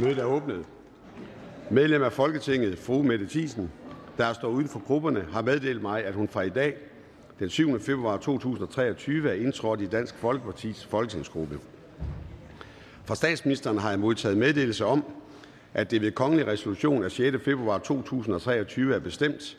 Mødet 0.00 0.18
er 0.18 0.24
åbnet. 0.24 0.64
Medlem 1.70 2.02
af 2.02 2.12
Folketinget, 2.12 2.78
fru 2.78 3.02
Mette 3.02 3.26
Thiesen, 3.26 3.70
der 4.18 4.32
står 4.32 4.48
uden 4.48 4.68
for 4.68 4.78
grupperne, 4.86 5.26
har 5.32 5.42
meddelt 5.42 5.82
mig, 5.82 6.04
at 6.04 6.14
hun 6.14 6.28
fra 6.28 6.42
i 6.42 6.48
dag, 6.48 6.76
den 7.38 7.50
7. 7.50 7.80
februar 7.80 8.16
2023, 8.16 9.30
er 9.30 9.34
indtrådt 9.34 9.80
i 9.80 9.86
Dansk 9.86 10.14
Folkepartis 10.14 10.84
folketingsgruppe. 10.84 11.58
Fra 13.04 13.14
statsministeren 13.14 13.78
har 13.78 13.90
jeg 13.90 13.98
modtaget 13.98 14.36
meddelelse 14.36 14.84
om, 14.84 15.04
at 15.74 15.90
det 15.90 16.02
ved 16.02 16.12
kongelig 16.12 16.46
resolution 16.46 17.04
af 17.04 17.10
6. 17.10 17.36
februar 17.44 17.78
2023 17.78 18.94
er 18.94 19.00
bestemt, 19.00 19.56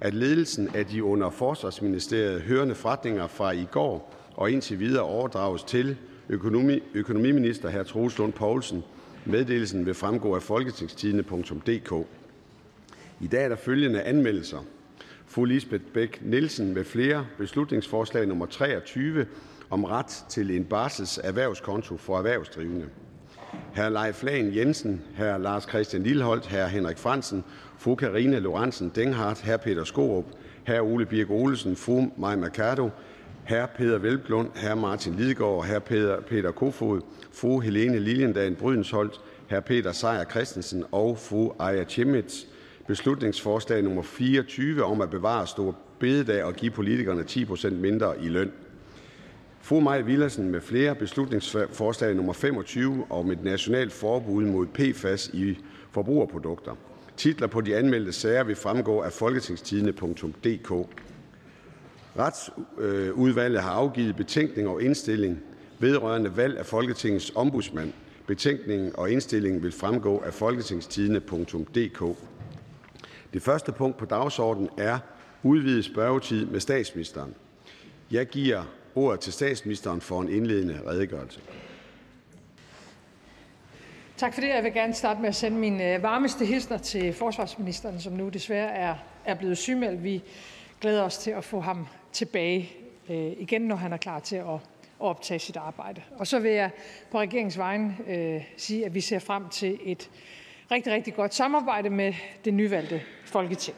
at 0.00 0.14
ledelsen 0.14 0.70
af 0.74 0.86
de 0.86 1.04
under 1.04 1.30
Forsvarsministeriet 1.30 2.40
hørende 2.40 2.74
forretninger 2.74 3.26
fra 3.26 3.50
i 3.50 3.66
går 3.70 4.14
og 4.36 4.50
indtil 4.50 4.80
videre 4.80 5.04
overdrages 5.04 5.62
til 5.62 5.96
økonomi, 6.28 6.80
økonomiminister 6.94 7.70
hr. 7.70 7.82
Troels 7.82 8.18
Lund 8.18 8.32
Poulsen. 8.32 8.84
Meddelelsen 9.24 9.86
vil 9.86 9.94
fremgå 9.94 10.34
af 10.34 10.42
folketingstidene.dk. 10.42 12.06
I 13.20 13.26
dag 13.26 13.44
er 13.44 13.48
der 13.48 13.56
følgende 13.56 14.02
anmeldelser. 14.02 14.58
Fru 15.26 15.44
Lisbeth 15.44 15.84
Bæk 15.84 16.20
Nielsen 16.22 16.74
med 16.74 16.84
flere 16.84 17.26
beslutningsforslag 17.38 18.26
nummer 18.26 18.46
23 18.46 19.26
om 19.70 19.84
ret 19.84 20.24
til 20.28 20.56
en 20.56 20.64
barsels 20.64 21.20
erhvervskonto 21.24 21.96
for 21.96 22.18
erhvervsdrivende. 22.18 22.86
Hr. 23.74 23.88
Leif 23.88 24.22
Lahn 24.22 24.54
Jensen, 24.54 25.02
hr. 25.16 25.38
Lars 25.38 25.62
Christian 25.62 26.02
Lilleholdt, 26.02 26.46
hr. 26.46 26.66
Henrik 26.66 26.98
Fransen, 26.98 27.44
fru 27.78 27.94
Karina 27.94 28.38
Lorentzen 28.38 28.92
Denghardt, 28.94 29.40
hr. 29.40 29.56
Peter 29.56 29.84
Skorup, 29.84 30.24
hr. 30.66 30.80
Ole 30.80 31.06
Birk 31.06 31.30
Olesen, 31.30 31.76
fru 31.76 32.06
Mai 32.16 32.36
Mercado, 32.36 32.90
hr. 33.48 33.66
Peter 33.76 33.98
Velblund, 33.98 34.48
hr. 34.54 34.74
Martin 34.74 35.14
Lidegaard, 35.14 35.66
hr. 35.66 35.78
Peter, 35.78 36.20
Peter 36.20 36.50
Kofod, 36.50 37.00
fru 37.32 37.60
Helene 37.60 37.98
Liliendahl 37.98 38.54
Brydensholt, 38.54 39.20
hr. 39.50 39.60
Peter 39.60 39.92
Sejer 39.92 40.24
Christensen 40.24 40.84
og 40.92 41.18
fru 41.18 41.52
Aya 41.58 41.84
Chemits 41.84 42.46
beslutningsforslag 42.86 43.82
nummer 43.82 44.02
24 44.02 44.84
om 44.84 45.00
at 45.00 45.10
bevare 45.10 45.46
stor 45.46 45.76
bededag 45.98 46.44
og 46.44 46.54
give 46.54 46.70
politikerne 46.70 47.22
10% 47.22 47.70
mindre 47.70 48.24
i 48.24 48.28
løn. 48.28 48.52
Fru 49.60 49.80
Maj 49.80 50.00
Villersen 50.00 50.50
med 50.50 50.60
flere 50.60 50.94
beslutningsforslag 50.94 52.14
nummer 52.14 52.32
25 52.32 53.04
om 53.10 53.30
et 53.30 53.44
nationalt 53.44 53.92
forbud 53.92 54.44
mod 54.44 54.66
PFAS 54.66 55.30
i 55.32 55.58
forbrugerprodukter. 55.90 56.72
Titler 57.16 57.46
på 57.46 57.60
de 57.60 57.76
anmeldte 57.76 58.12
sager 58.12 58.44
vil 58.44 58.56
fremgå 58.56 59.00
af 59.00 59.12
folketingstidene.dk. 59.12 60.72
Retsudvalget 62.20 63.62
har 63.62 63.70
afgivet 63.70 64.16
betænkning 64.16 64.68
og 64.68 64.82
indstilling 64.82 65.40
vedrørende 65.78 66.36
valg 66.36 66.58
af 66.58 66.66
Folketingets 66.66 67.32
ombudsmand. 67.34 67.92
Betænkningen 68.26 68.96
og 68.96 69.10
indstillingen 69.10 69.62
vil 69.62 69.72
fremgå 69.72 70.22
af 70.26 70.34
folketingstidene.dk. 70.34 72.16
Det 73.32 73.42
første 73.42 73.72
punkt 73.72 73.96
på 73.96 74.04
dagsordenen 74.04 74.68
er 74.78 74.98
udvidet 75.42 75.84
spørgetid 75.84 76.46
med 76.46 76.60
statsministeren. 76.60 77.34
Jeg 78.10 78.26
giver 78.26 78.62
ordet 78.94 79.20
til 79.20 79.32
statsministeren 79.32 80.00
for 80.00 80.20
en 80.20 80.28
indledende 80.28 80.80
redegørelse. 80.86 81.40
Tak 84.16 84.34
for 84.34 84.40
det. 84.40 84.48
Jeg 84.48 84.64
vil 84.64 84.72
gerne 84.72 84.94
starte 84.94 85.20
med 85.20 85.28
at 85.28 85.34
sende 85.34 85.58
mine 85.58 85.94
øh, 85.94 86.02
varmeste 86.02 86.44
hilsner 86.44 86.78
til 86.78 87.12
forsvarsministeren, 87.12 88.00
som 88.00 88.12
nu 88.12 88.28
desværre 88.28 88.70
er, 88.70 88.94
er 89.24 89.34
blevet 89.34 89.58
sygemeldt. 89.58 90.04
Vi 90.04 90.22
glæder 90.80 91.02
os 91.02 91.18
til 91.18 91.30
at 91.30 91.44
få 91.44 91.60
ham 91.60 91.86
tilbage 92.12 92.72
øh, 93.08 93.32
igen, 93.38 93.62
når 93.62 93.76
han 93.76 93.92
er 93.92 93.96
klar 93.96 94.20
til 94.20 94.36
at, 94.36 94.44
at 94.44 94.60
optage 94.98 95.38
sit 95.38 95.56
arbejde. 95.56 96.02
Og 96.18 96.26
så 96.26 96.38
vil 96.38 96.52
jeg 96.52 96.70
på 97.10 97.20
regeringens 97.20 97.58
vegne 97.58 97.96
øh, 98.08 98.42
sige, 98.56 98.86
at 98.86 98.94
vi 98.94 99.00
ser 99.00 99.18
frem 99.18 99.48
til 99.48 99.78
et 99.84 100.10
rigtig, 100.70 100.92
rigtig 100.92 101.14
godt 101.14 101.34
samarbejde 101.34 101.90
med 101.90 102.14
det 102.44 102.54
nyvalgte 102.54 103.02
Folketing. 103.24 103.76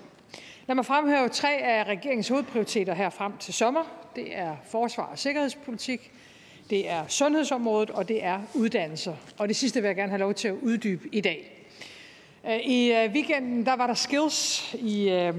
Lad 0.66 0.74
mig 0.74 0.86
fremhæve 0.86 1.28
tre 1.28 1.52
af 1.62 1.84
regeringens 1.84 2.28
hovedprioriteter 2.28 2.94
her 2.94 3.10
frem 3.10 3.36
til 3.36 3.54
sommer. 3.54 4.10
Det 4.16 4.36
er 4.36 4.56
forsvar 4.64 5.04
og 5.04 5.18
sikkerhedspolitik, 5.18 6.12
det 6.70 6.90
er 6.90 7.06
sundhedsområdet, 7.08 7.90
og 7.90 8.08
det 8.08 8.24
er 8.24 8.40
uddannelser. 8.54 9.14
Og 9.38 9.48
det 9.48 9.56
sidste 9.56 9.80
vil 9.80 9.88
jeg 9.88 9.96
gerne 9.96 10.10
have 10.10 10.20
lov 10.20 10.34
til 10.34 10.48
at 10.48 10.54
uddybe 10.62 11.08
i 11.12 11.20
dag. 11.20 11.68
Øh, 12.46 12.56
I 12.56 12.92
øh, 12.92 13.12
weekenden 13.12 13.66
der 13.66 13.76
var 13.76 13.86
der 13.86 13.94
skills 13.94 14.74
i, 14.74 15.08
øh, 15.08 15.34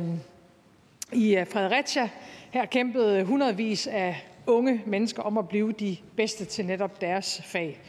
i 1.12 1.46
Fredericia. 1.52 2.10
Her 2.54 2.66
kæmpede 2.66 3.24
hundredvis 3.24 3.88
af 3.88 4.26
unge 4.48 4.82
mennesker 4.86 5.24
om 5.24 5.38
at 5.38 5.50
blive 5.50 5.72
de 5.72 5.98
bedste 6.16 6.46
til 6.46 6.66
netop 6.66 7.02
deres 7.02 7.42
fag. 7.46 7.80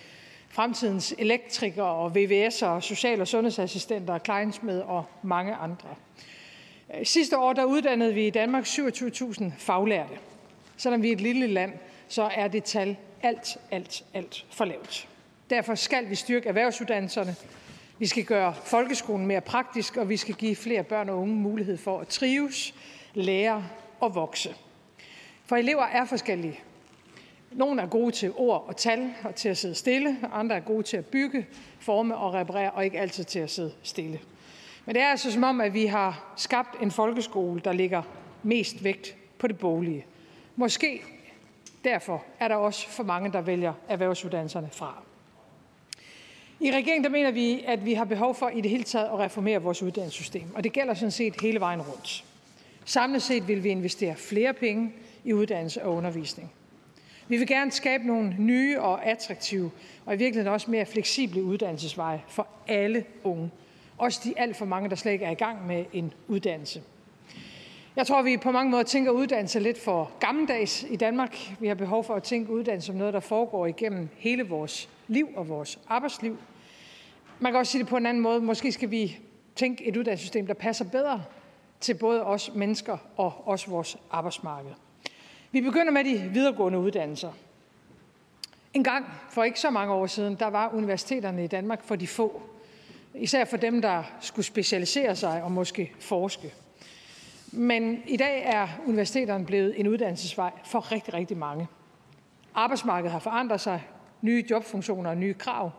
Fremtidens 0.48 1.14
elektrikere 1.19 1.86
og 1.86 2.12
VVS'ere, 2.16 2.80
social- 2.80 3.20
og 3.20 3.28
sundhedsassistenter, 3.28 4.19
kleinsmed 4.19 4.80
og 4.80 5.04
mange 5.22 5.54
andre. 5.54 5.88
Sidste 7.02 7.38
år 7.38 7.52
der 7.52 7.64
uddannede 7.64 8.14
vi 8.14 8.26
i 8.26 8.30
Danmark 8.30 8.64
27.000 8.64 9.44
faglærte. 9.58 10.14
Selvom 10.76 11.02
vi 11.02 11.08
er 11.08 11.12
et 11.12 11.20
lille 11.20 11.46
land, 11.46 11.72
så 12.08 12.22
er 12.22 12.48
det 12.48 12.64
tal 12.64 12.96
alt, 13.22 13.56
alt, 13.70 14.04
alt 14.14 14.46
for 14.50 14.64
lavt. 14.64 15.08
Derfor 15.50 15.75
skal 15.75 16.10
vi 16.10 16.14
styrke 16.14 16.48
erhvervsuddannelserne. 16.48 17.34
Vi 17.98 18.06
skal 18.06 18.25
gøre 18.25 18.54
folkeskolen 18.64 19.26
mere 19.26 19.41
praktisk, 19.41 19.96
og 19.96 20.08
vi 20.08 20.16
skal 20.16 20.34
give 20.34 20.56
flere 20.56 20.82
børn 20.82 21.08
og 21.08 21.19
unge 21.19 21.34
mulighed 21.34 21.76
for 21.76 22.00
at 22.00 22.08
trives, 22.08 22.75
lære 23.14 23.64
og 24.00 24.15
vokse. 24.15 24.55
For 25.47 25.56
elever 25.56 25.82
er 25.82 26.05
forskellige. 26.05 26.60
Nogle 27.53 27.82
er 27.82 27.87
gode 27.87 28.10
til 28.10 28.32
ord 28.37 28.65
og 28.69 28.77
tal 28.77 29.15
og 29.25 29.34
til 29.34 29.49
at 29.49 29.56
sidde 29.56 29.75
stille, 29.75 30.16
andre 30.32 30.56
er 30.56 30.60
gode 30.60 30.82
til 30.82 30.97
at 30.97 31.06
bygge, 31.06 31.47
forme 31.81 32.16
og 32.16 32.34
reparere, 32.34 32.71
og 32.71 32.84
ikke 32.84 33.00
altid 33.00 33.25
til 33.25 33.38
at 33.38 33.50
sidde 33.50 33.72
stille. 33.82 34.21
Men 34.84 34.94
det 34.94 35.03
er 35.03 35.09
altså 35.09 35.32
som 35.32 35.44
om, 35.44 35.60
at 35.60 35.75
vi 35.75 35.87
har 35.87 36.34
skabt 36.37 36.82
en 36.82 36.91
folkeskole, 36.91 37.60
der 37.60 37.72
ligger 37.72 38.03
mest 38.43 38.84
vægt 38.84 39.16
på 39.38 39.47
det 39.47 39.59
boglige. 39.59 40.06
Måske 40.56 41.03
derfor 41.84 42.25
er 42.41 42.49
der 42.49 42.55
også 42.55 42.88
for 42.88 43.03
mange, 43.03 43.32
der 43.32 43.41
vælger 43.41 43.72
erhvervsuddannelserne 43.88 44.69
fra. 44.72 45.03
I 46.61 46.72
regeringen 46.72 47.05
der 47.05 47.11
mener 47.11 47.31
vi, 47.31 47.65
at 47.66 47.84
vi 47.84 47.94
har 47.94 48.05
behov 48.05 48.34
for 48.34 48.49
i 48.49 48.61
det 48.61 48.71
hele 48.71 48.84
taget 48.84 49.06
at 49.06 49.19
reformere 49.19 49.62
vores 49.62 49.82
uddannelsessystem, 49.82 50.55
og 50.55 50.65
det 50.65 50.72
gælder 50.72 50.94
sådan 50.94 51.11
set 51.11 51.41
hele 51.41 51.61
vejen 51.61 51.82
rundt. 51.82 52.25
Samlet 52.84 53.22
set 53.22 53.48
vil 53.48 53.64
vi 53.64 53.68
investere 53.68 54.16
flere 54.16 54.52
penge 54.52 54.92
i 55.24 55.32
uddannelse 55.32 55.84
og 55.84 55.94
undervisning. 55.94 56.52
Vi 57.28 57.36
vil 57.36 57.46
gerne 57.46 57.70
skabe 57.70 58.06
nogle 58.06 58.36
nye 58.38 58.80
og 58.80 59.06
attraktive, 59.06 59.70
og 60.06 60.14
i 60.14 60.16
virkeligheden 60.16 60.52
også 60.52 60.70
mere 60.70 60.86
fleksible 60.86 61.42
uddannelsesveje 61.42 62.22
for 62.28 62.46
alle 62.68 63.04
unge. 63.22 63.50
Også 63.98 64.20
de 64.24 64.34
alt 64.36 64.56
for 64.56 64.64
mange, 64.64 64.90
der 64.90 64.96
slet 64.96 65.12
ikke 65.12 65.24
er 65.24 65.30
i 65.30 65.34
gang 65.34 65.66
med 65.66 65.84
en 65.92 66.12
uddannelse. 66.28 66.82
Jeg 67.96 68.06
tror, 68.06 68.22
vi 68.22 68.36
på 68.36 68.50
mange 68.50 68.70
måder 68.70 68.82
tænker 68.82 69.10
uddannelse 69.10 69.60
lidt 69.60 69.80
for 69.80 70.10
gammeldags 70.20 70.86
i 70.90 70.96
Danmark. 70.96 71.36
Vi 71.60 71.68
har 71.68 71.74
behov 71.74 72.04
for 72.04 72.14
at 72.14 72.22
tænke 72.22 72.52
uddannelse 72.52 72.86
som 72.86 72.96
noget, 72.96 73.14
der 73.14 73.20
foregår 73.20 73.66
igennem 73.66 74.08
hele 74.16 74.42
vores 74.42 74.88
liv 75.08 75.28
og 75.36 75.48
vores 75.48 75.78
arbejdsliv. 75.88 76.38
Man 77.40 77.52
kan 77.52 77.58
også 77.58 77.72
sige 77.72 77.82
det 77.82 77.88
på 77.88 77.96
en 77.96 78.06
anden 78.06 78.22
måde. 78.22 78.40
Måske 78.40 78.72
skal 78.72 78.90
vi 78.90 79.19
tænke 79.56 79.87
et 79.87 79.96
uddannelsessystem, 79.96 80.46
der 80.46 80.54
passer 80.54 80.84
bedre 80.84 81.22
til 81.84 81.94
både 81.94 82.25
os 82.25 82.50
mennesker 82.54 82.98
og 83.16 83.42
også 83.46 83.70
vores 83.70 83.96
arbejdsmarked. 84.10 84.70
Vi 85.52 85.60
begynder 85.60 85.92
med 85.92 86.04
de 86.04 86.31
videregående 86.32 86.78
uddannelser. 86.78 87.32
En 88.75 88.84
gang, 88.84 89.06
for 89.31 89.44
ikke 89.44 89.60
så 89.60 89.70
mange 89.70 89.94
år 89.94 90.06
siden, 90.06 90.34
der 90.34 90.46
var 90.46 90.70
universiteterne 90.75 91.44
i 91.44 91.46
Danmark 91.46 91.84
for 91.84 91.96
de 91.96 92.06
få. 92.06 92.42
Især 93.14 93.44
for 93.44 93.56
dem, 93.56 93.82
der 93.82 94.02
skulle 94.20 94.46
specialisere 94.46 95.16
sig 95.16 95.42
og 95.42 95.52
måske 95.52 95.92
forske. 96.00 96.54
Men 97.52 98.02
i 98.06 98.16
dag 98.16 98.42
er 98.44 98.69
universiteterne 98.87 99.46
blevet 99.46 99.80
en 99.80 99.88
uddannelsesvej 99.88 100.50
for 100.64 100.92
rigtig, 100.92 101.14
rigtig 101.14 101.37
mange. 101.37 101.66
Arbejdsmarkedet 102.54 103.12
har 103.12 103.19
forandret 103.19 103.60
sig, 103.60 103.82
nye 104.22 104.44
jobfunktioner 104.50 105.10
og 105.10 105.16
nye 105.16 105.34
krav, 105.34 105.70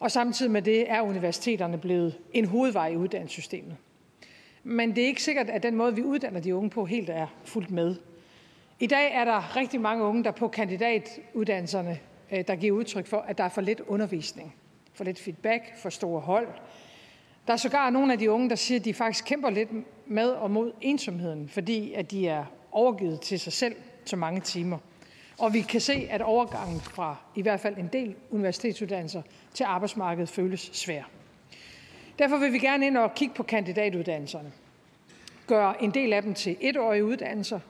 og 0.00 0.10
samtidig 0.10 0.52
med 0.52 0.62
det 0.62 0.90
er 0.90 1.00
universiteterne 1.00 1.78
blevet 1.78 2.18
en 2.32 2.44
hovedvej 2.44 2.88
i 2.88 2.96
uddannelsessystemet. 2.96 3.76
Men 4.64 4.96
det 4.96 5.02
er 5.02 5.06
ikke 5.06 5.22
sikkert, 5.22 5.50
at 5.50 5.62
den 5.62 5.76
måde, 5.76 5.94
vi 5.94 6.02
uddanner 6.02 6.40
de 6.40 6.54
unge 6.54 6.70
på, 6.70 6.84
helt 6.84 7.10
er 7.10 7.26
fuldt 7.44 7.70
med. 7.70 7.96
I 8.80 8.86
dag 8.86 9.12
er 9.12 9.24
der 9.24 9.56
rigtig 9.56 9.80
mange 9.80 10.04
unge, 10.04 10.24
der 10.24 10.30
på 10.30 10.48
kandidatuddannelserne, 10.48 11.98
øh, 12.32 12.44
der 12.46 12.56
giver 12.56 12.76
udtryk 12.76 13.06
for, 13.06 13.18
at 13.18 13.38
der 13.38 13.44
er 13.44 13.48
for 13.48 13.60
lidt 13.60 13.80
undervisning, 13.80 14.54
for 14.94 15.04
lidt 15.04 15.18
feedback, 15.20 15.78
for 15.78 15.90
store 15.90 16.20
hold, 16.20 16.48
der 17.46 17.52
er 17.52 17.56
sågar 17.56 17.90
nogle 17.90 18.12
af 18.12 18.18
de 18.18 18.30
unge, 18.30 18.50
der 18.50 18.56
siger, 18.56 18.78
at 18.78 18.84
de 18.84 18.94
faktisk 18.94 19.24
kæmper 19.24 19.50
lidt 19.50 19.68
med 20.06 20.28
og 20.28 20.50
mod 20.50 20.72
ensomheden, 20.80 21.48
fordi 21.48 21.92
at 21.92 22.10
de 22.10 22.28
er 22.28 22.44
overgivet 22.72 23.20
til 23.20 23.40
sig 23.40 23.52
selv 23.52 23.76
så 24.04 24.16
mange 24.16 24.40
timer. 24.40 24.78
Og 25.38 25.54
vi 25.54 25.60
kan 25.60 25.80
se, 25.80 26.08
at 26.10 26.22
overgangen 26.22 26.80
fra 26.80 27.16
i 27.34 27.42
hvert 27.42 27.60
fald 27.60 27.76
en 27.76 27.90
del 27.92 28.14
universitetsuddannelser 28.30 29.22
til 29.54 29.64
arbejdsmarkedet 29.64 30.28
føles 30.28 30.70
svær. 30.72 31.02
Derfor 32.18 32.36
vil 32.38 32.52
vi 32.52 32.58
gerne 32.58 32.86
ind 32.86 32.96
og 32.96 33.14
kigge 33.14 33.34
på 33.34 33.42
kandidatuddannelserne. 33.42 34.52
Gøre 35.46 35.82
en 35.82 35.90
del 35.90 36.12
af 36.12 36.22
dem 36.22 36.34
til 36.34 36.56
etårige 36.60 37.04
uddannelser 37.04 37.60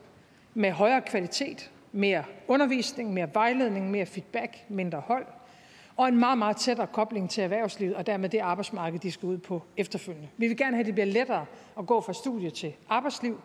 med 0.55 0.71
højere 0.71 1.01
kvalitet, 1.01 1.71
mere 1.93 2.25
undervisning, 2.49 3.13
mere 3.13 3.29
vejledning, 3.35 3.91
mere 3.91 4.07
feedback, 4.07 4.57
mindre 4.69 5.01
hold. 5.01 5.27
og 5.97 6.09
en 6.09 6.19
meget, 6.19 6.39
meget 6.39 6.57
tættere 6.57 6.87
kobling 6.87 7.31
til 7.31 7.43
erhvervslivet 7.43 7.95
og 7.95 8.07
dermed 8.07 8.29
det 8.29 8.39
arbejdsmarked, 8.39 8.99
de 8.99 9.11
skal 9.11 9.27
ud 9.27 9.39
på 9.39 9.63
efterfølgende. 9.77 10.29
Vi 10.37 10.49
vil 10.49 10.57
gerne 10.57 10.77
have, 10.77 10.81
at 10.81 10.87
det 10.87 10.95
bliver 10.95 11.07
lettere 11.07 11.47
at 11.79 11.87
gå 11.87 12.01
fra 12.01 12.13
studie 12.13 12.51
til 12.51 12.75
arbejdsliv, 12.89 13.41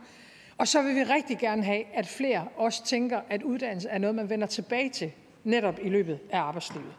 og 0.57 0.67
så 0.67 0.81
vil 0.81 0.95
vi 0.95 1.03
rigtig 1.03 1.37
gerne 1.37 1.63
have, 1.63 1.83
at 1.93 2.07
flere 2.07 2.47
også 2.57 2.85
tænker, 2.85 3.21
at 3.29 3.43
uddannelse 3.43 3.89
er 3.89 3.97
noget, 3.97 4.15
man 4.15 4.29
vender 4.29 4.47
tilbage 4.47 4.89
til 4.89 5.11
netop 5.43 5.79
i 5.81 5.89
løbet 5.89 6.19
af 6.31 6.39
arbejdslivet. 6.39 6.93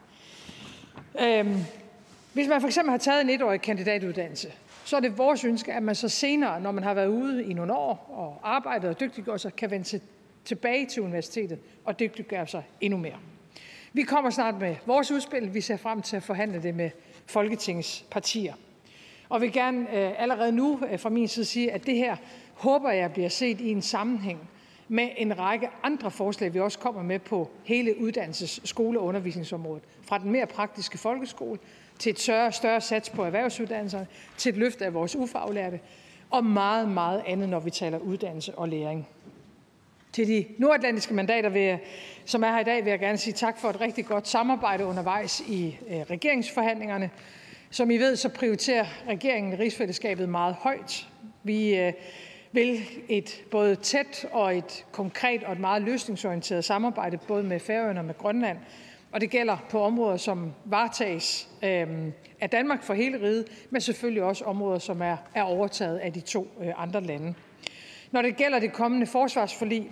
Øhm, 1.21 1.57
hvis 2.33 2.49
man 2.49 2.61
for 2.61 2.69
eksempel 2.69 2.91
har 2.91 2.99
taget 2.99 3.21
en 3.21 3.31
etårig 3.31 3.61
kandidatuddannelse, 3.61 4.53
så 4.85 4.97
er 4.97 5.01
det 5.01 5.19
vores 5.19 5.45
ønske, 5.45 5.73
at 5.73 5.83
man 5.83 5.95
så 5.95 6.09
senere, 6.09 6.61
når 6.61 6.73
man 6.73 6.85
har 6.85 6.95
været 6.95 7.07
ude 7.07 7.45
i 7.45 7.53
nogle 7.53 7.73
år 7.73 8.11
og 8.11 8.55
arbejdet 8.55 8.91
og 8.91 9.01
dygtiggjort 9.01 9.41
sig, 9.41 9.57
kan 9.57 9.71
vende 9.71 9.87
til, 9.87 10.01
tilbage 10.45 10.87
til 10.87 11.03
universitetet 11.03 11.59
og 11.85 12.01
dygtiggøre 12.01 12.47
sig 12.47 12.63
endnu 12.81 12.99
mere. 12.99 13.17
Vi 13.93 14.03
kommer 14.03 14.31
snart 14.31 14.61
med 14.61 14.77
vores 14.87 15.11
udspil. 15.11 15.55
Vi 15.55 15.61
ser 15.61 15.77
frem 15.77 16.03
til 16.03 16.17
at 16.17 16.23
forhandle 16.23 16.63
det 16.63 16.75
med 16.75 16.91
Folketingets 17.27 18.05
partier. 18.11 18.55
Og 19.29 19.41
vil 19.41 19.53
gerne 19.53 19.81
øh, 19.81 20.23
allerede 20.23 20.53
nu 20.53 20.81
øh, 20.91 20.99
fra 20.99 21.09
min 21.09 21.29
side 21.29 21.45
sige, 21.45 21.73
at 21.73 21.87
det 21.87 21.97
her 21.97 22.17
håber 22.55 22.91
jeg 22.91 23.13
bliver 23.13 23.29
set 23.29 23.61
i 23.61 23.71
en 23.71 23.83
sammenhæng 23.83 24.49
med 24.89 25.09
en 25.17 25.39
række 25.39 25.69
andre 25.83 26.11
forslag, 26.11 26.55
vi 26.55 26.61
også 26.61 26.79
kommer 26.79 27.03
med 27.03 27.19
på 27.19 27.51
hele 27.65 27.95
uddannelses-, 27.99 28.61
skole- 28.65 29.01
og 29.01 29.05
undervisningsområdet. 29.05 29.83
Fra 30.03 30.19
den 30.19 30.33
mere 30.33 30.47
praktiske 30.47 30.99
folkeskole 30.99 31.59
til 32.01 32.11
et 32.11 32.21
større, 32.21 32.53
større 32.53 32.81
sats 32.81 33.11
på 33.11 33.25
erhvervsuddannelserne, 33.25 34.07
til 34.37 34.51
et 34.51 34.57
løft 34.57 34.83
af 34.83 34.95
vores 34.95 35.17
ufaglærte 35.17 35.81
og 36.31 36.45
meget, 36.45 36.89
meget 36.89 37.23
andet, 37.27 37.49
når 37.49 37.61
vi 37.61 37.71
taler 37.71 37.99
uddannelse 37.99 38.55
og 38.55 38.69
læring. 38.69 39.09
Til 40.13 40.29
de 40.29 40.47
nordatlantiske 40.59 41.15
mandater, 41.15 41.49
vil 41.49 41.63
jeg, 41.63 41.79
som 42.25 42.45
er 42.45 42.53
her 42.53 42.61
i 42.61 42.65
dag, 42.65 42.85
vil 42.85 42.91
jeg 42.91 42.99
gerne 42.99 43.19
sige 43.19 43.35
tak 43.35 43.59
for 43.59 43.71
et 43.71 43.81
rigtig 43.81 44.07
godt 44.07 44.29
samarbejde 44.29 44.85
undervejs 44.85 45.41
i 45.41 45.79
øh, 45.89 45.97
regeringsforhandlingerne. 45.97 47.11
Som 47.71 47.91
I 47.91 47.97
ved, 47.97 48.17
så 48.17 48.29
prioriterer 48.29 48.87
regeringen 49.09 49.59
rigsfællesskabet 49.59 50.29
meget 50.29 50.55
højt. 50.55 51.09
Vi 51.43 51.77
øh, 51.77 51.93
vil 52.53 52.81
et 53.09 53.45
både 53.51 53.77
tæt 53.77 54.27
og 54.33 54.57
et 54.57 54.85
konkret 54.93 55.43
og 55.43 55.53
et 55.53 55.61
meget 55.61 55.83
løsningsorienteret 55.83 56.65
samarbejde, 56.65 57.17
både 57.17 57.43
med 57.43 57.61
Færøerne 57.61 58.01
og 58.01 58.05
med 58.05 58.19
Grønland. 58.19 58.59
Og 59.13 59.21
det 59.21 59.31
gælder 59.31 59.57
på 59.71 59.83
områder, 59.83 60.17
som 60.17 60.53
varetages 60.65 61.49
øh, 61.63 61.89
af 62.41 62.51
Danmark 62.51 62.83
for 62.83 62.95
hele 62.95 63.23
riget, 63.23 63.67
men 63.71 63.81
selvfølgelig 63.81 64.23
også 64.23 64.45
områder, 64.45 64.79
som 64.79 65.03
er, 65.03 65.17
er 65.35 65.43
overtaget 65.43 65.99
af 65.99 66.13
de 66.13 66.21
to 66.21 66.49
øh, 66.61 66.73
andre 66.77 67.01
lande. 67.01 67.35
Når 68.11 68.23
det 68.23 68.37
gælder 68.37 68.59
det 68.59 68.73
kommende 68.73 69.07
forsvarsforlig, 69.07 69.91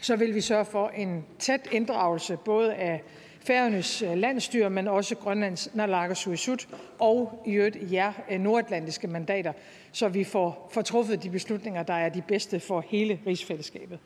så 0.00 0.16
vil 0.16 0.34
vi 0.34 0.40
sørge 0.40 0.64
for 0.64 0.88
en 0.88 1.24
tæt 1.38 1.68
inddragelse 1.72 2.36
både 2.36 2.74
af 2.74 3.02
Færøernes 3.40 4.02
øh, 4.02 4.16
landstyre, 4.16 4.70
men 4.70 4.88
også 4.88 5.14
Grønlands 5.14 5.74
naalakkersuisut 5.74 6.68
og 6.98 7.42
i 7.46 7.52
øvrigt 7.52 7.92
jer 7.92 8.12
øh, 8.30 8.40
nordatlantiske 8.40 9.06
mandater, 9.06 9.52
så 9.92 10.08
vi 10.08 10.24
får, 10.24 10.70
får 10.72 10.82
truffet 10.82 11.22
de 11.22 11.30
beslutninger, 11.30 11.82
der 11.82 11.94
er 11.94 12.08
de 12.08 12.22
bedste 12.22 12.60
for 12.60 12.84
hele 12.88 13.20
rigsfællesskabet. 13.26 13.98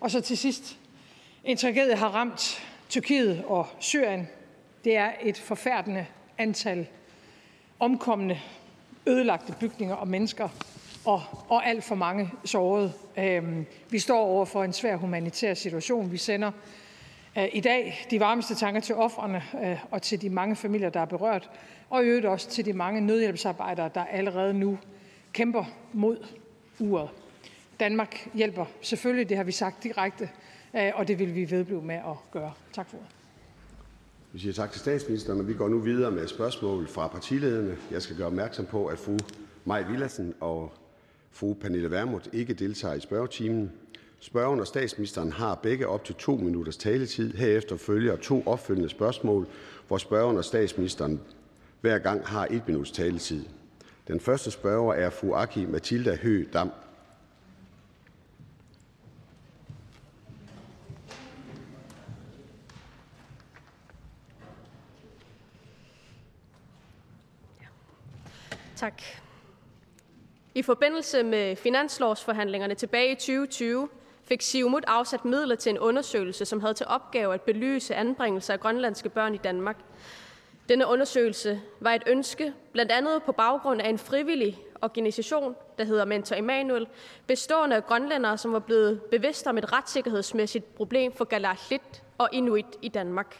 Og 0.00 0.10
så 0.10 0.20
til 0.20 0.38
sidst. 0.38 0.78
En 1.44 1.56
tragedie 1.56 1.96
har 1.96 2.08
ramt 2.08 2.62
Tyrkiet 2.88 3.44
og 3.46 3.66
Syrien. 3.78 4.28
Det 4.84 4.96
er 4.96 5.12
et 5.22 5.38
forfærdende 5.38 6.06
antal 6.38 6.86
omkomne, 7.80 8.40
ødelagte 9.06 9.54
bygninger 9.60 9.94
og 9.94 10.08
mennesker, 10.08 10.48
og, 11.04 11.22
og 11.48 11.66
alt 11.66 11.84
for 11.84 11.94
mange 11.94 12.30
sårede. 12.44 12.92
Øhm, 13.18 13.66
vi 13.90 13.98
står 13.98 14.20
over 14.20 14.44
for 14.44 14.64
en 14.64 14.72
svær 14.72 14.96
humanitær 14.96 15.54
situation. 15.54 16.12
Vi 16.12 16.16
sender 16.16 16.50
øh, 17.38 17.48
i 17.52 17.60
dag 17.60 18.06
de 18.10 18.20
varmeste 18.20 18.54
tanker 18.54 18.80
til 18.80 18.94
offrene 18.94 19.42
øh, 19.64 19.78
og 19.90 20.02
til 20.02 20.20
de 20.20 20.30
mange 20.30 20.56
familier, 20.56 20.90
der 20.90 21.00
er 21.00 21.04
berørt, 21.04 21.50
og 21.90 22.04
i 22.04 22.06
øvrigt 22.06 22.26
også 22.26 22.50
til 22.50 22.64
de 22.64 22.72
mange 22.72 23.00
nødhjælpsarbejdere, 23.00 23.90
der 23.94 24.04
allerede 24.04 24.54
nu 24.54 24.78
kæmper 25.32 25.64
mod 25.92 26.26
uret. 26.78 27.08
Danmark 27.80 28.28
hjælper 28.34 28.64
selvfølgelig, 28.82 29.28
det 29.28 29.36
har 29.36 29.44
vi 29.44 29.52
sagt 29.52 29.82
direkte, 29.82 30.28
Øh, 30.76 30.92
og 30.94 31.08
det 31.08 31.18
vil 31.18 31.34
vi 31.34 31.50
vedblive 31.50 31.82
med 31.82 31.94
at 31.94 32.16
gøre. 32.32 32.52
Tak 32.72 32.88
for 32.88 32.96
ordet. 32.96 33.10
Vi 34.32 34.38
siger 34.38 34.52
tak 34.52 34.70
til 34.72 34.80
statsministeren, 34.80 35.40
og 35.40 35.48
vi 35.48 35.54
går 35.54 35.68
nu 35.68 35.78
videre 35.78 36.10
med 36.10 36.28
spørgsmål 36.28 36.88
fra 36.88 37.08
partilederne. 37.08 37.76
Jeg 37.90 38.02
skal 38.02 38.16
gøre 38.16 38.26
opmærksom 38.26 38.66
på, 38.66 38.86
at 38.86 38.98
fru 38.98 39.16
Maj 39.64 39.82
Villadsen 39.82 40.34
og 40.40 40.72
fru 41.30 41.54
Pernille 41.54 41.90
Vermund 41.90 42.22
ikke 42.32 42.54
deltager 42.54 42.94
i 42.94 43.00
spørgetimen. 43.00 43.72
Spørgeren 44.20 44.60
og 44.60 44.66
statsministeren 44.66 45.32
har 45.32 45.54
begge 45.54 45.86
op 45.88 46.04
til 46.04 46.14
to 46.14 46.36
minutters 46.36 46.76
taletid. 46.76 47.34
Herefter 47.34 47.76
følger 47.76 48.16
to 48.16 48.42
opfølgende 48.46 48.88
spørgsmål, 48.88 49.46
hvor 49.88 49.98
spørgeren 49.98 50.36
og 50.36 50.44
statsministeren 50.44 51.20
hver 51.80 51.98
gang 51.98 52.26
har 52.26 52.46
et 52.50 52.62
minuts 52.66 52.90
taletid. 52.90 53.44
Den 54.08 54.20
første 54.20 54.50
spørger 54.50 54.94
er 54.94 55.10
fru 55.10 55.34
Aki 55.34 55.66
Mathilda 55.66 56.14
Høgh 56.22 56.52
Dam. 56.52 56.70
Tak. 68.84 69.02
I 70.54 70.62
forbindelse 70.62 71.22
med 71.22 71.56
finanslovsforhandlingerne 71.56 72.74
tilbage 72.74 73.10
i 73.10 73.14
2020 73.14 73.88
fik 74.24 74.42
Siumut 74.42 74.84
afsat 74.86 75.24
midler 75.24 75.54
til 75.54 75.70
en 75.70 75.78
undersøgelse, 75.78 76.44
som 76.44 76.60
havde 76.60 76.74
til 76.74 76.86
opgave 76.86 77.34
at 77.34 77.40
belyse 77.40 77.94
anbringelser 77.94 78.52
af 78.52 78.60
grønlandske 78.60 79.08
børn 79.08 79.34
i 79.34 79.38
Danmark. 79.38 79.76
Denne 80.68 80.86
undersøgelse 80.86 81.60
var 81.80 81.94
et 81.94 82.02
ønske, 82.06 82.52
blandt 82.72 82.92
andet 82.92 83.22
på 83.22 83.32
baggrund 83.32 83.80
af 83.80 83.88
en 83.88 83.98
frivillig 83.98 84.58
organisation, 84.82 85.56
der 85.78 85.84
hedder 85.84 86.04
Mentor 86.04 86.36
Emanuel, 86.36 86.86
bestående 87.26 87.76
af 87.76 87.86
grønlændere, 87.86 88.38
som 88.38 88.52
var 88.52 88.58
blevet 88.58 89.02
bevidste 89.02 89.48
om 89.48 89.58
et 89.58 89.72
retssikkerhedsmæssigt 89.72 90.74
problem 90.74 91.12
for 91.12 91.24
Kalaallit 91.24 92.02
og 92.18 92.28
Inuit 92.32 92.66
i 92.82 92.88
Danmark. 92.88 93.36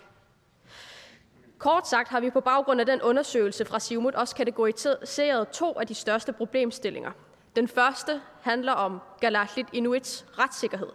Kort 1.65 1.89
sagt 1.89 2.09
har 2.09 2.21
vi 2.21 2.31
på 2.31 2.41
baggrund 2.41 2.81
af 2.81 2.87
den 2.87 3.03
undersøgelse 3.03 3.65
fra 3.65 3.81
Siumut 3.81 4.15
også 4.15 4.35
kategoriseret 4.35 5.49
to 5.49 5.73
af 5.73 5.87
de 5.87 5.95
største 5.95 6.33
problemstillinger. 6.33 7.11
Den 7.57 7.69
første 7.69 8.21
handler 8.41 8.73
om 8.73 9.01
Galatlit 9.21 9.67
Inuits 9.73 10.27
retssikkerhed. 10.39 10.89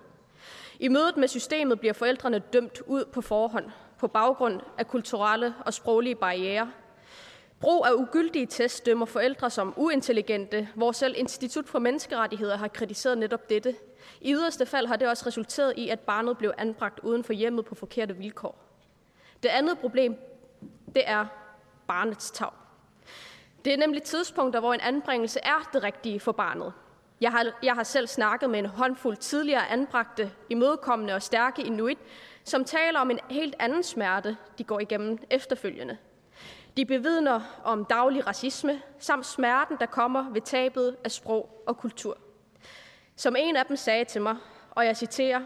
I 0.79 0.87
mødet 0.87 1.17
med 1.17 1.27
systemet 1.27 1.79
bliver 1.79 1.93
forældrene 1.93 2.39
dømt 2.39 2.81
ud 2.81 3.05
på 3.05 3.21
forhånd 3.21 3.65
på 3.99 4.07
baggrund 4.07 4.61
af 4.77 4.87
kulturelle 4.87 5.53
og 5.65 5.73
sproglige 5.73 6.15
barriere. 6.15 6.71
Brug 7.59 7.85
af 7.85 7.91
ugyldige 7.93 8.45
test 8.45 8.85
dømmer 8.85 9.05
forældre 9.05 9.49
som 9.49 9.73
uintelligente, 9.77 10.69
hvor 10.75 10.91
selv 10.91 11.15
Institut 11.17 11.67
for 11.69 11.79
Menneskerettigheder 11.79 12.57
har 12.57 12.67
kritiseret 12.67 13.17
netop 13.17 13.49
dette. 13.49 13.75
I 14.21 14.33
yderste 14.33 14.65
fald 14.65 14.87
har 14.87 14.95
det 14.95 15.07
også 15.07 15.23
resulteret 15.27 15.73
i, 15.77 15.89
at 15.89 15.99
barnet 15.99 16.37
blev 16.37 16.53
anbragt 16.57 16.99
uden 16.99 17.23
for 17.23 17.33
hjemmet 17.33 17.65
på 17.65 17.75
forkerte 17.75 18.15
vilkår. 18.15 18.55
Det 19.43 19.49
andet 19.49 19.79
problem 19.79 20.17
det 20.95 21.03
er 21.05 21.25
barnets 21.87 22.31
tag. 22.31 22.49
Det 23.65 23.73
er 23.73 23.77
nemlig 23.77 24.03
tidspunkter, 24.03 24.59
hvor 24.59 24.73
en 24.73 24.79
anbringelse 24.79 25.39
er 25.43 25.69
det 25.73 25.83
rigtige 25.83 26.19
for 26.19 26.31
barnet. 26.31 26.73
Jeg 27.21 27.31
har, 27.31 27.45
jeg 27.63 27.73
har 27.73 27.83
selv 27.83 28.07
snakket 28.07 28.49
med 28.49 28.59
en 28.59 28.65
håndfuld 28.65 29.17
tidligere 29.17 29.67
anbragte, 29.67 30.31
imødekommende 30.49 31.13
og 31.13 31.21
stærke 31.21 31.61
inuit, 31.61 31.97
som 32.43 32.65
taler 32.65 32.99
om 32.99 33.11
en 33.11 33.19
helt 33.29 33.55
anden 33.59 33.83
smerte, 33.83 34.37
de 34.57 34.63
går 34.63 34.79
igennem 34.79 35.17
efterfølgende. 35.29 35.97
De 36.77 36.85
bevidner 36.85 37.41
om 37.63 37.85
daglig 37.85 38.27
racisme, 38.27 38.81
samt 38.99 39.25
smerten, 39.25 39.77
der 39.79 39.85
kommer 39.85 40.29
ved 40.29 40.41
tabet 40.41 40.97
af 41.03 41.11
sprog 41.11 41.63
og 41.67 41.77
kultur. 41.77 42.17
Som 43.15 43.35
en 43.37 43.55
af 43.55 43.65
dem 43.65 43.75
sagde 43.75 44.05
til 44.05 44.21
mig, 44.21 44.35
og 44.71 44.85
jeg 44.85 44.97
citerer, 44.97 45.41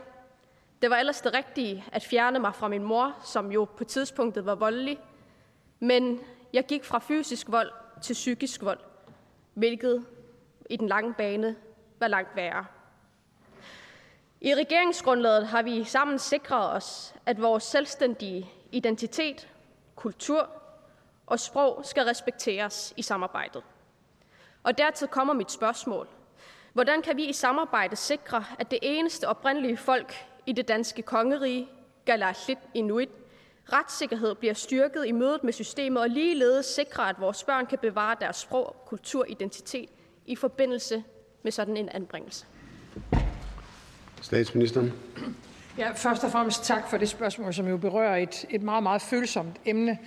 det 0.83 0.89
var 0.89 0.97
ellers 0.97 1.21
det 1.21 1.33
rigtige 1.33 1.85
at 1.91 2.03
fjerne 2.03 2.39
mig 2.39 2.55
fra 2.55 2.67
min 2.67 2.83
mor, 2.83 3.15
som 3.23 3.51
jo 3.51 3.65
på 3.77 3.83
tidspunktet 3.83 4.45
var 4.45 4.55
voldelig, 4.55 4.99
men 5.79 6.19
jeg 6.53 6.65
gik 6.65 6.83
fra 6.83 6.99
fysisk 6.99 7.51
vold 7.51 7.71
til 8.01 8.13
psykisk 8.13 8.61
vold, 8.61 8.79
hvilket 9.53 10.05
i 10.69 10.77
den 10.77 10.87
lange 10.87 11.13
bane 11.13 11.55
var 11.99 12.07
langt 12.07 12.35
værre. 12.35 12.65
I 14.41 14.55
regeringsgrundlaget 14.55 15.47
har 15.47 15.61
vi 15.61 15.83
sammen 15.83 16.19
sikret 16.19 16.71
os, 16.71 17.15
at 17.25 17.41
vores 17.41 17.63
selvstændige 17.63 18.51
identitet, 18.71 19.49
kultur 19.95 20.49
og 21.25 21.39
sprog 21.39 21.81
skal 21.85 22.03
respekteres 22.03 22.93
i 22.97 23.01
samarbejdet. 23.01 23.63
Og 24.63 24.77
dertil 24.77 25.07
kommer 25.07 25.33
mit 25.33 25.51
spørgsmål. 25.51 26.07
Hvordan 26.73 27.01
kan 27.01 27.17
vi 27.17 27.25
i 27.25 27.33
samarbejde 27.33 27.95
sikre, 27.95 28.45
at 28.59 28.71
det 28.71 28.79
eneste 28.81 29.27
oprindelige 29.27 29.77
folk 29.77 30.27
i 30.45 30.51
det 30.51 30.67
danske 30.67 31.01
kongerige, 31.01 31.67
Galaslit 32.05 32.57
Inuit, 32.73 33.09
retssikkerhed 33.73 34.35
bliver 34.35 34.53
styrket 34.53 35.05
i 35.05 35.11
mødet 35.11 35.43
med 35.43 35.53
systemet 35.53 36.01
og 36.01 36.09
ligeledes 36.09 36.65
sikre, 36.65 37.09
at 37.09 37.15
vores 37.19 37.43
børn 37.43 37.65
kan 37.65 37.77
bevare 37.81 38.15
deres 38.21 38.35
sprog, 38.35 38.75
kultur 38.85 39.21
og 39.21 39.29
identitet 39.29 39.89
i 40.25 40.35
forbindelse 40.35 41.03
med 41.43 41.51
sådan 41.51 41.77
en 41.77 41.89
anbringelse? 41.89 42.45
Statsministeren. 44.21 44.93
Ja, 45.77 45.91
først 45.91 46.23
og 46.23 46.31
fremmest 46.31 46.63
tak 46.63 46.89
for 46.89 46.97
det 46.97 47.09
spørgsmål, 47.09 47.53
som 47.53 47.67
jo 47.67 47.77
berører 47.77 48.17
et, 48.17 48.45
et 48.49 48.61
meget, 48.61 48.83
meget 48.83 49.01
følsomt 49.01 49.61
emne. 49.65 49.97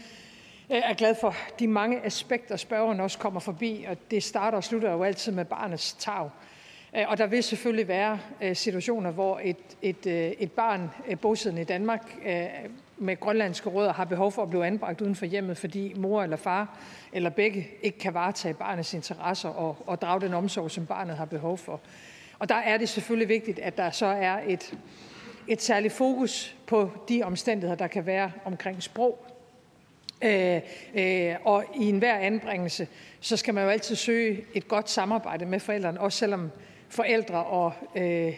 Jeg 0.68 0.82
er 0.84 0.94
glad 0.94 1.14
for 1.20 1.34
de 1.58 1.68
mange 1.68 2.04
aspekter, 2.04 2.56
spørgeren 2.56 3.00
også 3.00 3.18
kommer 3.18 3.40
forbi, 3.40 3.86
og 3.88 3.96
det 4.10 4.22
starter 4.22 4.56
og 4.56 4.64
slutter 4.64 4.92
jo 4.92 5.02
altid 5.02 5.32
med 5.32 5.44
barnets 5.44 5.92
tag. 5.92 6.30
Øh, 6.96 7.04
og 7.08 7.18
der 7.18 7.26
vil 7.26 7.42
selvfølgelig 7.42 7.88
være 7.88 8.18
øh, 8.42 8.56
situationer, 8.56 9.10
hvor 9.10 9.40
et, 9.44 9.56
et, 9.82 10.06
øh, 10.06 10.14
et 10.14 10.52
barn 10.52 10.90
øh, 11.08 11.18
bosiddende 11.18 11.62
i 11.62 11.64
Danmark 11.64 12.16
med 12.98 13.20
grønlandske 13.20 13.68
rødder 13.68 13.92
har 13.92 14.04
behov 14.04 14.32
for 14.32 14.42
at 14.42 14.50
blive 14.50 14.66
anbragt 14.66 15.00
uden 15.00 15.14
for 15.14 15.26
hjemmet, 15.26 15.58
fordi 15.58 15.94
mor 15.96 16.22
eller 16.22 16.36
far 16.36 16.78
eller 17.12 17.30
begge 17.30 17.68
ikke 17.82 17.98
kan 17.98 18.14
varetage 18.14 18.54
barnets 18.54 18.94
interesser 18.94 19.48
og, 19.48 19.76
og 19.86 20.00
drage 20.02 20.20
den 20.20 20.34
omsorg, 20.34 20.70
som 20.70 20.86
barnet 20.86 21.16
har 21.16 21.24
behov 21.24 21.58
for. 21.58 21.80
Og 22.38 22.48
der 22.48 22.54
er 22.54 22.78
det 22.78 22.88
selvfølgelig 22.88 23.28
vigtigt, 23.28 23.58
at 23.58 23.76
der 23.76 23.90
så 23.90 24.06
er 24.06 24.40
et, 24.46 24.74
et 25.48 25.62
særligt 25.62 25.94
fokus 25.94 26.56
på 26.66 26.90
de 27.08 27.22
omstændigheder, 27.22 27.76
der 27.76 27.86
kan 27.86 28.06
være 28.06 28.32
omkring 28.44 28.82
sprog. 28.82 29.26
Øh, 30.22 30.60
øh, 30.94 31.34
og 31.44 31.64
i 31.74 31.88
enhver 31.88 32.16
anbringelse, 32.16 32.88
så 33.20 33.36
skal 33.36 33.54
man 33.54 33.64
jo 33.64 33.70
altid 33.70 33.96
søge 33.96 34.44
et 34.54 34.68
godt 34.68 34.90
samarbejde 34.90 35.46
med 35.46 35.60
forældrene, 35.60 36.00
også 36.00 36.18
selvom 36.18 36.50
forældre 36.88 37.44
og 37.44 37.72
øh, 37.96 38.32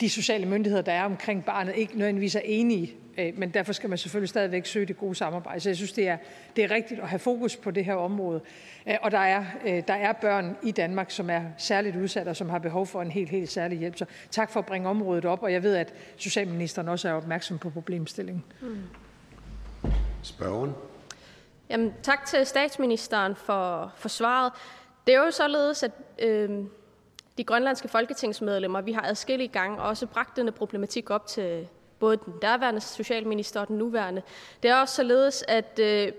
de 0.00 0.10
sociale 0.10 0.46
myndigheder, 0.46 0.82
der 0.82 0.92
er 0.92 1.04
omkring 1.04 1.44
barnet, 1.44 1.76
ikke 1.76 1.98
nødvendigvis 1.98 2.34
er 2.34 2.40
enige. 2.44 2.94
Øh, 3.18 3.38
men 3.38 3.50
derfor 3.50 3.72
skal 3.72 3.88
man 3.88 3.98
selvfølgelig 3.98 4.28
stadigvæk 4.28 4.66
søge 4.66 4.86
det 4.86 4.96
gode 4.96 5.14
samarbejde. 5.14 5.60
Så 5.60 5.68
jeg 5.68 5.76
synes, 5.76 5.92
det 5.92 6.08
er, 6.08 6.16
det 6.56 6.64
er 6.64 6.70
rigtigt 6.70 7.00
at 7.00 7.08
have 7.08 7.18
fokus 7.18 7.56
på 7.56 7.70
det 7.70 7.84
her 7.84 7.94
område. 7.94 8.40
Øh, 8.86 8.96
og 9.02 9.10
der 9.10 9.18
er, 9.18 9.44
øh, 9.66 9.82
der 9.88 9.94
er 9.94 10.12
børn 10.12 10.56
i 10.62 10.70
Danmark, 10.70 11.10
som 11.10 11.30
er 11.30 11.42
særligt 11.58 11.96
udsatte 11.96 12.28
og 12.28 12.36
som 12.36 12.50
har 12.50 12.58
behov 12.58 12.86
for 12.86 13.02
en 13.02 13.10
helt, 13.10 13.30
helt 13.30 13.50
særlig 13.50 13.78
hjælp. 13.78 13.96
Så 13.96 14.04
tak 14.30 14.50
for 14.50 14.60
at 14.60 14.66
bringe 14.66 14.88
området 14.88 15.24
op, 15.24 15.42
og 15.42 15.52
jeg 15.52 15.62
ved, 15.62 15.76
at 15.76 15.94
Socialministeren 16.16 16.88
også 16.88 17.08
er 17.08 17.12
opmærksom 17.12 17.58
på 17.58 17.70
problemstillingen. 17.70 18.44
Mm. 18.60 18.82
Spørgen. 20.22 20.72
Jamen, 21.70 21.94
tak 22.02 22.26
til 22.26 22.46
statsministeren 22.46 23.36
for, 23.36 23.92
for 23.96 24.08
svaret. 24.08 24.52
Det 25.06 25.14
er 25.14 25.24
jo 25.24 25.30
således, 25.30 25.82
at 25.82 25.90
øh, 26.18 26.50
de 27.38 27.44
grønlandske 27.44 27.88
folketingsmedlemmer, 27.88 28.80
vi 28.80 28.92
har 28.92 29.02
adskillige 29.02 29.48
gange 29.48 29.82
også 29.82 30.06
bragt 30.06 30.36
denne 30.36 30.52
problematik 30.52 31.10
op 31.10 31.26
til 31.26 31.68
både 31.98 32.16
den 32.16 32.34
derværende 32.42 32.80
socialminister 32.80 33.60
og 33.60 33.68
den 33.68 33.78
nuværende. 33.78 34.22
Det 34.62 34.70
er 34.70 34.76
også 34.80 34.94
således, 34.94 35.44
at 35.48 35.78
øh, 35.82 36.12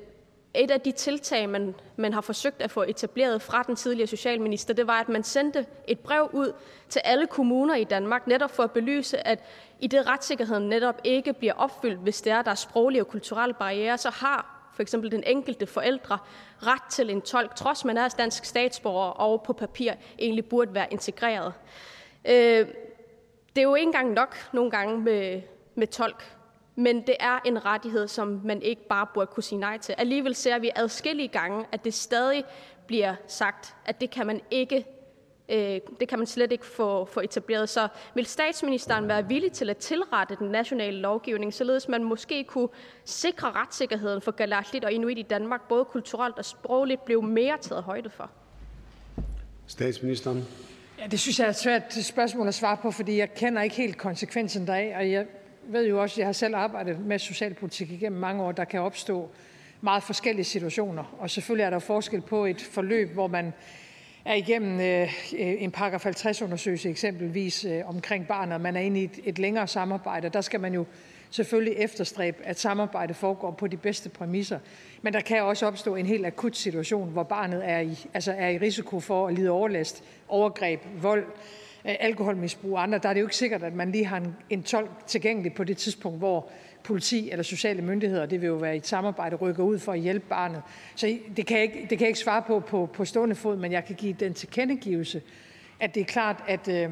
et 0.53 0.71
af 0.71 0.81
de 0.81 0.91
tiltag, 0.91 1.49
man, 1.49 1.75
man 1.95 2.13
har 2.13 2.21
forsøgt 2.21 2.61
at 2.61 2.71
få 2.71 2.83
etableret 2.83 3.41
fra 3.41 3.63
den 3.63 3.75
tidligere 3.75 4.07
socialminister, 4.07 4.73
det 4.73 4.87
var, 4.87 4.99
at 4.99 5.09
man 5.09 5.23
sendte 5.23 5.65
et 5.87 5.99
brev 5.99 6.29
ud 6.33 6.53
til 6.89 7.01
alle 7.05 7.27
kommuner 7.27 7.75
i 7.75 7.83
Danmark, 7.83 8.27
netop 8.27 8.51
for 8.51 8.63
at 8.63 8.71
belyse, 8.71 9.27
at 9.27 9.43
i 9.79 9.87
det 9.87 10.07
retssikkerheden 10.07 10.69
netop 10.69 11.01
ikke 11.03 11.33
bliver 11.33 11.53
opfyldt, 11.53 11.99
hvis 11.99 12.21
det 12.21 12.31
er, 12.31 12.41
der 12.41 12.51
er 12.51 12.55
sproglige 12.55 13.01
og 13.01 13.07
kulturelle 13.07 13.53
barriere, 13.53 13.97
så 13.97 14.09
har 14.09 14.58
for 14.79 14.81
eksempel 14.81 15.11
den 15.11 15.23
enkelte 15.27 15.65
forældre 15.65 16.17
ret 16.63 16.83
til 16.91 17.09
en 17.09 17.21
tolk, 17.21 17.55
trods 17.55 17.85
man 17.85 17.97
er 17.97 18.07
dansk 18.07 18.45
statsborger 18.45 19.09
og 19.09 19.43
på 19.43 19.53
papir 19.53 19.93
egentlig 20.19 20.45
burde 20.45 20.73
være 20.73 20.87
integreret. 20.91 21.53
Øh, 22.25 22.67
det 23.55 23.57
er 23.57 23.61
jo 23.61 23.75
ikke 23.75 23.85
engang 23.85 24.13
nok 24.13 24.35
nogle 24.53 24.71
gange 24.71 24.99
med, 24.99 25.41
med 25.75 25.87
tolk, 25.87 26.35
men 26.75 27.07
det 27.07 27.15
er 27.19 27.39
en 27.45 27.65
rettighed, 27.65 28.07
som 28.07 28.41
man 28.45 28.61
ikke 28.61 28.87
bare 28.87 29.07
burde 29.13 29.27
kunne 29.27 29.43
sige 29.43 29.59
nej 29.59 29.77
til. 29.77 29.95
Alligevel 29.97 30.35
ser 30.35 30.59
vi 30.59 30.71
adskillige 30.75 31.27
gange, 31.27 31.65
at 31.71 31.83
det 31.83 31.93
stadig 31.93 32.43
bliver 32.87 33.15
sagt, 33.27 33.75
at 33.85 34.01
det 34.01 34.09
kan 34.09 34.27
man 34.27 34.41
ikke 34.51 34.85
Øh, 35.49 35.79
det 35.99 36.07
kan 36.07 36.19
man 36.19 36.27
slet 36.27 36.51
ikke 36.51 36.65
få, 36.65 37.05
få 37.05 37.19
etableret. 37.19 37.69
Så 37.69 37.87
vil 38.15 38.25
statsministeren 38.25 39.07
være 39.07 39.27
villig 39.27 39.51
til 39.51 39.69
at 39.69 39.77
tilrette 39.77 40.35
den 40.39 40.47
nationale 40.47 40.97
lovgivning, 40.97 41.53
således 41.53 41.87
man 41.87 42.03
måske 42.03 42.43
kunne 42.43 42.69
sikre 43.05 43.51
retssikkerheden 43.51 44.21
for 44.21 44.31
Galatlit 44.31 44.85
og 44.85 44.91
Inuit 44.91 45.17
i 45.17 45.21
Danmark, 45.21 45.67
både 45.69 45.85
kulturelt 45.85 46.37
og 46.37 46.45
sprogligt, 46.45 47.05
blev 47.05 47.23
mere 47.23 47.57
taget 47.61 47.83
højde 47.83 48.09
for? 48.09 48.29
Statsministeren. 49.67 50.47
Ja, 50.99 51.07
det 51.07 51.19
synes 51.19 51.39
jeg 51.39 51.45
er 51.45 51.49
et 51.49 51.55
svært 51.55 51.93
spørgsmål 51.93 52.47
at 52.47 52.53
svare 52.53 52.77
på, 52.77 52.91
fordi 52.91 53.17
jeg 53.17 53.33
kender 53.33 53.61
ikke 53.61 53.75
helt 53.75 53.97
konsekvensen 53.97 54.67
deraf, 54.67 54.95
og 54.97 55.11
jeg 55.11 55.25
ved 55.63 55.87
jo 55.87 56.01
også, 56.01 56.13
at 56.13 56.17
jeg 56.17 56.27
har 56.27 56.33
selv 56.33 56.55
arbejdet 56.55 56.99
med 56.99 57.19
socialpolitik 57.19 57.91
igennem 57.91 58.19
mange 58.19 58.43
år, 58.43 58.51
der 58.51 58.65
kan 58.65 58.81
opstå 58.81 59.29
meget 59.81 60.03
forskellige 60.03 60.45
situationer, 60.45 61.15
og 61.19 61.29
selvfølgelig 61.29 61.63
er 61.63 61.69
der 61.69 61.79
forskel 61.79 62.21
på 62.21 62.45
et 62.45 62.61
forløb, 62.61 63.13
hvor 63.13 63.27
man 63.27 63.53
er 64.25 64.33
igennem 64.33 64.79
øh, 64.79 65.13
en 65.33 65.71
paragraf 65.71 66.05
50-undersøgelse 66.05 66.89
eksempelvis 66.89 67.65
øh, 67.65 67.81
omkring 67.85 68.27
barnet, 68.27 68.61
man 68.61 68.75
er 68.75 68.81
inde 68.81 69.01
i 69.01 69.03
et, 69.03 69.19
et 69.23 69.39
længere 69.39 69.67
samarbejde, 69.67 70.29
der 70.29 70.41
skal 70.41 70.59
man 70.59 70.73
jo 70.73 70.85
selvfølgelig 71.29 71.73
efterstræbe, 71.77 72.37
at 72.43 72.59
samarbejdet 72.59 73.15
foregår 73.15 73.51
på 73.51 73.67
de 73.67 73.77
bedste 73.77 74.09
præmisser. 74.09 74.59
Men 75.01 75.13
der 75.13 75.21
kan 75.21 75.43
også 75.43 75.65
opstå 75.65 75.95
en 75.95 76.05
helt 76.05 76.25
akut 76.25 76.57
situation, 76.57 77.09
hvor 77.09 77.23
barnet 77.23 77.69
er 77.69 77.79
i, 77.79 78.07
altså 78.13 78.31
er 78.37 78.49
i 78.49 78.57
risiko 78.57 78.99
for 78.99 79.27
at 79.27 79.33
lide 79.33 79.49
overlast, 79.49 80.03
overgreb, 80.27 80.81
vold, 81.01 81.25
øh, 81.85 81.95
alkoholmisbrug 81.99 82.73
og 82.73 82.83
andre. 82.83 82.97
Der 82.97 83.09
er 83.09 83.13
det 83.13 83.21
jo 83.21 83.25
ikke 83.25 83.35
sikkert, 83.35 83.63
at 83.63 83.73
man 83.73 83.91
lige 83.91 84.05
har 84.05 84.17
en, 84.17 84.35
en 84.49 84.63
tolk 84.63 84.89
tilgængelig 85.07 85.53
på 85.53 85.63
det 85.63 85.77
tidspunkt, 85.77 86.17
hvor 86.17 86.49
politi 86.83 87.31
eller 87.31 87.43
sociale 87.43 87.81
myndigheder, 87.81 88.25
det 88.25 88.41
vil 88.41 88.47
jo 88.47 88.55
være 88.55 88.75
et 88.75 88.87
samarbejde, 88.87 89.35
rykker 89.35 89.63
ud 89.63 89.79
for 89.79 89.91
at 89.91 89.99
hjælpe 89.99 90.25
barnet. 90.29 90.61
Så 90.95 91.17
det 91.37 91.45
kan 91.45 91.57
jeg 91.57 91.63
ikke, 91.63 91.81
det 91.81 91.89
kan 91.89 91.99
jeg 91.99 92.07
ikke 92.07 92.19
svare 92.19 92.41
på, 92.41 92.59
på 92.59 92.89
på 92.93 93.05
stående 93.05 93.35
fod, 93.35 93.55
men 93.55 93.71
jeg 93.71 93.85
kan 93.85 93.95
give 93.95 94.13
den 94.13 94.33
tilkendegivelse, 94.33 95.21
at 95.79 95.95
det 95.95 96.01
er 96.01 96.05
klart, 96.05 96.43
at, 96.47 96.67
øh, 96.67 96.91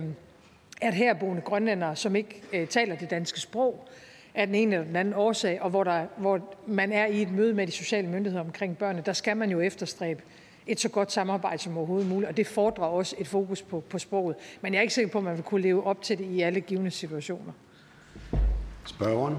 at 0.82 0.94
herboende 0.94 1.42
grønlændere, 1.42 1.96
som 1.96 2.16
ikke 2.16 2.42
øh, 2.54 2.68
taler 2.68 2.96
det 2.96 3.10
danske 3.10 3.40
sprog, 3.40 3.88
af 4.36 4.48
den 4.48 4.56
ene 4.56 4.76
eller 4.76 4.88
den 4.88 4.96
anden 4.96 5.14
årsag, 5.14 5.62
og 5.62 5.70
hvor, 5.70 5.84
der, 5.84 6.06
hvor 6.18 6.58
man 6.68 6.92
er 6.92 7.06
i 7.06 7.22
et 7.22 7.32
møde 7.32 7.54
med 7.54 7.68
de 7.68 7.72
sociale 7.72 8.08
myndigheder 8.08 8.44
omkring 8.44 8.78
børnene, 8.78 9.04
der 9.06 9.14
skal 9.14 9.38
man 9.38 9.52
jo 9.52 9.60
efterstræbe 9.60 10.22
et 10.68 10.80
så 10.80 10.90
godt 10.90 11.12
samarbejde 11.12 11.58
som 11.58 11.78
overhovedet 11.78 12.10
muligt, 12.10 12.30
og 12.30 12.38
det 12.38 12.48
fordrer 12.48 12.86
også 12.86 13.16
et 13.20 13.28
fokus 13.28 13.62
på, 13.62 13.84
på 13.90 14.00
sproget. 14.00 14.36
Men 14.62 14.74
jeg 14.74 14.78
er 14.78 14.82
ikke 14.82 14.94
sikker 14.94 15.12
på, 15.12 15.18
at 15.18 15.24
man 15.24 15.36
vil 15.36 15.44
kunne 15.44 15.62
leve 15.62 15.86
op 15.86 16.02
til 16.02 16.18
det 16.18 16.26
i 16.26 16.42
alle 16.42 16.62
givende 16.62 16.92
situationer. 16.92 17.54
Spørgeren. 18.86 19.36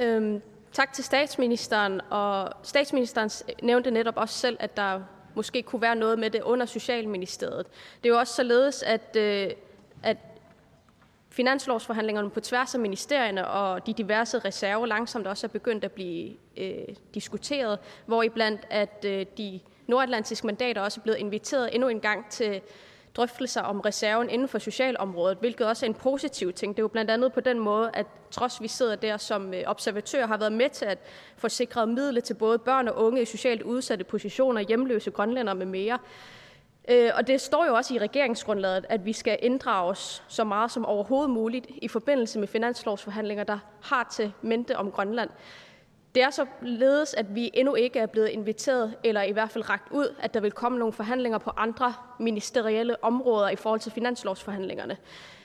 Øhm, 0.00 0.42
tak 0.72 0.92
til 0.92 1.04
statsministeren. 1.04 2.00
Og 2.10 2.52
statsministeren 2.62 3.30
nævnte 3.62 3.90
netop 3.90 4.16
også 4.16 4.38
selv, 4.38 4.56
at 4.60 4.76
der 4.76 5.00
måske 5.34 5.62
kunne 5.62 5.82
være 5.82 5.96
noget 5.96 6.18
med 6.18 6.30
det 6.30 6.42
under 6.42 6.66
Socialministeriet. 6.66 7.66
Det 8.02 8.08
er 8.08 8.14
jo 8.14 8.18
også 8.18 8.34
således, 8.34 8.82
at, 8.82 9.16
øh, 9.16 9.50
at 10.02 10.16
finanslovsforhandlingerne 11.30 12.30
på 12.30 12.40
tværs 12.40 12.74
af 12.74 12.80
ministerierne 12.80 13.48
og 13.48 13.86
de 13.86 13.92
diverse 13.92 14.38
reserver 14.38 14.86
langsomt 14.86 15.26
også 15.26 15.46
er 15.46 15.48
begyndt 15.48 15.84
at 15.84 15.92
blive 15.92 16.36
øh, 16.56 16.94
diskuteret, 17.14 17.78
hvor 18.06 18.22
iblandt 18.22 18.60
at 18.70 19.04
øh, 19.06 19.26
de 19.38 19.60
nordatlantiske 19.86 20.46
mandater 20.46 20.80
også 20.80 21.00
er 21.00 21.02
blevet 21.02 21.18
inviteret 21.18 21.74
endnu 21.74 21.88
en 21.88 22.00
gang 22.00 22.30
til 22.30 22.60
drøftelser 23.16 23.62
om 23.62 23.80
reserven 23.80 24.30
inden 24.30 24.48
for 24.48 24.58
socialområdet, 24.58 25.38
hvilket 25.38 25.66
også 25.66 25.86
er 25.86 25.88
en 25.88 25.94
positiv 25.94 26.52
ting. 26.52 26.76
Det 26.76 26.80
er 26.80 26.84
jo 26.84 26.88
blandt 26.88 27.10
andet 27.10 27.32
på 27.32 27.40
den 27.40 27.58
måde, 27.58 27.90
at 27.94 28.06
trods 28.30 28.62
vi 28.62 28.68
sidder 28.68 28.96
der 28.96 29.16
som 29.16 29.42
observatører, 29.42 29.70
observatør, 29.70 30.26
har 30.26 30.36
været 30.36 30.52
med 30.52 30.68
til 30.68 30.84
at 30.84 30.98
få 31.36 31.48
sikret 31.48 31.88
midler 31.88 32.20
til 32.20 32.34
både 32.34 32.58
børn 32.58 32.88
og 32.88 33.04
unge 33.04 33.22
i 33.22 33.24
socialt 33.24 33.62
udsatte 33.62 34.04
positioner, 34.04 34.60
hjemløse 34.60 35.10
grønlændere 35.10 35.54
med 35.54 35.66
mere. 35.66 35.98
Øh, 36.88 37.10
og 37.14 37.26
det 37.26 37.40
står 37.40 37.66
jo 37.66 37.74
også 37.74 37.94
i 37.94 37.98
regeringsgrundlaget, 37.98 38.86
at 38.88 39.06
vi 39.06 39.12
skal 39.12 39.38
inddrages 39.42 40.22
så 40.28 40.44
meget 40.44 40.70
som 40.70 40.86
overhovedet 40.86 41.30
muligt 41.30 41.66
i 41.82 41.88
forbindelse 41.88 42.38
med 42.38 42.48
finanslovsforhandlinger, 42.48 43.44
der 43.44 43.58
har 43.82 44.08
til 44.12 44.32
mente 44.42 44.76
om 44.76 44.90
Grønland. 44.90 45.30
Det 46.14 46.22
er 46.22 46.30
således, 46.30 47.14
at 47.14 47.34
vi 47.34 47.50
endnu 47.54 47.74
ikke 47.74 47.98
er 47.98 48.06
blevet 48.06 48.28
inviteret, 48.28 48.94
eller 49.04 49.22
i 49.22 49.32
hvert 49.32 49.50
fald 49.50 49.70
ragt 49.70 49.92
ud, 49.92 50.14
at 50.18 50.34
der 50.34 50.40
vil 50.40 50.52
komme 50.52 50.78
nogle 50.78 50.92
forhandlinger 50.92 51.38
på 51.38 51.50
andre 51.56 51.94
ministerielle 52.18 53.04
områder 53.04 53.48
i 53.48 53.56
forhold 53.56 53.80
til 53.80 53.92
finanslovsforhandlingerne. 53.92 54.96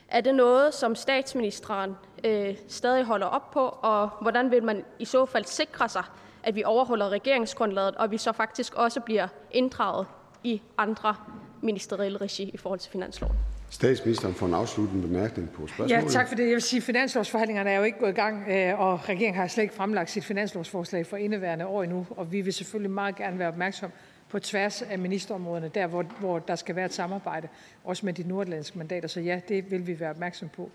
Er 0.07 0.22
det 0.22 0.36
noget, 0.36 0.74
som 0.74 0.95
statsministeren 0.95 1.95
øh, 2.24 2.55
stadig 2.67 3.03
holder 3.03 3.27
op 3.27 3.51
på, 3.51 3.77
og 3.81 4.10
hvordan 4.22 4.51
vil 4.51 4.63
man 4.63 4.86
i 5.00 5.05
så 5.05 5.25
fald 5.25 5.45
sikre 5.45 5.89
sig, 5.89 6.03
at 6.43 6.55
vi 6.55 6.63
overholder 6.63 7.10
regeringsgrundlaget, 7.10 7.95
og 7.95 8.12
vi 8.12 8.17
så 8.17 8.31
faktisk 8.31 8.74
også 8.74 9.00
bliver 9.00 9.27
inddraget 9.51 10.07
i 10.43 10.62
andre 10.77 11.15
ministerielle 11.62 12.17
regi 12.17 12.50
i 12.53 12.57
forhold 12.57 12.79
til 12.79 12.91
finansloven? 12.91 13.36
Statsministeren 13.69 14.34
får 14.34 14.45
en 14.45 14.53
afsluttende 14.53 15.07
bemærkning 15.07 15.50
på 15.50 15.67
spørgsmålet. 15.67 16.03
Ja, 16.03 16.10
tak 16.10 16.27
for 16.27 16.36
det. 16.36 16.43
Jeg 16.43 16.53
vil 16.53 16.62
sige, 16.62 16.77
at 16.77 16.84
finanslovsforhandlingerne 16.84 17.69
er 17.69 17.77
jo 17.77 17.84
ikke 17.84 18.00
gået 18.00 18.10
i 18.10 18.15
gang, 18.15 18.48
øh, 18.50 18.79
og 18.79 19.10
regeringen 19.10 19.36
har 19.36 19.48
slet 19.48 19.63
ikke 19.63 19.75
fremlagt 19.75 20.10
sit 20.10 20.25
finanslovsforslag 20.25 21.05
for 21.05 21.17
indeværende 21.17 21.65
år 21.65 21.84
endnu, 21.84 22.07
og 22.10 22.31
vi 22.31 22.41
vil 22.41 22.53
selvfølgelig 22.53 22.91
meget 22.91 23.15
gerne 23.15 23.39
være 23.39 23.48
opmærksom 23.48 23.91
på 24.29 24.39
tværs 24.39 24.81
af 24.81 25.00
ministerområderne, 25.00 25.72
der 25.75 25.88
hvor, 25.88 26.03
hvor 26.19 26.39
der 26.39 26.55
skal 26.55 26.75
være 26.75 26.86
et 26.86 26.93
samarbejde, 26.93 27.48
også 27.84 28.05
med 28.05 28.13
de 28.13 28.27
nordatlantiske 28.27 28.77
mandater. 28.77 29.07
Så 29.07 29.19
ja, 29.19 29.39
det 29.50 29.72
vil 29.72 29.88
vi 29.88 30.00
være 30.00 30.10
opmærksom 30.10 30.50
på. 30.50 30.72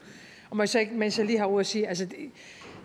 Og 0.50 0.56
må 0.56 0.62
jeg 0.62 0.68
så 0.68 0.78
ikke, 0.78 0.94
mens 0.94 1.18
jeg 1.18 1.26
lige 1.26 1.38
har 1.38 1.46
ord 1.46 1.60
at 1.60 1.66
sige, 1.66 1.88
altså 1.88 2.04
det, 2.04 2.16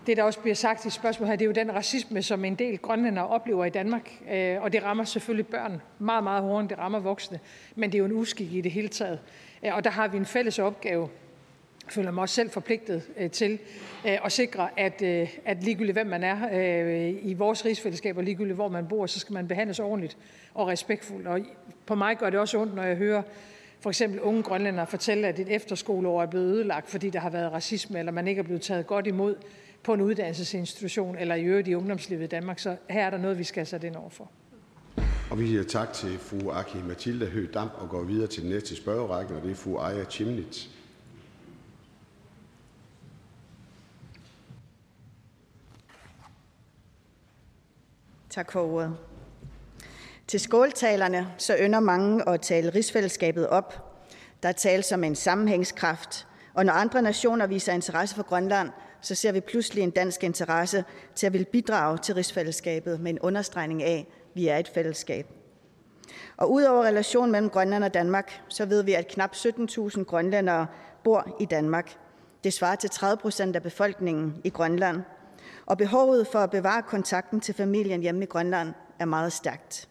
det, 0.08 0.18
der 0.18 0.24
også 0.24 0.40
bliver 0.40 0.56
sagt 0.56 0.86
i 0.86 0.90
spørgsmålet 0.90 1.30
her, 1.30 1.36
det 1.36 1.46
er 1.46 1.48
jo 1.48 1.66
den 1.66 1.76
racisme, 1.76 2.22
som 2.22 2.46
en 2.46 2.56
del 2.56 2.78
grønlændere 2.78 3.28
oplever 3.28 3.66
i 3.66 3.70
Danmark, 3.70 4.12
øh, 4.32 4.62
og 4.62 4.74
det 4.74 4.84
rammer 4.84 5.04
selvfølgelig 5.04 5.48
børn 5.48 5.82
meget, 6.00 6.24
meget 6.24 6.42
hårdere, 6.42 6.62
end 6.62 6.70
det 6.70 6.78
rammer 6.78 7.00
voksne, 7.00 7.40
men 7.76 7.92
det 7.92 7.96
er 7.96 8.00
jo 8.00 8.06
en 8.06 8.12
uskik 8.12 8.54
i 8.54 8.62
det 8.62 8.72
hele 8.72 8.88
taget. 8.88 9.20
Øh, 9.66 9.76
og 9.76 9.84
der 9.84 9.90
har 9.90 10.08
vi 10.08 10.18
en 10.18 10.26
fælles 10.26 10.60
opgave 10.60 11.10
føler 11.90 12.12
mig 12.12 12.22
også 12.22 12.36
selv 12.36 12.50
forpligtet 12.50 13.04
øh, 13.18 13.32
til 13.32 13.60
øh, 14.06 14.18
at 14.26 14.32
sikre, 14.32 14.70
at, 14.78 15.02
at 15.46 15.64
ligegyldigt 15.64 15.96
hvem 15.96 16.08
man 16.08 16.24
er 16.24 16.50
i 17.22 17.34
vores 17.34 17.66
rigsfællesskab, 17.66 18.18
og 18.18 18.24
ligegyldigt 18.24 18.56
hvor 18.56 18.68
man 18.68 18.88
bor, 18.88 19.06
så 19.06 19.20
skal 19.20 19.34
man 19.34 19.48
behandles 19.48 19.80
ordentligt 19.80 20.18
og 20.54 20.68
respektfuldt. 20.68 21.28
Og 21.28 21.40
på 21.86 21.96
mig 21.96 22.18
gør 22.18 22.30
det 22.30 22.40
også 22.40 22.58
ondt, 22.58 22.76
når 22.76 22.84
jeg 22.84 22.96
hører 22.96 23.22
for 23.80 23.90
eksempel 23.90 24.22
unge 24.22 24.44
grønlændere 24.44 24.88
fortælle, 24.88 25.28
at 25.28 25.40
et 25.40 25.56
efterskoleår 25.56 26.22
er 26.22 26.26
blevet 26.26 26.46
ødelagt, 26.46 26.90
fordi 26.90 27.10
der 27.10 27.20
har 27.20 27.30
været 27.30 27.52
racisme, 27.52 28.00
eller 28.00 28.12
man 28.12 28.28
ikke 28.28 28.40
er 28.40 28.44
blevet 28.44 28.62
taget 28.62 28.88
godt 28.88 29.08
imod 29.08 29.36
på 29.84 29.94
en 29.94 30.02
uddannelsesinstitution, 30.02 31.18
eller 31.18 31.36
i 31.36 31.44
øvrigt 31.44 31.68
i 31.68 31.76
ungdomslivet 31.76 32.24
i 32.24 32.28
Danmark. 32.28 32.60
Så 32.60 32.76
her 32.90 33.06
er 33.06 33.10
der 33.10 33.18
noget, 33.18 33.40
vi 33.40 33.44
skal 33.44 33.66
sætte 33.66 33.88
ind 33.88 33.96
over 33.96 34.10
for 34.10 34.32
vi 35.34 35.48
siger 35.48 35.64
tak 35.64 35.94
til 35.94 36.18
fru 36.20 36.52
Aki 36.52 36.78
Mathilde 36.78 37.26
Høgh 37.26 37.54
Damp 37.54 37.72
og 37.78 37.90
går 37.90 38.04
videre 38.04 38.28
til 38.28 38.42
den 38.42 38.52
næste 38.52 38.76
spørgerække, 38.76 39.36
og 39.36 39.42
det 39.42 39.52
er 39.52 39.56
fru 39.56 39.78
Aya 39.78 40.06
Chimnitz. 40.06 40.68
Tak 48.30 48.52
for 48.52 48.74
ordet. 48.74 48.98
Til 50.28 50.40
skåltalerne 50.40 51.28
så 51.38 51.58
ynder 51.60 51.80
mange 51.80 52.30
at 52.30 52.42
tale 52.42 52.70
rigsfællesskabet 52.70 53.48
op. 53.48 54.00
Der 54.44 54.52
tales 54.52 54.92
om 54.92 55.04
en 55.04 55.16
sammenhængskraft, 55.16 56.28
og 56.54 56.66
når 56.66 56.74
andre 56.74 57.02
nationer 57.02 57.48
viser 57.48 57.74
interesse 57.74 58.16
for 58.16 58.24
Grønland, 58.24 58.70
så 59.02 59.16
ser 59.16 59.32
vi 59.32 59.40
pludselig 59.40 59.84
en 59.84 59.92
dansk 59.92 60.24
interesse 60.24 60.84
til 61.16 61.28
at 61.28 61.34
vil 61.34 61.46
bidrage 61.46 61.98
til 61.98 62.16
rigsfællesskabet 62.16 63.00
med 63.00 63.12
en 63.12 63.20
understregning 63.20 63.84
af, 63.84 64.08
vi 64.36 64.48
er 64.48 64.58
et 64.58 64.68
fællesskab. 64.68 65.28
Og 66.38 66.52
udover 66.52 66.84
relationen 66.84 67.32
mellem 67.32 67.50
Grønland 67.50 67.84
og 67.84 67.94
Danmark, 67.94 68.42
så 68.48 68.66
ved 68.66 68.84
vi, 68.84 68.94
at 68.94 69.08
knap 69.08 69.36
17.000 69.36 70.04
grønlændere 70.04 70.68
bor 71.04 71.38
i 71.40 71.46
Danmark. 71.46 71.98
Det 72.44 72.54
svarer 72.54 72.76
til 72.76 72.90
30 72.90 73.18
procent 73.18 73.56
af 73.56 73.64
befolkningen 73.64 74.42
i 74.44 74.50
Grønland. 74.50 75.02
Og 75.66 75.78
behovet 75.78 76.28
for 76.28 76.40
at 76.40 76.52
bevare 76.52 76.82
kontakten 76.82 77.42
til 77.42 77.56
familien 77.56 78.02
hjemme 78.02 78.24
i 78.24 78.28
Grønland 78.28 78.74
er 79.00 79.06
meget 79.06 79.34
stærkt. 79.34 79.90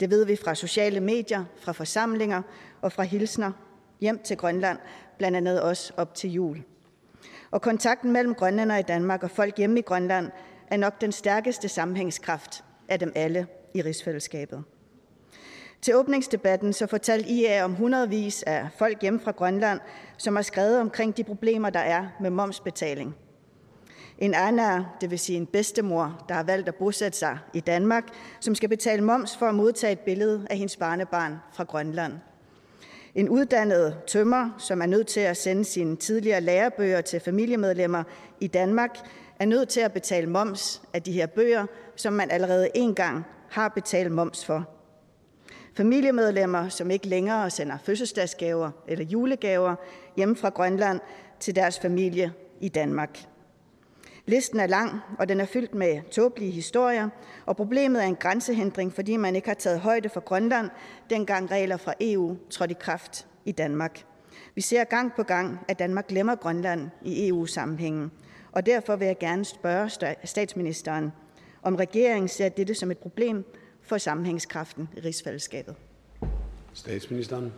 Det 0.00 0.10
ved 0.10 0.24
vi 0.24 0.36
fra 0.36 0.54
sociale 0.54 1.00
medier, 1.00 1.44
fra 1.60 1.72
forsamlinger 1.72 2.42
og 2.82 2.92
fra 2.92 3.02
hilsner 3.02 3.52
hjem 4.00 4.22
til 4.24 4.36
Grønland, 4.36 4.78
blandt 5.18 5.36
andet 5.36 5.62
også 5.62 5.92
op 5.96 6.14
til 6.14 6.32
jul. 6.32 6.62
Og 7.50 7.62
kontakten 7.62 8.12
mellem 8.12 8.34
grønlændere 8.34 8.80
i 8.80 8.82
Danmark 8.82 9.22
og 9.22 9.30
folk 9.30 9.56
hjemme 9.56 9.78
i 9.78 9.82
Grønland 9.82 10.30
er 10.66 10.76
nok 10.76 11.00
den 11.00 11.12
stærkeste 11.12 11.68
sammenhængskraft 11.68 12.64
af 12.88 12.98
dem 12.98 13.12
alle 13.14 13.46
i 13.74 13.82
rigsfællesskabet. 13.82 14.64
Til 15.82 15.96
åbningsdebatten 15.96 16.72
så 16.72 16.86
fortalte 16.86 17.28
IA 17.28 17.64
om 17.64 17.74
hundredvis 17.74 18.42
af 18.42 18.68
folk 18.78 19.02
hjemme 19.02 19.20
fra 19.20 19.30
Grønland, 19.30 19.80
som 20.16 20.36
har 20.36 20.42
skrevet 20.42 20.80
omkring 20.80 21.16
de 21.16 21.24
problemer, 21.24 21.70
der 21.70 21.80
er 21.80 22.06
med 22.20 22.30
momsbetaling. 22.30 23.16
En 24.18 24.34
Anna, 24.34 24.84
det 25.00 25.10
vil 25.10 25.18
sige 25.18 25.36
en 25.36 25.46
bedstemor, 25.46 26.24
der 26.28 26.34
har 26.34 26.42
valgt 26.42 26.68
at 26.68 26.74
bosætte 26.74 27.18
sig 27.18 27.38
i 27.54 27.60
Danmark, 27.60 28.04
som 28.40 28.54
skal 28.54 28.68
betale 28.68 29.02
moms 29.02 29.36
for 29.36 29.46
at 29.46 29.54
modtage 29.54 29.92
et 29.92 29.98
billede 29.98 30.46
af 30.50 30.56
hendes 30.56 30.76
barnebarn 30.76 31.36
fra 31.52 31.64
Grønland. 31.64 32.12
En 33.14 33.28
uddannet 33.28 33.96
tømmer, 34.06 34.50
som 34.58 34.82
er 34.82 34.86
nødt 34.86 35.06
til 35.06 35.20
at 35.20 35.36
sende 35.36 35.64
sine 35.64 35.96
tidligere 35.96 36.40
lærebøger 36.40 37.00
til 37.00 37.20
familiemedlemmer 37.20 38.02
i 38.40 38.46
Danmark, 38.46 38.98
er 39.38 39.46
nødt 39.46 39.68
til 39.68 39.80
at 39.80 39.92
betale 39.92 40.26
moms 40.26 40.82
af 40.92 41.02
de 41.02 41.12
her 41.12 41.26
bøger, 41.26 41.66
som 41.96 42.12
man 42.12 42.30
allerede 42.30 42.68
en 42.74 42.94
gang 42.94 43.24
har 43.50 43.68
betalt 43.68 44.12
moms 44.12 44.44
for. 44.44 44.68
Familiemedlemmer, 45.76 46.68
som 46.68 46.90
ikke 46.90 47.06
længere 47.06 47.50
sender 47.50 47.78
fødselsdagsgaver 47.84 48.70
eller 48.88 49.04
julegaver 49.04 49.74
hjemme 50.16 50.36
fra 50.36 50.48
Grønland 50.48 51.00
til 51.40 51.56
deres 51.56 51.78
familie 51.78 52.32
i 52.60 52.68
Danmark. 52.68 53.18
Listen 54.26 54.60
er 54.60 54.66
lang, 54.66 55.00
og 55.18 55.28
den 55.28 55.40
er 55.40 55.44
fyldt 55.44 55.74
med 55.74 56.10
tåbelige 56.10 56.50
historier, 56.50 57.08
og 57.46 57.56
problemet 57.56 58.02
er 58.02 58.06
en 58.06 58.16
grænsehindring, 58.16 58.92
fordi 58.92 59.16
man 59.16 59.36
ikke 59.36 59.48
har 59.48 59.54
taget 59.54 59.80
højde 59.80 60.08
for 60.08 60.20
Grønland, 60.20 60.70
dengang 61.10 61.50
regler 61.50 61.76
fra 61.76 61.94
EU 62.00 62.36
trådte 62.50 62.72
i 62.72 62.76
kraft 62.80 63.26
i 63.44 63.52
Danmark. 63.52 64.04
Vi 64.54 64.60
ser 64.60 64.84
gang 64.84 65.12
på 65.16 65.22
gang, 65.22 65.58
at 65.68 65.78
Danmark 65.78 66.06
glemmer 66.06 66.34
Grønland 66.34 66.90
i 67.02 67.28
EU-sammenhængen, 67.28 68.12
og 68.52 68.66
derfor 68.66 68.96
vil 68.96 69.06
jeg 69.06 69.18
gerne 69.18 69.44
spørge 69.44 70.14
statsministeren, 70.24 71.12
om 71.62 71.74
regeringen 71.74 72.28
ser 72.28 72.48
dette 72.48 72.74
som 72.74 72.90
et 72.90 72.98
problem 72.98 73.44
for 73.82 73.98
sammenhængskraften 73.98 74.88
i 74.96 75.00
rigsfællesskabet. 75.00 75.74
Statsministeren. 76.72 77.52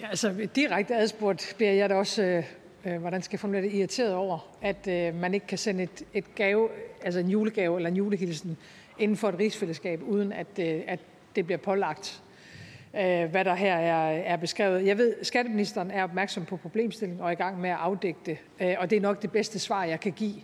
Ja, 0.00 0.08
altså 0.08 0.48
direkte 0.54 0.96
adspurgt 0.96 1.54
bliver 1.56 1.72
jeg 1.72 1.90
da 1.90 1.94
også 1.94 2.22
øh, 2.22 2.44
øh, 2.84 3.00
hvordan 3.00 3.22
skal 3.22 3.34
jeg 3.34 3.40
formulere 3.40 3.62
det, 3.62 3.72
irriteret 3.72 4.14
over, 4.14 4.56
at 4.62 4.88
øh, 4.88 5.14
man 5.14 5.34
ikke 5.34 5.46
kan 5.46 5.58
sende 5.58 5.82
et, 5.82 6.02
et 6.14 6.34
gave, 6.34 6.68
altså 7.02 7.20
en 7.20 7.28
julegave 7.28 7.76
eller 7.76 7.90
en 7.90 7.96
julehilsen 7.96 8.56
inden 8.98 9.16
for 9.16 9.28
et 9.28 9.38
rigsfællesskab, 9.38 10.02
uden 10.02 10.32
at, 10.32 10.46
øh, 10.58 10.82
at 10.86 11.00
det 11.36 11.46
bliver 11.46 11.58
pålagt, 11.58 12.22
øh, 12.94 13.30
hvad 13.30 13.44
der 13.44 13.54
her 13.54 13.76
er, 13.76 14.10
er 14.10 14.36
beskrevet. 14.36 14.86
Jeg 14.86 14.98
ved, 14.98 15.14
skatteministeren 15.24 15.90
er 15.90 16.04
opmærksom 16.04 16.44
på 16.44 16.56
problemstillingen 16.56 17.22
og 17.22 17.28
er 17.28 17.32
i 17.32 17.34
gang 17.34 17.60
med 17.60 17.70
at 17.70 17.76
afdække 17.76 18.20
det, 18.26 18.38
øh, 18.60 18.74
og 18.78 18.90
det 18.90 18.96
er 18.96 19.00
nok 19.00 19.22
det 19.22 19.32
bedste 19.32 19.58
svar, 19.58 19.84
jeg 19.84 20.00
kan 20.00 20.12
give, 20.12 20.34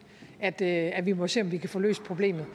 at, 0.41 0.61
øh, 0.61 0.91
at 0.93 1.07
vi 1.07 1.13
må 1.13 1.27
se, 1.27 1.41
om 1.41 1.53
vi 1.53 1.57
kan 1.57 1.69
få 1.69 1.79
løst 1.79 2.05
problemet. 2.05 2.47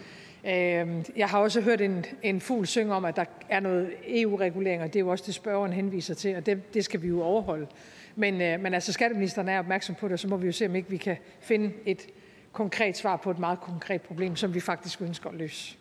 Øh, 0.45 1.05
jeg 1.15 1.27
har 1.27 1.39
også 1.39 1.61
hørt 1.61 1.81
en, 1.81 2.05
en 2.23 2.41
fugl 2.41 2.67
synge 2.67 2.93
om, 2.93 3.05
at 3.05 3.15
der 3.15 3.25
er 3.49 3.59
noget 3.59 3.91
EU-regulering, 4.07 4.83
og 4.83 4.87
det 4.87 4.95
er 4.95 4.99
jo 4.99 5.09
også 5.09 5.23
det, 5.27 5.33
spørgeren 5.33 5.73
henviser 5.73 6.13
til, 6.13 6.35
og 6.35 6.45
det, 6.45 6.73
det 6.73 6.85
skal 6.85 7.01
vi 7.01 7.07
jo 7.07 7.21
overholde. 7.21 7.67
Men, 8.15 8.41
øh, 8.41 8.59
men 8.59 8.73
altså, 8.73 8.93
skatteministeren 8.93 9.49
er 9.49 9.59
opmærksom 9.59 9.95
på 9.95 10.07
det, 10.07 10.13
og 10.13 10.19
så 10.19 10.27
må 10.27 10.37
vi 10.37 10.45
jo 10.45 10.51
se, 10.51 10.65
om 10.65 10.75
ikke 10.75 10.89
vi 10.89 10.97
kan 10.97 11.17
finde 11.39 11.71
et 11.85 12.07
konkret 12.51 12.97
svar 12.97 13.15
på 13.17 13.31
et 13.31 13.39
meget 13.39 13.59
konkret 13.61 14.01
problem, 14.01 14.35
som 14.35 14.53
vi 14.53 14.59
faktisk 14.59 15.01
ønsker 15.01 15.29
at 15.29 15.35
løse. 15.35 15.77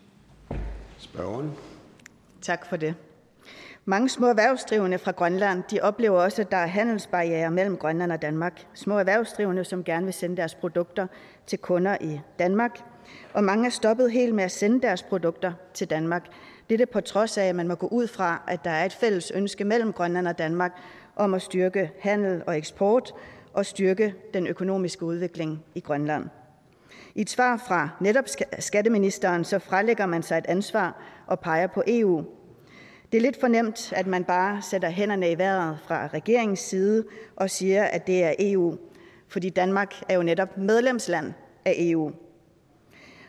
Spørgeren. 0.98 1.50
Tak 2.40 2.66
for 2.66 2.76
det. 2.76 2.94
Mange 3.90 4.08
små 4.08 4.26
erhvervsdrivende 4.26 4.98
fra 4.98 5.12
Grønland 5.12 5.62
de 5.70 5.80
oplever 5.80 6.20
også, 6.20 6.42
at 6.42 6.50
der 6.50 6.56
er 6.56 6.66
handelsbarriere 6.66 7.50
mellem 7.50 7.76
Grønland 7.76 8.12
og 8.12 8.22
Danmark. 8.22 8.66
Små 8.74 8.98
erhvervsdrivende, 8.98 9.64
som 9.64 9.84
gerne 9.84 10.04
vil 10.04 10.14
sende 10.14 10.36
deres 10.36 10.54
produkter 10.54 11.06
til 11.46 11.58
kunder 11.58 11.96
i 12.00 12.20
Danmark. 12.38 12.80
Og 13.34 13.44
mange 13.44 13.66
er 13.66 13.70
stoppet 13.70 14.12
helt 14.12 14.34
med 14.34 14.44
at 14.44 14.50
sende 14.50 14.82
deres 14.82 15.02
produkter 15.02 15.52
til 15.74 15.90
Danmark. 15.90 16.26
Dette 16.70 16.86
på 16.86 17.00
trods 17.00 17.38
af, 17.38 17.44
at 17.44 17.54
man 17.54 17.68
må 17.68 17.74
gå 17.74 17.86
ud 17.86 18.06
fra, 18.06 18.42
at 18.48 18.64
der 18.64 18.70
er 18.70 18.84
et 18.84 18.92
fælles 18.92 19.30
ønske 19.30 19.64
mellem 19.64 19.92
Grønland 19.92 20.28
og 20.28 20.38
Danmark 20.38 20.72
om 21.16 21.34
at 21.34 21.42
styrke 21.42 21.92
handel 22.00 22.42
og 22.46 22.58
eksport 22.58 23.14
og 23.52 23.66
styrke 23.66 24.14
den 24.34 24.46
økonomiske 24.46 25.04
udvikling 25.04 25.64
i 25.74 25.80
Grønland. 25.80 26.24
I 27.14 27.20
et 27.20 27.30
svar 27.30 27.56
fra 27.56 27.88
netop 28.00 28.24
skatteministeren 28.58 29.44
så 29.44 29.58
frelægger 29.58 30.06
man 30.06 30.22
sig 30.22 30.38
et 30.38 30.46
ansvar 30.48 31.02
og 31.26 31.40
peger 31.40 31.66
på 31.66 31.82
EU. 31.86 32.24
Det 33.12 33.18
er 33.18 33.22
lidt 33.22 33.40
fornemt, 33.40 33.92
at 33.96 34.06
man 34.06 34.24
bare 34.24 34.62
sætter 34.62 34.90
hænderne 34.90 35.30
i 35.30 35.38
vejret 35.38 35.78
fra 35.86 36.06
regeringens 36.06 36.60
side 36.60 37.04
og 37.36 37.50
siger, 37.50 37.84
at 37.84 38.06
det 38.06 38.24
er 38.24 38.34
EU, 38.38 38.76
fordi 39.28 39.50
Danmark 39.50 39.94
er 40.08 40.14
jo 40.14 40.22
netop 40.22 40.58
medlemsland 40.58 41.32
af 41.64 41.74
EU. 41.78 42.12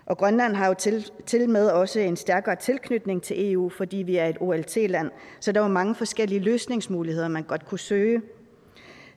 Og 0.05 0.17
Grønland 0.17 0.55
har 0.55 0.67
jo 0.67 0.73
til, 0.73 1.11
til 1.25 1.49
med 1.49 1.67
også 1.67 1.99
en 1.99 2.15
stærkere 2.15 2.55
tilknytning 2.55 3.23
til 3.23 3.51
EU, 3.51 3.69
fordi 3.69 3.97
vi 3.97 4.17
er 4.17 4.25
et 4.25 4.37
OLT-land. 4.39 5.11
Så 5.39 5.51
der 5.51 5.59
er 5.59 5.65
jo 5.65 5.71
mange 5.71 5.95
forskellige 5.95 6.39
løsningsmuligheder, 6.39 7.27
man 7.27 7.43
godt 7.43 7.65
kunne 7.65 7.79
søge. 7.79 8.21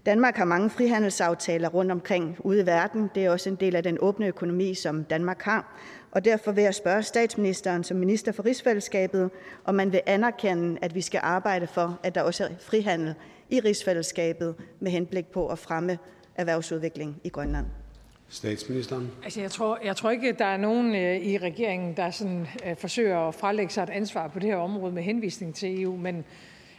Danmark 0.07 0.37
har 0.37 0.45
mange 0.45 0.71
frihandelsaftaler 0.71 1.69
rundt 1.69 1.93
omkring 1.93 2.37
ude 2.39 2.61
i 2.61 2.67
verden. 2.67 3.11
Det 3.15 3.25
er 3.25 3.31
også 3.31 3.51
en 3.51 3.57
del 3.57 3.77
af 3.77 3.83
den 3.83 3.99
åbne 4.01 4.27
økonomi, 4.27 4.75
som 4.75 5.05
Danmark 5.05 5.43
har. 5.43 5.77
Og 6.15 6.25
derfor 6.25 6.53
vil 6.53 6.65
jeg 6.65 6.75
spørge 6.75 7.03
statsministeren 7.03 7.85
som 7.85 7.97
minister 7.97 8.33
for 8.33 8.45
rigsfællesskabet, 8.45 9.31
om 9.65 9.75
man 9.75 9.93
vil 9.93 10.01
anerkende, 10.07 10.79
at 10.83 10.95
vi 10.95 11.01
skal 11.01 11.21
arbejde 11.23 11.67
for, 11.67 11.99
at 12.03 12.15
der 12.15 12.23
også 12.23 12.45
er 12.45 12.49
frihandel 12.61 13.15
i 13.51 13.61
rigsfællesskabet 13.61 14.55
med 14.81 14.91
henblik 14.91 15.27
på 15.27 15.49
at 15.49 15.59
fremme 15.59 15.99
erhvervsudvikling 16.35 17.21
i 17.25 17.29
Grønland. 17.29 17.67
Statsministeren. 18.29 19.11
Altså, 19.25 19.41
jeg, 19.41 19.51
tror, 19.51 19.79
jeg 19.85 19.97
tror 19.97 20.11
ikke, 20.11 20.33
der 20.33 20.45
er 20.45 20.57
nogen 20.57 20.95
øh, 20.95 21.17
i 21.17 21.39
regeringen, 21.39 21.97
der 21.97 22.11
sådan, 22.11 22.47
øh, 22.67 22.77
forsøger 22.77 23.19
at 23.19 23.35
frelægge 23.35 23.73
sig 23.73 23.83
et 23.83 23.91
ansvar 23.91 24.29
på 24.29 24.39
det 24.39 24.49
her 24.49 24.57
område 24.57 24.93
med 24.93 25.03
henvisning 25.03 25.55
til 25.55 25.83
EU, 25.83 25.97
men, 25.97 26.25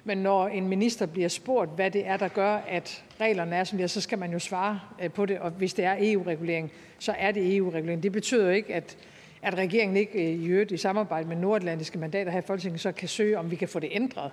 men 0.04 0.18
når 0.18 0.48
en 0.48 0.68
minister 0.68 1.06
bliver 1.06 1.30
spurgt, 1.30 1.72
hvad 1.76 1.92
det 1.92 2.08
er, 2.08 2.18
der 2.18 2.28
gør, 2.28 2.56
at 2.56 3.04
reglerne 3.22 3.56
er 3.56 3.64
som 3.64 3.78
de 3.78 3.84
er, 3.84 3.88
så 3.88 4.02
skal 4.02 4.20
man 4.20 4.32
jo 4.32 4.40
svare 4.40 4.80
øh, 5.02 5.12
på 5.12 5.26
det, 5.26 5.40
og 5.40 5.52
hvis 5.52 5.74
det 5.74 5.86
er 5.86 5.96
EU-regulering, 6.00 6.72
så 7.00 7.16
er 7.18 7.32
det 7.32 7.56
EU-regulering. 7.56 8.04
Det 8.04 8.12
betyder 8.12 8.46
jo 8.46 8.52
ikke, 8.52 8.74
at, 8.74 8.98
at 9.46 9.58
regeringen 9.58 9.98
ikke 9.98 10.34
øh, 10.34 10.44
i 10.44 10.46
øvrigt 10.46 10.72
i 10.72 10.78
samarbejde 10.78 11.28
med 11.28 11.36
nordatlantiske 11.36 11.98
mandater 11.98 12.32
her 12.32 12.40
i 12.40 12.42
Folketinget, 12.42 12.82
så 12.82 12.92
kan 12.92 13.08
søge, 13.08 13.40
om 13.40 13.52
vi 13.52 13.56
kan 13.56 13.68
få 13.68 13.80
det 13.80 13.90
ændret. 13.92 14.32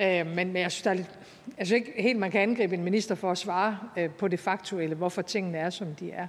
Øh, 0.00 0.26
men, 0.26 0.36
men 0.36 0.56
jeg 0.56 0.72
synes, 0.72 0.82
der 0.82 0.90
er 0.90 0.94
lidt, 0.94 1.18
jeg 1.58 1.66
synes 1.66 1.80
ikke 1.80 2.02
helt, 2.02 2.18
man 2.18 2.30
kan 2.30 2.40
angribe 2.40 2.74
en 2.74 2.84
minister 2.84 3.14
for 3.14 3.30
at 3.30 3.38
svare 3.38 3.78
øh, 3.96 4.10
på 4.10 4.28
det 4.28 4.40
faktuelle, 4.40 4.94
hvorfor 4.94 5.22
tingene 5.22 5.58
er, 5.58 5.70
som 5.70 5.94
de 5.94 6.10
er. 6.10 6.26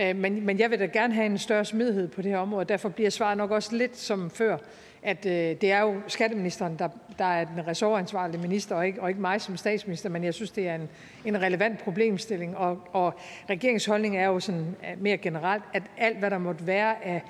Øh, 0.00 0.16
men, 0.16 0.46
men 0.46 0.58
jeg 0.58 0.70
vil 0.70 0.78
da 0.78 0.86
gerne 0.86 1.14
have 1.14 1.26
en 1.26 1.38
større 1.38 1.64
smidighed 1.64 2.08
på 2.08 2.22
det 2.22 2.30
her 2.30 2.38
område, 2.38 2.64
derfor 2.64 2.88
bliver 2.88 3.10
svaret 3.10 3.38
nok 3.38 3.50
også 3.50 3.76
lidt 3.76 3.96
som 3.96 4.30
før, 4.30 4.56
at 5.02 5.26
øh, 5.26 5.32
det 5.32 5.72
er 5.72 5.80
jo 5.80 5.94
skatteministeren, 6.08 6.76
der, 6.78 6.88
der 7.18 7.24
er 7.24 7.44
den 7.44 7.66
ressortansvarlige 7.66 8.40
minister, 8.40 8.76
og 8.76 8.86
ikke, 8.86 9.02
og 9.02 9.08
ikke 9.08 9.20
mig 9.20 9.40
som 9.40 9.56
statsminister, 9.56 10.08
men 10.08 10.24
jeg 10.24 10.34
synes, 10.34 10.50
det 10.50 10.68
er 10.68 10.74
en, 10.74 10.88
en 11.24 11.42
relevant 11.42 11.78
problemstilling, 11.78 12.56
og, 12.56 12.78
og 12.92 13.14
regeringens 13.50 13.86
holdning 13.86 14.16
er 14.16 14.26
jo 14.26 14.40
sådan 14.40 14.76
mere 14.98 15.16
generelt, 15.16 15.62
at 15.74 15.82
alt, 15.98 16.18
hvad 16.18 16.30
der 16.30 16.38
måtte 16.38 16.66
være 16.66 17.04
af 17.04 17.22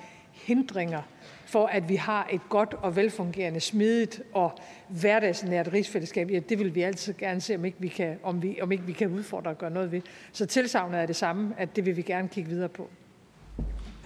hindringer 0.45 1.01
for, 1.45 1.65
at 1.65 1.89
vi 1.89 1.95
har 1.95 2.27
et 2.31 2.41
godt 2.49 2.73
og 2.73 2.95
velfungerende, 2.95 3.59
smidigt 3.59 4.21
og 4.33 4.51
hverdagsnært 4.87 5.73
rigsfællesskab, 5.73 6.31
ja, 6.31 6.39
det 6.39 6.59
vil 6.59 6.75
vi 6.75 6.81
altid 6.81 7.13
gerne 7.13 7.41
se, 7.41 7.55
om 7.55 7.65
ikke 7.65 7.77
vi 7.79 7.87
kan, 7.87 8.19
om 8.23 8.41
vi, 8.41 8.59
om 8.61 8.71
ikke 8.71 8.83
vi 8.83 8.93
kan 8.93 9.11
udfordre 9.11 9.51
og 9.51 9.57
gøre 9.57 9.71
noget 9.71 9.91
ved. 9.91 10.01
Så 10.31 10.45
tilsavnet 10.45 10.99
er 10.99 11.05
det 11.05 11.15
samme, 11.15 11.55
at 11.57 11.75
det 11.75 11.85
vil 11.85 11.97
vi 11.97 12.01
gerne 12.01 12.27
kigge 12.27 12.49
videre 12.49 12.69
på. 12.69 12.89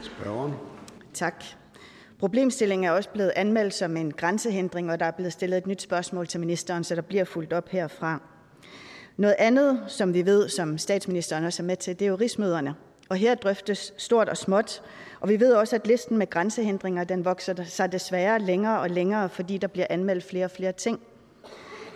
Spørgeren. 0.02 0.54
Tak. 1.14 1.44
Problemstillingen 2.20 2.86
er 2.88 2.92
også 2.92 3.10
blevet 3.10 3.32
anmeldt 3.36 3.74
som 3.74 3.98
en 3.98 4.12
grænsehindring, 4.12 4.92
og 4.92 5.00
der 5.00 5.06
er 5.06 5.12
blevet 5.12 5.34
stillet 5.34 5.58
et 5.58 5.68
nyt 5.68 5.82
spørgsmål 5.82 6.28
til 6.28 6.40
ministeren, 6.40 6.84
så 6.84 6.96
der 6.96 7.02
bliver 7.02 7.24
fuldt 7.24 7.54
op 7.54 7.70
herfra. 7.70 8.22
Noget 9.18 9.36
andet, 9.40 9.84
som 9.88 10.14
vi 10.14 10.26
ved, 10.26 10.50
som 10.50 10.78
statsministeren 10.78 11.46
også 11.46 11.64
er 11.64 11.68
med 11.68 11.76
til, 11.76 12.00
det 12.00 12.06
er 12.06 12.10
jo 12.10 12.16
rigsmøderne. 12.16 12.76
Og 13.10 13.18
her 13.18 13.36
drøftes 13.36 13.94
stort 13.98 14.30
og 14.30 14.38
småt, 14.38 14.82
og 15.22 15.30
vi 15.30 15.40
ved 15.40 15.54
også, 15.54 15.76
at 15.76 15.88
listen 15.88 16.18
med 16.18 16.30
grænsehindringer 16.30 17.04
den 17.04 17.26
vokser 17.26 17.64
sig 17.64 17.92
desværre 17.92 18.40
længere 18.40 18.80
og 18.80 18.90
længere, 18.90 19.30
fordi 19.30 19.58
der 19.58 19.68
bliver 19.68 19.88
anmeldt 19.90 20.24
flere 20.24 20.46
og 20.46 20.52
flere 20.52 20.72
ting. 20.72 21.00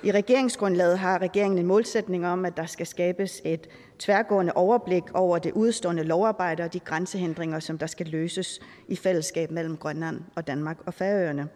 I 0.03 0.11
regeringsgrundlaget 0.11 0.99
har 0.99 1.21
regeringen 1.21 1.57
en 1.57 1.65
målsætning 1.65 2.27
om, 2.27 2.45
at 2.45 2.57
der 2.57 2.65
skal 2.65 2.87
skabes 2.87 3.41
et 3.45 3.67
tværgående 3.99 4.53
overblik 4.55 5.03
over 5.13 5.39
det 5.39 5.51
udstående 5.51 6.03
lovarbejde 6.03 6.63
og 6.63 6.73
de 6.73 6.79
grænsehindringer, 6.79 7.59
som 7.59 7.77
der 7.77 7.87
skal 7.87 8.07
løses 8.07 8.59
i 8.87 8.95
fællesskab 8.95 9.51
mellem 9.51 9.77
Grønland 9.77 10.21
og 10.35 10.47
Danmark 10.47 10.77
og 10.85 10.93
Færøerne. 10.93 11.47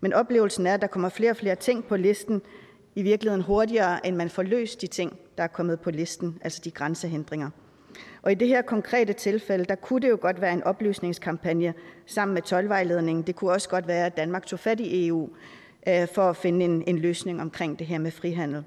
Men 0.00 0.12
oplevelsen 0.12 0.66
er, 0.66 0.74
at 0.74 0.80
der 0.80 0.86
kommer 0.86 1.08
flere 1.08 1.30
og 1.30 1.36
flere 1.36 1.54
ting 1.54 1.84
på 1.84 1.96
listen, 1.96 2.42
i 2.94 3.02
virkeligheden 3.02 3.44
hurtigere, 3.44 4.06
end 4.06 4.16
man 4.16 4.30
får 4.30 4.42
løst 4.42 4.80
de 4.80 4.86
ting, 4.86 5.18
der 5.38 5.44
er 5.44 5.48
kommet 5.48 5.80
på 5.80 5.90
listen, 5.90 6.38
altså 6.42 6.60
de 6.64 6.70
grænsehindringer. 6.70 7.50
Og 8.22 8.32
i 8.32 8.34
det 8.34 8.48
her 8.48 8.62
konkrete 8.62 9.12
tilfælde, 9.12 9.64
der 9.64 9.74
kunne 9.74 10.00
det 10.00 10.10
jo 10.10 10.18
godt 10.20 10.40
være 10.40 10.52
en 10.52 10.62
oplysningskampagne 10.62 11.74
sammen 12.06 12.34
med 12.34 12.42
tolvvejledningen. 12.42 13.26
Det 13.26 13.36
kunne 13.36 13.50
også 13.50 13.68
godt 13.68 13.88
være, 13.88 14.06
at 14.06 14.16
Danmark 14.16 14.46
tog 14.46 14.58
fat 14.58 14.80
i 14.80 15.06
EU 15.06 15.28
øh, 15.88 16.08
for 16.14 16.22
at 16.22 16.36
finde 16.36 16.64
en, 16.64 16.84
en 16.86 16.98
løsning 16.98 17.40
omkring 17.40 17.78
det 17.78 17.86
her 17.86 17.98
med 17.98 18.10
frihandel. 18.10 18.64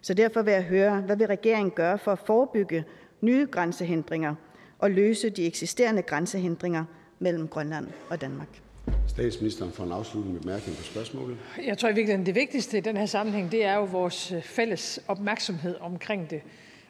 Så 0.00 0.14
derfor 0.14 0.42
vil 0.42 0.52
jeg 0.52 0.62
høre, 0.62 1.00
hvad 1.00 1.16
vil 1.16 1.26
regeringen 1.26 1.70
gøre 1.70 1.98
for 1.98 2.12
at 2.12 2.18
forebygge 2.18 2.84
nye 3.20 3.46
grænsehindringer 3.50 4.34
og 4.78 4.90
løse 4.90 5.30
de 5.30 5.46
eksisterende 5.46 6.02
grænsehindringer 6.02 6.84
mellem 7.18 7.48
Grønland 7.48 7.86
og 8.10 8.20
Danmark? 8.20 8.48
Statsministeren 9.06 9.72
for 9.72 9.84
en 9.84 9.92
afsluttende 9.92 10.40
bemærkning 10.40 10.76
på 10.76 10.82
spørgsmålet. 10.82 11.36
Jeg 11.66 11.78
tror 11.78 11.88
i 11.88 11.92
virkeligheden, 11.92 12.26
det 12.26 12.34
vigtigste 12.34 12.78
i 12.78 12.80
den 12.80 12.96
her 12.96 13.06
sammenhæng, 13.06 13.52
det 13.52 13.64
er 13.64 13.74
jo 13.74 13.84
vores 13.84 14.34
fælles 14.42 15.00
opmærksomhed 15.08 15.76
omkring 15.80 16.30
det. 16.30 16.40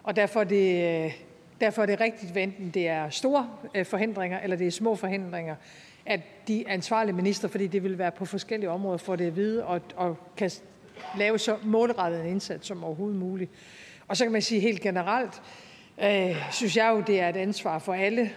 Og 0.03 0.17
derfor 0.17 0.41
er 0.41 0.45
det, 0.45 1.05
øh, 1.05 1.13
derfor 1.61 1.83
er 1.83 1.87
det 1.87 2.01
rigtigt, 2.01 2.33
hvad 2.33 2.43
enten 2.43 2.71
det 2.71 2.89
er 2.89 3.11
store 3.11 3.51
øh, 3.75 3.87
forhindringer, 3.87 4.41
eller 4.41 4.57
det 4.57 4.67
er 4.67 4.71
små 4.71 4.95
forhindringer, 4.95 5.57
at 6.07 6.21
de 6.49 6.69
ansvarlige 6.69 7.17
minister, 7.17 7.49
fordi 7.49 7.67
det 7.67 7.83
vil 7.83 7.99
være 7.99 8.11
på 8.11 8.25
forskellige 8.25 8.71
områder, 8.71 8.99
får 8.99 9.17
det 9.17 9.27
at 9.27 9.37
vide 9.37 9.65
og, 9.65 9.81
og 9.97 10.19
kan 10.37 10.51
lave 11.19 11.39
så 11.39 11.57
målrettet 11.63 12.21
en 12.21 12.27
indsats 12.27 12.67
som 12.67 12.85
overhovedet 12.85 13.19
muligt. 13.19 13.51
Og 14.09 14.17
så 14.17 14.25
kan 14.25 14.33
man 14.33 14.43
sige 14.43 14.61
helt 14.61 14.81
generelt, 14.81 15.43
øh, 16.03 16.37
synes 16.53 16.77
jeg 16.77 16.91
jo, 16.91 17.01
det 17.07 17.21
er 17.21 17.29
et 17.29 17.37
ansvar 17.37 17.79
for 17.79 17.95
alle 17.95 18.31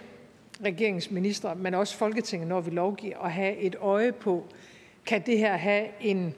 regeringsministre, 0.64 1.54
men 1.54 1.74
også 1.74 1.96
Folketinget, 1.96 2.48
når 2.48 2.60
vi 2.60 2.70
lovgiver, 2.70 3.18
at 3.18 3.32
have 3.32 3.56
et 3.56 3.76
øje 3.80 4.12
på, 4.12 4.44
kan 5.06 5.22
det 5.26 5.38
her 5.38 5.56
have 5.56 5.86
en 6.00 6.34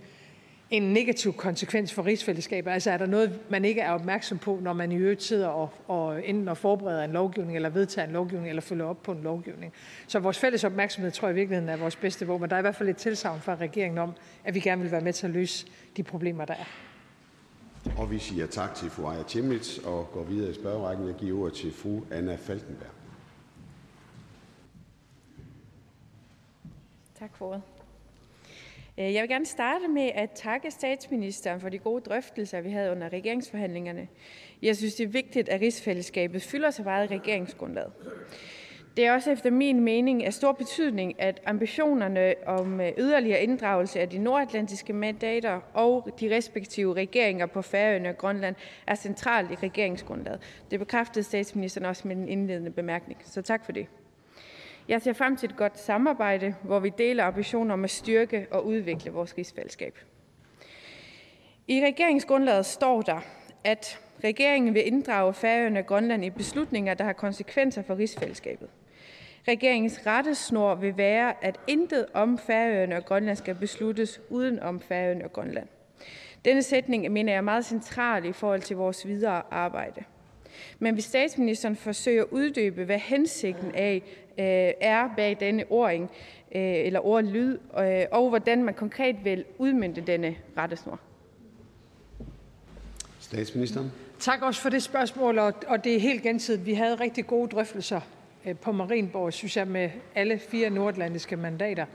en 0.71 0.83
negativ 0.83 1.33
konsekvens 1.33 1.93
for 1.93 2.07
rigsfællesskabet? 2.07 2.71
Altså 2.71 2.91
er 2.91 2.97
der 2.97 3.07
noget, 3.07 3.41
man 3.49 3.65
ikke 3.65 3.81
er 3.81 3.93
opmærksom 3.93 4.39
på, 4.39 4.59
når 4.63 4.73
man 4.73 4.93
i 4.93 4.97
øvrigt 4.97 5.23
sidder 5.23 5.49
og, 5.49 5.71
og 5.89 6.29
enten 6.29 6.49
og 6.49 6.57
forbereder 6.57 7.05
en 7.05 7.13
lovgivning, 7.13 7.57
eller 7.57 7.69
vedtager 7.69 8.07
en 8.07 8.13
lovgivning, 8.13 8.49
eller 8.49 8.63
følger 8.63 8.85
op 8.85 9.03
på 9.03 9.13
en 9.13 9.23
lovgivning? 9.23 9.73
Så 10.07 10.19
vores 10.19 10.39
fælles 10.39 10.65
opmærksomhed 10.65 11.11
tror 11.11 11.29
jeg 11.29 11.37
i 11.37 11.39
virkeligheden 11.39 11.69
er 11.69 11.77
vores 11.77 11.97
bedste 11.97 12.27
våben. 12.27 12.51
Der 12.51 12.57
er 12.57 12.61
i 12.61 12.63
hvert 12.63 12.77
fald 12.77 12.89
et 12.89 12.97
tilsavn 12.97 13.41
fra 13.41 13.55
regeringen 13.55 13.99
om, 13.99 14.13
at 14.45 14.55
vi 14.55 14.61
gerne 14.61 14.83
vil 14.83 14.91
være 14.91 15.01
med 15.01 15.13
til 15.13 15.27
at 15.27 15.33
løse 15.33 15.67
de 15.97 16.03
problemer, 16.03 16.45
der 16.45 16.55
er. 16.55 16.65
Og 17.97 18.11
vi 18.11 18.19
siger 18.19 18.47
tak 18.47 18.75
til 18.75 18.91
fru 18.91 19.07
Aya 19.07 19.23
Chemnitz 19.29 19.79
og 19.79 20.11
går 20.13 20.25
videre 20.25 20.51
i 20.51 20.55
spørgerækken. 20.55 21.07
Jeg 21.07 21.15
giver 21.15 21.41
ordet 21.41 21.55
til 21.55 21.73
fru 21.73 22.01
Anna 22.11 22.35
Falkenberg. 22.35 22.91
Tak 27.19 27.37
for 27.37 27.47
ordet. 27.47 27.63
Øh, 29.01 29.15
jeg 29.15 29.23
vil 29.23 29.29
gerne 29.31 29.47
starte 29.47 29.89
med 29.89 30.11
at 30.15 30.31
takke 30.31 30.71
statsministeren 30.71 31.61
for 31.61 31.69
de 31.69 31.79
gode 31.79 32.01
drøftelser, 32.01 32.61
vi 32.61 32.71
havde 32.71 32.93
under 32.93 33.13
regeringsforhandlingerne. 33.13 34.09
Jeg 34.63 34.77
synes, 34.77 34.95
det 34.95 35.05
er 35.05 35.09
vigtigt, 35.09 35.49
at 35.49 35.61
rigsfællesskabet 35.61 36.43
fylder 36.43 36.71
så 36.71 36.83
meget 36.83 37.11
i 37.11 37.15
regeringsgrundlaget. 37.15 37.93
Det 38.97 39.07
er 39.07 39.13
også 39.13 39.31
efter 39.31 39.51
min 39.51 39.81
mening 39.81 40.25
af 40.25 40.35
stor 40.35 40.53
betydning, 40.53 41.21
at 41.21 41.41
ambitionerne 41.47 42.35
om 42.47 42.81
øh, 42.81 42.93
yderligere 42.99 43.43
inddragelse 43.43 44.01
af 44.01 44.09
de 44.09 44.19
nordatlantiske 44.19 44.93
mandater 44.93 45.61
og 45.75 46.09
de 46.21 46.37
respektive 46.37 46.95
regeringer 46.95 47.47
på 47.47 47.63
Færøerne 47.63 48.09
og 48.09 48.19
Grønland 48.19 48.57
er 48.87 48.95
centralt 48.95 49.51
i 49.51 49.55
regeringsgrundlaget. 49.55 50.41
Det 50.71 50.79
bekræftede 50.79 51.25
statsministeren 51.25 51.87
også 51.87 52.09
med 52.09 52.17
den 52.17 52.29
indledende 52.29 52.71
bemærkning, 52.71 53.21
så 53.25 53.43
tak 53.43 53.65
for 53.65 53.73
det. 53.73 53.87
Jeg 54.88 55.03
ser 55.03 55.12
frem 55.12 55.37
til 55.37 55.51
et 55.51 55.57
godt 55.57 55.79
samarbejde, 55.79 56.55
hvor 56.62 56.79
vi 56.79 56.93
deler 56.99 57.25
ambitioner 57.25 57.75
om 57.75 57.85
at 57.85 57.90
styrke 57.90 58.47
og 58.51 58.66
udvikle 58.66 59.11
vores 59.11 59.38
rigsfællesskab. 59.38 59.99
I 61.69 61.85
regeringsgrundlaget 61.85 62.66
står 62.66 63.03
der, 63.03 63.21
at 63.64 64.01
regeringen 64.25 64.75
vil 64.75 64.87
inddrage 64.87 65.35
Færøerne 65.35 65.79
og 65.79 65.87
Grønland 65.87 66.25
i 66.25 66.31
beslutninger, 66.31 66.95
der 66.95 67.05
har 67.05 67.12
konsekvenser 67.12 67.83
for 67.83 67.99
rigsfællesskabet. 67.99 68.69
Regeringens 69.49 70.07
rettesnor 70.07 70.75
vil 70.75 70.97
være, 70.97 71.45
at 71.45 71.61
intet 71.66 72.07
om 72.14 72.38
Færøerne 72.38 72.97
og 72.97 73.05
Grønland 73.05 73.37
skal 73.37 73.55
besluttes 73.55 74.21
uden 74.29 74.61
om 74.61 74.81
Færøerne 74.81 75.25
og 75.25 75.33
Grønland. 75.33 75.69
Denne 76.45 76.62
sætning 76.62 77.12
mener 77.12 77.33
jeg 77.33 77.38
er 77.38 77.43
meget 77.43 77.64
central 77.64 78.25
i 78.25 78.33
forhold 78.33 78.61
til 78.61 78.77
vores 78.77 79.07
videre 79.07 79.43
arbejde. 79.51 80.05
Men 80.79 80.95
hvis 80.95 81.05
statsministeren 81.05 81.77
forsøger 81.77 82.23
at 82.23 82.29
uddybe, 82.31 82.85
hvad 82.85 82.99
hensigten 82.99 83.75
af 83.75 84.03
øh, 84.40 84.72
er 84.81 85.09
bag 85.16 85.37
denne 85.40 85.64
ording 85.70 86.11
øh, 86.55 86.62
eller 86.62 87.07
ordlyd, 87.07 87.59
øh, 87.79 88.05
og 88.11 88.29
hvordan 88.29 88.64
man 88.64 88.74
konkret 88.74 89.16
vil 89.24 89.44
udmynde 89.59 90.00
denne 90.00 90.37
rettesnor. 90.57 91.00
Statsministeren. 93.20 93.92
Tak 94.18 94.42
også 94.42 94.61
for 94.61 94.68
det 94.68 94.83
spørgsmål, 94.83 95.38
og 95.38 95.85
det 95.85 95.96
er 95.96 96.00
helt 96.00 96.22
gensidigt. 96.22 96.66
Vi 96.66 96.74
havde 96.74 96.94
rigtig 96.94 97.26
gode 97.26 97.48
drøftelser 97.48 98.00
på 98.61 98.72
Marienborg, 98.72 99.33
synes 99.33 99.57
jeg, 99.57 99.66
med 99.66 99.90
alle 100.14 100.38
fire 100.38 100.70
nordatlantiske 100.70 101.37
mandater. 101.37 101.87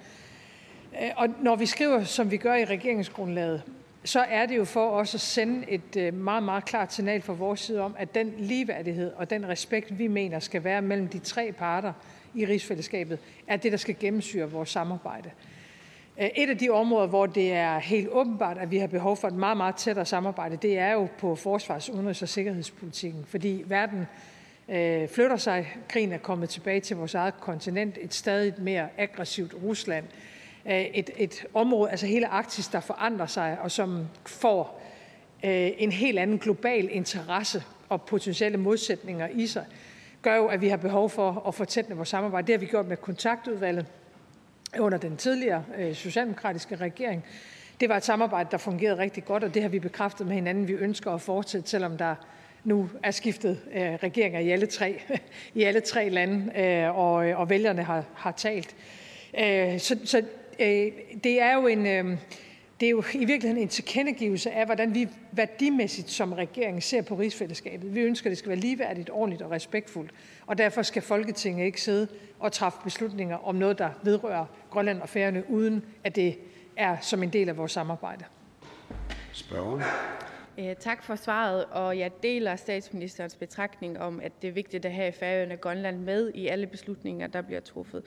Og 1.15 1.27
når 1.41 1.55
vi 1.55 1.65
skriver, 1.65 2.03
som 2.03 2.31
vi 2.31 2.37
gør 2.37 2.55
i 2.55 2.65
regeringsgrundlaget, 2.65 3.61
så 4.03 4.19
er 4.19 4.45
det 4.45 4.57
jo 4.57 4.65
for 4.65 4.89
os 4.89 5.15
at 5.15 5.21
sende 5.21 5.65
et 5.69 6.13
meget, 6.13 6.43
meget 6.43 6.65
klart 6.65 6.93
signal 6.93 7.21
fra 7.21 7.33
vores 7.33 7.59
side 7.59 7.81
om, 7.81 7.95
at 7.97 8.15
den 8.15 8.33
ligeværdighed 8.37 9.11
og 9.15 9.29
den 9.29 9.47
respekt, 9.47 9.99
vi 9.99 10.07
mener 10.07 10.39
skal 10.39 10.63
være 10.63 10.81
mellem 10.81 11.07
de 11.07 11.19
tre 11.19 11.51
parter, 11.51 11.93
i 12.35 12.45
rigsfællesskabet, 12.45 13.19
er 13.47 13.57
det, 13.57 13.71
der 13.71 13.77
skal 13.77 13.95
gennemsyre 13.99 14.51
vores 14.51 14.69
samarbejde. 14.69 15.29
Øh, 16.21 16.29
et 16.35 16.49
af 16.49 16.57
de 16.57 16.69
områder, 16.69 17.07
hvor 17.07 17.25
det 17.25 17.53
er 17.53 17.79
helt 17.79 18.07
åbenbart, 18.11 18.57
at 18.57 18.71
vi 18.71 18.77
har 18.77 18.87
behov 18.87 19.17
for 19.17 19.27
et 19.27 19.33
meget, 19.33 19.57
meget 19.57 19.75
tættere 19.75 20.05
samarbejde, 20.05 20.57
det 20.57 20.77
er 20.77 20.91
jo 20.91 21.07
på 21.17 21.35
forsvars-, 21.35 21.89
udenrigs- 21.89 22.21
og 22.21 22.29
sikkerhedspolitikken, 22.29 23.25
fordi 23.27 23.63
verden 23.65 24.07
øh, 24.69 25.07
flytter 25.07 25.37
sig. 25.37 25.77
Krigen 25.87 26.11
er 26.11 26.17
kommet 26.17 26.49
tilbage 26.49 26.79
til 26.79 26.97
vores 26.97 27.13
eget 27.13 27.39
kontinent, 27.39 27.97
et 28.01 28.13
stadig 28.13 28.53
mere 28.57 28.87
aggressivt 28.97 29.53
Rusland, 29.63 30.05
øh, 30.65 30.81
et, 30.81 31.09
et 31.17 31.45
område, 31.53 31.91
altså 31.91 32.05
hele 32.05 32.27
Arktis, 32.27 32.67
der 32.67 32.79
forandrer 32.79 33.27
sig, 33.27 33.57
og 33.61 33.71
som 33.71 34.07
får 34.25 34.81
øh, 35.43 35.71
en 35.77 35.91
helt 35.91 36.19
anden 36.19 36.39
global 36.39 36.89
interesse 36.91 37.63
og 37.89 38.01
potentielle 38.01 38.57
modsætninger 38.57 39.27
i 39.33 39.47
sig 39.47 39.65
gør 40.25 40.35
jo, 40.35 40.45
at 40.45 40.61
vi 40.61 40.67
har 40.67 40.77
behov 40.77 41.09
for 41.09 41.43
at 41.47 41.55
fortætte 41.55 41.95
vores 41.95 42.09
samarbejde. 42.09 42.47
Det 42.47 42.53
har 42.53 42.59
vi 42.59 42.65
gjort 42.65 42.87
med 42.87 42.97
kontaktudvalget 42.97 43.85
under 44.79 44.97
den 44.97 45.17
tidligere 45.17 45.63
øh, 45.77 45.95
socialdemokratiske 45.95 46.75
regering. 46.75 47.25
Det 47.79 47.89
var 47.89 47.97
et 47.97 48.05
samarbejde, 48.05 48.49
der 48.51 48.57
fungerede 48.57 48.97
rigtig 48.97 49.25
godt, 49.25 49.43
og 49.43 49.53
det 49.53 49.61
har 49.61 49.69
vi 49.69 49.79
bekræftet 49.79 50.27
med 50.27 50.35
hinanden. 50.35 50.67
Vi 50.67 50.73
ønsker 50.73 51.11
at 51.11 51.21
fortsætte, 51.21 51.69
selvom 51.69 51.97
der 51.97 52.15
nu 52.63 52.89
er 53.03 53.11
skiftet 53.11 53.59
øh, 53.73 53.81
regeringer 53.81 54.39
i 54.39 54.49
alle 54.49 54.65
tre, 54.65 55.01
i 55.53 55.63
alle 55.63 55.79
tre 55.79 56.09
lande, 56.09 56.61
øh, 56.61 56.97
og, 56.97 57.29
øh, 57.29 57.39
og 57.39 57.49
vælgerne 57.49 57.83
har, 57.83 58.03
har 58.15 58.31
talt. 58.31 58.75
Øh, 59.39 59.79
så 59.79 59.97
så 60.05 60.17
øh, 60.59 60.91
det 61.23 61.41
er 61.41 61.53
jo 61.53 61.67
en... 61.67 61.85
Øh, 61.85 62.17
det 62.79 62.85
er 62.85 62.89
jo 62.89 63.03
i 63.13 63.25
virkeligheden 63.25 63.57
en 63.57 63.67
tilkendegivelse 63.67 64.51
af, 64.51 64.65
hvordan 64.65 64.93
vi 64.93 65.07
værdimæssigt 65.31 66.09
som 66.09 66.33
regering 66.33 66.83
ser 66.83 67.01
på 67.01 67.15
rigsfællesskabet. 67.15 67.95
Vi 67.95 68.01
ønsker, 68.01 68.27
at 68.27 68.31
det 68.31 68.37
skal 68.37 68.49
være 68.49 68.59
ligeværdigt, 68.59 69.09
ordentligt 69.09 69.41
og 69.41 69.51
respektfuldt, 69.51 70.11
og 70.45 70.57
derfor 70.57 70.81
skal 70.81 71.01
Folketinget 71.01 71.65
ikke 71.65 71.81
sidde 71.81 72.07
og 72.39 72.51
træffe 72.51 72.79
beslutninger 72.83 73.37
om 73.37 73.55
noget, 73.55 73.79
der 73.79 73.89
vedrører 74.03 74.45
Grønland 74.69 75.01
og 75.01 75.09
Færøerne, 75.09 75.49
uden 75.49 75.85
at 76.03 76.15
det 76.15 76.37
er 76.77 76.97
som 77.01 77.23
en 77.23 77.29
del 77.29 77.49
af 77.49 77.57
vores 77.57 77.71
samarbejde. 77.71 78.25
Spørger. 79.31 79.81
Tak 80.79 81.03
for 81.03 81.15
svaret, 81.15 81.65
og 81.65 81.99
jeg 81.99 82.11
deler 82.23 82.55
statsministerens 82.55 83.35
betragtning 83.35 83.99
om, 83.99 84.19
at 84.19 84.31
det 84.41 84.47
er 84.47 84.51
vigtigt 84.51 84.85
at 84.85 84.91
have 84.91 85.11
Færøerne 85.11 85.53
og 85.53 85.61
Grønland 85.61 85.99
med 85.99 86.31
i 86.33 86.47
alle 86.47 86.67
beslutninger, 86.67 87.27
der 87.27 87.41
bliver 87.41 87.61
truffet 87.61 88.03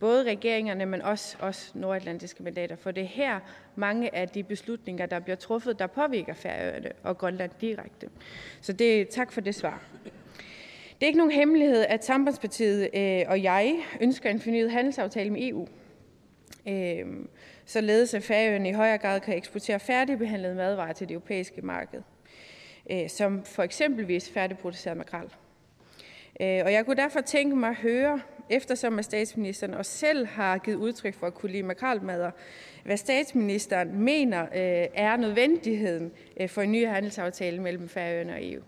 både 0.00 0.24
regeringerne, 0.24 0.86
men 0.86 1.02
også 1.02 1.36
os 1.40 1.72
nordatlantiske 1.74 2.42
mandater, 2.42 2.76
for 2.76 2.90
det 2.90 3.02
er 3.02 3.06
her 3.06 3.40
mange 3.76 4.14
af 4.14 4.28
de 4.28 4.42
beslutninger, 4.42 5.06
der 5.06 5.18
bliver 5.18 5.36
truffet, 5.36 5.78
der 5.78 5.86
påvirker 5.86 6.34
Færøerne 6.34 6.92
og 7.02 7.18
Grønland 7.18 7.50
direkte. 7.60 8.08
Så 8.60 8.72
det, 8.72 9.08
tak 9.08 9.32
for 9.32 9.40
det 9.40 9.54
svar. 9.54 9.82
Det 11.00 11.02
er 11.02 11.06
ikke 11.06 11.18
nogen 11.18 11.32
hemmelighed, 11.32 11.84
at 11.88 12.04
Sambandspartiet 12.04 12.90
øh, 12.94 13.22
og 13.28 13.42
jeg 13.42 13.76
ønsker 14.00 14.30
en 14.30 14.40
fornyet 14.40 14.70
handelsaftale 14.70 15.30
med 15.30 15.48
EU, 15.48 15.68
øh, 16.68 17.06
således 17.64 18.14
at 18.14 18.22
Færøerne 18.22 18.68
i 18.68 18.72
højere 18.72 18.98
grad 18.98 19.20
kan 19.20 19.36
eksportere 19.36 19.80
færdigbehandlede 19.80 20.54
madvarer 20.54 20.92
til 20.92 21.08
det 21.08 21.14
europæiske 21.14 21.62
marked, 21.62 22.02
øh, 22.90 23.08
som 23.08 23.44
for 23.44 23.62
eksempelvis 23.62 24.30
færdigproduceret 24.30 24.96
makrel. 24.96 25.26
Øh, 26.40 26.64
og 26.64 26.72
jeg 26.72 26.84
kunne 26.86 26.96
derfor 26.96 27.20
tænke 27.20 27.56
mig 27.56 27.70
at 27.70 27.76
høre, 27.76 28.20
eftersom 28.50 28.98
at 28.98 29.04
statsministeren 29.04 29.74
også 29.74 29.92
selv 29.92 30.26
har 30.26 30.58
givet 30.58 30.76
udtryk 30.76 31.14
for 31.14 31.26
at 31.26 31.34
kunne 31.34 31.52
lide 31.52 31.62
makralmadder, 31.62 32.30
hvad 32.84 32.96
statsministeren 32.96 33.98
mener 33.98 34.42
øh, 34.42 34.88
er 34.94 35.16
nødvendigheden 35.16 36.10
øh, 36.40 36.48
for 36.48 36.62
en 36.62 36.72
ny 36.72 36.86
handelsaftale 36.86 37.62
mellem 37.62 37.88
Færøerne 37.88 38.32
og 38.32 38.38
EU. 38.42 38.62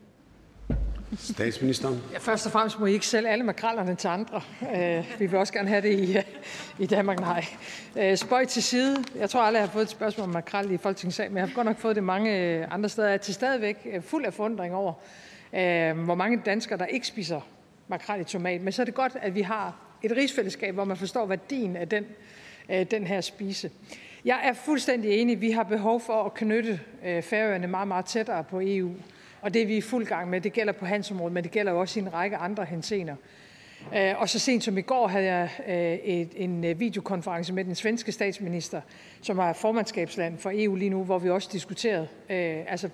Statsministeren. 1.18 2.03
Ja, 2.12 2.18
først 2.18 2.47
og 2.47 2.53
fremmest 2.53 2.81
må 2.81 2.87
I 2.87 2.92
ikke 2.92 3.07
sælge 3.07 3.29
alle 3.29 3.45
makrallerne 3.45 3.95
til 3.95 4.09
andre. 4.09 4.40
Uh, 4.61 5.21
vi 5.21 5.27
vil 5.27 5.35
også 5.35 5.53
gerne 5.53 5.68
have 5.68 5.81
det 5.83 5.99
i, 5.99 6.16
i 6.83 6.87
Danmark. 6.87 7.21
Nej. 7.21 7.45
Uh, 7.97 8.16
spøj 8.16 8.45
til 8.45 8.62
side. 8.62 9.05
Jeg 9.16 9.31
tror 9.31 9.40
aldrig, 9.40 9.61
jeg 9.61 9.68
har 9.68 9.73
fået 9.73 9.83
et 9.83 9.90
spørgsmål 9.90 10.25
om 10.25 10.33
makrall 10.33 10.71
i 10.71 10.77
Folketingssal, 10.77 11.31
men 11.31 11.38
jeg 11.38 11.49
har 11.49 11.55
godt 11.55 11.66
nok 11.66 11.79
fået 11.79 11.97
det 11.97 12.05
mange 12.05 12.66
andre 12.66 12.88
steder. 12.88 13.09
Jeg 13.09 13.14
er 13.14 13.18
til 13.18 13.35
stadigvæk 13.35 13.87
fuld 14.01 14.25
af 14.25 14.35
forundring 14.35 14.75
over, 14.75 14.92
uh, 15.53 16.05
hvor 16.05 16.14
mange 16.14 16.42
danskere, 16.47 16.79
der 16.79 16.87
ikke 16.87 17.07
spiser 17.07 17.40
makrel 17.88 18.21
i 18.21 18.25
tomat. 18.25 18.61
Men 18.61 18.73
så 18.73 18.83
er 18.83 18.85
det 18.85 18.95
godt, 18.95 19.16
at 19.23 19.35
vi 19.35 19.42
har 19.42 19.77
et 20.03 20.12
rigsfællesskab, 20.16 20.75
hvor 20.75 20.85
man 20.85 20.97
forstår 20.97 21.27
værdien 21.27 21.77
af 21.77 21.88
den, 21.88 22.05
øh, 22.68 22.87
den 22.90 23.07
her 23.07 23.21
spise. 23.21 23.71
Jeg 24.25 24.40
er 24.45 24.53
fuldstændig 24.53 25.11
enig. 25.11 25.40
Vi 25.40 25.51
har 25.51 25.62
behov 25.62 26.01
for 26.01 26.25
at 26.25 26.35
knytte 26.35 26.81
øh, 27.05 27.23
Færøerne 27.23 27.66
meget, 27.66 27.88
meget 27.88 28.05
tættere 28.05 28.45
på 28.45 28.61
EU. 28.64 28.90
Og 29.40 29.55
det 29.55 29.62
er 29.62 29.66
vi 29.66 29.77
i 29.77 29.81
fuld 29.81 30.07
gang 30.07 30.31
med. 30.31 30.40
Det 30.40 30.53
gælder 30.53 30.73
på 30.73 30.87
handsområdet, 30.87 31.33
men 31.33 31.45
det 31.45 31.53
gælder 31.53 31.73
også 31.73 32.01
i 32.01 32.03
en 32.03 32.14
række 32.14 32.37
andre 32.37 32.64
hensener. 32.64 33.16
Øh, 33.97 34.14
og 34.18 34.29
så 34.29 34.38
sent 34.38 34.64
som 34.64 34.79
i 34.79 34.81
går 34.81 35.07
havde 35.07 35.25
jeg 35.25 35.51
øh, 35.68 36.27
en 36.37 36.64
øh, 36.64 36.81
videokonference 36.81 37.53
med 37.53 37.64
den 37.64 37.75
svenske 37.75 38.12
statsminister, 38.12 38.81
som 39.21 39.38
er 39.38 39.53
formandskabsland 39.53 40.38
for 40.38 40.51
EU 40.55 40.75
lige 40.75 40.90
nu, 40.90 41.05
hvor 41.05 41.18
vi 41.18 41.31
også 41.31 41.49
diskuterede 41.53 42.09
øh, 42.31 42.57
altså 42.66 42.88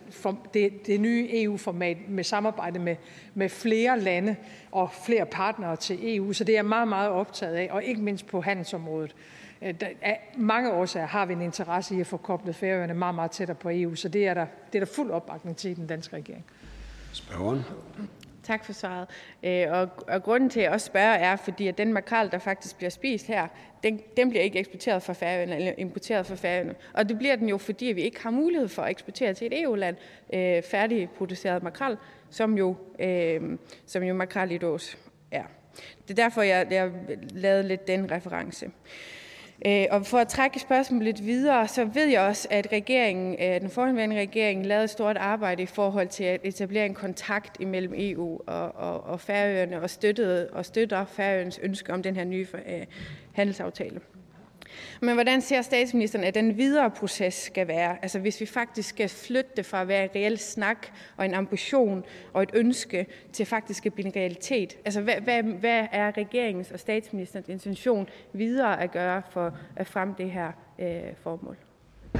det, 0.55 0.87
det 0.87 1.01
nye 1.01 1.29
EU-format 1.33 1.97
med 2.09 2.25
samarbejde 2.25 2.79
med, 2.79 2.97
med 3.35 3.49
flere 3.49 4.01
lande 4.01 4.37
og 4.71 4.91
flere 5.07 5.27
partnere 5.27 5.77
til 5.77 6.17
EU. 6.17 6.33
Så 6.33 6.45
det 6.45 6.53
er 6.53 6.57
jeg 6.57 6.65
meget, 6.65 6.89
meget 6.89 7.11
optaget 7.11 7.55
af, 7.55 7.69
og 7.71 7.85
ikke 7.85 8.01
mindst 8.01 8.27
på 8.27 8.41
handelsområdet. 8.41 9.15
Af 10.03 10.33
mange 10.37 10.73
årsager 10.73 11.07
har 11.07 11.27
vi 11.27 11.33
en 11.33 11.43
interesse 11.43 11.97
i 11.97 12.01
at 12.01 12.07
få 12.07 12.17
koblet 12.17 12.55
Færøerne 12.55 12.95
meget, 12.95 13.15
meget 13.15 13.31
tættere 13.31 13.55
på 13.55 13.71
EU, 13.73 13.95
så 13.95 14.09
det 14.09 14.27
er 14.27 14.35
der, 14.35 14.47
det 14.73 14.81
er 14.81 14.85
der 14.85 14.93
fuld 14.93 15.11
opbakning 15.11 15.57
til 15.57 15.71
i 15.71 15.75
den 15.75 15.87
danske 15.87 16.17
regering. 16.17 16.45
Spørgeren. 17.13 17.65
Tak 18.49 18.65
for 18.65 18.73
svaret. 18.73 19.09
Øh, 19.43 19.67
og, 19.71 19.89
og 20.09 20.23
grunden 20.23 20.51
til, 20.51 20.61
at 20.61 20.65
jeg 20.65 20.73
også 20.73 20.87
spørger, 20.87 21.15
er, 21.15 21.37
fordi 21.37 21.69
at 21.69 21.79
den 21.79 21.93
makrel, 21.93 22.31
der 22.31 22.39
faktisk 22.39 22.77
bliver 22.77 22.91
spist 22.91 23.27
her, 23.27 23.49
den, 23.83 24.01
den 24.17 24.31
bliver 24.31 24.43
ikke 24.43 24.59
eksporteret 24.59 25.03
fra 25.03 25.13
Færøerne 25.13 25.57
eller 25.57 25.73
importeret 25.79 26.27
fra 26.27 26.35
Færøerne. 26.35 26.75
Og 26.95 27.09
det 27.09 27.19
bliver 27.19 27.37
den 27.37 27.49
jo, 27.49 27.59
fordi 27.59 27.87
vi 27.87 28.03
ikke 28.03 28.23
har 28.23 28.31
mulighed 28.31 28.69
for 28.69 28.83
at 28.83 28.91
eksportere 28.91 29.35
til 29.35 29.47
et 29.47 29.63
EU-land 29.63 29.97
øh, 30.33 30.63
færdigproduceret 30.63 31.63
makrel, 31.63 31.97
som 32.31 32.59
jo, 32.59 32.77
øh, 32.99 33.41
som 33.87 34.03
jo 34.03 34.15
makrel 34.15 34.51
i 34.51 34.59
dås 34.59 34.99
er. 35.31 35.45
Det 36.03 36.11
er 36.19 36.23
derfor, 36.23 36.43
jeg, 36.43 36.67
jeg 36.71 36.91
lavede 37.31 37.69
lidt 37.69 37.87
den 37.87 38.11
reference. 38.11 38.71
Øh, 39.67 39.87
og 39.91 40.07
for 40.07 40.19
at 40.19 40.29
trække 40.29 40.61
spørgsmålet 40.61 41.05
lidt 41.05 41.27
videre, 41.27 41.69
så 41.69 41.85
ved 41.85 42.07
jeg 42.07 42.21
også, 42.21 42.49
at 42.51 42.73
regeringen, 42.73 43.37
øh, 43.41 43.61
den 43.61 43.71
forhenværende 43.71 44.21
regering 44.21 44.67
lavede 44.67 44.85
et 44.85 44.91
stort 44.91 45.17
arbejde 45.17 45.63
i 45.63 45.67
forhold 45.67 46.09
til 46.09 46.25
at 46.25 46.41
etablere 46.45 46.87
en 46.87 46.95
kontakt 46.95 47.61
imellem 47.61 47.93
EU 47.97 48.41
og, 48.47 48.75
og, 48.77 49.05
og 49.05 49.21
Færøerne 49.21 49.83
og, 49.83 49.91
støttede, 49.91 50.49
og 50.53 50.67
støtter 50.67 51.05
Færøernes 51.05 51.59
ønske 51.63 51.93
om 51.93 52.03
den 52.03 52.17
her 52.17 52.25
nye 52.25 52.47
øh, 52.67 52.87
handelsaftale. 53.33 54.01
Men 55.01 55.15
hvordan 55.15 55.41
ser 55.41 55.63
statsministeren, 55.63 56.25
at 56.25 56.35
den 56.35 56.57
videre 56.57 56.91
proces 56.91 57.35
skal 57.35 57.69
være? 57.69 57.97
Altså 58.03 58.19
hvis 58.19 58.41
vi 58.41 58.47
faktisk 58.47 58.89
skal 58.89 59.09
flytte 59.09 59.51
det 59.57 59.67
fra 59.67 59.81
at 59.81 59.89
være 59.89 60.05
en 60.05 60.11
reel 60.15 60.39
snak 60.39 60.87
og 61.17 61.25
en 61.25 61.35
ambition 61.35 62.05
og 62.33 62.43
et 62.43 62.51
ønske 62.55 63.07
til 63.33 63.47
faktisk 63.47 63.87
at 63.87 63.95
blive 63.95 64.07
en 64.07 64.17
realitet. 64.17 64.79
Altså 64.85 65.01
hvad, 65.01 65.15
hvad, 65.15 65.43
hvad 65.43 65.87
er 65.93 66.17
regeringens 66.17 66.71
og 66.71 66.81
statsministerens 66.81 67.49
intention 67.49 68.09
videre 68.33 68.83
at 68.83 68.93
gøre 68.93 69.23
for 69.31 69.57
at 69.77 69.87
fremme 69.87 70.15
det 70.19 70.31
her 70.31 70.53
øh, 70.79 70.87
formål? 71.23 71.57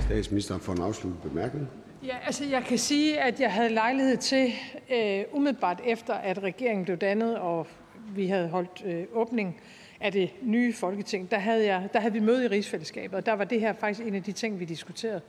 Statsministeren 0.01 0.61
får 0.61 0.73
en 0.73 0.83
afslutning 0.83 1.23
bemærkning. 1.23 1.69
Ja, 2.05 2.17
altså 2.27 2.45
jeg 2.45 2.65
kan 2.65 2.79
sige, 2.79 3.21
at 3.21 3.41
jeg 3.41 3.53
havde 3.53 3.69
lejlighed 3.69 4.17
til, 4.17 4.53
øh, 4.93 5.25
umiddelbart 5.33 5.81
efter 5.87 6.15
at 6.15 6.43
regeringen 6.43 6.85
blev 6.85 6.97
dannet, 6.97 7.39
og 7.39 7.67
vi 8.15 8.27
havde 8.27 8.49
holdt 8.49 8.83
øh, 8.87 9.05
åbning, 9.13 9.61
af 10.01 10.13
det 10.13 10.31
nye 10.43 10.73
Folketing, 10.73 11.31
der 11.31 11.39
havde, 11.39 11.67
jeg, 11.67 11.89
der 11.93 12.01
havde 12.01 12.13
vi 12.13 12.21
møde 12.21 12.45
i 12.45 12.49
rigsfællesskabet, 12.49 13.17
og 13.17 13.27
der 13.27 13.33
var 13.33 13.45
det 13.45 13.61
her 13.61 13.73
faktisk 13.73 14.07
en 14.07 14.15
af 14.15 14.23
de 14.23 14.33
ting, 14.33 14.61
vi 14.61 14.65
diskuterede. 14.65 15.21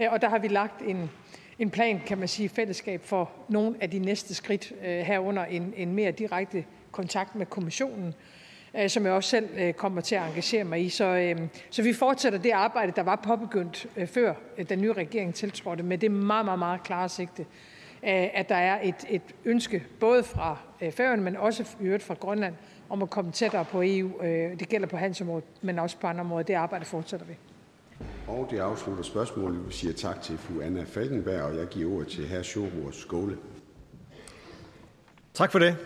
Øh, 0.00 0.12
og 0.12 0.22
der 0.22 0.28
har 0.28 0.38
vi 0.38 0.48
lagt 0.48 0.82
en, 0.82 1.10
en 1.58 1.70
plan, 1.70 2.00
kan 2.06 2.18
man 2.18 2.28
sige, 2.28 2.48
fællesskab 2.48 3.04
for 3.04 3.30
nogle 3.48 3.76
af 3.80 3.90
de 3.90 3.98
næste 3.98 4.34
skridt 4.34 4.72
øh, 4.84 4.98
herunder 4.98 5.44
en, 5.44 5.74
en 5.76 5.94
mere 5.94 6.10
direkte 6.10 6.64
kontakt 6.92 7.34
med 7.34 7.46
kommissionen, 7.46 8.14
øh, 8.78 8.90
som 8.90 9.04
jeg 9.04 9.12
også 9.12 9.30
selv 9.30 9.72
kommer 9.72 10.00
til 10.00 10.14
at 10.14 10.22
engagere 10.28 10.64
mig 10.64 10.84
i. 10.84 10.88
Så, 10.88 11.36
så 11.70 11.82
vi 11.82 11.92
fortsætter 11.92 12.38
det 12.38 12.50
arbejde, 12.50 12.92
der 12.96 13.02
var 13.02 13.16
påbegyndt 13.16 13.86
før 14.06 14.34
den 14.68 14.80
nye 14.80 14.92
regering 14.92 15.34
tiltrådte, 15.34 15.82
med 15.82 15.98
det 15.98 16.10
meget, 16.10 16.44
meget, 16.44 16.58
meget 16.58 16.82
klare 16.82 17.08
sigte, 17.08 17.46
at 18.02 18.48
der 18.48 18.54
er 18.54 18.78
et, 18.82 19.04
et 19.08 19.22
ønske 19.44 19.84
både 20.00 20.22
fra 20.22 20.56
Færøerne, 20.90 21.22
men 21.22 21.36
også 21.36 21.76
i 21.80 21.84
øvrigt 21.84 22.02
fra 22.02 22.14
Grønland, 22.14 22.54
om 22.90 23.02
at 23.02 23.10
komme 23.10 23.32
tættere 23.32 23.64
på 23.64 23.82
EU. 23.84 24.22
Øh, 24.22 24.58
det 24.58 24.68
gælder 24.68 24.86
på 24.86 24.96
handelsområdet, 24.96 25.44
men 25.62 25.78
også 25.78 25.96
på 26.00 26.06
andre 26.06 26.20
områder. 26.20 26.42
Det 26.42 26.54
arbejde 26.54 26.84
fortsætter 26.84 27.26
vi. 27.26 27.34
Og 28.26 28.48
det 28.50 28.58
afslutter 28.58 29.02
spørgsmålet. 29.02 29.66
Vi 29.66 29.72
siger 29.72 29.94
tak 29.94 30.22
til 30.22 30.38
fru 30.38 30.60
Anna 30.60 30.84
Falkenberg, 30.86 31.42
og 31.42 31.56
jeg 31.56 31.66
giver 31.66 31.94
ordet 31.94 32.08
til 32.08 32.28
hr. 32.28 32.42
Sjurur 32.42 32.90
Skåle. 32.90 33.36
Tak 35.34 35.52
for 35.52 35.58
det. 35.58 35.76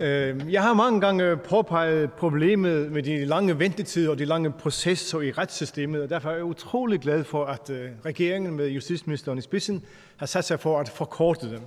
Øh, 0.00 0.52
jeg 0.52 0.62
har 0.62 0.74
mange 0.74 1.00
gange 1.00 1.36
påpeget 1.36 2.12
problemet 2.12 2.92
med 2.92 3.02
de 3.02 3.24
lange 3.24 3.58
ventetider 3.58 4.10
og 4.10 4.18
de 4.18 4.24
lange 4.24 4.52
processer 4.52 5.20
i 5.20 5.32
retssystemet, 5.32 6.02
og 6.02 6.10
derfor 6.10 6.30
er 6.30 6.34
jeg 6.34 6.44
utrolig 6.44 7.00
glad 7.00 7.24
for, 7.24 7.44
at 7.44 7.70
øh, 7.70 7.90
regeringen 8.04 8.56
med 8.56 8.68
justitsministeren 8.68 9.38
i 9.38 9.40
spidsen 9.40 9.84
har 10.16 10.26
sat 10.26 10.44
sig 10.44 10.60
for 10.60 10.80
at 10.80 10.88
forkorte 10.88 11.50
dem. 11.50 11.60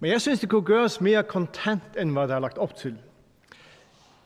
Men 0.00 0.10
jeg 0.10 0.20
synes, 0.20 0.40
det 0.40 0.48
kunne 0.48 0.62
gøres 0.62 1.00
mere 1.00 1.22
kontant, 1.22 1.82
end 2.00 2.12
hvad 2.12 2.28
der 2.28 2.34
er 2.34 2.40
lagt 2.40 2.58
op 2.58 2.76
til. 2.76 2.96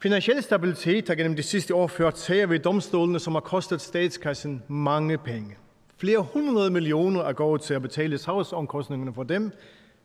Finansiel 0.02 0.42
stabilitet 0.42 1.09
har 1.09 1.14
gennem 1.14 1.37
de 1.37 1.42
sidste 1.42 1.74
år 1.74 1.87
ført 1.87 2.18
sager 2.18 2.46
ved 2.46 2.59
domstolene, 2.59 3.18
som 3.18 3.33
har 3.33 3.40
kostet 3.40 3.80
statskassen 3.80 4.62
mange 4.68 5.18
penge. 5.18 5.56
Flere 5.96 6.20
hundrede 6.20 6.70
millioner 6.70 7.22
er 7.22 7.33
gået 7.33 7.61
til 7.61 7.74
at 7.74 7.83
betale 7.83 8.18
sagsomkostningerne 8.18 9.14
for 9.14 9.22
dem, 9.22 9.52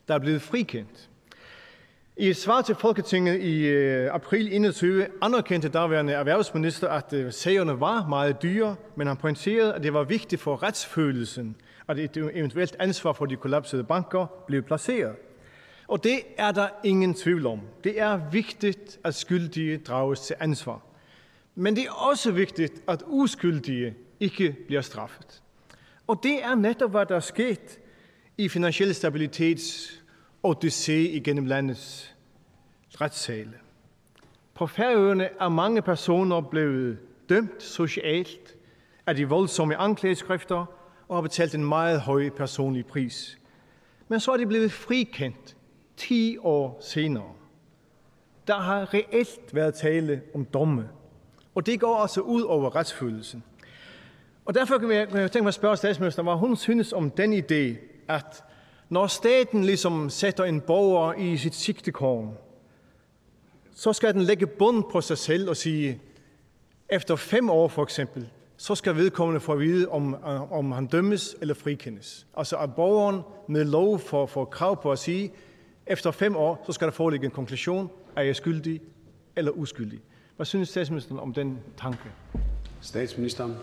der 0.08 0.16
er 0.16 0.20
blevet 0.20 0.42
frikendt. 0.42 1.10
I 2.18 2.30
et 2.30 2.38
svar 2.38 2.62
til 2.62 2.76
Folketinget 2.76 3.42
i 3.42 3.66
øh, 3.66 4.10
april 4.14 4.54
21 4.54 5.08
anerkendte 5.22 5.70
daværende 5.70 6.14
erhvervsminister, 6.14 6.88
at 6.88 7.14
øh, 7.14 7.34
sagerne 7.34 7.80
var 7.80 8.08
meget 8.08 8.42
dyre, 8.42 8.76
men 8.96 9.08
han 9.08 9.18
pointerede, 9.18 9.74
at 9.74 9.84
det 9.84 9.94
var 9.94 10.04
vigtigt 10.04 10.42
for 10.42 10.64
retsfølelsen, 10.64 11.56
at 11.88 12.00
et 12.00 12.18
eventuelt 12.18 12.76
ansvar 12.80 13.14
for 13.14 13.26
de 13.26 13.36
kollapsede 13.36 13.84
banker 13.84 14.26
blev 14.48 14.62
placeret. 14.62 15.16
Og 15.88 16.04
det 16.04 16.20
er 16.38 16.52
der 16.52 16.68
ingen 16.84 17.14
tvivl 17.14 17.46
om. 17.46 17.62
Det 17.84 18.00
er 18.00 18.30
vigtigt, 18.32 19.00
at 19.04 19.16
skyldige 19.16 19.78
drages 19.78 20.20
til 20.20 20.36
ansvar. 20.40 20.82
Men 21.56 21.76
det 21.76 21.86
er 21.86 21.92
også 21.92 22.32
vigtigt, 22.32 22.84
at 22.88 23.04
uskyldige 23.08 23.96
ikke 24.20 24.56
bliver 24.68 24.82
straffet. 24.82 25.42
Og 26.08 26.20
det 26.24 26.44
er 26.44 26.56
netop, 26.56 26.92
hvad 26.92 27.06
der 27.06 27.16
er 27.16 27.20
sket 27.20 27.80
i 28.38 28.50
finansiel 28.50 28.96
stabilitets 28.96 30.02
odyssé 30.48 30.92
igennem 30.92 31.46
landets 31.46 32.16
retssale. 33.02 33.54
På 34.54 34.68
Færøerne 34.68 35.30
er 35.40 35.50
mange 35.50 35.82
personer 35.82 36.42
blevet 36.42 36.98
dømt 37.30 37.64
socialt 37.64 38.56
af 39.08 39.16
de 39.16 39.30
voldsomme 39.30 39.76
anklageskrifter 39.76 40.66
og 41.08 41.18
har 41.18 41.22
betalt 41.22 41.56
en 41.56 41.66
meget 41.66 42.02
høj 42.02 42.30
personlig 42.30 42.86
pris. 42.86 43.40
Men 44.08 44.20
så 44.20 44.32
er 44.32 44.38
de 44.38 44.46
blevet 44.46 44.72
frikendt 44.72 45.56
10 45.98 46.38
år 46.38 46.78
senere. 46.82 47.32
Der 48.48 48.56
har 48.56 48.94
reelt 48.94 49.56
været 49.56 49.74
tale 49.74 50.22
om 50.34 50.46
domme, 50.46 50.90
og 51.56 51.66
det 51.66 51.80
går 51.80 51.98
altså 51.98 52.22
ud 52.22 52.42
over 52.42 52.76
retsfølelsen. 52.76 53.44
Og 54.46 54.54
derfor 54.54 54.78
kan 54.78 54.92
jeg, 54.92 55.08
tænke 55.12 55.42
mig 55.42 55.48
at 55.48 55.54
spørge 55.54 55.78
statsministeren, 55.78 56.26
hvad 56.26 56.36
hun 56.36 56.58
synes 56.58 56.94
om 56.94 57.12
den 57.12 57.34
idé, 57.34 57.78
at 58.08 58.44
når 58.90 59.08
staten 59.08 59.64
ligesom 59.64 60.10
sætter 60.10 60.44
en 60.44 60.62
borger 60.62 61.14
i 61.14 61.38
sit 61.38 61.56
sigtekorn, 61.56 62.38
så 63.76 63.94
skal 63.94 64.14
den 64.14 64.22
lægge 64.22 64.48
bund 64.48 64.84
på 64.92 65.02
sig 65.02 65.18
selv 65.18 65.50
og 65.50 65.58
sige, 65.58 66.02
efter 66.90 67.16
fem 67.16 67.50
år 67.50 67.68
for 67.68 67.84
eksempel, 67.84 68.30
så 68.58 68.76
skal 68.76 68.96
vedkommende 68.96 69.40
få 69.40 69.52
at 69.52 69.60
vide, 69.60 69.88
om, 69.88 70.14
øh, 70.14 70.52
om 70.52 70.72
han 70.72 70.86
dømmes 70.86 71.36
eller 71.42 71.54
frikendes. 71.54 72.28
Altså 72.38 72.58
at 72.58 72.76
borgeren 72.76 73.22
med 73.48 73.66
lov 73.66 74.00
får, 74.00 74.26
får 74.26 74.46
krav 74.46 74.82
på 74.82 74.92
at 74.92 75.00
sige, 75.00 75.32
efter 75.88 76.12
fem 76.12 76.36
år, 76.36 76.64
så 76.66 76.72
skal 76.72 76.88
der 76.88 76.94
foreligge 76.94 77.26
en 77.26 77.32
konklusion, 77.32 77.90
er 78.16 78.22
jeg 78.22 78.36
skyldig 78.36 78.82
eller 79.36 79.52
uskyldig. 79.52 80.00
Hvad 80.36 80.46
synes 80.46 80.70
statsministeren 80.70 81.20
om 81.20 81.34
den 81.34 81.60
tanke? 81.78 82.10
Statsministeren. 82.82 83.56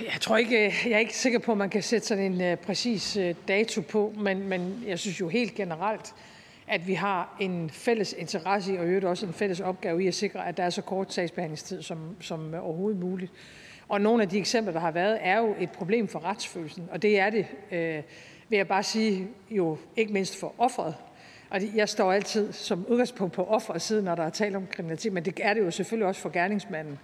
Jeg 0.00 0.20
tror 0.20 0.36
ikke, 0.36 0.74
jeg 0.84 0.92
er 0.92 0.98
ikke 0.98 1.16
sikker 1.16 1.38
på, 1.38 1.52
at 1.52 1.58
man 1.58 1.70
kan 1.70 1.82
sætte 1.82 2.06
sådan 2.06 2.32
en 2.32 2.52
uh, 2.52 2.58
præcis 2.58 3.16
uh, 3.16 3.30
dato 3.48 3.80
på, 3.80 4.14
men, 4.16 4.48
men 4.48 4.84
jeg 4.86 4.98
synes 4.98 5.20
jo 5.20 5.28
helt 5.28 5.54
generelt, 5.54 6.14
at 6.66 6.86
vi 6.86 6.94
har 6.94 7.36
en 7.40 7.70
fælles 7.70 8.14
interesse 8.18 8.74
i, 8.74 8.76
og 8.76 8.86
øvrigt 8.86 9.04
også 9.04 9.26
en 9.26 9.32
fælles 9.32 9.60
opgave 9.60 10.04
i 10.04 10.06
at 10.06 10.14
sikre, 10.14 10.48
at 10.48 10.56
der 10.56 10.62
er 10.62 10.70
så 10.70 10.82
kort 10.82 11.12
sagsbehandlingstid 11.12 11.82
som, 11.82 12.16
som 12.20 12.54
overhovedet 12.54 13.00
muligt. 13.00 13.32
Og 13.88 14.00
nogle 14.00 14.22
af 14.22 14.28
de 14.28 14.38
eksempler, 14.38 14.72
der 14.72 14.80
har 14.80 14.90
været, 14.90 15.18
er 15.20 15.38
jo 15.38 15.54
et 15.60 15.70
problem 15.70 16.08
for 16.08 16.24
retsfølelsen, 16.24 16.88
og 16.92 17.02
det 17.02 17.18
er 17.18 17.30
det, 17.30 17.46
øh, 17.72 18.02
vil 18.48 18.56
jeg 18.56 18.68
bare 18.68 18.82
sige, 18.82 19.28
jo 19.50 19.78
ikke 19.96 20.12
mindst 20.12 20.40
for 20.40 20.54
offeret. 20.58 20.94
Og 21.50 21.60
jeg 21.74 21.88
står 21.88 22.12
altid 22.12 22.52
som 22.52 22.86
udgangspunkt 22.88 23.34
på 23.34 23.44
offerets 23.44 23.84
side, 23.84 24.02
når 24.02 24.14
der 24.14 24.22
er 24.22 24.30
tale 24.30 24.56
om 24.56 24.66
kriminalitet, 24.66 25.12
men 25.12 25.24
det 25.24 25.40
er 25.42 25.54
det 25.54 25.60
jo 25.60 25.70
selvfølgelig 25.70 26.06
også 26.06 26.20
for 26.20 26.28
gerningsmanden. 26.28 26.98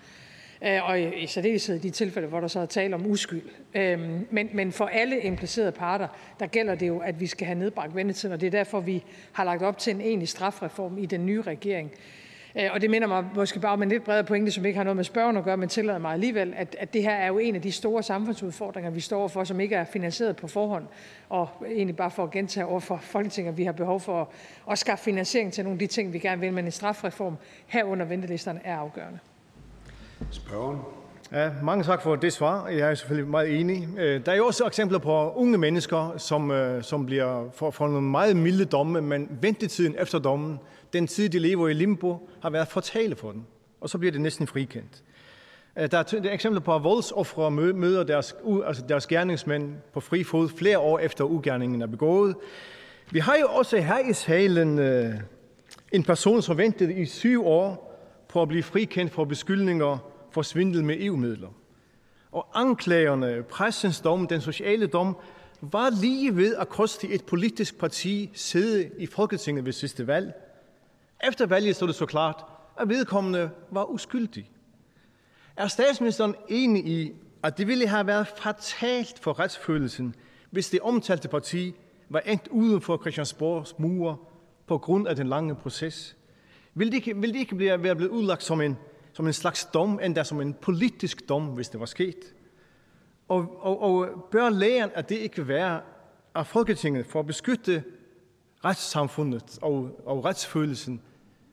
Øh, 0.64 0.88
og 0.88 1.00
i 1.00 1.26
særdeleshed 1.26 1.76
i 1.76 1.78
de 1.78 1.90
tilfælde, 1.90 2.28
hvor 2.28 2.40
der 2.40 2.48
så 2.48 2.60
er 2.60 2.66
tale 2.66 2.94
om 2.94 3.06
uskyld. 3.06 3.42
Øhm, 3.74 4.26
men, 4.30 4.50
men 4.52 4.72
for 4.72 4.86
alle 4.86 5.20
implicerede 5.20 5.72
parter, 5.72 6.08
der 6.40 6.46
gælder 6.46 6.74
det 6.74 6.88
jo, 6.88 6.98
at 6.98 7.20
vi 7.20 7.26
skal 7.26 7.46
have 7.46 7.58
nedbragt 7.58 7.96
ventetiden, 7.96 8.32
og 8.32 8.40
det 8.40 8.46
er 8.46 8.50
derfor, 8.50 8.80
vi 8.80 9.04
har 9.32 9.44
lagt 9.44 9.62
op 9.62 9.78
til 9.78 9.94
en 9.94 10.00
egentlig 10.00 10.28
strafreform 10.28 10.98
i 10.98 11.06
den 11.06 11.26
nye 11.26 11.42
regering. 11.42 11.92
Øh, 12.56 12.68
og 12.72 12.80
det 12.80 12.90
minder 12.90 13.08
mig 13.08 13.24
måske 13.34 13.60
bare 13.60 13.72
om 13.72 13.82
en 13.82 13.88
lidt 13.88 14.04
bredere 14.04 14.24
pointe, 14.24 14.52
som 14.52 14.64
ikke 14.64 14.76
har 14.76 14.84
noget 14.84 14.96
med 14.96 15.04
spørgen 15.04 15.36
at 15.36 15.44
gøre, 15.44 15.56
men 15.56 15.68
tillader 15.68 15.98
mig 15.98 16.12
alligevel, 16.12 16.54
at, 16.56 16.76
at 16.78 16.92
det 16.92 17.02
her 17.02 17.14
er 17.14 17.26
jo 17.26 17.38
en 17.38 17.54
af 17.54 17.62
de 17.62 17.72
store 17.72 18.02
samfundsudfordringer, 18.02 18.90
vi 18.90 19.00
står 19.00 19.28
for, 19.28 19.44
som 19.44 19.60
ikke 19.60 19.74
er 19.74 19.84
finansieret 19.84 20.36
på 20.36 20.46
forhånd. 20.46 20.84
Og 21.28 21.48
egentlig 21.66 21.96
bare 21.96 22.10
for 22.10 22.24
at 22.24 22.30
gentage 22.30 22.66
over 22.66 22.80
for 22.80 22.96
Folketinget, 22.96 23.52
at 23.52 23.58
vi 23.58 23.64
har 23.64 23.72
behov 23.72 24.00
for 24.00 24.20
at, 24.20 24.26
at 24.70 24.78
skaffe 24.78 25.04
finansiering 25.04 25.52
til 25.52 25.64
nogle 25.64 25.74
af 25.74 25.78
de 25.78 25.86
ting, 25.86 26.12
vi 26.12 26.18
gerne 26.18 26.40
vil, 26.40 26.52
men 26.52 26.64
en 26.64 26.70
strafreform 26.70 27.36
herunder 27.66 28.06
ventelisterne 28.06 28.60
er 28.64 28.76
afgørende. 28.76 29.18
Spørgen. 30.30 30.78
Ja, 31.32 31.50
mange 31.62 31.84
tak 31.84 32.02
for 32.02 32.16
det 32.16 32.32
svar. 32.32 32.68
Jeg 32.68 32.90
er 32.90 32.94
selvfølgelig 32.94 33.30
meget 33.30 33.60
enig. 33.60 33.88
Øh, 33.98 34.26
der 34.26 34.32
er 34.32 34.36
jo 34.36 34.46
også 34.46 34.66
eksempler 34.66 34.98
på 34.98 35.32
unge 35.32 35.58
mennesker, 35.58 36.14
som, 36.16 36.50
øh, 36.50 36.82
som 36.82 37.06
bliver 37.06 37.50
for, 37.54 37.70
for 37.70 37.88
nogle 37.88 38.02
meget 38.02 38.36
milde 38.36 38.64
domme, 38.64 39.00
men 39.00 39.38
ventetiden 39.40 39.94
efter 39.98 40.18
dommen, 40.18 40.58
den 40.92 41.06
tid, 41.06 41.28
de 41.28 41.38
lever 41.38 41.68
i 41.68 41.72
limbo, 41.72 42.28
har 42.42 42.50
været 42.50 42.68
fortale 42.68 43.16
for 43.16 43.32
dem. 43.32 43.42
Og 43.80 43.90
så 43.90 43.98
bliver 43.98 44.12
det 44.12 44.20
næsten 44.20 44.46
frikendt. 44.46 45.02
Øh, 45.78 45.90
der 45.90 45.98
er 45.98 46.32
eksempler 46.32 46.60
på, 46.60 46.74
at 46.74 46.84
voldsoffere 46.84 47.50
møder 47.50 48.02
deres, 48.04 48.34
altså 48.66 48.84
deres 48.88 49.06
gerningsmænd 49.06 49.74
på 49.92 50.00
fri 50.00 50.24
fod 50.24 50.48
flere 50.48 50.78
år 50.78 50.98
efter 50.98 51.24
ugerningen 51.24 51.82
er 51.82 51.86
begået. 51.86 52.36
Vi 53.10 53.18
har 53.18 53.36
jo 53.36 53.46
også 53.48 53.76
her 53.76 53.98
i 53.98 54.12
salen 54.12 54.78
øh, 54.78 55.14
en 55.92 56.02
person, 56.02 56.42
som 56.42 56.58
ventede 56.58 56.94
i 56.94 57.06
syv 57.06 57.46
år 57.46 57.90
på 58.28 58.42
at 58.42 58.48
blive 58.48 58.62
frikendt 58.62 59.12
for 59.12 59.24
beskyldninger 59.24 59.98
for 60.30 60.42
svindel 60.42 60.84
med 60.84 60.96
EU-midler. 61.00 61.48
Og 62.32 62.46
anklagerne, 62.54 63.42
pressens 63.42 64.00
dom, 64.00 64.26
den 64.26 64.40
sociale 64.40 64.86
dom, 64.86 65.16
var 65.60 66.00
lige 66.00 66.36
ved 66.36 66.56
at 66.56 66.68
koste 66.68 67.08
et 67.08 67.24
politisk 67.24 67.78
parti 67.78 68.30
sæde 68.34 68.90
i 68.98 69.06
Folketinget 69.06 69.64
ved 69.64 69.72
sidste 69.72 70.06
valg. 70.06 70.32
Efter 71.28 71.46
valget 71.46 71.76
stod 71.76 71.88
det 71.88 71.96
så 71.96 72.06
klart, 72.06 72.44
at 72.80 72.88
vedkommende 72.88 73.50
var 73.70 73.84
uskyldig. 73.84 74.50
Er 75.56 75.66
statsministeren 75.66 76.34
enig 76.48 76.86
i, 76.86 77.12
at 77.42 77.58
det 77.58 77.66
ville 77.66 77.86
have 77.86 78.06
været 78.06 78.26
fatalt 78.26 79.18
for 79.18 79.40
retsfølelsen, 79.40 80.14
hvis 80.50 80.70
det 80.70 80.80
omtalte 80.80 81.28
parti 81.28 81.74
var 82.08 82.20
endt 82.20 82.48
uden 82.48 82.80
for 82.80 82.96
Christiansborgs 82.96 83.78
mure 83.78 84.16
på 84.66 84.78
grund 84.78 85.08
af 85.08 85.16
den 85.16 85.26
lange 85.26 85.54
proces? 85.54 86.16
Vil 86.74 86.86
det 86.86 86.94
ikke, 86.94 87.16
vil 87.16 87.32
det 87.32 87.38
ikke 87.38 87.54
blive, 87.54 87.82
være 87.82 87.96
blevet 87.96 88.10
udlagt 88.10 88.42
som 88.42 88.60
en, 88.60 88.76
som 89.12 89.26
en 89.26 89.32
slags 89.32 89.64
dom, 89.64 90.00
endda 90.02 90.24
som 90.24 90.40
en 90.40 90.54
politisk 90.54 91.28
dom, 91.28 91.46
hvis 91.46 91.68
det 91.68 91.80
var 91.80 91.86
sket? 91.86 92.34
Og, 93.28 93.56
og, 93.60 93.82
og 93.82 94.08
bør 94.30 94.48
lægen, 94.48 94.90
at 94.94 95.08
det 95.08 95.16
ikke 95.16 95.48
være 95.48 95.80
at 96.34 96.46
Folketinget 96.46 97.06
for 97.06 97.20
at 97.20 97.26
beskytte 97.26 97.84
retssamfundet 98.64 99.58
og, 99.62 100.00
og 100.06 100.24
retsfølelsen, 100.24 101.02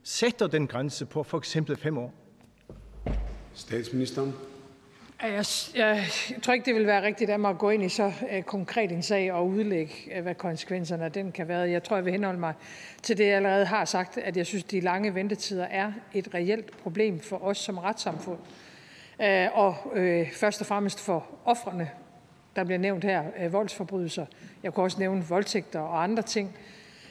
sætter 0.07 0.47
den 0.47 0.67
grænse 0.67 1.05
på 1.05 1.23
for 1.23 1.37
eksempel 1.37 1.77
fem 1.77 1.97
år? 1.97 2.13
Statsministeren. 3.53 4.33
Jeg, 5.21 5.45
jeg, 5.75 6.05
jeg 6.29 6.41
tror 6.41 6.53
ikke, 6.53 6.65
det 6.65 6.75
vil 6.75 6.87
være 6.87 7.03
rigtigt 7.03 7.29
af 7.29 7.39
mig 7.39 7.49
at 7.49 7.57
gå 7.57 7.69
ind 7.69 7.83
i 7.83 7.89
så 7.89 8.05
uh, 8.05 8.43
konkret 8.43 8.91
en 8.91 9.03
sag 9.03 9.33
og 9.33 9.47
udlægge, 9.47 9.93
uh, 10.17 10.23
hvad 10.23 10.35
konsekvenserne 10.35 11.05
af 11.05 11.11
den 11.11 11.31
kan 11.31 11.47
være. 11.47 11.59
Jeg 11.59 11.83
tror, 11.83 11.95
jeg 11.95 12.05
vil 12.05 12.13
henholde 12.13 12.39
mig 12.39 12.53
til 13.03 13.17
det, 13.17 13.25
jeg 13.25 13.35
allerede 13.35 13.65
har 13.65 13.85
sagt, 13.85 14.17
at 14.17 14.37
jeg 14.37 14.45
synes, 14.45 14.63
de 14.63 14.79
lange 14.79 15.15
ventetider 15.15 15.65
er 15.65 15.91
et 16.13 16.33
reelt 16.33 16.77
problem 16.77 17.19
for 17.19 17.43
os 17.43 17.57
som 17.57 17.77
retssamfund. 17.77 18.39
Uh, 19.19 19.57
og 19.57 19.75
uh, 19.95 20.31
først 20.31 20.61
og 20.61 20.67
fremmest 20.67 20.99
for 20.99 21.25
offrene, 21.45 21.89
der 22.55 22.63
bliver 22.63 22.79
nævnt 22.79 23.03
her, 23.03 23.23
uh, 23.45 23.53
voldsforbrydelser. 23.53 24.25
Jeg 24.63 24.73
kunne 24.73 24.83
også 24.83 24.99
nævne 24.99 25.23
voldtægter 25.29 25.79
og 25.79 26.03
andre 26.03 26.23
ting. 26.23 26.57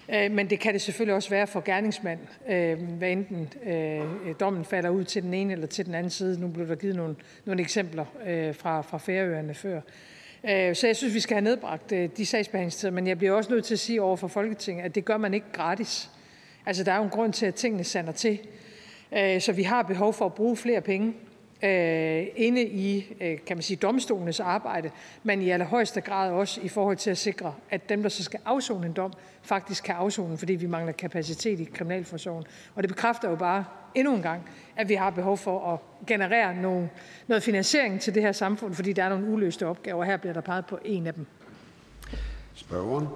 Øh, 0.08 0.30
men 0.30 0.50
det 0.50 0.60
kan 0.60 0.72
det 0.72 0.82
selvfølgelig 0.82 1.14
også 1.14 1.30
være 1.30 1.46
for 1.46 1.60
gerningsmand, 1.60 2.18
øh, 2.48 2.82
hvad 2.82 3.10
enten 3.10 3.52
øh, 3.66 4.34
dommen 4.40 4.64
falder 4.64 4.90
ud 4.90 5.04
til 5.04 5.22
den 5.22 5.34
ene 5.34 5.52
eller 5.52 5.66
til 5.66 5.86
den 5.86 5.94
anden 5.94 6.10
side. 6.10 6.40
Nu 6.40 6.48
blev 6.48 6.68
der 6.68 6.74
givet 6.74 6.96
nogle, 6.96 7.16
nogle 7.44 7.62
eksempler 7.62 8.04
fra, 8.52 8.80
fra 8.80 8.98
Færøerne 8.98 9.54
før. 9.54 9.80
Så 10.74 10.86
jeg 10.86 10.96
synes, 10.96 11.14
vi 11.14 11.20
skal 11.20 11.34
have 11.34 11.44
nedbragt 11.44 11.90
de 11.90 12.26
sagsbehandlingstider, 12.26 12.92
men 12.92 13.06
jeg 13.06 13.18
bliver 13.18 13.32
også 13.32 13.52
nødt 13.52 13.64
til 13.64 13.74
at 13.74 13.78
sige 13.78 14.02
over 14.02 14.16
for 14.16 14.28
Folketinget, 14.28 14.84
at 14.84 14.94
det 14.94 15.04
gør 15.04 15.16
man 15.16 15.34
ikke 15.34 15.46
gratis. 15.52 16.10
Altså, 16.66 16.84
der 16.84 16.92
er 16.92 16.96
jo 16.96 17.02
en 17.02 17.10
grund 17.10 17.32
til, 17.32 17.46
at 17.46 17.54
tingene 17.54 17.84
sander 17.84 18.12
til. 18.12 18.38
Så 19.40 19.52
vi 19.56 19.62
har 19.62 19.82
behov 19.82 20.12
for 20.12 20.26
at 20.26 20.34
bruge 20.34 20.56
flere 20.56 20.80
penge 20.80 21.14
inde 21.62 22.62
i 22.62 23.16
øh, 23.20 23.38
kan 23.46 23.56
man 23.56 23.62
sige, 23.62 23.76
domstolenes 23.76 24.40
arbejde, 24.40 24.90
men 25.22 25.42
i 25.42 25.50
allerhøjeste 25.50 26.00
grad 26.00 26.32
også 26.32 26.60
i 26.60 26.68
forhold 26.68 26.96
til 26.96 27.10
at 27.10 27.18
sikre, 27.18 27.54
at 27.70 27.88
dem, 27.88 28.02
der 28.02 28.08
så 28.08 28.22
skal 28.22 28.40
afzone 28.44 28.86
en 28.86 28.92
dom, 28.92 29.12
faktisk 29.42 29.84
kan 29.84 29.94
afzone, 29.94 30.38
fordi 30.38 30.54
vi 30.54 30.66
mangler 30.66 30.92
kapacitet 30.92 31.60
i 31.60 31.64
kriminalforsorgen. 31.64 32.44
Og 32.74 32.82
det 32.82 32.88
bekræfter 32.88 33.30
jo 33.30 33.36
bare 33.36 33.64
endnu 33.94 34.14
en 34.14 34.22
gang, 34.22 34.50
at 34.76 34.88
vi 34.88 34.94
har 34.94 35.10
behov 35.10 35.36
for 35.36 35.72
at 35.72 36.06
generere 36.06 36.54
nogle, 36.54 36.90
noget 37.26 37.42
finansiering 37.42 38.00
til 38.00 38.14
det 38.14 38.22
her 38.22 38.32
samfund, 38.32 38.74
fordi 38.74 38.92
der 38.92 39.04
er 39.04 39.08
nogle 39.08 39.26
uløste 39.26 39.66
opgaver, 39.66 39.98
og 39.98 40.06
her 40.06 40.16
bliver 40.16 40.34
der 40.34 40.40
peget 40.40 40.66
på 40.66 40.78
en 40.84 41.06
af 41.06 41.14
dem. 41.14 41.26
Spørgeren. 42.54 43.06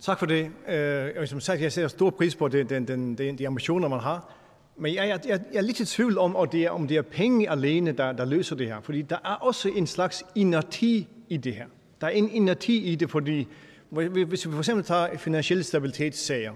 Tak 0.00 0.18
for 0.18 0.26
det. 0.26 0.50
Øh, 0.68 1.26
som 1.26 1.40
sagt, 1.40 1.60
jeg 1.60 1.72
ser 1.72 1.88
stor 1.88 2.10
pris 2.10 2.36
på 2.36 2.48
den, 2.48 2.68
den, 2.68 3.18
den, 3.18 3.38
de 3.38 3.46
ambitioner, 3.46 3.88
man 3.88 4.00
har. 4.00 4.39
Men 4.80 4.94
jeg, 4.94 5.08
jeg, 5.08 5.20
jeg 5.26 5.58
er 5.58 5.60
lidt 5.60 5.80
i 5.80 5.84
tvivl 5.84 6.18
om, 6.18 6.36
om 6.36 6.48
det 6.48 6.64
er, 6.64 6.70
om 6.70 6.88
det 6.88 6.96
er 6.96 7.02
penge 7.02 7.50
alene, 7.50 7.92
der, 7.92 8.12
der 8.12 8.24
løser 8.24 8.56
det 8.56 8.66
her. 8.66 8.80
Fordi 8.80 9.02
der 9.02 9.16
er 9.24 9.34
også 9.34 9.68
en 9.68 9.86
slags 9.86 10.24
inerti 10.34 11.08
i 11.28 11.36
det 11.36 11.54
her. 11.54 11.66
Der 12.00 12.06
er 12.06 12.10
en 12.10 12.30
inerti 12.30 12.84
i 12.84 12.94
det, 12.94 13.10
fordi 13.10 13.48
hvis 13.90 14.46
vi 14.46 14.52
for 14.52 14.58
eksempel 14.58 14.84
tager 14.84 15.18
finansielle 15.18 15.64
stabilitetssager, 15.64 16.52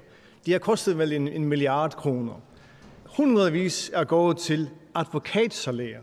de 0.47 0.53
har 0.53 0.59
kostet 0.59 0.99
vel 0.99 1.12
en, 1.12 1.29
en 1.29 1.45
milliard 1.45 1.93
kroner. 1.93 2.33
Hundredvis 3.05 3.91
er 3.95 4.05
gået 4.05 4.37
til 4.37 4.70
advokatsalærer. 4.95 6.01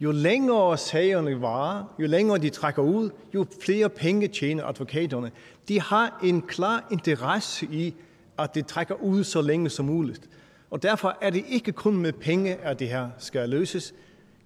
Jo 0.00 0.10
længere 0.10 0.78
sagerne 0.78 1.40
varer, 1.40 1.84
jo 1.98 2.06
længere 2.06 2.38
de 2.38 2.50
trækker 2.50 2.82
ud, 2.82 3.10
jo 3.34 3.46
flere 3.62 3.88
penge 3.88 4.28
tjener 4.28 4.64
advokaterne. 4.64 5.30
De 5.68 5.80
har 5.80 6.20
en 6.24 6.42
klar 6.42 6.88
interesse 6.90 7.66
i, 7.72 7.94
at 8.38 8.54
det 8.54 8.66
trækker 8.66 8.94
ud 8.94 9.24
så 9.24 9.42
længe 9.42 9.70
som 9.70 9.86
muligt. 9.86 10.28
Og 10.70 10.82
derfor 10.82 11.16
er 11.20 11.30
det 11.30 11.44
ikke 11.48 11.72
kun 11.72 11.96
med 11.96 12.12
penge, 12.12 12.54
at 12.54 12.78
det 12.78 12.88
her 12.88 13.08
skal 13.18 13.48
løses. 13.48 13.94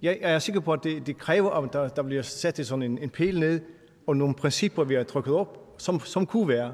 Jeg 0.01 0.17
er 0.21 0.39
sikker 0.39 0.61
på, 0.61 0.73
at 0.73 0.83
det, 0.83 1.07
det 1.07 1.17
kræver, 1.17 1.51
at 1.51 1.73
der, 1.73 1.87
der 1.87 2.03
bliver 2.03 2.21
sat 2.21 2.65
sådan 2.65 2.83
en, 2.83 2.97
en 2.97 3.09
pæl 3.09 3.39
ned, 3.39 3.61
og 4.07 4.17
nogle 4.17 4.33
principper, 4.33 4.83
vi 4.83 4.95
har 4.95 5.03
trykket 5.03 5.33
op, 5.33 5.75
som, 5.77 5.99
som 5.99 6.25
kunne 6.25 6.47
være. 6.47 6.73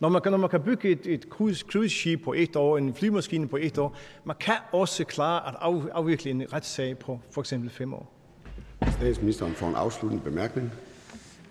Når 0.00 0.08
man, 0.08 0.22
kan, 0.22 0.32
når 0.32 0.38
man 0.38 0.50
kan 0.50 0.62
bygge 0.62 0.88
et, 0.88 1.06
et 1.06 1.22
cruise, 1.22 1.64
cruise 1.72 2.16
på 2.16 2.32
et 2.32 2.56
år, 2.56 2.78
en 2.78 2.94
flymaskine 2.94 3.48
på 3.48 3.56
et 3.56 3.78
år, 3.78 3.96
man 4.24 4.36
kan 4.40 4.54
også 4.72 5.04
klare 5.04 5.48
at 5.48 5.54
af, 5.60 5.88
afvikle 5.92 6.30
en 6.30 6.52
retssag 6.52 6.98
på 6.98 7.20
for 7.30 7.40
eksempel 7.40 7.70
fem 7.70 7.94
år. 7.94 8.12
Statsministeren 8.90 9.52
får 9.52 9.68
en 9.68 9.74
afsluttende 9.74 10.24
bemærkning. 10.24 10.72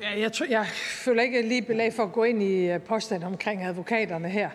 Ja, 0.01 0.19
jeg, 0.19 0.31
tror, 0.31 0.45
jeg 0.49 0.65
føler 1.05 1.23
ikke 1.23 1.41
lige 1.41 1.61
belæg 1.61 1.93
for 1.93 2.03
at 2.03 2.11
gå 2.11 2.23
ind 2.23 2.43
i 2.43 2.69
øh, 2.69 2.81
påstanden 2.81 3.27
omkring 3.27 3.63
advokaterne 3.63 4.29
her. 4.29 4.49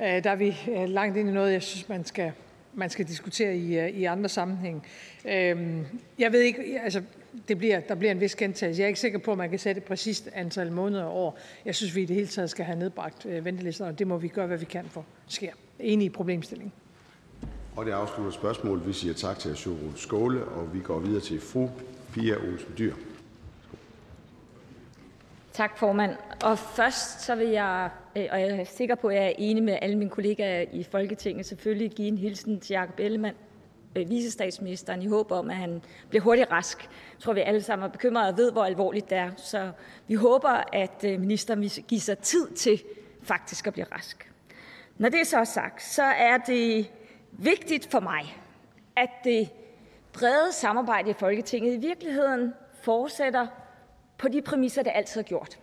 Øh, 0.00 0.24
der 0.24 0.30
er 0.30 0.36
vi 0.36 0.56
øh, 0.76 0.88
langt 0.88 1.16
ind 1.16 1.28
i 1.28 1.32
noget, 1.32 1.52
jeg 1.52 1.62
synes, 1.62 1.88
man 1.88 2.04
skal, 2.04 2.32
man 2.74 2.90
skal 2.90 3.06
diskutere 3.06 3.56
i, 3.56 3.78
øh, 3.78 3.88
i 3.88 4.04
andre 4.04 4.28
sammenhæng. 4.28 4.86
Øhm, 5.24 5.86
jeg 6.18 6.32
ved 6.32 6.40
ikke, 6.40 6.80
altså 6.84 7.02
det 7.48 7.58
bliver, 7.58 7.80
der 7.80 7.94
bliver 7.94 8.10
en 8.10 8.20
vis 8.20 8.36
gentagelse. 8.36 8.80
Jeg 8.80 8.84
er 8.84 8.88
ikke 8.88 9.00
sikker 9.00 9.18
på, 9.18 9.32
at 9.32 9.38
man 9.38 9.50
kan 9.50 9.58
sætte 9.58 9.78
et 9.78 9.84
præcist 9.84 10.28
antal 10.34 10.72
måneder 10.72 11.04
og 11.04 11.16
år. 11.16 11.38
Jeg 11.64 11.74
synes, 11.74 11.96
vi 11.96 12.02
i 12.02 12.04
det 12.04 12.16
hele 12.16 12.28
taget 12.28 12.50
skal 12.50 12.64
have 12.64 12.78
nedbragt 12.78 13.44
ventelister, 13.44 13.86
og 13.86 13.98
det 13.98 14.06
må 14.06 14.16
vi 14.16 14.28
gøre, 14.28 14.46
hvad 14.46 14.58
vi 14.58 14.64
kan 14.64 14.84
for 14.90 15.04
sker. 15.28 15.52
Enig 15.80 16.06
i 16.06 16.08
problemstillingen. 16.08 16.72
Og 17.76 17.86
det 17.86 17.92
afslutter 17.92 18.32
spørgsmålet. 18.32 18.86
Vi 18.86 18.92
siger 18.92 19.14
tak 19.14 19.38
til 19.38 19.56
Sjøren 19.56 19.92
Skåle, 19.96 20.44
og 20.44 20.74
vi 20.74 20.80
går 20.80 20.98
videre 20.98 21.20
til 21.20 21.40
fru 21.40 21.68
Pia 22.14 22.34
Olsen 22.36 22.74
Dyr. 22.78 22.94
Tak, 25.52 25.78
formand. 25.78 26.16
Og 26.44 26.58
først 26.58 27.20
så 27.20 27.34
vil 27.34 27.48
jeg, 27.48 27.90
øh, 28.16 28.26
og 28.30 28.40
jeg 28.40 28.50
er 28.50 28.64
sikker 28.64 28.94
på, 28.94 29.08
at 29.08 29.16
jeg 29.16 29.24
er 29.24 29.32
enig 29.38 29.62
med 29.62 29.78
alle 29.82 29.98
mine 29.98 30.10
kollegaer 30.10 30.64
i 30.72 30.82
Folketinget, 30.82 31.46
selvfølgelig 31.46 31.90
give 31.90 32.08
en 32.08 32.18
hilsen 32.18 32.60
til 32.60 32.74
Jacob 32.74 33.00
Ellemann, 33.00 33.36
øh, 33.96 34.10
visestatsministeren, 34.10 35.02
i 35.02 35.06
håb 35.06 35.30
om, 35.30 35.50
at 35.50 35.56
han 35.56 35.82
bliver 36.08 36.22
hurtigt 36.22 36.50
rask. 36.50 36.82
Jeg 36.82 37.18
tror, 37.18 37.32
vi 37.32 37.40
alle 37.40 37.62
sammen 37.62 37.86
er 37.86 37.92
bekymrede 37.92 38.28
og 38.28 38.36
ved, 38.36 38.52
hvor 38.52 38.64
alvorligt 38.64 39.10
det 39.10 39.18
er. 39.18 39.30
Så 39.36 39.70
vi 40.08 40.14
håber, 40.14 40.64
at 40.72 41.04
øh, 41.04 41.20
ministeren 41.20 41.60
vil 41.60 41.70
give 41.88 42.00
sig 42.00 42.18
tid 42.18 42.50
til 42.50 42.82
faktisk 43.22 43.66
at 43.66 43.72
blive 43.72 43.86
rask. 43.92 44.32
Når 44.98 45.08
det 45.08 45.20
er 45.20 45.24
så 45.24 45.44
sagt, 45.44 45.82
så 45.82 46.02
er 46.02 46.38
det 46.38 46.90
vigtigt 47.32 47.90
for 47.90 48.00
mig, 48.00 48.36
at 48.96 49.10
det 49.24 49.48
brede 50.12 50.52
samarbejde 50.52 51.10
i 51.10 51.14
Folketinget 51.14 51.74
i 51.74 51.76
virkeligheden 51.76 52.54
fortsætter 52.82 53.46
på 54.20 54.28
de 54.28 54.42
præmisser, 54.42 54.82
det 54.82 54.92
altid 54.94 55.20
har 55.20 55.28
gjort. 55.28 55.58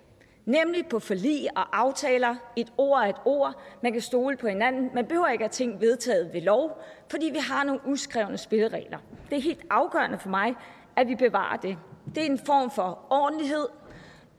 Nemlig 0.45 0.88
på 0.88 0.99
forlig 0.99 1.47
og 1.55 1.80
aftaler, 1.80 2.36
et 2.55 2.74
ord 2.78 3.01
er 3.01 3.05
et 3.05 3.16
ord, 3.26 3.62
man 3.84 3.91
kan 3.91 4.01
stole 4.01 4.38
på 4.38 4.47
hinanden. 4.47 4.89
Man 4.93 5.05
behøver 5.05 5.28
ikke 5.28 5.45
at 5.45 5.51
ting 5.51 5.82
vedtaget 5.82 6.34
ved 6.34 6.41
lov, 6.41 6.82
fordi 7.10 7.30
vi 7.34 7.39
har 7.39 7.64
nogle 7.64 7.82
uskrevne 7.86 8.38
spilleregler. 8.38 8.97
Det 9.30 9.38
er 9.38 9.41
helt 9.41 9.66
afgørende 9.70 10.20
for 10.20 10.30
mig, 10.30 10.55
at 10.95 11.08
vi 11.08 11.16
bevarer 11.16 11.58
det. 11.58 11.78
Det 12.16 12.24
er 12.24 12.26
en 12.26 12.39
form 12.39 12.72
for 12.72 13.08
ordentlighed, 13.10 13.68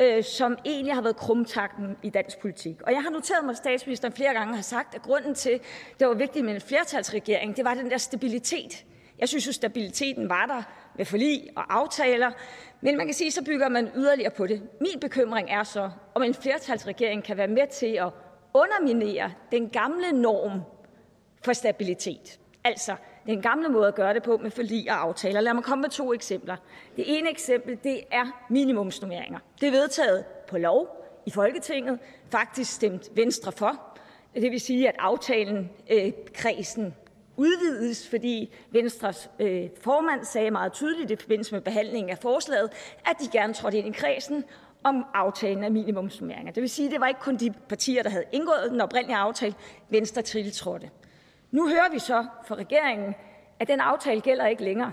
øh, 0.01 0.25
som 0.25 0.59
egentlig 0.65 0.95
har 0.95 1.03
været 1.03 1.17
krumtakten 1.17 1.97
i 2.03 2.11
dansk 2.11 2.41
politik. 2.41 2.83
Og 2.83 2.93
jeg 2.93 3.03
har 3.03 3.11
noteret 3.11 3.45
mig, 3.45 3.51
at 3.51 3.57
statsministeren 3.57 4.15
flere 4.15 4.35
gange 4.35 4.55
har 4.55 4.63
sagt, 4.63 4.95
at 4.95 5.03
grunden 5.03 5.35
til, 5.35 5.51
at 5.51 5.61
det 6.01 6.09
var 6.09 6.15
vigtigt 6.15 6.45
med 6.45 6.55
en 6.55 6.61
flertalsregering, 6.61 7.57
det 7.57 7.65
var 7.65 7.75
den 7.75 7.91
der 7.91 7.99
stabilitet. 7.99 8.85
Jeg 9.19 9.29
synes 9.29 9.47
jo, 9.47 9.53
stabiliteten 9.53 10.29
var 10.29 10.47
der 10.47 10.63
med 10.97 11.05
forlig 11.05 11.49
og 11.57 11.77
aftaler, 11.77 12.31
men 12.81 12.97
man 12.97 13.07
kan 13.07 13.15
sige, 13.15 13.31
så 13.31 13.45
bygger 13.45 13.69
man 13.69 13.91
yderligere 13.97 14.31
på 14.31 14.47
det. 14.47 14.63
Min 14.81 15.01
bekymring 15.01 15.51
er 15.51 15.63
så, 15.63 15.91
om 16.15 16.23
en 16.23 16.35
flertalsregering 16.35 17.25
kan 17.25 17.37
være 17.37 17.49
med 17.49 17.67
til 17.73 17.87
at 17.87 18.11
underminere 18.55 19.33
den 19.53 19.69
gamle 19.69 20.13
norm 20.13 20.61
for 21.45 21.53
stabilitet. 21.53 22.41
Altså 22.65 22.97
den 23.27 23.43
gamle 23.43 23.69
måde 23.69 23.89
at 23.89 23.95
gøre 23.95 24.15
det 24.15 24.23
på 24.23 24.37
med 24.37 24.51
forlig 24.51 24.91
og 24.91 25.03
aftaler. 25.03 25.41
Lad 25.41 25.55
mig 25.55 25.65
komme 25.65 25.83
med 25.83 25.91
to 25.91 26.13
eksempler. 26.13 26.57
Det 26.97 27.19
ene 27.19 27.31
eksempel 27.31 27.79
det 27.85 28.01
er 28.11 28.45
minimumsnummeringer. 28.51 29.39
Det 29.61 29.67
er 29.67 29.71
vedtaget 29.71 30.25
på 30.49 30.59
lov 30.59 31.05
i 31.27 31.31
Folketinget, 31.31 31.99
faktisk 32.31 32.73
stemt 32.73 33.09
Venstre 33.15 33.53
for. 33.53 33.99
Det 34.35 34.51
vil 34.51 34.61
sige, 34.61 34.89
at 34.89 34.95
aftalen 34.99 35.71
øh, 35.91 36.13
kredsen 36.35 36.95
udvides, 37.39 38.09
fordi 38.09 38.55
Venstres 38.71 39.31
øh, 39.39 39.69
formand 39.81 40.25
sagde 40.25 40.51
meget 40.51 40.73
tydeligt 40.73 41.11
i 41.11 41.17
forbindelse 41.17 41.55
med 41.55 41.61
behandlingen 41.61 42.11
af 42.11 42.19
forslaget, 42.19 42.71
at 43.07 43.17
de 43.21 43.29
gerne 43.33 43.55
trådte 43.55 43.79
ind 43.79 43.89
i 43.89 43.99
kredsen 43.99 44.45
om 44.85 45.05
aftalen 45.15 45.65
af 45.65 45.71
minimumsnummeringer. 45.71 46.53
Det 46.53 46.61
vil 46.61 46.71
sige, 46.71 46.87
at 46.87 46.93
det 46.93 47.01
var 47.01 47.09
ikke 47.09 47.21
kun 47.21 47.37
de 47.37 47.55
partier, 47.69 48.03
der 48.03 48.11
havde 48.11 48.25
indgået 48.33 48.71
den 48.71 48.81
oprindelige 48.81 49.17
aftale, 49.17 49.55
Venstre 49.89 50.23
tiltrådte. 50.23 50.91
Nu 51.51 51.69
hører 51.69 51.91
vi 51.93 51.99
så 51.99 52.27
fra 52.47 52.55
regeringen, 52.55 53.15
at 53.61 53.69
den 53.69 53.81
aftale 53.81 54.21
gælder 54.21 54.47
ikke 54.47 54.65
længere. 54.65 54.93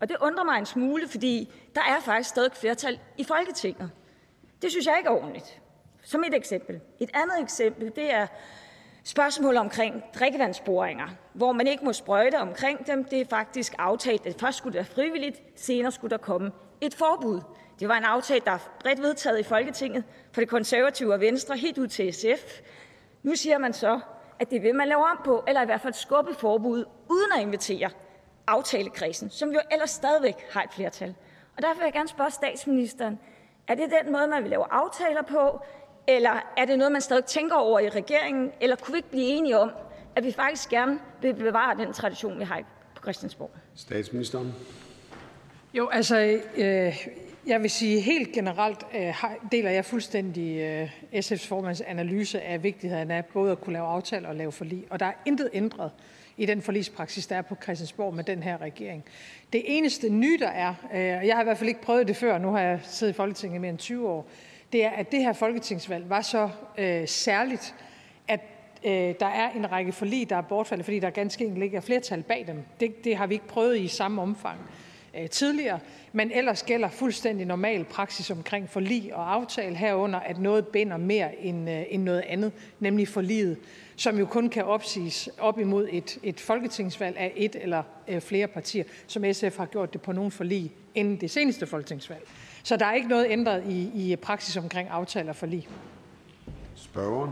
Og 0.00 0.08
det 0.08 0.16
undrer 0.20 0.44
mig 0.44 0.58
en 0.58 0.66
smule, 0.66 1.08
fordi 1.08 1.52
der 1.74 1.80
er 1.80 2.00
faktisk 2.00 2.30
stadig 2.30 2.52
flertal 2.52 2.98
i 3.18 3.24
Folketinget. 3.24 3.90
Det 4.62 4.70
synes 4.70 4.86
jeg 4.86 4.94
ikke 4.98 5.08
er 5.08 5.12
ordentligt. 5.12 5.60
Som 6.02 6.24
et 6.24 6.34
eksempel. 6.34 6.80
Et 7.00 7.10
andet 7.14 7.40
eksempel, 7.42 7.92
det 7.96 8.14
er 8.14 8.26
Spørgsmål 9.04 9.56
omkring 9.56 10.04
drikkevandsboringer, 10.18 11.08
hvor 11.32 11.52
man 11.52 11.66
ikke 11.66 11.84
må 11.84 11.92
sprøjte 11.92 12.38
omkring 12.38 12.86
dem, 12.86 13.04
det 13.04 13.20
er 13.20 13.24
faktisk 13.24 13.74
aftalt, 13.78 14.26
at 14.26 14.40
først 14.40 14.58
skulle 14.58 14.78
det 14.78 14.86
være 14.86 14.94
frivilligt, 14.94 15.42
senere 15.56 15.92
skulle 15.92 16.10
der 16.10 16.16
komme 16.16 16.52
et 16.80 16.94
forbud. 16.94 17.40
Det 17.80 17.88
var 17.88 17.94
en 17.94 18.04
aftale, 18.04 18.40
der 18.44 18.50
er 18.50 18.58
bredt 18.80 19.02
vedtaget 19.02 19.38
i 19.38 19.42
Folketinget 19.42 20.04
for 20.32 20.40
det 20.40 20.48
konservative 20.48 21.14
og 21.14 21.20
Venstre, 21.20 21.56
helt 21.56 21.78
ud 21.78 21.86
til 21.86 22.14
SF. 22.14 22.60
Nu 23.22 23.36
siger 23.36 23.58
man 23.58 23.72
så, 23.72 24.00
at 24.38 24.50
det 24.50 24.62
vil 24.62 24.74
man 24.74 24.88
lave 24.88 25.04
om 25.04 25.20
på, 25.24 25.44
eller 25.48 25.62
i 25.62 25.64
hvert 25.64 25.80
fald 25.80 25.94
skubbe 25.94 26.34
forbud, 26.34 26.84
uden 27.08 27.32
at 27.36 27.42
invitere 27.42 27.90
aftalekredsen, 28.46 29.30
som 29.30 29.52
jo 29.52 29.60
ellers 29.72 29.90
stadigvæk 29.90 30.46
har 30.52 30.62
et 30.62 30.72
flertal. 30.72 31.14
Og 31.56 31.62
derfor 31.62 31.78
vil 31.78 31.84
jeg 31.84 31.92
gerne 31.92 32.08
spørge 32.08 32.30
statsministeren, 32.30 33.18
er 33.68 33.74
det 33.74 33.92
den 34.02 34.12
måde, 34.12 34.26
man 34.26 34.42
vil 34.42 34.50
lave 34.50 34.64
aftaler 34.70 35.22
på, 35.22 35.60
eller 36.06 36.52
er 36.56 36.64
det 36.64 36.78
noget, 36.78 36.92
man 36.92 37.00
stadig 37.00 37.24
tænker 37.24 37.56
over 37.56 37.80
i 37.80 37.88
regeringen? 37.88 38.52
Eller 38.60 38.76
kunne 38.76 38.92
vi 38.92 38.96
ikke 38.96 39.10
blive 39.10 39.26
enige 39.26 39.58
om, 39.58 39.70
at 40.16 40.24
vi 40.24 40.32
faktisk 40.32 40.68
gerne 40.68 40.98
vil 41.22 41.34
bevare 41.34 41.76
den 41.84 41.92
tradition, 41.92 42.38
vi 42.38 42.44
har 42.44 42.62
på 42.94 43.02
Christiansborg? 43.02 43.50
Statsministeren. 43.74 44.54
Jo, 45.74 45.88
altså, 45.88 46.40
øh, 46.56 47.06
jeg 47.46 47.62
vil 47.62 47.70
sige 47.70 48.00
helt 48.00 48.32
generelt 48.32 48.86
øh, 48.94 49.24
deler 49.52 49.70
jeg 49.70 49.84
fuldstændig 49.84 50.58
øh, 50.60 50.90
SF's 51.14 51.48
formands 51.48 51.80
analyse 51.80 52.40
af 52.40 52.62
vigtigheden 52.62 53.10
af 53.10 53.24
både 53.24 53.52
at 53.52 53.60
kunne 53.60 53.72
lave 53.72 53.86
aftaler 53.86 54.28
og 54.28 54.36
lave 54.36 54.52
forlig. 54.52 54.84
Og 54.90 55.00
der 55.00 55.06
er 55.06 55.12
intet 55.26 55.50
ændret 55.52 55.90
i 56.36 56.46
den 56.46 56.62
forligspraksis, 56.62 57.26
der 57.26 57.36
er 57.36 57.42
på 57.42 57.56
Christiansborg 57.62 58.14
med 58.14 58.24
den 58.24 58.42
her 58.42 58.60
regering. 58.60 59.04
Det 59.52 59.62
eneste 59.66 60.08
nye, 60.08 60.38
der 60.38 60.48
er, 60.48 60.74
øh, 60.94 60.98
jeg 61.26 61.34
har 61.34 61.40
i 61.40 61.44
hvert 61.44 61.58
fald 61.58 61.68
ikke 61.68 61.82
prøvet 61.82 62.08
det 62.08 62.16
før, 62.16 62.38
nu 62.38 62.50
har 62.50 62.60
jeg 62.60 62.80
siddet 62.82 63.12
i 63.12 63.16
Folketinget 63.16 63.56
i 63.56 63.60
mere 63.60 63.70
end 63.70 63.78
20 63.78 64.08
år, 64.08 64.28
det 64.72 64.84
er, 64.84 64.90
at 64.90 65.12
det 65.12 65.22
her 65.22 65.32
folketingsvalg 65.32 66.10
var 66.10 66.20
så 66.20 66.50
øh, 66.78 67.08
særligt, 67.08 67.74
at 68.28 68.40
øh, 68.84 69.14
der 69.20 69.26
er 69.26 69.50
en 69.50 69.72
række 69.72 69.92
forlig, 69.92 70.30
der 70.30 70.36
er 70.36 70.42
bortfaldet, 70.42 70.84
fordi 70.84 70.98
der 70.98 71.10
ganske 71.10 71.44
enkelt 71.44 71.64
ikke 71.64 71.76
er 71.76 71.80
flertal 71.80 72.22
bag 72.22 72.44
dem. 72.46 72.62
Det, 72.80 73.04
det 73.04 73.16
har 73.16 73.26
vi 73.26 73.34
ikke 73.34 73.46
prøvet 73.46 73.78
i 73.78 73.88
samme 73.88 74.22
omfang 74.22 74.58
øh, 75.18 75.28
tidligere, 75.28 75.78
men 76.12 76.30
ellers 76.32 76.62
gælder 76.62 76.88
fuldstændig 76.88 77.46
normal 77.46 77.84
praksis 77.84 78.30
omkring 78.30 78.68
forlig 78.68 79.14
og 79.14 79.34
aftale 79.34 79.76
herunder, 79.76 80.20
at 80.20 80.38
noget 80.38 80.66
binder 80.66 80.96
mere 80.96 81.40
end, 81.40 81.70
øh, 81.70 81.82
end 81.88 82.02
noget 82.02 82.24
andet, 82.28 82.52
nemlig 82.80 83.08
forliget, 83.08 83.58
som 83.96 84.18
jo 84.18 84.26
kun 84.26 84.48
kan 84.48 84.64
opsiges 84.64 85.28
op 85.38 85.58
imod 85.58 85.88
et, 85.90 86.18
et 86.22 86.40
folketingsvalg 86.40 87.16
af 87.16 87.32
et 87.36 87.56
eller 87.60 87.82
øh, 88.08 88.20
flere 88.20 88.46
partier, 88.46 88.84
som 89.06 89.32
SF 89.32 89.56
har 89.56 89.66
gjort 89.66 89.92
det 89.92 90.02
på 90.02 90.12
nogle 90.12 90.30
forlig 90.30 90.72
inden 90.94 91.16
det 91.16 91.30
seneste 91.30 91.66
folketingsvalg. 91.66 92.22
Så 92.62 92.76
der 92.76 92.86
er 92.86 92.92
ikke 92.92 93.08
noget 93.08 93.26
ændret 93.30 93.64
i, 93.66 93.90
i 94.12 94.16
praksis 94.16 94.56
omkring 94.56 94.88
aftaler 94.88 95.32
for 95.32 95.46
lige. 95.46 95.68
Spørgeren. 96.74 97.30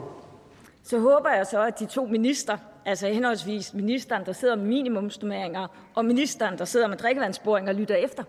Så 0.83 0.99
håber 0.99 1.31
jeg 1.31 1.47
så, 1.47 1.63
at 1.63 1.79
de 1.79 1.87
to 1.87 2.07
minister, 2.07 2.59
altså 2.85 3.09
henholdsvis 3.09 3.75
ministeren, 3.75 4.27
der 4.27 4.33
sidder 4.33 4.57
med 4.57 4.65
minimumsnummeringer, 4.65 5.67
og 5.95 6.05
ministeren, 6.05 6.59
der 6.59 6.65
sidder 6.65 6.87
med 6.89 6.97
drikkevandsboringer, 6.97 7.73
lytter 7.73 7.95
efter. 7.95 8.25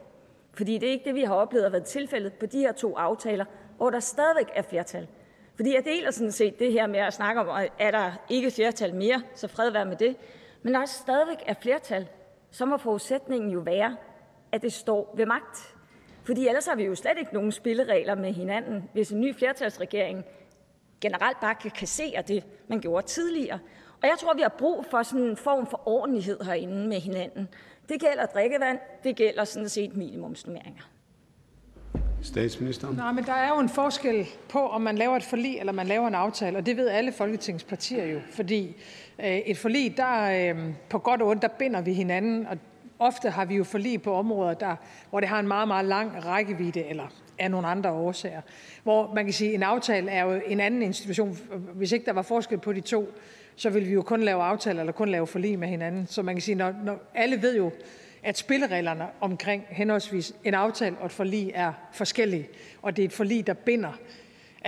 Fordi 0.54 0.78
det 0.78 0.88
er 0.88 0.92
ikke 0.92 1.06
det, 1.06 1.16
vi 1.16 1.24
har 1.24 1.36
oplevet 1.36 1.66
at 1.66 1.72
være 1.72 1.84
tilfældet 1.84 2.34
på 2.34 2.46
de 2.46 2.60
her 2.60 2.72
to 2.72 2.98
aftaler, 2.98 3.46
hvor 3.78 3.90
der 3.90 4.00
stadigvæk 4.00 4.48
er 4.56 4.62
flertal. 4.62 5.08
Fordi 5.56 5.76
jeg 5.76 5.86
deler 5.86 6.12
sådan 6.12 6.32
set 6.32 6.60
det 6.60 6.72
her 6.72 6.88
med 6.88 7.00
at 7.00 7.14
snakke 7.14 7.42
om, 7.42 7.68
at 7.80 7.94
der 7.94 8.12
ikke 8.30 8.52
flertal 8.52 8.96
mere, 8.96 9.22
så 9.36 9.48
fred 9.48 9.72
være 9.72 9.86
med 9.86 9.96
det. 9.96 10.16
Men 10.64 10.74
når 10.74 10.80
der 10.80 10.86
stadigvæk 10.86 11.44
er 11.46 11.54
flertal, 11.62 12.08
så 12.52 12.66
må 12.66 12.78
forudsætningen 12.78 13.50
jo 13.50 13.60
være, 13.60 13.98
at 14.52 14.62
det 14.62 14.74
står 14.74 15.14
ved 15.18 15.26
magt. 15.26 15.76
Fordi 16.30 16.48
ellers 16.48 16.66
har 16.66 16.76
vi 16.76 16.84
jo 16.84 16.96
slet 16.96 17.18
ikke 17.20 17.34
nogen 17.34 17.52
spilleregler 17.52 18.16
med 18.16 18.34
hinanden, 18.34 18.90
hvis 18.94 19.10
en 19.10 19.22
ny 19.22 19.36
flertalsregering 19.36 20.24
generelt 21.02 21.40
bare 21.42 21.56
kan 21.56 21.72
kassere 21.72 22.24
det, 22.28 22.44
man 22.68 22.80
gjorde 22.80 23.08
tidligere. 23.08 23.60
Og 24.02 24.08
jeg 24.08 24.16
tror, 24.20 24.34
vi 24.34 24.42
har 24.42 24.56
brug 24.58 24.86
for 24.92 25.04
sådan 25.04 25.26
en 25.26 25.38
form 25.38 25.68
for 25.68 25.82
ordentlighed 25.86 26.40
herinde 26.42 26.88
med 26.88 27.00
hinanden. 27.00 27.48
Det 27.90 28.00
gælder 28.00 28.26
drikkevand, 28.26 28.80
det 29.04 29.16
gælder 29.16 29.44
sådan 29.44 29.70
set 29.70 29.96
minimumsnummeringer. 29.98 30.82
Statsministeren. 32.22 32.96
Nej, 32.96 33.12
men 33.12 33.24
der 33.24 33.34
er 33.34 33.50
jo 33.50 33.60
en 33.60 33.70
forskel 33.70 34.28
på, 34.50 34.60
om 34.60 34.82
man 34.82 34.98
laver 34.98 35.16
et 35.16 35.24
forlig, 35.24 35.60
eller 35.60 35.74
man 35.74 35.88
laver 35.88 36.08
en 36.08 36.16
aftale, 36.16 36.58
og 36.58 36.66
det 36.66 36.78
ved 36.78 36.88
alle 36.88 37.12
folketingspartier 37.12 38.06
jo. 38.06 38.20
Fordi 38.32 38.76
øh, 39.20 39.38
et 39.38 39.58
forlig, 39.58 39.98
der 39.98 40.54
øh, 40.56 40.74
på 40.90 41.00
godt 41.00 41.22
og 41.22 41.28
ondt, 41.28 41.42
der 41.42 41.48
binder 41.48 41.82
vi 41.82 41.94
hinanden, 41.94 42.48
og 42.48 42.58
Ofte 43.00 43.30
har 43.30 43.46
vi 43.46 43.56
jo 43.56 43.64
forlig 43.64 44.02
på 44.02 44.14
områder, 44.14 44.54
der, 44.54 44.76
hvor 45.10 45.20
det 45.20 45.30
har 45.30 45.40
en 45.40 45.48
meget, 45.48 45.68
meget 45.68 45.86
lang 45.86 46.26
rækkevidde, 46.26 46.86
eller 46.86 47.08
af 47.40 47.52
nogle 47.52 47.68
andre 47.68 47.92
årsager. 47.92 48.42
Hvor 48.84 49.14
man 49.14 49.26
kan 49.26 49.34
sige, 49.34 49.50
at 49.50 49.56
en 49.56 49.64
aftale 49.64 50.12
er 50.12 50.24
jo 50.24 50.42
en 50.48 50.60
anden 50.60 50.82
institution. 50.82 51.38
Hvis 51.74 51.92
ikke 51.92 52.06
der 52.06 52.14
var 52.14 52.22
forskel 52.22 52.58
på 52.58 52.74
de 52.74 52.82
to, 52.82 53.14
så 53.56 53.70
ville 53.70 53.88
vi 53.88 53.94
jo 53.94 54.02
kun 54.02 54.22
lave 54.22 54.44
aftaler 54.44 54.80
eller 54.80 54.94
kun 54.94 55.10
lave 55.10 55.28
forlig 55.28 55.60
med 55.60 55.68
hinanden. 55.68 56.08
Så 56.08 56.22
man 56.22 56.36
kan 56.36 56.42
sige, 56.42 56.56
når, 56.56 56.74
når 56.84 57.00
alle 57.16 57.42
ved 57.42 57.58
jo, 57.58 57.72
at 58.24 58.38
spillereglerne 58.38 59.08
omkring 59.22 59.66
henholdsvis 59.70 60.34
en 60.44 60.54
aftale 60.54 60.98
og 60.98 61.06
et 61.06 61.12
forlig 61.12 61.52
er 61.54 61.74
forskellige, 61.92 62.50
og 62.82 62.96
det 62.96 63.04
er 63.04 63.08
et 63.08 63.14
forlig, 63.14 63.48
der 63.48 63.54
binder 63.54 63.92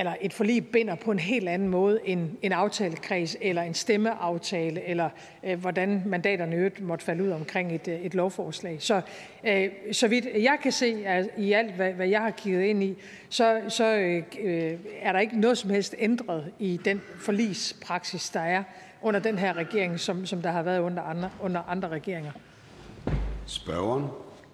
eller 0.02 0.16
et 0.22 0.34
forlig 0.34 0.68
binder 0.68 0.96
på 0.96 1.12
en 1.12 1.20
helt 1.20 1.50
anden 1.50 1.68
måde 1.68 2.00
end 2.06 2.30
en 2.42 2.52
aftalekreds 2.52 3.38
eller 3.42 3.62
en 3.62 3.74
stemmeaftale, 3.74 4.88
eller 4.88 5.10
øh, 5.44 5.60
hvordan 5.60 6.04
mandaterne 6.06 6.56
øvrigt 6.56 6.82
måtte 6.82 7.06
falde 7.06 7.24
ud 7.24 7.30
omkring 7.30 7.76
et, 7.76 7.88
øh, 7.88 8.02
et 8.02 8.14
lovforslag. 8.14 8.82
Så, 8.82 9.02
øh, 9.44 9.70
så 9.92 10.08
vidt 10.08 10.26
jeg 10.36 10.58
kan 10.64 10.72
se 10.72 11.04
at 11.06 11.30
i 11.38 11.54
alt, 11.54 11.74
hvad, 11.74 11.94
hvad 11.94 12.08
jeg 12.08 12.22
har 12.22 12.32
kigget 12.32 12.64
ind 12.64 12.84
i, 12.84 12.98
så, 13.30 13.62
så 13.68 13.86
øh, 14.40 14.74
er 15.02 15.12
der 15.12 15.20
ikke 15.20 15.40
noget 15.40 15.58
som 15.58 15.70
helst 15.70 15.96
ændret 16.00 16.52
i 16.60 16.80
den 16.86 17.02
forligspraksis, 17.20 18.30
der 18.30 18.40
er 18.40 18.64
under 19.02 19.20
den 19.20 19.38
her 19.38 19.54
regering, 19.54 20.00
som, 20.00 20.26
som 20.26 20.42
der 20.42 20.52
har 20.52 20.64
været 20.64 20.80
under 20.80 21.02
andre, 21.02 21.30
under 21.42 21.62
andre 21.68 21.88
regeringer. 21.88 22.32
Spørgeren. 23.46 24.06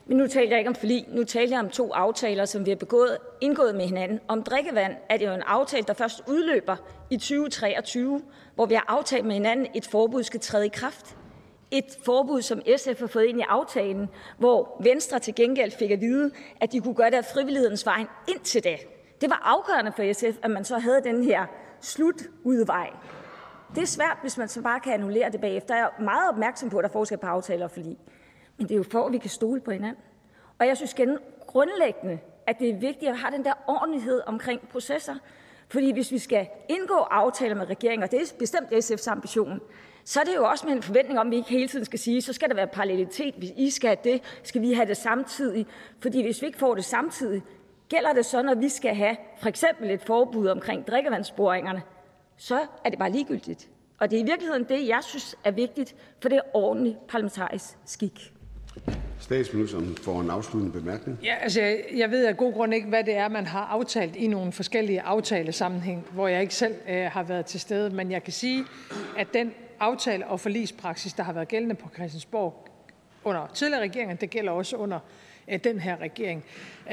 Men 0.08 0.18
nu 0.18 0.28
taler 0.28 0.50
jeg 0.50 0.58
ikke 0.60 0.70
om 0.70 0.76
forlig. 0.76 1.06
Nu 1.08 1.24
taler 1.24 1.52
jeg 1.52 1.60
om 1.60 1.70
to 1.70 1.94
aftaler, 1.94 2.46
som 2.46 2.66
vi 2.66 2.72
har 2.72 2.76
begået, 2.76 3.18
indgået 3.42 3.76
med 3.76 3.86
hinanden. 3.86 4.20
Om 4.28 4.44
drikkevand 4.44 4.96
er 5.10 5.18
det 5.18 5.26
jo 5.26 5.34
en 5.34 5.42
aftale, 5.42 5.86
der 5.88 5.94
først 5.94 6.22
udløber 6.28 6.76
i 7.10 7.18
2023, 7.18 8.22
hvor 8.56 8.66
vi 8.66 8.74
har 8.74 8.86
aftalt 8.88 9.26
med 9.26 9.34
hinanden, 9.34 9.68
et 9.76 9.86
forbud 9.86 10.24
skal 10.24 10.40
træde 10.40 10.66
i 10.66 10.70
kraft. 10.70 11.18
Et 11.72 11.86
forbud, 12.06 12.42
som 12.42 12.62
SF 12.78 13.00
har 13.00 13.08
fået 13.08 13.26
ind 13.26 13.40
i 13.40 13.44
aftalen, 13.50 14.10
hvor 14.38 14.82
Venstre 14.84 15.20
til 15.20 15.36
gengæld 15.36 15.72
fik 15.72 15.92
at 15.92 16.02
vide, 16.02 16.32
at 16.62 16.72
de 16.72 16.80
kunne 16.80 16.96
gøre 16.96 17.10
det 17.10 17.18
af 17.18 17.26
frivillighedens 17.26 17.86
vej 17.86 18.06
indtil 18.28 18.64
da. 18.64 18.78
Det 19.22 19.30
var 19.30 19.42
afgørende 19.46 19.92
for 19.92 20.14
SF, 20.14 20.38
at 20.44 20.52
man 20.52 20.66
så 20.66 20.78
havde 20.78 21.02
den 21.04 21.24
her 21.24 21.46
slutudvej. 21.82 22.90
Det 23.76 23.82
er 23.82 23.88
svært, 23.88 24.18
hvis 24.22 24.38
man 24.38 24.48
så 24.48 24.62
bare 24.62 24.80
kan 24.80 24.94
annullere 24.94 25.32
det 25.32 25.42
bagefter. 25.42 25.76
Jeg 25.76 25.90
er 25.98 26.02
meget 26.02 26.30
opmærksom 26.30 26.70
på, 26.70 26.78
at 26.78 26.84
der 26.84 26.90
er 26.90 26.94
forskel 26.94 27.18
på 27.18 27.28
aftaler 27.28 27.66
og 27.66 27.72
forlig. 27.72 27.98
Men 28.58 28.68
det 28.68 28.74
er 28.74 28.78
jo 28.78 28.84
for, 28.92 29.06
at 29.06 29.12
vi 29.12 29.18
kan 29.18 29.30
stole 29.30 29.62
på 29.62 29.72
hinanden. 29.72 30.04
Og 30.60 30.68
jeg 30.68 30.78
synes 30.78 30.96
grundlæggende, 31.48 32.20
at 32.48 32.60
det 32.60 32.70
er 32.70 32.74
vigtigt, 32.74 33.10
at 33.10 33.14
vi 33.14 33.20
har 33.20 33.30
den 33.30 33.46
der 33.46 33.54
ordentlighed 33.68 34.22
omkring 34.26 34.70
processer. 34.70 35.16
Fordi 35.70 35.92
hvis 35.92 36.12
vi 36.12 36.18
skal 36.18 36.48
indgå 36.70 36.94
aftaler 36.94 37.56
med 37.56 37.70
regeringen, 37.70 38.04
og 38.04 38.12
det 38.12 38.22
er 38.22 38.36
bestemt 38.40 38.68
SF's 38.72 39.12
ambition, 39.12 39.60
så 40.04 40.20
er 40.20 40.24
det 40.24 40.36
jo 40.36 40.46
også 40.46 40.68
med 40.68 40.76
en 40.76 40.84
forventning 40.84 41.20
om, 41.20 41.28
at 41.28 41.32
vi 41.32 41.36
ikke 41.36 41.50
hele 41.50 41.68
tiden 41.68 41.86
skal 41.86 42.00
sige, 42.00 42.22
så 42.22 42.34
skal 42.34 42.50
der 42.50 42.56
være 42.56 42.68
parallelitet. 42.68 43.34
Hvis 43.36 43.52
I 43.58 43.70
skal 43.70 43.88
have 43.88 43.98
det, 44.04 44.40
skal 44.44 44.62
vi 44.62 44.74
have 44.74 44.88
det 44.88 44.98
samtidig. 44.98 45.68
Fordi 46.00 46.22
hvis 46.22 46.42
vi 46.42 46.48
ikke 46.48 46.60
får 46.60 46.76
det 46.76 46.86
samtidig, 46.86 47.44
gælder 47.90 48.14
det 48.14 48.26
så, 48.26 48.42
når 48.42 48.56
vi 48.56 48.70
skal 48.70 48.96
have 48.96 49.18
for 49.40 49.50
eksempel 49.50 49.92
et 49.92 50.02
forbud 50.02 50.48
omkring 50.48 50.88
drikkevandsboringerne, 50.88 51.82
så 52.38 52.60
er 52.86 52.90
det 52.90 53.00
bare 53.00 53.12
ligegyldigt. 53.12 53.70
Og 54.00 54.12
det 54.12 54.20
er 54.20 54.24
i 54.24 54.26
virkeligheden 54.26 54.64
det, 54.64 54.88
jeg 54.88 55.04
synes 55.04 55.36
er 55.44 55.52
vigtigt, 55.52 55.96
for 56.22 56.30
det 56.30 56.38
er 56.38 56.42
ordentlig 56.54 56.98
parlamentarisk 57.08 57.78
skik. 57.86 58.34
Statsministeren 59.20 59.98
får 60.04 60.22
en 60.22 60.30
afsluttende 60.30 60.80
bemærkning. 60.80 61.20
Ja, 61.24 61.36
altså 61.42 61.62
jeg, 61.62 61.84
jeg 61.96 62.12
ved 62.12 62.26
af 62.26 62.38
god 62.38 62.54
grund 62.54 62.74
ikke, 62.74 62.88
hvad 62.88 63.04
det 63.04 63.16
er, 63.16 63.28
man 63.28 63.46
har 63.46 63.66
aftalt 63.66 64.16
i 64.16 64.28
nogle 64.28 64.52
forskellige 64.52 65.02
aftalesammenhæng, 65.02 66.08
hvor 66.12 66.28
jeg 66.28 66.42
ikke 66.42 66.56
selv 66.56 66.76
øh, 66.90 67.06
har 67.06 67.24
været 67.24 67.46
til 67.46 67.60
stede. 67.60 67.90
Men 67.90 68.12
jeg 68.12 68.24
kan 68.24 68.34
sige, 68.34 68.66
at 69.18 69.28
den 69.34 69.54
aftale 69.80 70.28
og 70.28 70.40
forlispraksis, 70.40 71.14
der 71.14 71.24
har 71.24 71.34
været 71.34 71.48
gældende 71.48 71.76
på 71.76 71.90
Christiansborg 71.96 72.68
under 73.24 73.48
tidligere 73.54 73.82
regeringer, 73.82 74.16
det 74.16 74.30
gælder 74.30 74.52
også 74.52 74.76
under 74.76 75.00
Øh, 75.52 75.60
den 75.64 75.80
her 75.80 76.02
regering. 76.02 76.44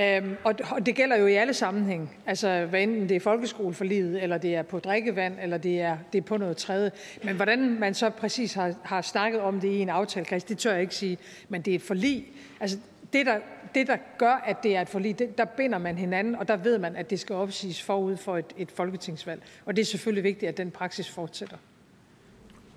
Øhm, 0.00 0.36
og 0.44 0.86
det 0.86 0.94
gælder 0.94 1.16
jo 1.16 1.26
i 1.26 1.34
alle 1.34 1.54
sammenhæng, 1.54 2.16
altså 2.26 2.66
hvad 2.66 2.82
enten 2.82 3.08
det 3.08 3.16
er 3.16 3.20
folkeskoleforliget, 3.20 4.22
eller 4.22 4.38
det 4.38 4.54
er 4.54 4.62
på 4.62 4.78
drikkevand, 4.78 5.34
eller 5.42 5.58
det 5.58 5.80
er, 5.80 5.98
det 6.12 6.18
er 6.18 6.22
på 6.22 6.36
noget 6.36 6.56
tredje. 6.56 6.90
Men 7.24 7.36
hvordan 7.36 7.80
man 7.80 7.94
så 7.94 8.10
præcis 8.10 8.54
har, 8.54 8.74
har 8.82 9.02
snakket 9.02 9.40
om 9.40 9.60
det 9.60 9.68
i 9.68 9.78
en 9.78 9.88
aftalekreds, 9.88 10.44
det 10.44 10.58
tør 10.58 10.72
jeg 10.72 10.80
ikke 10.80 10.94
sige, 10.94 11.18
men 11.48 11.62
det 11.62 11.70
er 11.70 11.74
et 11.74 11.82
forlig. 11.82 12.26
Altså 12.60 12.78
det, 13.12 13.26
der, 13.26 13.38
det, 13.74 13.86
der 13.86 13.96
gør, 14.18 14.42
at 14.46 14.62
det 14.62 14.76
er 14.76 14.80
et 14.80 14.88
forlig, 14.88 15.18
det, 15.18 15.38
der 15.38 15.44
binder 15.44 15.78
man 15.78 15.98
hinanden, 15.98 16.34
og 16.34 16.48
der 16.48 16.56
ved 16.56 16.78
man, 16.78 16.96
at 16.96 17.10
det 17.10 17.20
skal 17.20 17.36
opsiges 17.36 17.82
forud 17.82 18.16
for 18.16 18.38
et, 18.38 18.52
et 18.56 18.70
folketingsvalg. 18.70 19.42
Og 19.64 19.76
det 19.76 19.82
er 19.82 19.86
selvfølgelig 19.86 20.24
vigtigt, 20.24 20.48
at 20.48 20.56
den 20.56 20.70
praksis 20.70 21.10
fortsætter. 21.10 21.56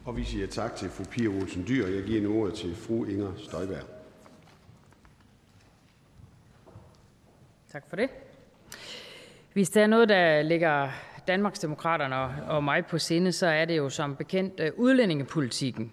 Og 0.05 0.17
vi 0.17 0.23
siger 0.23 0.47
tak 0.47 0.75
til 0.75 0.89
fru 0.89 1.03
Pia 1.03 1.27
Olsen 1.27 1.65
Dyr. 1.67 1.87
Jeg 1.87 2.03
giver 2.03 2.21
nu 2.21 2.41
ordet 2.41 2.53
til 2.53 2.75
fru 2.75 3.05
Inger 3.05 3.33
Støjberg. 3.37 3.96
Tak 7.77 7.89
for 7.89 7.95
det. 7.95 8.09
Hvis 9.53 9.69
der 9.69 9.83
er 9.83 9.87
noget, 9.87 10.09
der 10.09 10.41
ligger 10.41 10.89
Danmarksdemokraterne 11.27 12.15
og 12.47 12.63
mig 12.63 12.85
på 12.85 12.97
sinde, 12.97 13.31
så 13.31 13.47
er 13.47 13.65
det 13.65 13.77
jo 13.77 13.89
som 13.89 14.15
bekendt 14.15 14.59
øh, 14.59 14.71
udlændingepolitikken. 14.75 15.91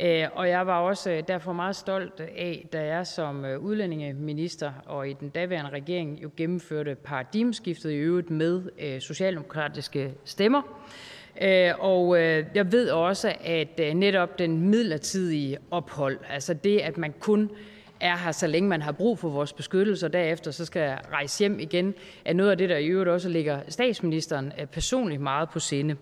Øh, 0.00 0.24
og 0.32 0.48
jeg 0.48 0.66
var 0.66 0.80
også 0.80 1.10
øh, 1.10 1.22
derfor 1.28 1.52
meget 1.52 1.76
stolt 1.76 2.20
af, 2.20 2.68
da 2.72 2.84
jeg 2.86 3.06
som 3.06 3.44
udlændingeminister 3.44 4.72
og 4.86 5.08
i 5.08 5.12
den 5.12 5.28
daværende 5.28 5.70
regering 5.70 6.22
jo 6.22 6.30
gennemførte 6.36 6.94
paradigmeskiftet 6.94 7.90
i 7.90 7.96
øvrigt 7.96 8.30
med 8.30 9.00
socialdemokratiske 9.00 10.14
stemmer. 10.24 10.62
Og 11.78 12.20
jeg 12.54 12.72
ved 12.72 12.90
også, 12.90 13.34
at 13.44 13.96
netop 13.96 14.38
den 14.38 14.70
midlertidige 14.70 15.58
ophold, 15.70 16.18
altså 16.28 16.54
det, 16.54 16.78
at 16.78 16.98
man 16.98 17.14
kun 17.20 17.50
er 18.02 18.16
her, 18.16 18.32
så 18.32 18.46
længe 18.46 18.68
man 18.68 18.82
har 18.82 18.92
brug 18.92 19.18
for 19.18 19.28
vores 19.28 19.52
beskyttelse, 19.52 20.06
og 20.06 20.12
derefter 20.12 20.50
så 20.50 20.64
skal 20.64 20.98
rejse 21.12 21.38
hjem 21.38 21.60
igen, 21.60 21.94
er 22.24 22.32
noget 22.32 22.50
af 22.50 22.58
det, 22.58 22.68
der 22.68 22.76
i 22.76 22.86
øvrigt 22.86 23.10
også 23.10 23.28
ligger 23.28 23.60
statsministeren 23.68 24.52
øh, 24.60 24.66
personligt 24.66 25.20
meget 25.20 25.50
på 25.50 25.60
sinde. 25.60 25.96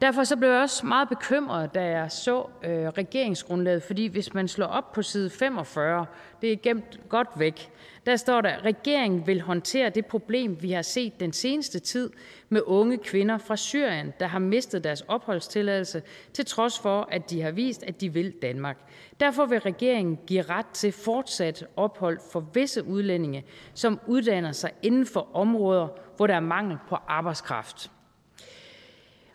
Derfor 0.00 0.24
så 0.24 0.36
blev 0.36 0.48
jeg 0.48 0.60
også 0.60 0.86
meget 0.86 1.08
bekymret, 1.08 1.74
da 1.74 1.84
jeg 1.84 2.10
så 2.10 2.46
øh, 2.64 2.88
regeringsgrundlaget, 2.88 3.82
fordi 3.82 4.06
hvis 4.06 4.34
man 4.34 4.48
slår 4.48 4.66
op 4.66 4.92
på 4.92 5.02
side 5.02 5.30
45, 5.30 6.06
det 6.42 6.52
er 6.52 6.56
gemt 6.56 7.00
godt 7.08 7.28
væk, 7.36 7.70
der 8.06 8.16
står 8.16 8.40
der, 8.40 8.64
regeringen 8.64 9.26
vil 9.26 9.40
håndtere 9.40 9.90
det 9.90 10.06
problem, 10.06 10.62
vi 10.62 10.72
har 10.72 10.82
set 10.82 11.20
den 11.20 11.32
seneste 11.32 11.78
tid 11.78 12.10
med 12.48 12.60
unge 12.66 12.98
kvinder 12.98 13.38
fra 13.38 13.56
Syrien, 13.56 14.12
der 14.20 14.26
har 14.26 14.38
mistet 14.38 14.84
deres 14.84 15.00
opholdstilladelse, 15.00 16.02
til 16.32 16.46
trods 16.46 16.78
for, 16.78 17.08
at 17.10 17.30
de 17.30 17.42
har 17.42 17.50
vist, 17.50 17.82
at 17.82 18.00
de 18.00 18.12
vil 18.12 18.32
Danmark. 18.42 18.76
Derfor 19.20 19.46
vil 19.46 19.58
regeringen 19.58 20.18
give 20.26 20.42
ret 20.42 20.66
til 20.66 20.92
fortsat 20.92 21.66
ophold 21.76 22.18
for 22.32 22.40
visse 22.54 22.84
udlændinge, 22.84 23.44
som 23.74 24.00
uddanner 24.06 24.52
sig 24.52 24.70
inden 24.82 25.06
for 25.06 25.28
områder, 25.34 25.88
hvor 26.16 26.26
der 26.26 26.34
er 26.34 26.40
mangel 26.40 26.78
på 26.88 26.96
arbejdskraft. 27.08 27.90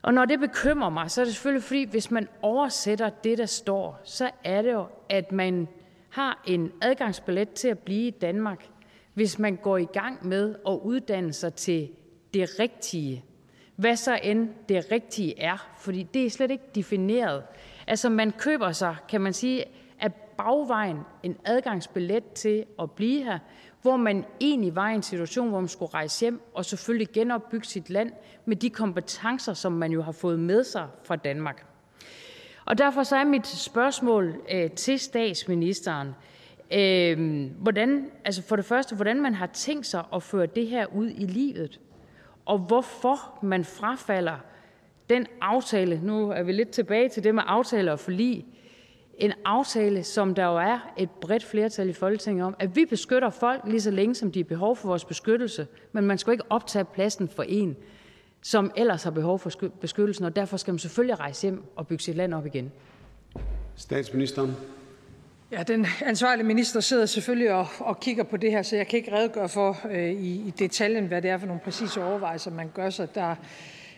Og 0.01 0.13
når 0.13 0.25
det 0.25 0.39
bekymrer 0.39 0.89
mig, 0.89 1.11
så 1.11 1.21
er 1.21 1.25
det 1.25 1.33
selvfølgelig 1.33 1.63
fordi, 1.63 1.83
hvis 1.83 2.11
man 2.11 2.27
oversætter 2.41 3.09
det, 3.09 3.37
der 3.37 3.45
står, 3.45 4.01
så 4.03 4.31
er 4.43 4.61
det 4.61 4.71
jo, 4.71 4.85
at 5.09 5.31
man 5.31 5.67
har 6.09 6.43
en 6.47 6.71
adgangsbillet 6.81 7.49
til 7.49 7.67
at 7.67 7.79
blive 7.79 8.07
i 8.07 8.11
Danmark, 8.11 8.67
hvis 9.13 9.39
man 9.39 9.55
går 9.55 9.77
i 9.77 9.85
gang 9.85 10.27
med 10.27 10.55
at 10.67 10.79
uddanne 10.83 11.33
sig 11.33 11.53
til 11.53 11.89
det 12.33 12.49
rigtige. 12.59 13.23
Hvad 13.75 13.95
så 13.95 14.19
end 14.23 14.49
det 14.69 14.91
rigtige 14.91 15.39
er, 15.39 15.69
fordi 15.77 16.03
det 16.03 16.25
er 16.25 16.29
slet 16.29 16.51
ikke 16.51 16.63
defineret. 16.75 17.43
Altså 17.87 18.09
man 18.09 18.31
køber 18.31 18.71
sig, 18.71 18.95
kan 19.09 19.21
man 19.21 19.33
sige, 19.33 19.65
af 19.99 20.13
bagvejen 20.13 20.99
en 21.23 21.37
adgangsbillet 21.45 22.31
til 22.33 22.65
at 22.79 22.91
blive 22.91 23.23
her, 23.23 23.39
hvor 23.81 23.97
man 23.97 24.25
egentlig 24.39 24.75
var 24.75 24.89
i 24.89 24.95
en 24.95 25.03
situation, 25.03 25.49
hvor 25.49 25.59
man 25.59 25.69
skulle 25.69 25.93
rejse 25.93 26.19
hjem 26.19 26.41
og 26.53 26.65
selvfølgelig 26.65 27.07
genopbygge 27.13 27.65
sit 27.67 27.89
land 27.89 28.11
med 28.45 28.55
de 28.55 28.69
kompetencer, 28.69 29.53
som 29.53 29.71
man 29.71 29.91
jo 29.91 30.01
har 30.01 30.11
fået 30.11 30.39
med 30.39 30.63
sig 30.63 30.87
fra 31.03 31.15
Danmark. 31.15 31.65
Og 32.65 32.77
derfor 32.77 33.03
så 33.03 33.15
er 33.15 33.23
mit 33.23 33.47
spørgsmål 33.47 34.41
øh, 34.51 34.71
til 34.71 34.99
statsministeren, 34.99 36.09
øh, 36.73 37.45
hvordan, 37.61 38.11
altså 38.25 38.41
for 38.41 38.55
det 38.55 38.65
første, 38.65 38.95
hvordan 38.95 39.21
man 39.21 39.35
har 39.35 39.47
tænkt 39.47 39.85
sig 39.85 40.03
at 40.13 40.23
føre 40.23 40.45
det 40.45 40.67
her 40.67 40.85
ud 40.85 41.09
i 41.09 41.25
livet, 41.25 41.79
og 42.45 42.57
hvorfor 42.57 43.39
man 43.41 43.65
frafalder 43.65 44.37
den 45.09 45.27
aftale, 45.41 45.99
nu 46.03 46.29
er 46.29 46.43
vi 46.43 46.51
lidt 46.51 46.69
tilbage 46.69 47.09
til 47.09 47.23
det 47.23 47.35
med 47.35 47.43
aftaler 47.45 47.91
og 47.91 47.99
forlig, 47.99 48.45
en 49.21 49.33
aftale, 49.45 50.03
som 50.03 50.35
der 50.35 50.45
jo 50.45 50.57
er 50.57 50.93
et 50.97 51.09
bredt 51.09 51.43
flertal 51.43 51.89
i 51.89 51.93
Folketinget 51.93 52.45
om, 52.45 52.55
at 52.59 52.75
vi 52.75 52.85
beskytter 52.85 53.29
folk 53.29 53.61
lige 53.65 53.81
så 53.81 53.91
længe, 53.91 54.15
som 54.15 54.31
de 54.31 54.39
har 54.39 54.43
behov 54.43 54.75
for 54.75 54.87
vores 54.87 55.05
beskyttelse, 55.05 55.67
men 55.91 56.05
man 56.05 56.17
skal 56.17 56.31
ikke 56.31 56.43
optage 56.49 56.85
pladsen 56.85 57.29
for 57.29 57.43
en, 57.43 57.75
som 58.41 58.71
ellers 58.75 59.03
har 59.03 59.11
behov 59.11 59.39
for 59.39 59.51
beskyttelsen, 59.81 60.25
og 60.25 60.35
derfor 60.35 60.57
skal 60.57 60.71
man 60.71 60.79
selvfølgelig 60.79 61.19
rejse 61.19 61.41
hjem 61.41 61.63
og 61.75 61.87
bygge 61.87 62.03
sit 62.03 62.15
land 62.15 62.33
op 62.33 62.45
igen. 62.45 62.71
Statsministeren. 63.75 64.55
Ja, 65.51 65.63
den 65.63 65.87
ansvarlige 66.05 66.45
minister 66.45 66.79
sidder 66.79 67.05
selvfølgelig 67.05 67.53
og, 67.53 67.67
og 67.79 67.99
kigger 67.99 68.23
på 68.23 68.37
det 68.37 68.51
her, 68.51 68.61
så 68.61 68.75
jeg 68.75 68.87
kan 68.87 68.97
ikke 68.97 69.15
redegøre 69.15 69.49
for 69.49 69.77
øh, 69.91 70.11
i, 70.11 70.47
i 70.47 70.53
detaljen, 70.59 71.05
hvad 71.05 71.21
det 71.21 71.29
er 71.29 71.37
for 71.37 71.47
nogle 71.47 71.61
præcise 71.63 72.03
overvejelser, 72.03 72.51
man 72.51 72.71
gør 72.73 72.89
sig. 72.89 73.15
Der 73.15 73.35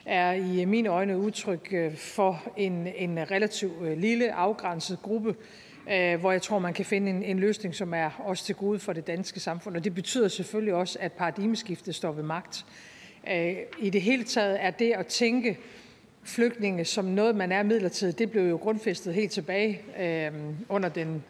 er 0.05 0.31
i 0.31 0.65
mine 0.65 0.89
øjne 0.89 1.17
udtryk 1.17 1.69
øh, 1.71 1.95
for 1.95 2.43
en, 2.57 2.87
en 2.95 3.31
relativt 3.31 3.81
øh, 3.81 3.97
lille 3.97 4.33
afgrænset 4.33 4.99
gruppe, 5.01 5.35
øh, 5.91 6.19
hvor 6.19 6.31
jeg 6.31 6.41
tror, 6.41 6.59
man 6.59 6.73
kan 6.73 6.85
finde 6.85 7.09
en, 7.09 7.23
en 7.23 7.39
løsning, 7.39 7.75
som 7.75 7.93
er 7.93 8.09
også 8.19 8.45
til 8.45 8.55
gode 8.55 8.79
for 8.79 8.93
det 8.93 9.07
danske 9.07 9.39
samfund. 9.39 9.77
Og 9.77 9.83
det 9.83 9.95
betyder 9.95 10.27
selvfølgelig 10.27 10.73
også, 10.73 10.97
at 11.01 11.11
paradigmeskiftet 11.11 11.95
står 11.95 12.11
ved 12.11 12.23
magt. 12.23 12.65
I 13.79 13.89
det 13.89 14.01
hele 14.01 14.23
taget 14.23 14.63
er 14.63 14.71
det 14.71 14.91
at 14.91 15.07
tænke 15.07 15.57
flygtninge 16.23 16.85
som 16.85 17.05
noget, 17.05 17.35
man 17.35 17.51
er 17.51 17.63
midlertidigt, 17.63 18.19
det 18.19 18.31
blev 18.31 18.49
jo 18.49 18.55
grundfæstet 18.57 19.13
helt 19.13 19.31
tilbage 19.31 19.81
under 20.69 20.89
den 20.89 21.23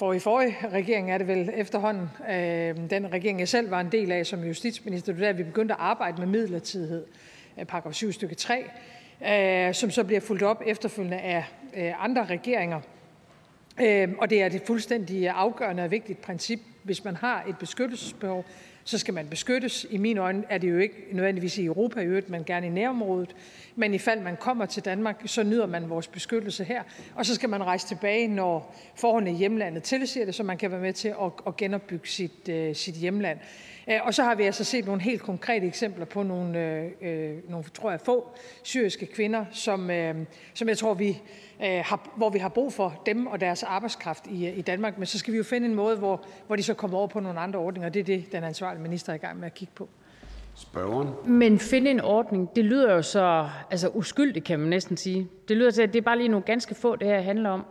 for 0.00 0.12
i 0.12 0.18
forrige 0.18 0.56
regering 0.72 1.10
er 1.10 1.18
det 1.18 1.26
vel 1.26 1.50
efterhånden, 1.54 2.10
øh, 2.30 2.90
den 2.90 3.12
regering, 3.12 3.40
jeg 3.40 3.48
selv 3.48 3.70
var 3.70 3.80
en 3.80 3.92
del 3.92 4.12
af 4.12 4.26
som 4.26 4.44
justitsminister, 4.44 5.12
det 5.12 5.20
var 5.20 5.26
der, 5.26 5.32
vi 5.32 5.42
begyndte 5.42 5.74
at 5.74 5.80
arbejde 5.80 6.18
med 6.18 6.26
midlertidighed, 6.26 7.06
øh, 7.58 7.64
paragraf 7.64 7.94
7 7.94 8.12
stykke 8.12 8.34
3, 8.34 8.64
øh, 9.68 9.74
som 9.74 9.90
så 9.90 10.04
bliver 10.04 10.20
fulgt 10.20 10.42
op 10.42 10.62
efterfølgende 10.66 11.18
af 11.18 11.44
øh, 11.76 12.04
andre 12.04 12.24
regeringer. 12.24 12.80
Øh, 13.80 14.08
og 14.18 14.30
det 14.30 14.42
er 14.42 14.48
det 14.48 14.62
fuldstændig 14.66 15.28
afgørende 15.28 15.82
og 15.82 15.90
vigtigt 15.90 16.20
princip, 16.20 16.60
hvis 16.82 17.04
man 17.04 17.16
har 17.16 17.44
et 17.48 17.58
beskyttelsesbehov, 17.58 18.44
så 18.90 18.98
skal 18.98 19.14
man 19.14 19.26
beskyttes. 19.26 19.86
I 19.90 19.96
mine 19.96 20.20
øjne 20.20 20.44
er 20.48 20.58
det 20.58 20.70
jo 20.70 20.78
ikke 20.78 20.94
nødvendigvis 21.12 21.58
i 21.58 21.64
Europa 21.64 22.00
i 22.00 22.04
øvrigt, 22.04 22.30
men 22.30 22.44
gerne 22.44 22.66
i 22.66 22.70
nærområdet. 22.70 23.36
Men 23.76 23.94
i 23.94 23.98
fald 23.98 24.20
man 24.20 24.36
kommer 24.36 24.66
til 24.66 24.84
Danmark, 24.84 25.22
så 25.26 25.42
nyder 25.42 25.66
man 25.66 25.90
vores 25.90 26.06
beskyttelse 26.08 26.64
her. 26.64 26.82
Og 27.14 27.26
så 27.26 27.34
skal 27.34 27.48
man 27.48 27.64
rejse 27.64 27.86
tilbage, 27.86 28.28
når 28.28 28.76
forholdene 28.94 29.30
i 29.30 29.34
hjemlandet 29.34 29.82
tilsiger 29.82 30.26
det, 30.26 30.34
så 30.34 30.42
man 30.42 30.58
kan 30.58 30.70
være 30.70 30.80
med 30.80 30.92
til 30.92 31.08
at, 31.08 31.32
at 31.46 31.56
genopbygge 31.56 32.08
sit, 32.08 32.48
uh, 32.48 32.76
sit 32.76 32.94
hjemland. 32.94 33.38
Uh, 33.90 34.06
og 34.06 34.14
så 34.14 34.22
har 34.22 34.34
vi 34.34 34.42
altså 34.42 34.64
set 34.64 34.86
nogle 34.86 35.02
helt 35.02 35.22
konkrete 35.22 35.66
eksempler 35.66 36.04
på 36.04 36.22
nogle, 36.22 36.90
uh, 37.00 37.50
nogle 37.50 37.64
tror 37.74 37.90
jeg, 37.90 38.00
få 38.00 38.28
syriske 38.62 39.06
kvinder, 39.06 39.44
som, 39.50 39.90
uh, 39.90 40.16
som 40.54 40.68
jeg 40.68 40.78
tror, 40.78 40.94
vi 40.94 41.22
Øh, 41.64 41.92
hvor 42.16 42.30
vi 42.30 42.38
har 42.38 42.48
brug 42.48 42.72
for 42.72 43.02
dem 43.06 43.26
og 43.26 43.40
deres 43.40 43.62
arbejdskraft 43.62 44.26
i, 44.26 44.48
i 44.48 44.62
Danmark. 44.62 44.98
Men 44.98 45.06
så 45.06 45.18
skal 45.18 45.32
vi 45.32 45.38
jo 45.38 45.44
finde 45.44 45.66
en 45.66 45.74
måde, 45.74 45.96
hvor, 45.96 46.24
hvor 46.46 46.56
de 46.56 46.62
så 46.62 46.74
kommer 46.74 46.98
over 46.98 47.06
på 47.06 47.20
nogle 47.20 47.40
andre 47.40 47.58
ordninger. 47.58 47.88
Det 47.88 48.00
er 48.00 48.04
det, 48.04 48.32
den 48.32 48.44
ansvarlige 48.44 48.82
minister 48.82 49.12
er 49.12 49.16
i 49.16 49.18
gang 49.18 49.38
med 49.38 49.46
at 49.46 49.54
kigge 49.54 49.72
på. 49.74 49.88
Spørgeren. 50.54 51.08
Men 51.24 51.58
finde 51.58 51.90
en 51.90 52.00
ordning, 52.00 52.56
det 52.56 52.64
lyder 52.64 52.94
jo 52.94 53.02
så 53.02 53.48
altså 53.70 53.88
uskyldigt, 53.88 54.44
kan 54.44 54.60
man 54.60 54.68
næsten 54.68 54.96
sige. 54.96 55.28
Det 55.48 55.56
lyder 55.56 55.70
til, 55.70 55.82
at 55.82 55.92
det 55.92 55.98
er 55.98 56.02
bare 56.02 56.18
lige 56.18 56.28
nogle 56.28 56.46
ganske 56.46 56.74
få, 56.74 56.96
det 56.96 57.08
her 57.08 57.20
handler 57.20 57.50
om. 57.50 57.64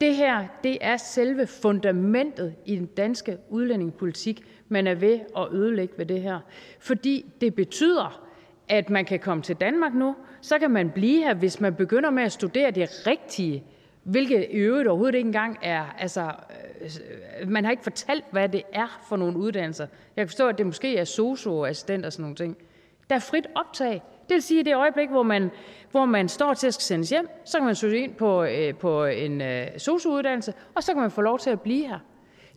Det 0.00 0.16
her, 0.16 0.44
det 0.64 0.78
er 0.80 0.96
selve 0.96 1.46
fundamentet 1.46 2.54
i 2.66 2.76
den 2.76 2.86
danske 2.86 3.38
udlændingepolitik, 3.50 4.44
man 4.74 4.86
er 4.86 4.94
ved 4.94 5.20
at 5.36 5.48
ødelægge 5.52 5.94
ved 5.98 6.06
det 6.06 6.22
her. 6.22 6.38
Fordi 6.78 7.26
det 7.40 7.54
betyder, 7.54 8.20
at 8.68 8.90
man 8.90 9.04
kan 9.04 9.20
komme 9.20 9.42
til 9.42 9.56
Danmark 9.56 9.94
nu, 9.94 10.16
så 10.40 10.58
kan 10.58 10.70
man 10.70 10.90
blive 10.90 11.22
her, 11.22 11.34
hvis 11.34 11.60
man 11.60 11.74
begynder 11.74 12.10
med 12.10 12.22
at 12.22 12.32
studere 12.32 12.70
det 12.70 13.06
rigtige, 13.06 13.64
hvilket 14.02 14.46
i 14.50 14.56
øvrigt 14.56 14.88
overhovedet 14.88 15.14
ikke 15.14 15.26
engang 15.26 15.58
er, 15.62 15.84
altså, 15.98 16.32
øh, 17.40 17.48
man 17.48 17.64
har 17.64 17.70
ikke 17.70 17.82
fortalt, 17.82 18.24
hvad 18.30 18.48
det 18.48 18.62
er 18.72 19.00
for 19.08 19.16
nogle 19.16 19.38
uddannelser. 19.38 19.86
Jeg 20.16 20.22
kan 20.22 20.28
forstå, 20.28 20.48
at 20.48 20.58
det 20.58 20.66
måske 20.66 20.96
er 20.96 21.04
sosu-assistent 21.04 22.06
og 22.06 22.12
sådan 22.12 22.22
nogle 22.22 22.36
ting. 22.36 22.56
Der 23.10 23.16
er 23.16 23.20
frit 23.20 23.46
optag. 23.54 24.02
Det 24.28 24.34
vil 24.34 24.42
sige, 24.42 24.60
at 24.60 24.66
det 24.66 24.76
øjeblik, 24.76 25.08
hvor 25.08 25.22
man, 25.22 25.50
hvor 25.90 26.04
man 26.04 26.28
står 26.28 26.54
til 26.54 26.66
at 26.66 26.74
skal 26.74 26.82
sendes 26.82 27.10
hjem, 27.10 27.28
så 27.44 27.58
kan 27.58 27.64
man 27.66 27.74
søge 27.74 27.98
ind 27.98 28.14
på, 28.14 28.44
øh, 28.44 28.74
på 28.74 29.04
en 29.04 29.40
øh, 29.40 29.66
sosu-uddannelse, 29.78 30.54
og 30.74 30.82
så 30.82 30.92
kan 30.92 31.00
man 31.02 31.10
få 31.10 31.20
lov 31.20 31.38
til 31.38 31.50
at 31.50 31.60
blive 31.60 31.88
her. 31.88 31.98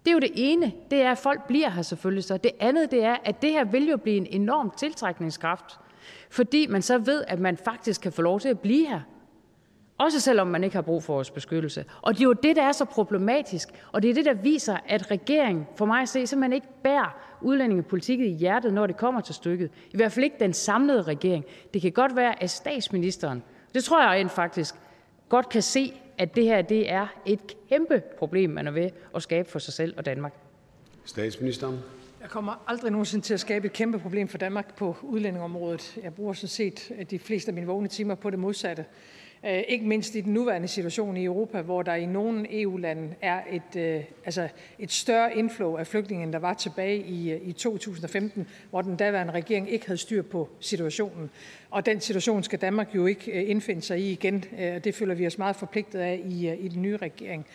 Det 0.07 0.11
er 0.11 0.15
jo 0.15 0.19
det 0.19 0.31
ene, 0.35 0.71
det 0.91 1.01
er, 1.01 1.11
at 1.11 1.17
folk 1.17 1.47
bliver 1.47 1.69
her 1.69 1.81
selvfølgelig 1.81 2.23
så. 2.23 2.37
Det 2.37 2.51
andet, 2.59 2.91
det 2.91 3.03
er, 3.03 3.17
at 3.25 3.41
det 3.41 3.51
her 3.51 3.63
vil 3.63 3.89
jo 3.89 3.97
blive 3.97 4.17
en 4.17 4.25
enorm 4.25 4.71
tiltrækningskraft 4.77 5.79
fordi 6.29 6.67
man 6.67 6.81
så 6.81 6.97
ved, 6.97 7.23
at 7.27 7.39
man 7.39 7.57
faktisk 7.57 8.01
kan 8.01 8.11
få 8.11 8.21
lov 8.21 8.39
til 8.39 8.49
at 8.49 8.59
blive 8.59 8.87
her. 8.87 9.01
Også 9.97 10.19
selvom 10.19 10.47
man 10.47 10.63
ikke 10.63 10.75
har 10.75 10.81
brug 10.81 11.03
for 11.03 11.13
vores 11.13 11.31
beskyttelse. 11.31 11.85
Og 12.01 12.13
det 12.13 12.19
er 12.19 12.23
jo 12.23 12.33
det, 12.33 12.55
der 12.55 12.63
er 12.63 12.71
så 12.71 12.85
problematisk. 12.85 13.69
Og 13.91 14.01
det 14.01 14.09
er 14.09 14.13
det, 14.13 14.25
der 14.25 14.33
viser, 14.33 14.77
at 14.85 15.11
regeringen, 15.11 15.67
for 15.75 15.85
mig 15.85 16.01
at 16.01 16.09
se, 16.09 16.27
simpelthen 16.27 16.53
ikke 16.53 16.67
bærer 16.83 17.17
udlændingepolitikken 17.41 18.27
i 18.27 18.33
hjertet, 18.33 18.73
når 18.73 18.87
det 18.87 18.97
kommer 18.97 19.21
til 19.21 19.35
stykket. 19.35 19.71
I 19.91 19.97
hvert 19.97 20.11
fald 20.11 20.23
ikke 20.23 20.35
den 20.39 20.53
samlede 20.53 21.01
regering. 21.01 21.45
Det 21.73 21.81
kan 21.81 21.91
godt 21.91 22.15
være, 22.15 22.43
at 22.43 22.49
statsministeren, 22.49 23.43
det 23.73 23.83
tror 23.83 24.01
jeg 24.01 24.09
rent 24.09 24.31
faktisk, 24.31 24.75
godt 25.29 25.49
kan 25.49 25.61
se, 25.61 25.93
at 26.17 26.35
det 26.35 26.43
her 26.43 26.61
det 26.61 26.91
er 26.91 27.07
et 27.25 27.39
kæmpe 27.69 28.03
problem, 28.17 28.49
man 28.49 28.67
er 28.67 28.71
ved 28.71 28.89
at 29.15 29.23
skabe 29.23 29.49
for 29.49 29.59
sig 29.59 29.73
selv 29.73 29.93
og 29.97 30.05
Danmark. 30.05 30.33
Statsministeren. 31.05 31.79
Jeg 32.21 32.29
kommer 32.29 32.63
aldrig 32.67 32.91
nogensinde 32.91 33.25
til 33.25 33.33
at 33.33 33.39
skabe 33.39 33.65
et 33.65 33.73
kæmpe 33.73 33.99
problem 33.99 34.27
for 34.27 34.37
Danmark 34.37 34.75
på 34.75 34.95
udlændingområdet. 35.01 35.97
Jeg 36.03 36.13
bruger 36.13 36.33
sådan 36.33 36.47
set 36.47 36.91
de 37.09 37.19
fleste 37.19 37.49
af 37.49 37.53
mine 37.53 37.67
vågne 37.67 37.87
timer 37.87 38.15
på 38.15 38.29
det 38.29 38.39
modsatte. 38.39 38.85
Øh, 39.47 39.63
ikke 39.67 39.85
mindst 39.85 40.15
i 40.15 40.21
den 40.21 40.33
nuværende 40.33 40.67
situation 40.67 41.17
i 41.17 41.25
Europa, 41.25 41.61
hvor 41.61 41.81
der 41.81 41.93
i 41.93 42.05
nogle 42.05 42.61
EU-lande 42.61 43.15
er 43.21 43.41
et, 43.51 43.75
øh, 43.75 44.03
altså 44.25 44.47
et 44.79 44.91
større 44.91 45.37
inflow 45.37 45.77
af 45.77 45.87
flygtninge, 45.87 46.23
end 46.23 46.33
der 46.33 46.39
var 46.39 46.53
tilbage 46.53 46.97
i, 46.97 47.31
øh, 47.31 47.39
i 47.43 47.51
2015, 47.51 48.47
hvor 48.69 48.81
den 48.81 48.95
daværende 48.95 49.33
regering 49.33 49.71
ikke 49.71 49.85
havde 49.85 49.97
styr 49.97 50.21
på 50.21 50.49
situationen. 50.59 51.29
Og 51.69 51.85
den 51.85 52.01
situation 52.01 52.43
skal 52.43 52.59
Danmark 52.59 52.95
jo 52.95 53.05
ikke 53.05 53.45
indfinde 53.45 53.81
sig 53.81 53.99
i 53.99 54.11
igen. 54.11 54.43
Det 54.83 54.95
føler 54.95 55.15
vi 55.15 55.27
os 55.27 55.37
meget 55.37 55.55
forpligtet 55.55 55.99
af 55.99 56.21
i, 56.25 56.53
i 56.59 56.67
den 56.67 56.81
nye 56.81 56.97
regering. 56.97 57.45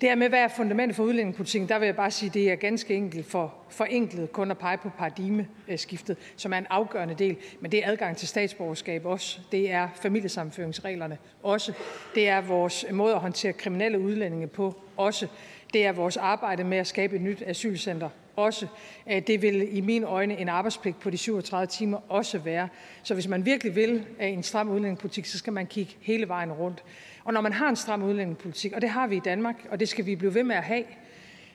Det 0.00 0.08
her 0.08 0.16
med, 0.16 0.28
hvad 0.28 0.38
er 0.38 0.48
fundamentet 0.48 0.96
for 0.96 1.02
udlændingepolitikken, 1.02 1.68
der 1.68 1.78
vil 1.78 1.86
jeg 1.86 1.96
bare 1.96 2.10
sige, 2.10 2.28
at 2.28 2.34
det 2.34 2.50
er 2.50 2.54
ganske 2.54 2.94
enkelt 2.94 3.26
for 3.26 3.54
forenklet 3.68 4.32
kun 4.32 4.50
at 4.50 4.58
pege 4.58 4.78
på 4.78 4.90
paradigmeskiftet, 4.98 6.16
som 6.36 6.52
er 6.52 6.58
en 6.58 6.66
afgørende 6.70 7.14
del. 7.14 7.36
Men 7.60 7.72
det 7.72 7.84
er 7.84 7.90
adgang 7.90 8.16
til 8.16 8.28
statsborgerskab 8.28 9.06
også. 9.06 9.40
Det 9.52 9.70
er 9.70 9.88
familiesammenføringsreglerne 10.02 11.18
også. 11.42 11.72
Det 12.14 12.28
er 12.28 12.40
vores 12.40 12.84
måde 12.92 13.14
at 13.14 13.20
håndtere 13.20 13.52
kriminelle 13.52 13.98
udlændinge 13.98 14.46
på 14.46 14.76
også. 14.96 15.26
Det 15.72 15.86
er 15.86 15.92
vores 15.92 16.16
arbejde 16.16 16.64
med 16.64 16.78
at 16.78 16.86
skabe 16.86 17.16
et 17.16 17.22
nyt 17.22 17.42
asylcenter 17.46 18.08
også. 18.36 18.66
Det 19.06 19.42
vil 19.42 19.76
i 19.76 19.80
mine 19.80 20.06
øjne 20.06 20.38
en 20.38 20.48
arbejdspligt 20.48 21.00
på 21.00 21.10
de 21.10 21.16
37 21.16 21.66
timer 21.66 21.98
også 22.08 22.38
være. 22.38 22.68
Så 23.02 23.14
hvis 23.14 23.28
man 23.28 23.44
virkelig 23.44 23.74
vil 23.74 24.06
en 24.20 24.42
stram 24.42 24.68
udlændingepolitik, 24.68 25.26
så 25.26 25.38
skal 25.38 25.52
man 25.52 25.66
kigge 25.66 25.96
hele 26.00 26.28
vejen 26.28 26.52
rundt. 26.52 26.84
Og 27.24 27.32
når 27.32 27.40
man 27.40 27.52
har 27.52 27.68
en 27.68 27.76
stram 27.76 28.02
udlændingepolitik, 28.02 28.72
og 28.72 28.80
det 28.80 28.90
har 28.90 29.06
vi 29.06 29.16
i 29.16 29.20
Danmark, 29.24 29.66
og 29.70 29.80
det 29.80 29.88
skal 29.88 30.06
vi 30.06 30.16
blive 30.16 30.34
ved 30.34 30.42
med 30.42 30.56
at 30.56 30.62
have, 30.62 30.84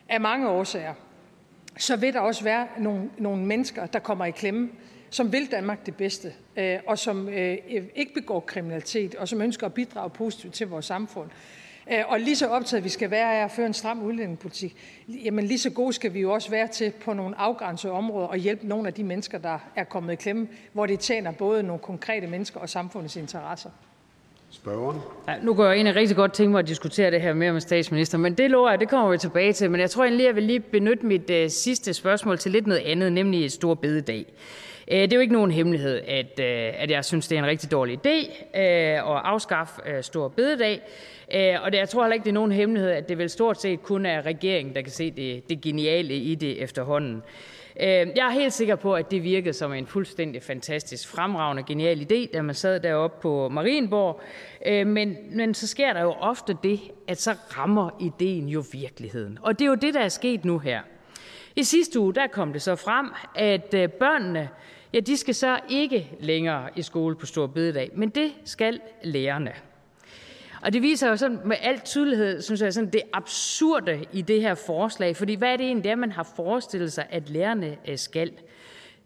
af 0.09 0.22
mange 0.22 0.49
årsager, 0.49 0.93
så 1.78 1.95
vil 1.95 2.13
der 2.13 2.20
også 2.20 2.43
være 2.43 2.68
nogle, 2.78 3.09
nogle 3.18 3.45
mennesker, 3.45 3.86
der 3.86 3.99
kommer 3.99 4.26
i 4.26 4.32
klemme, 4.32 4.70
som 5.09 5.32
vil 5.32 5.51
Danmark 5.51 5.86
det 5.86 5.95
bedste, 5.95 6.34
øh, 6.55 6.80
og 6.88 6.99
som 6.99 7.30
øh, 7.30 7.57
øh 7.70 7.84
ikke 7.95 8.13
begår 8.13 8.39
kriminalitet, 8.39 9.16
og 9.16 9.28
som 9.28 9.41
ønsker 9.41 9.66
at 9.66 9.74
bidrage 9.74 10.09
positivt 10.09 10.53
til 10.53 10.68
vores 10.68 10.86
samfund. 10.86 11.30
Øh, 11.91 12.03
og 12.07 12.20
lige 12.20 12.36
så 12.36 12.47
optaget 12.47 12.84
vi 12.84 12.89
skal 12.89 13.11
være 13.11 13.39
af 13.39 13.43
at 13.43 13.51
føre 13.51 13.66
en 13.66 13.74
stram 13.74 14.03
udlændingepolitik, 14.03 14.76
jamen 15.07 15.45
lige 15.45 15.59
så 15.59 15.70
gode 15.70 15.93
skal 15.93 16.13
vi 16.13 16.20
jo 16.20 16.34
også 16.34 16.49
være 16.49 16.68
til 16.68 16.91
på 16.91 17.13
nogle 17.13 17.39
afgrænsede 17.39 17.93
områder 17.93 18.28
og 18.28 18.38
hjælpe 18.38 18.68
nogle 18.68 18.88
af 18.88 18.93
de 18.93 19.03
mennesker, 19.03 19.38
der 19.38 19.59
er 19.76 19.84
kommet 19.84 20.13
i 20.13 20.16
klemme, 20.16 20.47
hvor 20.74 20.86
det 20.86 20.99
tjener 20.99 21.32
både 21.32 21.63
nogle 21.63 21.82
konkrete 21.82 22.28
mennesker 22.28 22.59
og 22.59 22.70
samfundets 22.70 23.16
interesser. 23.16 23.70
Spørgeren. 24.56 24.99
Ja, 25.28 25.34
nu 25.41 25.53
går 25.53 25.66
jeg 25.66 25.74
egentlig 25.74 25.95
rigtig 25.95 26.16
godt 26.16 26.34
tænke 26.34 26.51
mig 26.51 26.60
at 26.60 26.68
diskutere 26.68 27.12
det 27.12 27.22
her 27.22 27.34
mere 27.34 27.53
med 27.53 27.62
statsminister, 27.62 28.18
men 28.18 28.34
det 28.34 28.51
lover 28.51 28.70
jeg, 28.70 28.80
det 28.80 28.89
kommer 28.89 29.12
vi 29.12 29.18
tilbage 29.18 29.53
til. 29.53 29.72
Men 29.72 29.82
jeg 29.82 29.89
tror 29.89 30.03
egentlig, 30.03 30.26
jeg 30.26 30.36
vil 30.36 30.43
lige 30.43 30.60
benytte 30.60 31.06
mit 31.06 31.30
uh, 31.30 31.36
sidste 31.47 31.93
spørgsmål 31.93 32.38
til 32.38 32.51
lidt 32.51 32.68
noget 32.68 32.82
andet, 32.86 33.12
nemlig 33.12 33.45
et 33.45 33.51
stor 33.51 33.74
bededag. 33.74 34.26
Uh, 34.91 34.97
det 34.97 35.14
er 35.14 35.16
jo 35.16 35.22
ikke 35.22 35.34
nogen 35.34 35.51
hemmelighed, 35.51 36.01
at, 36.08 36.39
uh, 36.39 36.82
at 36.84 36.91
jeg 36.91 37.06
synes, 37.06 37.28
det 37.28 37.36
er 37.36 37.39
en 37.39 37.47
rigtig 37.47 37.72
dårlig 37.72 37.99
idé 38.06 38.30
uh, 38.30 39.16
at 39.16 39.22
afskaffe 39.24 39.82
uh, 39.86 40.01
stor 40.01 40.28
bededag. 40.28 40.82
Uh, 41.36 41.64
og 41.64 41.72
det, 41.72 41.78
jeg 41.78 41.89
tror 41.89 42.03
heller 42.03 42.14
ikke, 42.14 42.24
det 42.24 42.30
er 42.30 42.34
nogen 42.34 42.51
hemmelighed, 42.51 42.91
at 42.91 43.10
det 43.10 43.18
vel 43.18 43.30
stort 43.30 43.62
set 43.62 43.84
kun 43.84 44.06
er 44.06 44.26
regeringen, 44.26 44.76
der 44.76 44.82
kan 44.82 44.91
se 44.91 45.12
det, 45.12 45.49
det 45.49 45.62
geniale 45.62 46.14
i 46.14 46.36
det 46.36 46.64
efterhånden. 46.64 47.24
Øh, 47.80 47.88
jeg 47.88 48.28
er 48.28 48.30
helt 48.30 48.53
sikker 48.53 48.76
på, 48.76 48.95
at 48.95 49.11
det 49.11 49.23
virkede 49.23 49.53
som 49.53 49.73
en 49.73 49.88
fuldstændig 49.88 50.43
fantastisk, 50.43 51.07
fremragende, 51.07 51.63
genial 51.63 52.07
idé, 52.11 52.32
da 52.34 52.41
man 52.41 52.55
sad 52.55 52.80
deroppe 52.80 53.21
på 53.21 53.49
Marienborg. 53.49 54.21
Øh, 54.65 54.88
men, 54.88 55.17
men 55.32 55.53
så 55.53 55.67
sker 55.67 55.93
der 55.93 56.01
jo 56.01 56.11
ofte 56.11 56.57
det, 56.63 56.80
at 57.07 57.21
så 57.21 57.36
rammer 57.57 57.89
ideen 57.99 58.49
jo 58.49 58.63
virkeligheden. 58.71 59.38
Og 59.41 59.59
det 59.59 59.65
er 59.65 59.69
jo 59.69 59.76
det, 59.76 59.93
der 59.93 59.99
er 59.99 60.09
sket 60.09 60.45
nu 60.45 60.59
her. 60.59 60.82
I 61.55 61.63
sidste 61.63 61.99
uge 61.99 62.13
der 62.13 62.28
kom 62.28 62.53
det 62.53 62.61
så 62.61 62.76
frem, 62.76 63.11
at 63.36 63.73
øh, 63.73 63.89
børnene 63.89 64.49
ja, 64.93 64.99
de 64.99 65.17
skal 65.17 65.36
så 65.36 65.59
ikke 65.69 66.11
længere 66.19 66.69
i 66.76 66.82
skole 66.82 67.15
på 67.15 67.26
Stor 67.26 67.47
Bededag, 67.47 67.89
men 67.93 68.09
det 68.09 68.32
skal 68.45 68.80
lærerne. 69.03 69.51
Og 70.66 70.74
det 70.74 70.82
viser 70.82 71.09
jo 71.09 71.18
sådan 71.18 71.39
med 71.45 71.57
al 71.61 71.80
tydelighed, 71.80 72.41
synes 72.41 72.61
jeg, 72.61 72.74
sådan 72.74 72.89
det 72.89 73.01
absurde 73.13 74.05
i 74.13 74.22
det 74.22 74.41
her 74.41 74.55
forslag. 74.55 75.16
Fordi 75.16 75.36
hvad 75.36 75.53
er 75.53 75.57
det 75.57 75.66
egentlig, 75.66 75.84
det 75.84 75.97
man 75.97 76.11
har 76.11 76.32
forestillet 76.36 76.93
sig, 76.93 77.05
at 77.09 77.30
lærerne 77.30 77.78
øh, 77.88 77.97
skal? 77.97 78.32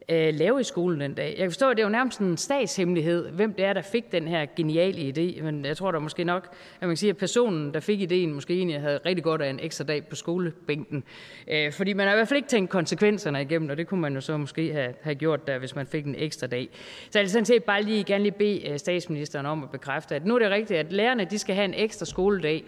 Øh, 0.09 0.33
lave 0.33 0.59
i 0.59 0.63
skolen 0.63 1.01
den 1.01 1.13
dag. 1.13 1.29
Jeg 1.29 1.37
kan 1.37 1.51
forstå, 1.51 1.69
at 1.69 1.77
det 1.77 1.83
er 1.83 1.87
jo 1.87 1.91
nærmest 1.91 2.19
en 2.19 2.37
statshemmelighed, 2.37 3.29
hvem 3.29 3.53
det 3.53 3.65
er, 3.65 3.73
der 3.73 3.81
fik 3.81 4.11
den 4.11 4.27
her 4.27 4.45
geniale 4.55 4.97
idé. 4.97 5.43
Men 5.43 5.65
jeg 5.65 5.77
tror 5.77 5.91
da 5.91 5.99
måske 5.99 6.23
nok, 6.23 6.47
at 6.75 6.81
man 6.81 6.89
kan 6.89 6.97
sige, 6.97 7.09
at 7.09 7.17
personen, 7.17 7.73
der 7.73 7.79
fik 7.79 8.01
idéen, 8.01 8.27
måske 8.27 8.53
egentlig 8.53 8.81
havde 8.81 8.99
rigtig 9.05 9.23
godt 9.23 9.41
af 9.41 9.49
en 9.49 9.59
ekstra 9.59 9.83
dag 9.83 10.07
på 10.07 10.15
skolebænken. 10.15 11.03
Øh, 11.47 11.73
fordi 11.73 11.93
man 11.93 12.07
har 12.07 12.13
i 12.13 12.17
hvert 12.17 12.27
fald 12.27 12.37
ikke 12.37 12.49
tænkt 12.49 12.69
konsekvenserne 12.69 13.41
igennem, 13.41 13.69
og 13.69 13.77
det 13.77 13.87
kunne 13.87 14.01
man 14.01 14.13
jo 14.13 14.21
så 14.21 14.37
måske 14.37 14.73
have, 14.73 14.93
have 15.01 15.15
gjort 15.15 15.47
der, 15.47 15.59
hvis 15.59 15.75
man 15.75 15.87
fik 15.87 16.05
en 16.05 16.15
ekstra 16.17 16.47
dag. 16.47 16.69
Så 17.09 17.19
jeg 17.19 17.23
vil 17.23 17.31
sådan 17.31 17.45
set 17.45 17.63
bare 17.63 17.81
lige 17.81 18.03
gerne 18.03 18.23
lige 18.23 18.31
bede 18.31 18.69
øh, 18.69 18.79
statsministeren 18.79 19.45
om 19.45 19.63
at 19.63 19.69
bekræfte, 19.69 20.15
at 20.15 20.25
nu 20.25 20.35
er 20.35 20.39
det 20.39 20.49
rigtigt, 20.49 20.79
at 20.79 20.93
lærerne 20.93 21.25
de 21.25 21.39
skal 21.39 21.55
have 21.55 21.65
en 21.65 21.73
ekstra 21.73 22.05
skoledag, 22.05 22.63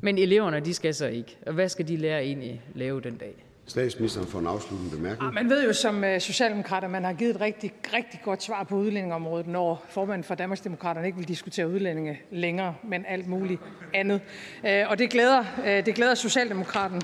men 0.00 0.18
eleverne 0.18 0.60
de 0.60 0.74
skal 0.74 0.94
så 0.94 1.06
ikke. 1.06 1.36
Og 1.46 1.52
hvad 1.52 1.68
skal 1.68 1.88
de 1.88 1.96
lære 1.96 2.24
egentlig 2.24 2.62
lave 2.74 3.00
den 3.00 3.16
dag? 3.16 3.47
Statsministeren 3.68 4.26
for 4.26 4.38
en 4.38 4.46
afsluttende 4.46 4.96
bemærkning. 4.96 5.28
Ah, 5.28 5.34
man 5.34 5.50
ved 5.50 5.64
jo 5.66 5.72
som 5.72 6.04
øh, 6.04 6.20
socialdemokrat, 6.20 6.84
at 6.84 6.90
man 6.90 7.04
har 7.04 7.12
givet 7.12 7.34
et 7.34 7.40
rigtig, 7.40 7.72
rigtig 7.94 8.20
godt 8.24 8.42
svar 8.42 8.64
på 8.64 8.76
udlændingområdet, 8.76 9.46
når 9.46 9.84
formanden 9.88 10.24
for 10.24 10.34
Danmarksdemokraterne 10.34 11.06
ikke 11.06 11.18
vil 11.18 11.28
diskutere 11.28 11.68
udlændinge 11.68 12.20
længere, 12.30 12.74
men 12.82 13.04
alt 13.08 13.26
muligt 13.26 13.60
andet. 13.94 14.20
Øh, 14.66 14.84
og 14.88 14.98
det 14.98 15.10
glæder, 15.10 15.44
øh, 15.66 15.86
det 15.86 15.94
glæder 15.94 16.14
Socialdemokraten. 16.14 17.02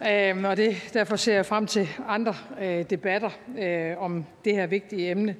Uh, 0.00 0.44
og 0.44 0.56
det, 0.56 0.90
derfor 0.94 1.16
ser 1.16 1.34
jeg 1.34 1.46
frem 1.46 1.66
til 1.66 1.88
andre 2.08 2.34
debatter 2.90 3.30
uh, 3.48 4.02
om 4.04 4.24
det 4.44 4.54
her 4.54 4.66
vigtige 4.66 5.10
emne. 5.10 5.36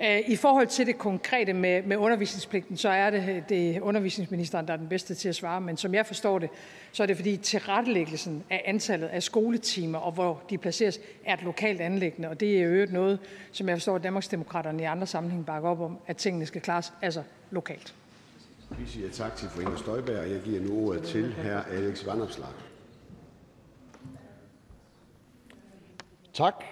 Øh, 0.00 0.20
I 0.26 0.36
forhold 0.36 0.66
til 0.66 0.86
det 0.86 0.98
konkrete 0.98 1.52
med, 1.52 1.82
med 1.82 1.96
undervisningspligten, 1.96 2.76
så 2.76 2.88
er 2.88 3.10
det, 3.10 3.44
det 3.48 3.80
undervisningsministeren, 3.80 4.66
der 4.66 4.72
er 4.72 4.76
den 4.76 4.88
bedste 4.88 5.14
til 5.14 5.28
at 5.28 5.34
svare. 5.34 5.60
Men 5.60 5.76
som 5.76 5.94
jeg 5.94 6.06
forstår 6.06 6.38
det, 6.38 6.50
så 6.92 7.02
er 7.02 7.06
det 7.06 7.16
fordi 7.16 7.36
tilrettelæggelsen 7.36 8.44
af 8.50 8.62
antallet 8.64 9.06
af 9.06 9.22
skoletimer 9.22 9.98
og 9.98 10.12
hvor 10.12 10.42
de 10.50 10.58
placeres, 10.58 11.00
er 11.24 11.34
et 11.34 11.42
lokalt 11.42 11.80
anlæggende. 11.80 12.28
Og 12.28 12.40
det 12.40 12.58
er 12.58 12.62
jo 12.62 12.86
noget, 12.90 13.18
som 13.52 13.68
jeg 13.68 13.76
forstår, 13.76 13.96
at 13.96 14.02
Danmarksdemokraterne 14.02 14.82
i 14.82 14.86
andre 14.86 15.06
sammenhæng 15.06 15.46
bakker 15.46 15.68
op 15.68 15.80
om, 15.80 15.98
at 16.06 16.16
tingene 16.16 16.46
skal 16.46 16.60
klares 16.60 16.92
altså 17.02 17.22
lokalt. 17.50 17.94
Vi 18.78 18.86
siger 18.86 19.10
tak 19.10 19.36
til 19.36 19.48
fru 19.48 19.60
Inger 19.60 19.76
Støjberg, 19.76 20.18
og 20.18 20.30
jeg 20.30 20.40
giver 20.40 20.60
nu 20.60 20.88
ordet 20.88 21.02
til 21.02 21.34
hr. 21.34 21.74
Alex 21.74 22.06
Vanopslag. 22.06 22.48
Tak. 26.32 26.64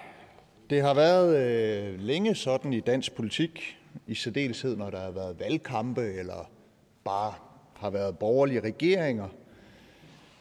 Det 0.71 0.81
har 0.81 0.93
været 0.93 1.37
øh, 1.37 1.99
længe 1.99 2.35
sådan 2.35 2.73
i 2.73 2.79
dansk 2.79 3.15
politik, 3.15 3.77
i 4.07 4.15
særdeleshed 4.15 4.75
når 4.75 4.89
der 4.89 4.99
har 4.99 5.11
været 5.11 5.39
valgkampe 5.39 6.13
eller 6.13 6.51
bare 7.03 7.33
har 7.73 7.89
været 7.89 8.17
borgerlige 8.17 8.59
regeringer, 8.59 9.27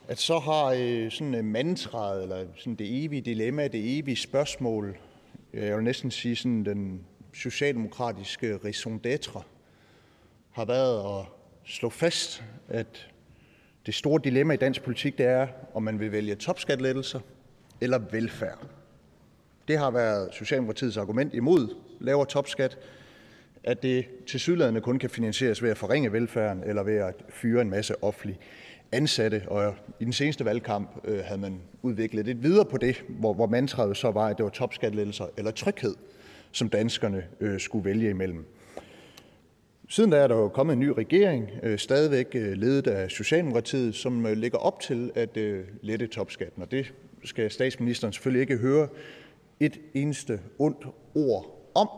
at 0.08 0.18
så 0.18 0.38
har 0.38 0.66
øh, 0.78 1.10
sådan 1.10 1.34
en 1.34 1.52
mantraet 1.52 2.22
eller 2.22 2.44
sådan 2.56 2.74
det 2.74 3.04
evige 3.04 3.22
dilemma, 3.22 3.68
det 3.68 3.98
evige 3.98 4.16
spørgsmål, 4.16 4.98
øh, 5.52 5.66
jeg 5.66 5.76
vil 5.76 5.84
næsten 5.84 6.10
sige 6.10 6.36
sådan 6.36 6.64
den 6.64 7.04
socialdemokratiske 7.34 8.56
raison 8.56 9.00
d'être, 9.06 9.42
har 10.52 10.64
været 10.64 11.20
at 11.20 11.26
slå 11.64 11.88
fast, 11.88 12.44
at 12.68 13.08
det 13.86 13.94
store 13.94 14.20
dilemma 14.24 14.54
i 14.54 14.56
dansk 14.56 14.82
politik, 14.82 15.18
det 15.18 15.26
er, 15.26 15.48
om 15.74 15.82
man 15.82 16.00
vil 16.00 16.12
vælge 16.12 16.34
topskatlettelser 16.34 17.20
eller 17.80 17.98
velfærd. 17.98 18.79
Det 19.70 19.78
har 19.78 19.90
været 19.90 20.34
Socialdemokratiets 20.34 20.96
argument 20.96 21.34
imod 21.34 21.74
lavere 22.00 22.26
topskat, 22.26 22.78
at 23.64 23.82
det 23.82 24.06
til 24.26 24.40
sydlandene 24.40 24.80
kun 24.80 24.98
kan 24.98 25.10
finansieres 25.10 25.62
ved 25.62 25.70
at 25.70 25.78
forringe 25.78 26.12
velfærden 26.12 26.62
eller 26.66 26.82
ved 26.82 26.96
at 26.96 27.14
fyre 27.28 27.62
en 27.62 27.70
masse 27.70 28.04
offentlige 28.04 28.38
ansatte. 28.92 29.42
Og 29.46 29.74
i 30.00 30.04
den 30.04 30.12
seneste 30.12 30.44
valgkamp 30.44 30.90
øh, 31.04 31.18
havde 31.24 31.40
man 31.40 31.60
udviklet 31.82 32.26
lidt 32.26 32.42
videre 32.42 32.64
på 32.64 32.76
det, 32.76 33.04
hvor, 33.08 33.34
hvor 33.34 33.46
mantraet 33.46 33.96
så 33.96 34.10
var, 34.10 34.26
at 34.26 34.36
det 34.36 34.44
var 34.44 34.50
topskatlettelser 34.50 35.26
eller 35.36 35.50
tryghed, 35.50 35.94
som 36.52 36.68
danskerne 36.68 37.24
øh, 37.40 37.60
skulle 37.60 37.84
vælge 37.84 38.10
imellem. 38.10 38.44
Siden 39.88 40.10
da 40.10 40.16
er 40.16 40.26
der 40.26 40.36
jo 40.36 40.48
kommet 40.48 40.72
en 40.72 40.80
ny 40.80 40.88
regering, 40.88 41.50
øh, 41.62 41.78
stadigvæk 41.78 42.26
øh, 42.34 42.52
ledet 42.52 42.86
af 42.86 43.10
Socialdemokratiet, 43.10 43.94
som 43.94 44.26
øh, 44.26 44.36
lægger 44.36 44.58
op 44.58 44.80
til 44.80 45.10
at 45.14 45.36
øh, 45.36 45.64
lette 45.82 46.06
topskatten. 46.06 46.62
Og 46.62 46.70
det 46.70 46.92
skal 47.24 47.50
statsministeren 47.50 48.12
selvfølgelig 48.12 48.40
ikke 48.40 48.56
høre 48.56 48.88
et 49.60 49.80
eneste 49.94 50.40
ondt 50.58 50.86
ord 51.14 51.70
om. 51.74 51.88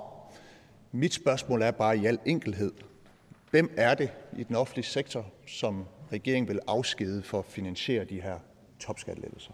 Mit 0.93 1.15
spørgsmål 1.15 1.63
er 1.63 1.71
bare 1.71 1.99
i 1.99 2.07
al 2.07 2.19
enkelhed: 2.25 2.73
Hvem 3.51 3.71
er 3.77 3.95
det 3.95 4.11
i 4.39 4.43
den 4.43 4.57
offentlige 4.57 4.87
sektor, 4.87 5.27
som 5.47 5.85
regeringen 6.13 6.49
vil 6.49 6.61
afskede 6.67 7.23
for 7.23 7.39
at 7.39 7.45
finansiere 7.45 8.05
de 8.05 8.21
her 8.21 8.39
topskattelettelser? 8.79 9.53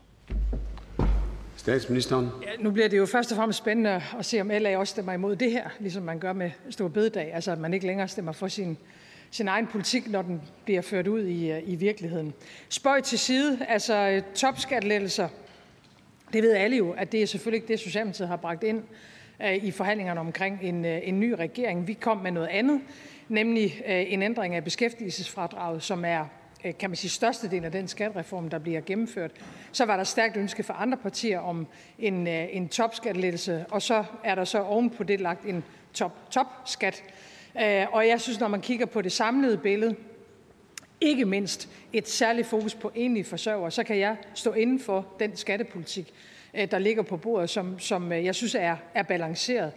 Statsministeren. 1.56 2.28
Ja, 2.42 2.62
nu 2.62 2.70
bliver 2.70 2.88
det 2.88 2.98
jo 2.98 3.06
først 3.06 3.32
og 3.32 3.36
fremmest 3.36 3.59
spændende 3.59 4.02
at 4.18 4.24
se, 4.24 4.40
om 4.40 4.48
LA 4.48 4.76
også 4.76 4.90
stemmer 4.90 5.12
imod 5.12 5.36
det 5.36 5.52
her, 5.52 5.68
ligesom 5.80 6.02
man 6.02 6.18
gør 6.18 6.32
med 6.32 6.50
Stor 6.70 6.88
Bededag. 6.88 7.34
Altså, 7.34 7.52
at 7.52 7.59
man 7.59 7.74
ikke 7.74 7.86
længere 7.86 8.09
stemmer 8.09 8.32
for 8.32 8.48
sin, 8.48 8.78
sin 9.30 9.48
egen 9.48 9.66
politik, 9.66 10.11
når 10.11 10.22
den 10.22 10.42
bliver 10.64 10.82
ført 10.82 11.06
ud 11.06 11.24
i, 11.24 11.59
i 11.59 11.76
virkeligheden. 11.76 12.34
Spøj 12.68 13.00
til 13.00 13.18
side. 13.18 13.66
Altså, 13.68 14.22
topskattelettelser 14.34 15.28
det 16.32 16.42
ved 16.42 16.52
alle 16.52 16.76
jo, 16.76 16.90
at 16.90 17.12
det 17.12 17.22
er 17.22 17.26
selvfølgelig 17.26 17.56
ikke 17.56 17.68
det, 17.68 17.80
Socialdemokratiet 17.80 18.28
har 18.28 18.36
bragt 18.36 18.64
ind 18.64 18.82
øh, 19.42 19.64
i 19.64 19.70
forhandlingerne 19.70 20.20
omkring 20.20 20.58
en, 20.62 20.84
øh, 20.84 21.00
en 21.02 21.20
ny 21.20 21.30
regering. 21.30 21.86
Vi 21.86 21.92
kom 21.92 22.16
med 22.16 22.30
noget 22.30 22.48
andet, 22.48 22.80
nemlig 23.28 23.82
øh, 23.86 24.12
en 24.12 24.22
ændring 24.22 24.54
af 24.54 24.64
beskæftigelsesfradraget, 24.64 25.82
som 25.82 26.04
er 26.04 26.24
kan 26.78 26.90
man 26.90 26.96
sige, 26.96 27.10
størstedelen 27.10 27.64
af 27.64 27.72
den 27.72 27.88
skattereform, 27.88 28.50
der 28.50 28.58
bliver 28.58 28.80
gennemført. 28.80 29.30
Så 29.72 29.84
var 29.84 29.96
der 29.96 30.04
stærkt 30.04 30.36
ønske 30.36 30.62
fra 30.62 30.76
andre 30.78 30.98
partier 30.98 31.38
om 31.38 31.66
en, 31.98 32.26
en 32.26 32.68
topskattelettelse, 32.68 33.64
og 33.70 33.82
så 33.82 34.04
er 34.24 34.34
der 34.34 34.44
så 34.44 34.62
ovenpå 34.62 35.04
det 35.04 35.20
lagt 35.20 35.44
en 35.44 35.64
top-top-skat. 35.94 37.02
Og 37.92 38.08
jeg 38.08 38.20
synes, 38.20 38.40
når 38.40 38.48
man 38.48 38.60
kigger 38.60 38.86
på 38.86 39.02
det 39.02 39.12
samlede 39.12 39.58
billede, 39.58 39.96
ikke 41.01 41.24
mindst 41.24 41.68
et 41.92 42.09
særligt 42.09 42.46
fokus 42.46 42.74
på 42.74 42.92
enlige 42.94 43.24
forsørgere, 43.24 43.70
så 43.70 43.84
kan 43.84 43.99
jeg 43.99 44.16
stå 44.34 44.53
inden 44.53 44.80
for 44.80 45.07
den 45.20 45.36
skattepolitik, 45.36 46.12
øh, 46.55 46.70
der 46.70 46.78
ligger 46.78 47.03
på 47.03 47.16
bordet, 47.16 47.51
som, 47.51 47.78
som 47.78 48.12
øh, 48.12 48.24
jeg 48.24 48.34
synes 48.34 48.55
er, 48.55 48.76
er 48.94 49.03
balanceret. 49.03 49.72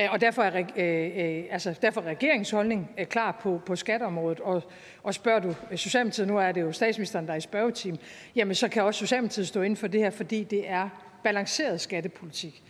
Øh, 0.00 0.12
og 0.12 0.20
derfor 0.20 0.42
er, 0.42 0.62
øh, 0.76 1.44
altså, 1.50 1.74
derfor 1.82 2.00
er 2.00 2.04
regeringens 2.04 2.50
holdning 2.50 2.90
klar 3.10 3.38
på, 3.42 3.60
på 3.66 3.76
skatteområdet. 3.76 4.40
Og, 4.40 4.62
og 5.02 5.14
spørger 5.14 5.40
du 5.40 5.54
Socialdemokratiet, 5.76 6.28
nu 6.28 6.38
er 6.38 6.52
det 6.52 6.60
jo 6.60 6.72
statsministeren, 6.72 7.26
der 7.26 7.32
er 7.32 7.36
i 7.36 7.40
spørgetime, 7.40 7.98
jamen 8.36 8.54
så 8.54 8.68
kan 8.68 8.82
også 8.82 8.98
Socialdemokratiet 8.98 9.48
stå 9.48 9.62
inden 9.62 9.76
for 9.76 9.86
det 9.86 10.00
her, 10.00 10.10
fordi 10.10 10.44
det 10.44 10.70
er 10.70 10.88
balanceret 11.24 11.80
skattepolitik. 11.80 12.62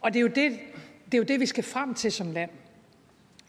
Og 0.00 0.12
det 0.12 0.18
er 0.18 0.22
jo 0.22 0.28
det, 0.28 0.58
det, 1.04 1.14
er 1.14 1.18
jo 1.18 1.24
det 1.24 1.40
vi 1.40 1.46
skal 1.46 1.64
frem 1.64 1.94
til 1.94 2.12
som 2.12 2.32
land. 2.32 2.50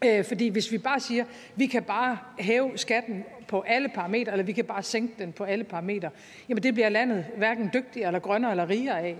Øh, 0.04 0.24
fordi 0.24 0.48
hvis 0.48 0.72
vi 0.72 0.78
bare 0.78 1.00
siger, 1.00 1.24
vi 1.56 1.66
kan 1.66 1.82
bare 1.82 2.18
hæve 2.38 2.78
skatten 2.78 3.24
på 3.48 3.60
alle 3.60 3.88
parametre, 3.88 4.32
eller 4.32 4.44
vi 4.44 4.52
kan 4.52 4.64
bare 4.64 4.82
sænke 4.82 5.14
den 5.18 5.32
på 5.32 5.44
alle 5.44 5.64
parametre, 5.64 6.10
jamen 6.48 6.62
det 6.62 6.74
bliver 6.74 6.88
landet 6.88 7.26
hverken 7.36 7.70
dygtigere 7.74 8.06
eller 8.06 8.20
grønnere 8.20 8.50
eller 8.50 8.68
rigere 8.68 9.00
af. 9.00 9.16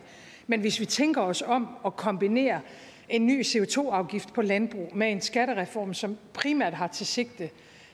Men 0.46 0.60
hvis 0.60 0.80
vi 0.80 0.84
tænker 0.84 1.20
os 1.20 1.42
om 1.42 1.68
at 1.86 1.96
kombinere 1.96 2.60
en 3.08 3.26
ny 3.26 3.42
CO2-afgift 3.42 4.32
på 4.32 4.42
landbrug 4.42 4.96
med 4.96 5.12
en 5.12 5.20
skattereform, 5.20 5.94
som 5.94 6.16
primært 6.32 6.74
har 6.74 6.86
til 6.86 7.06
sigte 7.06 7.50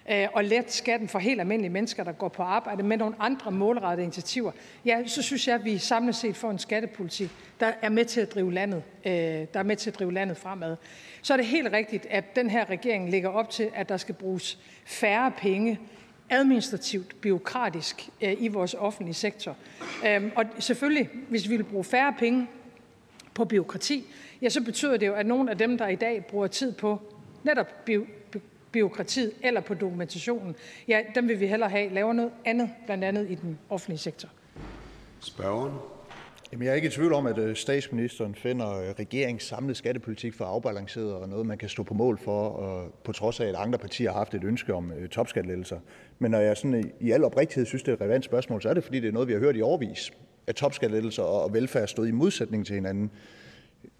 og 0.07 0.41
at 0.41 0.45
lette 0.45 0.73
skatten 0.73 1.09
for 1.09 1.19
helt 1.19 1.41
almindelige 1.41 1.73
mennesker, 1.73 2.05
der 2.05 2.13
går 2.13 2.29
på 2.29 2.43
arbejde, 2.43 2.83
med 2.83 2.97
nogle 2.97 3.15
andre 3.19 3.51
målrettede 3.51 4.03
initiativer, 4.03 4.53
ja, 4.85 5.03
så 5.07 5.23
synes 5.23 5.49
jeg, 5.49 5.55
at 5.55 5.65
vi 5.65 5.79
samlet 5.79 6.15
set 6.15 6.37
får 6.37 6.51
en 6.51 6.59
skattepolitik, 6.59 7.31
der 7.61 7.73
er 7.83 7.89
med 7.89 8.05
til 8.05 8.21
at 8.21 8.35
drive 8.35 8.53
landet, 8.53 8.83
øh, 9.07 9.13
der 9.13 9.47
er 9.55 9.63
med 9.63 9.77
til 9.77 9.91
at 9.91 9.99
drive 9.99 10.13
landet 10.13 10.37
fremad. 10.37 10.77
Så 11.23 11.33
er 11.33 11.37
det 11.37 11.47
helt 11.47 11.73
rigtigt, 11.73 12.07
at 12.11 12.37
den 12.37 12.51
her 12.51 12.71
regering 12.71 13.11
lægger 13.11 13.29
op 13.29 13.51
til, 13.51 13.71
at 13.75 13.89
der 13.89 13.97
skal 13.97 14.15
bruges 14.15 14.59
færre 14.85 15.33
penge 15.39 15.79
administrativt, 16.31 17.21
byråkratisk 17.21 18.09
øh, 18.21 18.35
i 18.39 18.49
vores 18.49 18.75
offentlige 18.79 19.15
sektor. 19.15 19.57
Øhm, 20.07 20.31
og 20.37 20.45
selvfølgelig, 20.59 21.09
hvis 21.29 21.49
vi 21.49 21.57
vil 21.57 21.65
bruge 21.65 21.85
færre 21.85 22.15
penge 22.19 22.47
på 23.35 23.45
byråkrati, 23.45 24.05
ja, 24.43 24.49
så 24.49 24.65
betyder 24.65 24.97
det 24.97 25.07
jo, 25.07 25.15
at 25.15 25.27
nogle 25.27 25.51
af 25.51 25.59
dem, 25.59 25.79
der 25.79 25.89
i 25.89 25.97
dag 25.97 26.27
bruger 26.27 26.47
tid 26.47 26.73
på 26.73 27.01
netop 27.45 27.85
by, 27.85 28.01
by, 28.31 28.37
byråkratiet 28.73 29.33
eller 29.43 29.61
på 29.61 29.75
dokumentationen, 29.75 30.57
ja, 30.89 31.01
dem 31.15 31.29
vil 31.29 31.41
vi 31.41 31.47
hellere 31.47 31.71
have 31.71 31.95
laver 31.95 32.13
noget 32.13 32.33
andet, 32.45 32.71
blandt 32.87 33.05
andet 33.05 33.31
i 33.31 33.35
den 33.35 33.59
offentlige 33.71 33.99
sektor. 33.99 34.29
Spørgeren. 35.21 35.73
Jamen, 36.53 36.65
jeg 36.65 36.71
er 36.71 36.75
ikke 36.75 36.89
i 36.89 36.91
tvivl 36.91 37.13
om, 37.13 37.27
at 37.27 37.39
øh, 37.39 37.57
statsministeren 37.57 38.35
finder 38.35 38.79
øh, 38.79 38.89
regeringens 38.99 39.43
samlede 39.43 39.75
skattepolitik 39.75 40.35
for 40.35 40.45
afbalanceret 40.45 41.15
og 41.15 41.29
noget, 41.29 41.47
man 41.47 41.59
kan 41.59 41.69
stå 41.69 41.83
på 41.83 41.95
mål 41.95 42.19
for, 42.19 42.49
og 42.49 42.93
på 43.05 43.13
trods 43.13 43.41
af, 43.41 43.47
at 43.47 43.55
andre 43.55 43.79
partier 43.79 44.11
har 44.11 44.19
haft 44.19 44.35
et 44.35 44.45
ønske 44.45 44.75
om 44.75 44.93
topskattelettelser. 45.11 45.79
Men 46.23 46.31
når 46.31 46.39
jeg 46.39 46.57
sådan 46.57 46.93
i 47.01 47.11
al 47.11 47.25
oprigtighed 47.25 47.67
synes, 47.67 47.83
det 47.83 47.93
er 47.93 47.97
et 47.97 48.01
relevant 48.01 48.25
spørgsmål, 48.25 48.63
så 48.63 48.69
er 48.69 48.75
det, 48.75 48.85
fordi 48.85 49.01
det 49.01 49.09
er 49.09 49.13
noget, 49.13 49.29
vi 49.29 49.33
har 49.33 49.41
hørt 49.41 49.57
i 49.57 49.63
overvis, 49.63 50.13
at 50.47 50.55
topskattelettelser 50.57 51.23
og 51.23 51.55
velfærd 51.55 51.89
stod 51.89 52.07
i 52.07 52.11
modsætning 52.11 52.67
til 52.67 52.75
hinanden. 52.75 53.11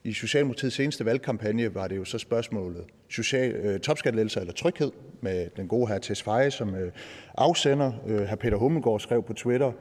I 0.05 0.13
Socialdemokratiets 0.13 0.77
seneste 0.77 1.05
valgkampagne 1.05 1.75
var 1.75 1.89
det 1.89 1.97
jo 1.97 2.05
så 2.05 2.19
spørgsmålet 2.19 2.85
social, 3.09 3.53
øh, 3.53 3.81
topskattelettelser 3.81 4.41
eller 4.41 4.53
tryghed 4.53 4.91
med 5.21 5.49
den 5.57 5.69
gode 5.69 5.89
her 5.89 5.99
Tesfaye 5.99 6.51
som 6.51 6.75
øh, 6.75 6.93
afsender. 7.35 7.93
Øh, 8.07 8.21
hr. 8.21 8.35
Peter 8.35 8.57
Hummelgaard 8.57 9.01
skrev 9.01 9.23
på 9.23 9.33
Twitter, 9.33 9.73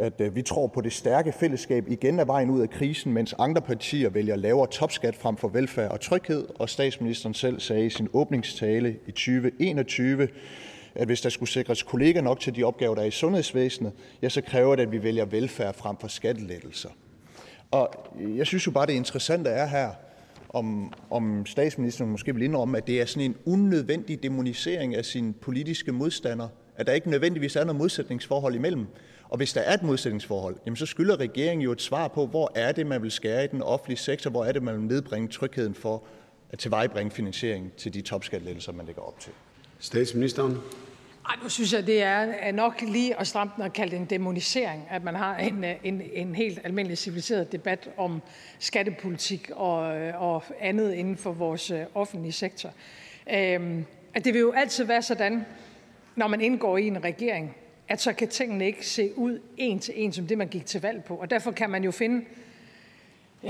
at 0.00 0.20
øh, 0.20 0.36
vi 0.36 0.42
tror 0.42 0.66
på, 0.66 0.80
det 0.80 0.92
stærke 0.92 1.32
fællesskab 1.32 1.84
igen 1.88 2.18
er 2.18 2.24
vejen 2.24 2.50
ud 2.50 2.60
af 2.60 2.70
krisen, 2.70 3.12
mens 3.12 3.34
andre 3.38 3.62
partier 3.62 4.10
vælger 4.10 4.36
lavere 4.36 4.66
topskat 4.66 5.16
frem 5.16 5.36
for 5.36 5.48
velfærd 5.48 5.90
og 5.90 6.00
tryghed. 6.00 6.46
Og 6.58 6.68
statsministeren 6.68 7.34
selv 7.34 7.60
sagde 7.60 7.86
i 7.86 7.90
sin 7.90 8.08
åbningstale 8.12 8.96
i 9.06 9.10
2021, 9.10 10.28
at 10.96 11.06
hvis 11.06 11.20
der 11.20 11.28
skulle 11.28 11.50
sikres 11.50 11.82
kolleger 11.82 12.20
nok 12.20 12.40
til 12.40 12.56
de 12.56 12.64
opgaver, 12.64 12.94
der 12.94 13.02
er 13.02 13.06
i 13.06 13.10
sundhedsvæsenet, 13.10 13.92
ja, 14.22 14.28
så 14.28 14.40
kræver 14.40 14.76
det, 14.76 14.82
at 14.82 14.92
vi 14.92 15.02
vælger 15.02 15.24
velfærd 15.24 15.74
frem 15.74 15.96
for 15.96 16.08
skattelettelser. 16.08 16.90
Og 17.70 17.88
jeg 18.36 18.46
synes 18.46 18.66
jo 18.66 18.70
bare, 18.70 18.86
det 18.86 18.92
interessante 18.92 19.50
er 19.50 19.66
her, 19.66 19.90
om, 20.48 20.92
om 21.10 21.46
statsministeren 21.46 22.10
måske 22.10 22.34
vil 22.34 22.42
indrømme, 22.42 22.78
at 22.78 22.86
det 22.86 23.00
er 23.00 23.06
sådan 23.06 23.30
en 23.30 23.36
unødvendig 23.46 24.22
demonisering 24.22 24.94
af 24.94 25.04
sine 25.04 25.32
politiske 25.32 25.92
modstandere, 25.92 26.48
at 26.76 26.86
der 26.86 26.92
ikke 26.92 27.10
nødvendigvis 27.10 27.56
er 27.56 27.64
noget 27.64 27.78
modsætningsforhold 27.78 28.54
imellem 28.54 28.86
Og 29.28 29.36
hvis 29.36 29.52
der 29.52 29.60
er 29.60 29.74
et 29.74 29.82
modsætningsforhold, 29.82 30.56
jamen 30.66 30.76
så 30.76 30.86
skylder 30.86 31.16
regeringen 31.20 31.64
jo 31.64 31.72
et 31.72 31.82
svar 31.82 32.08
på, 32.08 32.26
hvor 32.26 32.52
er 32.54 32.72
det, 32.72 32.86
man 32.86 33.02
vil 33.02 33.10
skære 33.10 33.44
i 33.44 33.46
den 33.46 33.62
offentlige 33.62 33.98
sektor, 33.98 34.30
hvor 34.30 34.44
er 34.44 34.52
det, 34.52 34.62
man 34.62 34.74
vil 34.74 34.82
nedbringe 34.82 35.28
trygheden 35.28 35.74
for 35.74 36.02
at 36.50 36.58
tilvejebringe 36.58 37.10
finansiering 37.10 37.72
til 37.76 37.94
de 37.94 38.00
topskattelettelser, 38.00 38.72
man 38.72 38.86
lægger 38.86 39.02
op 39.02 39.20
til. 39.20 39.32
Statsministeren. 39.78 40.58
Ej, 41.28 41.34
nu 41.42 41.48
synes 41.48 41.72
jeg, 41.72 41.86
det 41.86 42.02
er 42.02 42.52
nok 42.52 42.80
lige 42.80 43.20
at 43.20 43.26
stramme 43.26 43.52
den 43.56 43.64
og 43.64 43.72
kalde 43.72 43.90
det 43.90 44.00
en 44.00 44.04
demonisering, 44.04 44.88
at 44.90 45.04
man 45.04 45.14
har 45.14 45.36
en, 45.36 45.64
øh, 45.64 45.74
en, 45.84 46.02
en 46.12 46.34
helt 46.34 46.60
almindelig 46.64 46.98
civiliseret 46.98 47.52
debat 47.52 47.90
om 47.96 48.22
skattepolitik 48.58 49.50
og, 49.54 49.96
øh, 49.96 50.22
og 50.22 50.44
andet 50.60 50.92
inden 50.92 51.16
for 51.16 51.32
vores 51.32 51.70
øh, 51.70 51.80
offentlige 51.94 52.32
sektor. 52.32 52.70
Øhm, 53.32 53.84
at 54.14 54.24
det 54.24 54.34
vil 54.34 54.40
jo 54.40 54.52
altid 54.52 54.84
være 54.84 55.02
sådan, 55.02 55.46
når 56.16 56.26
man 56.26 56.40
indgår 56.40 56.78
i 56.78 56.86
en 56.86 57.04
regering, 57.04 57.56
at 57.88 58.00
så 58.00 58.12
kan 58.12 58.28
tingene 58.28 58.66
ikke 58.66 58.86
se 58.86 59.12
ud 59.16 59.40
en 59.56 59.78
til 59.78 59.94
en 59.96 60.12
som 60.12 60.26
det, 60.26 60.38
man 60.38 60.48
gik 60.48 60.66
til 60.66 60.82
valg 60.82 61.04
på. 61.04 61.14
Og 61.14 61.30
derfor 61.30 61.50
kan 61.50 61.70
man 61.70 61.84
jo 61.84 61.90
finde 61.90 62.24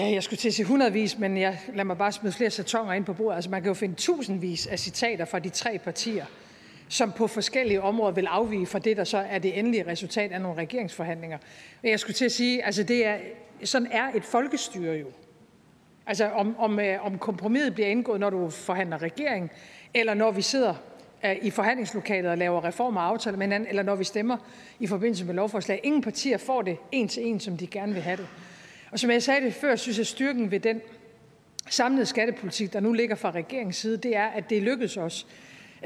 jeg 0.05 0.23
skulle 0.23 0.39
til 0.39 0.49
at 0.49 0.55
sige 0.55 0.67
hundredvis, 0.67 1.19
men 1.19 1.37
jeg 1.37 1.59
lader 1.69 1.85
mig 1.85 1.99
bare 1.99 2.13
smide 2.13 2.33
flere 2.33 2.51
satonger 2.51 2.93
ind 2.93 3.05
på 3.05 3.13
bordet. 3.13 3.37
Altså, 3.37 3.51
man 3.51 3.63
kan 3.63 3.69
jo 3.69 3.75
finde 3.75 3.95
tusindvis 3.95 4.67
af 4.67 4.79
citater 4.79 5.25
fra 5.25 5.39
de 5.39 5.49
tre 5.49 5.79
partier, 5.79 6.25
som 6.89 7.13
på 7.13 7.27
forskellige 7.27 7.83
områder 7.83 8.13
vil 8.13 8.27
afvige 8.27 8.67
fra 8.67 8.79
det, 8.79 8.97
der 8.97 9.05
så 9.05 9.19
er 9.19 9.39
det 9.39 9.59
endelige 9.59 9.87
resultat 9.87 10.33
af 10.33 10.41
nogle 10.41 10.61
regeringsforhandlinger. 10.61 11.39
Men 11.83 11.91
jeg 11.91 12.01
skulle 12.01 12.15
til 12.15 12.25
at 12.25 12.33
sige, 12.33 12.65
altså 12.65 12.83
det 12.83 13.07
er, 13.07 13.17
sådan 13.65 13.89
er 13.91 14.09
et 14.15 14.25
folkestyre 14.25 14.95
jo. 14.95 15.07
Altså 16.07 16.31
om, 16.31 16.57
om, 16.59 16.81
øh, 16.81 17.07
om 17.07 17.19
kompromiset 17.19 17.75
bliver 17.75 17.89
indgået, 17.89 18.21
når 18.21 18.31
du 18.31 18.51
forhandler 18.51 19.03
regering, 19.03 19.51
eller 19.95 20.15
når 20.15 20.31
vi 20.31 20.43
sidder 20.43 20.75
øh, 21.25 21.37
i 21.43 21.51
forhandlingslokalet 21.51 22.31
og 22.31 22.39
laver 22.39 22.65
reformer 22.65 23.01
og 23.01 23.07
aftaler 23.07 23.37
med 23.39 23.47
hinanden, 23.47 23.69
eller 23.69 23.83
når 23.83 23.95
vi 23.95 24.05
stemmer 24.05 24.37
i 24.81 24.87
forbindelse 24.87 25.25
med 25.25 25.35
lovforslag. 25.35 25.81
Ingen 25.83 26.03
partier 26.03 26.39
får 26.39 26.63
det 26.63 26.77
en 26.93 27.09
til 27.09 27.27
en, 27.27 27.41
som 27.41 27.57
de 27.57 27.67
gerne 27.67 27.93
vil 27.93 28.03
have 28.03 28.17
det. 28.17 28.27
Og 28.97 29.01
som 29.01 29.11
jeg 29.11 29.23
sagde 29.23 29.47
det 29.47 29.55
før, 29.55 29.77
synes 29.77 29.99
jeg, 29.99 30.07
styrken 30.07 30.51
ved 30.51 30.61
den 30.61 30.81
samlede 31.69 32.07
skattepolitik, 32.07 32.73
der 32.73 32.81
nu 32.81 32.93
ligger 32.93 33.17
fra 33.17 33.31
regeringens 33.31 33.77
side, 33.77 33.97
det 33.97 34.17
er, 34.17 34.27
at 34.27 34.51
det 34.51 34.63
lykkedes 34.63 34.97
os 34.97 35.27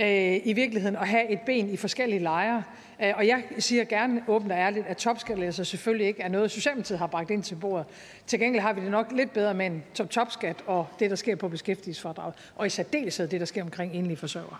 øh, 0.01 0.37
i 0.45 0.53
virkeligheden 0.53 0.97
at 0.97 1.09
have 1.09 1.31
et 1.31 1.39
ben 1.47 1.71
i 1.71 1.77
forskellige 1.77 2.21
lejre. 2.21 2.63
Øh, 3.03 3.13
og 3.17 3.27
jeg 3.27 3.43
siger 3.59 3.85
gerne 3.85 4.23
åbent 4.29 4.53
og 4.53 4.59
ærligt, 4.59 4.87
at 4.87 4.97
topskattelettelser 4.97 5.65
selvfølgelig 5.65 6.07
ikke 6.07 6.23
er 6.23 6.29
noget, 6.29 6.51
Socialdemokratiet 6.51 6.99
har 6.99 7.07
bragt 7.07 7.31
ind 7.31 7.43
til 7.43 7.55
bordet. 7.55 7.87
Til 8.27 8.41
gengæld 8.41 8.63
har 8.63 8.73
vi 8.73 8.81
det 8.81 8.91
nok 8.91 9.13
lidt 9.13 9.33
bedre 9.33 9.55
med 9.55 9.67
en 9.67 9.83
top-topskat 9.95 10.57
og 10.67 10.87
det, 10.99 11.11
der 11.11 11.17
sker 11.17 11.37
på 11.37 11.49
beskæftigelsesfordraget, 11.49 12.35
og 12.57 12.67
i 12.67 12.71
særdeleshed 12.71 13.29
det, 13.29 13.41
der 13.41 13.47
sker 13.47 13.63
omkring 13.63 13.95
enlige 13.95 14.17
forsørgere. 14.17 14.57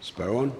Spørgeren. 0.00 0.52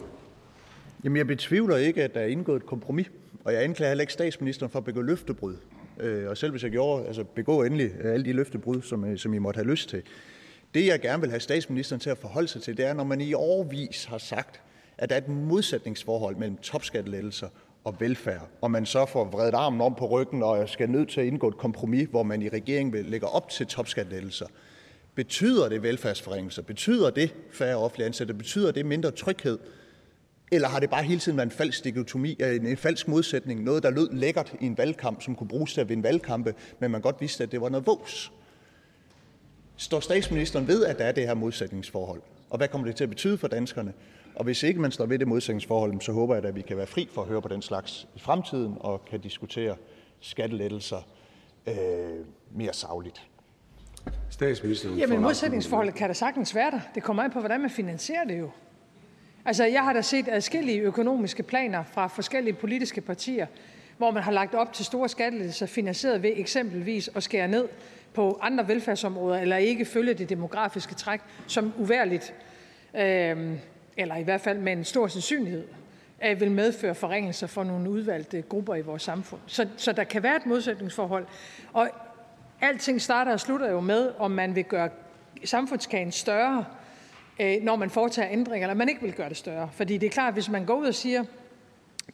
Jamen, 1.04 1.16
jeg 1.16 1.26
betvivler 1.26 1.76
ikke, 1.76 2.02
at 2.02 2.14
der 2.14 2.20
er 2.20 2.26
indgået 2.26 2.56
et 2.56 2.66
kompromis, 2.66 3.10
og 3.44 3.52
jeg 3.52 3.64
anklager 3.64 3.90
heller 3.90 4.02
ikke 4.02 4.12
statsministeren 4.12 4.72
for 4.72 4.78
at 4.78 4.84
begå 4.84 5.00
løftebrud. 5.00 5.56
Øh, 6.00 6.28
og 6.28 6.36
selv 6.36 6.50
hvis 6.50 6.62
jeg 6.62 6.70
gjorde, 6.70 7.06
altså 7.06 7.24
begå 7.24 7.62
endelig 7.62 7.90
øh, 8.00 8.12
alle 8.12 8.24
de 8.24 8.32
løftebrud, 8.32 8.82
som, 8.82 9.04
øh, 9.04 9.18
som 9.18 9.34
I 9.34 9.38
måtte 9.38 9.58
have 9.58 9.70
lyst 9.70 9.88
til. 9.88 10.02
Det, 10.74 10.86
jeg 10.86 11.00
gerne 11.00 11.20
vil 11.20 11.30
have 11.30 11.40
statsministeren 11.40 12.00
til 12.00 12.10
at 12.10 12.18
forholde 12.18 12.48
sig 12.48 12.62
til, 12.62 12.76
det 12.76 12.84
er, 12.86 12.94
når 12.94 13.04
man 13.04 13.20
i 13.20 13.34
årvis 13.34 14.04
har 14.04 14.18
sagt, 14.18 14.60
at 14.98 15.10
der 15.10 15.16
er 15.16 15.20
et 15.20 15.28
modsætningsforhold 15.28 16.36
mellem 16.36 16.56
topskattelettelser 16.56 17.48
og 17.84 17.96
velfærd, 18.00 18.48
og 18.60 18.70
man 18.70 18.86
så 18.86 19.06
får 19.06 19.24
vredet 19.24 19.54
armen 19.54 19.80
om 19.80 19.94
på 19.94 20.06
ryggen 20.06 20.42
og 20.42 20.68
skal 20.68 20.90
nødt 20.90 21.08
til 21.08 21.20
at 21.20 21.26
indgå 21.26 21.48
et 21.48 21.56
kompromis, 21.56 22.08
hvor 22.10 22.22
man 22.22 22.42
i 22.42 22.48
regeringen 22.48 22.92
vil 22.92 23.04
lægge 23.04 23.26
op 23.26 23.48
til 23.48 23.66
topskattelettelser. 23.66 24.46
Betyder 25.14 25.68
det 25.68 25.82
velfærdsforringelser? 25.82 26.62
Betyder 26.62 27.10
det 27.10 27.34
færre 27.50 27.76
offentlige 27.76 28.06
ansatte? 28.06 28.34
Betyder 28.34 28.72
det 28.72 28.86
mindre 28.86 29.10
tryghed? 29.10 29.58
Eller 30.50 30.68
har 30.68 30.80
det 30.80 30.90
bare 30.90 31.02
hele 31.02 31.20
tiden 31.20 31.38
været 31.38 31.46
en 31.46 31.52
falsk 31.52 31.84
dikotomi, 31.84 32.36
en 32.40 32.76
falsk 32.76 33.08
modsætning, 33.08 33.62
noget, 33.62 33.82
der 33.82 33.90
lød 33.90 34.12
lækkert 34.12 34.54
i 34.60 34.66
en 34.66 34.78
valgkamp, 34.78 35.22
som 35.22 35.34
kunne 35.34 35.48
bruges 35.48 35.74
til 35.74 35.80
at 35.80 35.88
vinde 35.88 36.02
valgkampe, 36.02 36.54
men 36.78 36.90
man 36.90 37.00
godt 37.00 37.20
vidste, 37.20 37.44
at 37.44 37.52
det 37.52 37.60
var 37.60 37.68
noget 37.68 37.86
vås? 37.86 38.32
Står 39.76 40.00
statsministeren 40.00 40.68
ved, 40.68 40.84
at 40.84 40.98
der 40.98 41.04
er 41.04 41.12
det 41.12 41.26
her 41.26 41.34
modsætningsforhold? 41.34 42.22
Og 42.50 42.56
hvad 42.56 42.68
kommer 42.68 42.86
det 42.86 42.96
til 42.96 43.04
at 43.04 43.10
betyde 43.10 43.38
for 43.38 43.48
danskerne? 43.48 43.92
Og 44.34 44.44
hvis 44.44 44.62
ikke 44.62 44.80
man 44.80 44.92
står 44.92 45.06
ved 45.06 45.18
det 45.18 45.28
modsætningsforhold, 45.28 46.00
så 46.00 46.12
håber 46.12 46.34
jeg, 46.34 46.44
at 46.44 46.54
vi 46.54 46.62
kan 46.62 46.76
være 46.76 46.86
fri 46.86 47.08
for 47.14 47.22
at 47.22 47.28
høre 47.28 47.42
på 47.42 47.48
den 47.48 47.62
slags 47.62 48.08
i 48.16 48.18
fremtiden 48.18 48.76
og 48.80 49.04
kan 49.04 49.20
diskutere 49.20 49.76
skattelettelser 50.20 51.08
øh, 51.66 51.74
mere 52.50 52.72
savligt. 52.72 53.22
Statsministeren. 54.30 54.98
Jamen 54.98 55.20
modsætningsforholdet 55.20 55.94
kan 55.94 56.08
da 56.08 56.14
sagtens 56.14 56.54
være 56.54 56.70
der. 56.70 56.80
Det 56.94 57.02
kommer 57.02 57.22
an 57.22 57.30
på, 57.30 57.38
hvordan 57.38 57.60
man 57.60 57.70
finansierer 57.70 58.24
det 58.24 58.38
jo. 58.38 58.50
Altså, 59.44 59.64
jeg 59.64 59.84
har 59.84 59.92
da 59.92 60.02
set 60.02 60.28
adskillige 60.28 60.80
økonomiske 60.80 61.42
planer 61.42 61.84
fra 61.84 62.06
forskellige 62.06 62.54
politiske 62.54 63.00
partier, 63.00 63.46
hvor 63.98 64.10
man 64.10 64.22
har 64.22 64.32
lagt 64.32 64.54
op 64.54 64.72
til 64.72 64.84
store 64.84 65.08
skattelettelser 65.08 65.66
finansieret 65.66 66.22
ved 66.22 66.32
eksempelvis 66.36 67.10
at 67.14 67.22
skære 67.22 67.48
ned 67.48 67.68
på 68.14 68.38
andre 68.42 68.68
velfærdsområder 68.68 69.40
eller 69.40 69.56
ikke 69.56 69.84
følge 69.84 70.14
det 70.14 70.28
demografiske 70.28 70.94
træk, 70.94 71.20
som 71.46 71.72
uværligt, 71.78 72.34
øh, 72.94 73.52
eller 73.96 74.16
i 74.16 74.22
hvert 74.22 74.40
fald 74.40 74.58
med 74.58 74.72
en 74.72 74.84
stor 74.84 75.06
sandsynlighed, 75.06 75.64
øh, 76.24 76.40
vil 76.40 76.50
medføre 76.50 76.94
forringelser 76.94 77.46
for 77.46 77.64
nogle 77.64 77.90
udvalgte 77.90 78.42
grupper 78.42 78.74
i 78.74 78.80
vores 78.80 79.02
samfund. 79.02 79.40
Så, 79.46 79.68
så 79.76 79.92
der 79.92 80.04
kan 80.04 80.22
være 80.22 80.36
et 80.36 80.46
modsætningsforhold. 80.46 81.26
Og 81.72 81.88
alting 82.60 83.00
starter 83.00 83.32
og 83.32 83.40
slutter 83.40 83.70
jo 83.70 83.80
med, 83.80 84.12
om 84.18 84.30
man 84.30 84.54
vil 84.54 84.64
gøre 84.64 84.88
samfundskagen 85.44 86.12
større, 86.12 86.58
øh, 86.58 86.79
Øh, 87.40 87.62
når 87.62 87.76
man 87.76 87.90
foretager 87.90 88.28
ændringer, 88.30 88.68
eller 88.68 88.78
man 88.78 88.88
ikke 88.88 89.02
vil 89.02 89.12
gøre 89.12 89.28
det 89.28 89.36
større. 89.36 89.68
Fordi 89.72 89.98
det 89.98 90.06
er 90.06 90.10
klart, 90.10 90.28
at 90.28 90.34
hvis 90.34 90.48
man 90.48 90.64
går 90.64 90.74
ud 90.74 90.86
og 90.86 90.94
siger, 90.94 91.24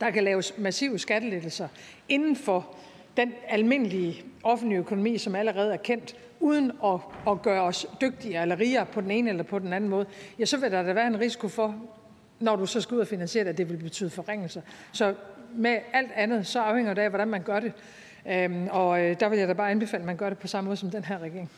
der 0.01 0.11
kan 0.11 0.25
laves 0.25 0.59
massive 0.59 0.99
skattelettelser 0.99 1.69
inden 2.09 2.37
for 2.37 2.75
den 3.17 3.33
almindelige 3.49 4.25
offentlige 4.43 4.79
økonomi, 4.79 5.19
som 5.19 5.35
allerede 5.35 5.73
er 5.73 5.77
kendt, 5.77 6.17
uden 6.41 6.73
at, 6.85 7.01
at 7.29 7.43
gøre 7.43 7.63
os 7.63 7.87
dygtigere 8.01 8.43
eller 8.43 8.61
rigere 8.61 8.87
på 8.87 9.01
den 9.01 9.11
ene 9.11 9.31
eller 9.31 9.43
på 9.43 9.59
den 9.59 9.73
anden 9.73 9.91
måde, 9.91 10.07
ja, 10.39 10.45
så 10.45 10.57
vil 10.57 10.71
der 10.71 10.83
da 10.83 10.93
være 10.93 11.07
en 11.07 11.21
risiko 11.21 11.49
for, 11.49 11.75
når 12.41 12.57
du 12.57 12.67
så 12.67 12.81
skal 12.81 12.95
ud 12.95 13.01
og 13.01 13.07
finansiere 13.07 13.45
det, 13.45 13.51
at 13.51 13.59
det 13.59 13.71
vil 13.71 13.77
betyde 13.77 14.11
forringelser. 14.11 14.61
Så 14.93 15.15
med 15.55 15.79
alt 15.93 16.13
andet, 16.15 16.47
så 16.47 16.61
afhænger 16.61 16.95
det 16.95 17.03
af, 17.03 17.09
hvordan 17.09 17.29
man 17.29 17.43
gør 17.43 17.61
det. 17.61 17.73
Øhm, 18.27 18.69
og 18.71 19.01
øh, 19.01 19.21
der 19.21 19.29
vil 19.29 19.39
jeg 19.39 19.49
da 19.49 19.53
bare 19.53 19.71
anbefale, 19.71 20.01
at 20.01 20.07
man 20.07 20.17
gør 20.17 20.29
det 20.29 20.39
på 20.39 20.47
samme 20.47 20.69
måde 20.69 20.77
som 20.77 20.91
den 20.91 21.05
her 21.05 21.19
regering. 21.19 21.51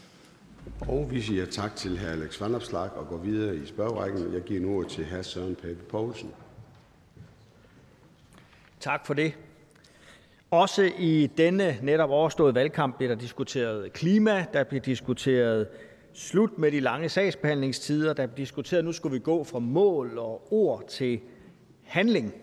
Og 0.80 1.10
vi 1.10 1.20
siger 1.20 1.46
tak 1.46 1.76
til 1.76 1.98
hr. 1.98 2.06
Alex 2.06 2.40
Vanopslag 2.40 2.92
og 2.92 3.08
går 3.08 3.16
videre 3.16 3.56
i 3.56 3.66
spørgerækken. 3.66 4.34
Jeg 4.34 4.42
giver 4.42 4.60
nu 4.60 4.76
ordet 4.76 4.90
til 4.90 5.04
hr. 5.04 5.22
Søren 5.22 5.54
Pape 5.54 5.82
Poulsen. 5.90 6.30
Tak 8.80 9.06
for 9.06 9.14
det. 9.14 9.32
Også 10.50 10.90
i 10.98 11.26
denne 11.26 11.78
netop 11.82 12.10
overståede 12.10 12.54
valgkamp 12.54 12.96
bliver 12.96 13.14
der 13.14 13.20
diskuteret 13.20 13.92
klima, 13.92 14.46
der 14.52 14.64
bliver 14.64 14.82
diskuteret 14.82 15.68
slut 16.12 16.58
med 16.58 16.72
de 16.72 16.80
lange 16.80 17.08
sagsbehandlingstider, 17.08 18.12
der 18.12 18.26
bliver 18.26 18.44
diskuteret, 18.44 18.84
nu 18.84 18.92
skulle 18.92 19.12
vi 19.12 19.18
gå 19.18 19.44
fra 19.44 19.58
mål 19.58 20.18
og 20.18 20.52
ord 20.52 20.88
til 20.88 21.20
handling. 21.84 22.34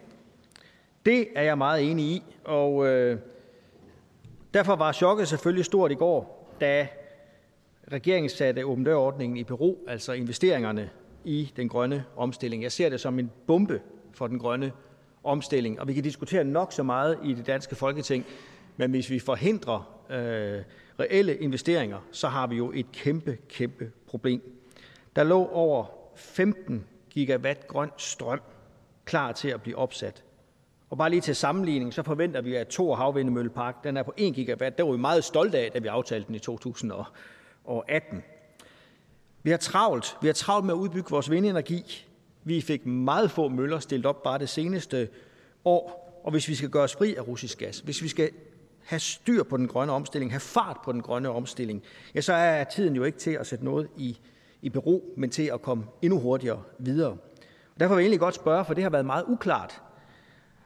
Det 1.05 1.28
er 1.36 1.43
jeg 1.43 1.57
meget 1.57 1.91
enig 1.91 2.05
i, 2.05 2.23
og 2.43 2.88
øh, 2.88 3.19
derfor 4.53 4.76
var 4.76 4.91
chokket 4.91 5.28
selvfølgelig 5.28 5.65
stort 5.65 5.91
i 5.91 5.95
går, 5.95 6.55
da 6.61 6.88
regeringen 7.91 8.29
satte 8.29 8.65
åben 8.65 8.83
dør-ordningen 8.83 9.38
i 9.38 9.43
bero, 9.43 9.79
altså 9.88 10.13
investeringerne 10.13 10.89
i 11.23 11.51
den 11.55 11.69
grønne 11.69 12.05
omstilling. 12.15 12.63
Jeg 12.63 12.71
ser 12.71 12.89
det 12.89 12.99
som 12.99 13.19
en 13.19 13.31
bombe 13.47 13.81
for 14.13 14.27
den 14.27 14.39
grønne 14.39 14.71
omstilling, 15.23 15.79
og 15.79 15.88
vi 15.88 15.93
kan 15.93 16.03
diskutere 16.03 16.43
nok 16.43 16.73
så 16.73 16.83
meget 16.83 17.19
i 17.23 17.33
det 17.33 17.47
danske 17.47 17.75
folketing, 17.75 18.25
men 18.77 18.91
hvis 18.91 19.09
vi 19.09 19.19
forhindrer 19.19 20.03
øh, 20.09 20.63
reelle 20.99 21.38
investeringer, 21.38 21.99
så 22.11 22.27
har 22.27 22.47
vi 22.47 22.55
jo 22.55 22.71
et 22.75 22.91
kæmpe, 22.91 23.38
kæmpe 23.49 23.91
problem. 24.07 24.41
Der 25.15 25.23
lå 25.23 25.47
over 25.47 25.86
15 26.15 26.86
gigawatt 27.09 27.67
grøn 27.67 27.89
strøm 27.97 28.41
klar 29.05 29.31
til 29.31 29.49
at 29.49 29.61
blive 29.61 29.77
opsat. 29.77 30.23
Og 30.89 30.97
bare 30.97 31.09
lige 31.09 31.21
til 31.21 31.36
sammenligning, 31.36 31.93
så 31.93 32.03
forventer 32.03 32.41
vi, 32.41 32.55
at 32.55 32.67
Thor 32.67 32.95
Havvindemøllepark 32.95 33.83
den 33.83 33.97
er 33.97 34.03
på 34.03 34.13
1 34.17 34.33
gigawatt. 34.33 34.77
Der 34.77 34.83
var 34.83 34.91
vi 34.91 34.97
meget 34.97 35.23
stolte 35.23 35.57
af, 35.57 35.71
da 35.71 35.79
vi 35.79 35.88
aftalte 35.88 36.27
den 36.27 36.36
i 36.36 36.39
2000 36.39 36.91
og 37.66 37.91
18. 37.91 38.24
Vi 39.43 39.49
har 39.49 39.57
travlt. 39.57 40.18
Vi 40.22 40.28
har 40.28 40.34
travlt 40.34 40.66
med 40.66 40.74
at 40.74 40.78
udbygge 40.78 41.09
vores 41.09 41.32
vindenergi. 41.32 42.07
Vi 42.43 42.61
fik 42.61 42.86
meget 42.86 43.32
få 43.32 43.47
møller 43.47 43.80
stillet 43.80 44.05
op 44.05 44.24
bare 44.24 44.39
det 44.39 44.49
seneste 44.49 45.09
år. 45.66 46.05
Og 46.24 46.32
hvis 46.32 46.47
vi 46.47 46.55
skal 46.55 46.70
gøre 46.70 46.84
os 46.84 46.95
fri 46.95 47.16
af 47.16 47.28
russisk 47.28 47.57
gas, 47.57 47.80
hvis 47.80 48.03
vi 48.03 48.07
skal 48.07 48.32
have 48.86 48.99
styr 48.99 49.43
på 49.43 49.57
den 49.57 49.68
grønne 49.68 49.93
omstilling, 49.93 50.32
have 50.32 50.39
fart 50.39 50.78
på 50.84 50.91
den 50.91 51.01
grønne 51.01 51.30
omstilling, 51.30 51.84
ja, 52.16 52.22
så 52.22 52.34
er 52.34 52.63
tiden 52.63 52.95
jo 52.95 53.03
ikke 53.03 53.18
til 53.18 53.32
at 53.32 53.47
sætte 53.47 53.66
noget 53.66 53.89
i, 53.97 54.18
i 54.61 54.70
bero, 54.70 55.13
men 55.18 55.30
til 55.30 55.43
at 55.53 55.61
komme 55.61 55.84
endnu 56.01 56.20
hurtigere 56.20 56.63
videre. 56.80 57.11
Og 57.76 57.80
derfor 57.80 57.95
vil 57.95 58.01
jeg 58.01 58.05
egentlig 58.05 58.20
godt 58.20 58.36
spørge, 58.36 58.66
for 58.66 58.74
det 58.74 58.84
har 58.84 58.89
været 58.89 59.05
meget 59.05 59.26
uklart. 59.28 59.82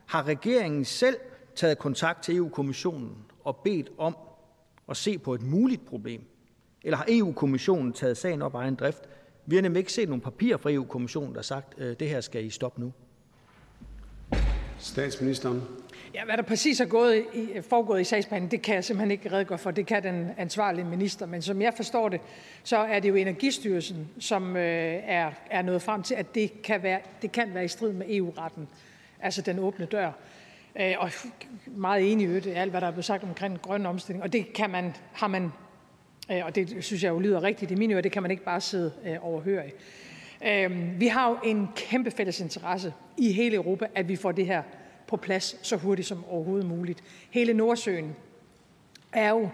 Har 0.05 0.27
regeringen 0.27 0.85
selv 0.85 1.17
taget 1.55 1.79
kontakt 1.79 2.23
til 2.23 2.35
EU-kommissionen 2.35 3.15
og 3.43 3.55
bedt 3.55 3.89
om 3.97 4.17
at 4.89 4.97
se 4.97 5.17
på 5.17 5.33
et 5.33 5.41
muligt 5.41 5.85
problem? 5.85 6.21
Eller 6.83 6.97
har 6.97 7.05
EU-kommissionen 7.09 7.93
taget 7.93 8.17
sagen 8.17 8.41
op 8.41 8.55
af 8.55 8.59
egen 8.59 8.75
drift? 8.75 9.03
Vi 9.45 9.55
har 9.55 9.61
nemlig 9.61 9.79
ikke 9.79 9.93
set 9.93 10.09
nogen 10.09 10.21
papirer 10.21 10.57
fra 10.57 10.71
EU-kommissionen, 10.71 11.29
der 11.29 11.37
har 11.37 11.43
sagt, 11.43 11.79
at 11.79 11.85
øh, 11.85 11.95
det 11.99 12.09
her 12.09 12.21
skal 12.21 12.45
I 12.45 12.49
stoppe 12.49 12.81
nu. 12.81 12.93
Statsministeren. 14.79 15.63
Ja, 16.13 16.25
hvad 16.25 16.37
der 16.37 16.43
præcis 16.43 16.79
er 16.79 16.85
gået 16.85 17.25
i, 17.33 17.61
foregået 17.69 18.01
i 18.01 18.03
sagsbehandlingen, 18.03 18.51
det 18.51 18.61
kan 18.61 18.75
jeg 18.75 18.83
simpelthen 18.83 19.11
ikke 19.11 19.31
redegøre 19.31 19.57
for. 19.57 19.71
Det 19.71 19.85
kan 19.85 20.03
den 20.03 20.29
ansvarlige 20.37 20.85
minister. 20.85 21.25
Men 21.25 21.41
som 21.41 21.61
jeg 21.61 21.73
forstår 21.75 22.09
det, 22.09 22.21
så 22.63 22.77
er 22.77 22.99
det 22.99 23.09
jo 23.09 23.15
Energistyrelsen, 23.15 24.09
som 24.19 24.57
øh, 24.57 24.63
er, 25.05 25.31
er 25.49 25.61
nået 25.61 25.81
frem 25.81 26.03
til, 26.03 26.15
at 26.15 26.35
det 26.35 26.61
kan, 26.61 26.83
være, 26.83 26.99
det 27.21 27.31
kan 27.31 27.53
være 27.53 27.65
i 27.65 27.67
strid 27.67 27.93
med 27.93 28.05
EU-retten. 28.09 28.67
Altså 29.19 29.41
den 29.41 29.59
åbne 29.59 29.85
dør. 29.85 30.11
Øh, 30.81 30.93
og 30.97 31.11
meget 31.65 32.11
enig 32.11 32.29
i 32.29 32.39
det, 32.39 32.53
alt 32.55 32.71
hvad 32.71 32.81
der 32.81 32.87
er 32.87 32.91
blevet 32.91 33.05
sagt 33.05 33.23
omkring 33.23 33.61
grøn 33.61 33.85
omstilling. 33.85 34.23
Og 34.23 34.33
det 34.33 34.53
kan 34.53 34.69
man, 34.69 34.95
har 35.13 35.27
man, 35.27 35.51
Øh, 36.31 36.45
og 36.45 36.55
det 36.55 36.83
synes 36.83 37.03
jeg 37.03 37.09
jo 37.09 37.19
lyder 37.19 37.43
rigtigt 37.43 37.71
i 37.71 37.75
mine 37.75 37.93
ører, 37.93 38.01
det 38.01 38.11
kan 38.11 38.21
man 38.21 38.31
ikke 38.31 38.43
bare 38.43 38.61
sidde 38.61 38.91
øh, 39.05 39.15
overhøre. 39.21 39.63
Øh, 40.45 40.99
vi 40.99 41.07
har 41.07 41.29
jo 41.29 41.37
en 41.43 41.69
kæmpe 41.75 42.11
fælles 42.11 42.39
interesse 42.39 42.93
i 43.17 43.31
hele 43.31 43.55
Europa, 43.55 43.87
at 43.95 44.07
vi 44.07 44.15
får 44.15 44.31
det 44.31 44.45
her 44.45 44.63
på 45.07 45.17
plads 45.17 45.67
så 45.67 45.75
hurtigt 45.75 46.07
som 46.07 46.25
overhovedet 46.29 46.67
muligt. 46.67 47.03
Hele 47.29 47.53
Nordsøen 47.53 48.15
er 49.13 49.29
jo 49.29 49.49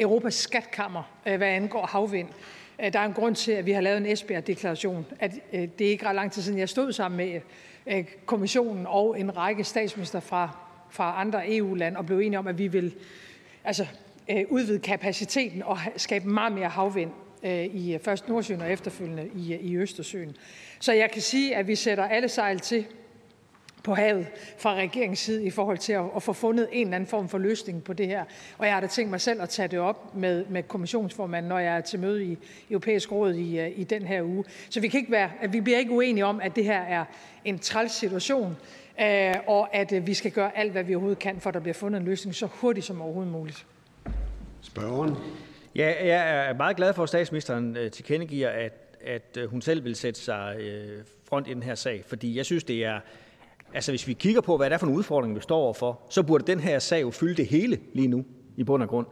Europas 0.00 0.34
skatkammer, 0.34 1.02
øh, 1.26 1.36
hvad 1.36 1.48
angår 1.48 1.86
havvind. 1.86 2.28
Øh, 2.84 2.92
der 2.92 2.98
er 2.98 3.04
en 3.04 3.12
grund 3.12 3.34
til, 3.34 3.52
at 3.52 3.66
vi 3.66 3.72
har 3.72 3.80
lavet 3.80 3.98
en 3.98 4.06
Esbjerg-deklaration. 4.06 5.06
At 5.20 5.32
det 5.52 5.80
er 5.80 5.90
ikke 5.90 6.06
ret 6.06 6.14
lang 6.14 6.32
tid 6.32 6.42
siden, 6.42 6.58
jeg 6.58 6.68
stod 6.68 6.92
sammen 6.92 7.16
med 7.16 7.40
kommissionen 8.26 8.86
og 8.88 9.20
en 9.20 9.36
række 9.36 9.64
statsminister 9.64 10.20
fra, 10.20 10.56
fra 10.90 11.20
andre 11.20 11.56
EU-lande 11.56 11.98
og 11.98 12.06
blev 12.06 12.18
enige 12.18 12.38
om, 12.38 12.46
at 12.46 12.58
vi 12.58 12.68
vil 12.68 12.94
altså, 13.64 13.86
Øh, 14.30 14.44
udvide 14.48 14.78
kapaciteten 14.78 15.62
og 15.62 15.78
skabe 15.96 16.28
meget 16.28 16.52
mere 16.52 16.68
havvind 16.68 17.10
øh, 17.42 17.64
i 17.64 17.94
øh, 17.94 18.00
først 18.00 18.28
Nordsøen 18.28 18.60
og 18.60 18.72
efterfølgende 18.72 19.30
i, 19.36 19.54
i 19.54 19.76
Østersøen. 19.76 20.36
Så 20.80 20.92
jeg 20.92 21.10
kan 21.10 21.22
sige, 21.22 21.56
at 21.56 21.66
vi 21.66 21.74
sætter 21.74 22.04
alle 22.04 22.28
sejl 22.28 22.60
til 22.60 22.86
på 23.82 23.94
havet 23.94 24.26
fra 24.58 24.74
regeringens 24.74 25.18
side 25.18 25.44
i 25.44 25.50
forhold 25.50 25.78
til 25.78 25.92
at, 25.92 26.04
at 26.16 26.22
få 26.22 26.32
fundet 26.32 26.68
en 26.72 26.86
eller 26.86 26.94
anden 26.94 27.08
form 27.08 27.28
for 27.28 27.38
løsning 27.38 27.84
på 27.84 27.92
det 27.92 28.06
her. 28.06 28.24
Og 28.58 28.66
jeg 28.66 28.74
har 28.74 28.80
da 28.80 28.86
tænkt 28.86 29.10
mig 29.10 29.20
selv 29.20 29.42
at 29.42 29.48
tage 29.48 29.68
det 29.68 29.78
op 29.78 30.14
med, 30.14 30.44
med 30.46 30.62
kommissionsformanden, 30.62 31.48
når 31.48 31.58
jeg 31.58 31.76
er 31.76 31.80
til 31.80 32.00
møde 32.00 32.24
i 32.24 32.38
Europæisk 32.70 33.12
Råd 33.12 33.34
i, 33.34 33.68
i 33.68 33.84
den 33.84 34.02
her 34.02 34.22
uge. 34.22 34.44
Så 34.70 34.80
vi, 34.80 34.88
kan 34.88 35.00
ikke 35.00 35.12
være, 35.12 35.30
at 35.40 35.52
vi 35.52 35.60
bliver 35.60 35.78
ikke 35.78 35.90
uenige 35.90 36.24
om, 36.24 36.40
at 36.40 36.56
det 36.56 36.64
her 36.64 36.80
er 36.80 37.04
en 37.44 37.58
træls 37.58 37.92
situation, 37.92 38.56
øh, 39.00 39.34
og 39.46 39.74
at 39.74 39.92
øh, 39.92 40.06
vi 40.06 40.14
skal 40.14 40.30
gøre 40.30 40.58
alt, 40.58 40.72
hvad 40.72 40.84
vi 40.84 40.94
overhovedet 40.94 41.18
kan, 41.18 41.40
for 41.40 41.50
at 41.50 41.54
der 41.54 41.60
bliver 41.60 41.74
fundet 41.74 42.00
en 42.00 42.06
løsning 42.06 42.34
så 42.34 42.46
hurtigt 42.46 42.86
som 42.86 43.02
overhovedet 43.02 43.32
muligt. 43.32 43.66
Spørgeren. 44.62 45.14
Ja, 45.74 45.94
jeg 46.06 46.48
er 46.48 46.54
meget 46.54 46.76
glad 46.76 46.92
for, 46.92 47.02
at 47.02 47.08
statsministeren 47.08 47.76
øh, 47.76 47.90
tilkendegiver, 47.90 48.48
at, 48.48 48.72
at 49.00 49.36
øh, 49.38 49.50
hun 49.50 49.62
selv 49.62 49.84
vil 49.84 49.96
sætte 49.96 50.20
sig 50.20 50.56
øh, 50.60 51.04
front 51.28 51.48
i 51.48 51.54
den 51.54 51.62
her 51.62 51.74
sag, 51.74 52.04
fordi 52.06 52.36
jeg 52.36 52.44
synes, 52.44 52.64
det 52.64 52.84
er 52.84 53.00
Altså 53.74 53.92
hvis 53.92 54.06
vi 54.06 54.12
kigger 54.12 54.40
på, 54.40 54.56
hvad 54.56 54.70
det 54.70 54.74
er 54.74 54.78
for 54.78 54.86
en 54.86 54.94
udfordring, 54.94 55.34
vi 55.34 55.40
står 55.40 55.56
overfor, 55.56 56.00
så 56.10 56.22
burde 56.22 56.44
den 56.46 56.60
her 56.60 56.78
sag 56.78 57.02
jo 57.02 57.10
fylde 57.10 57.34
det 57.34 57.46
hele 57.46 57.78
lige 57.94 58.08
nu 58.08 58.24
i 58.56 58.64
bund 58.64 58.82
og 58.82 58.88
grund, 58.88 59.06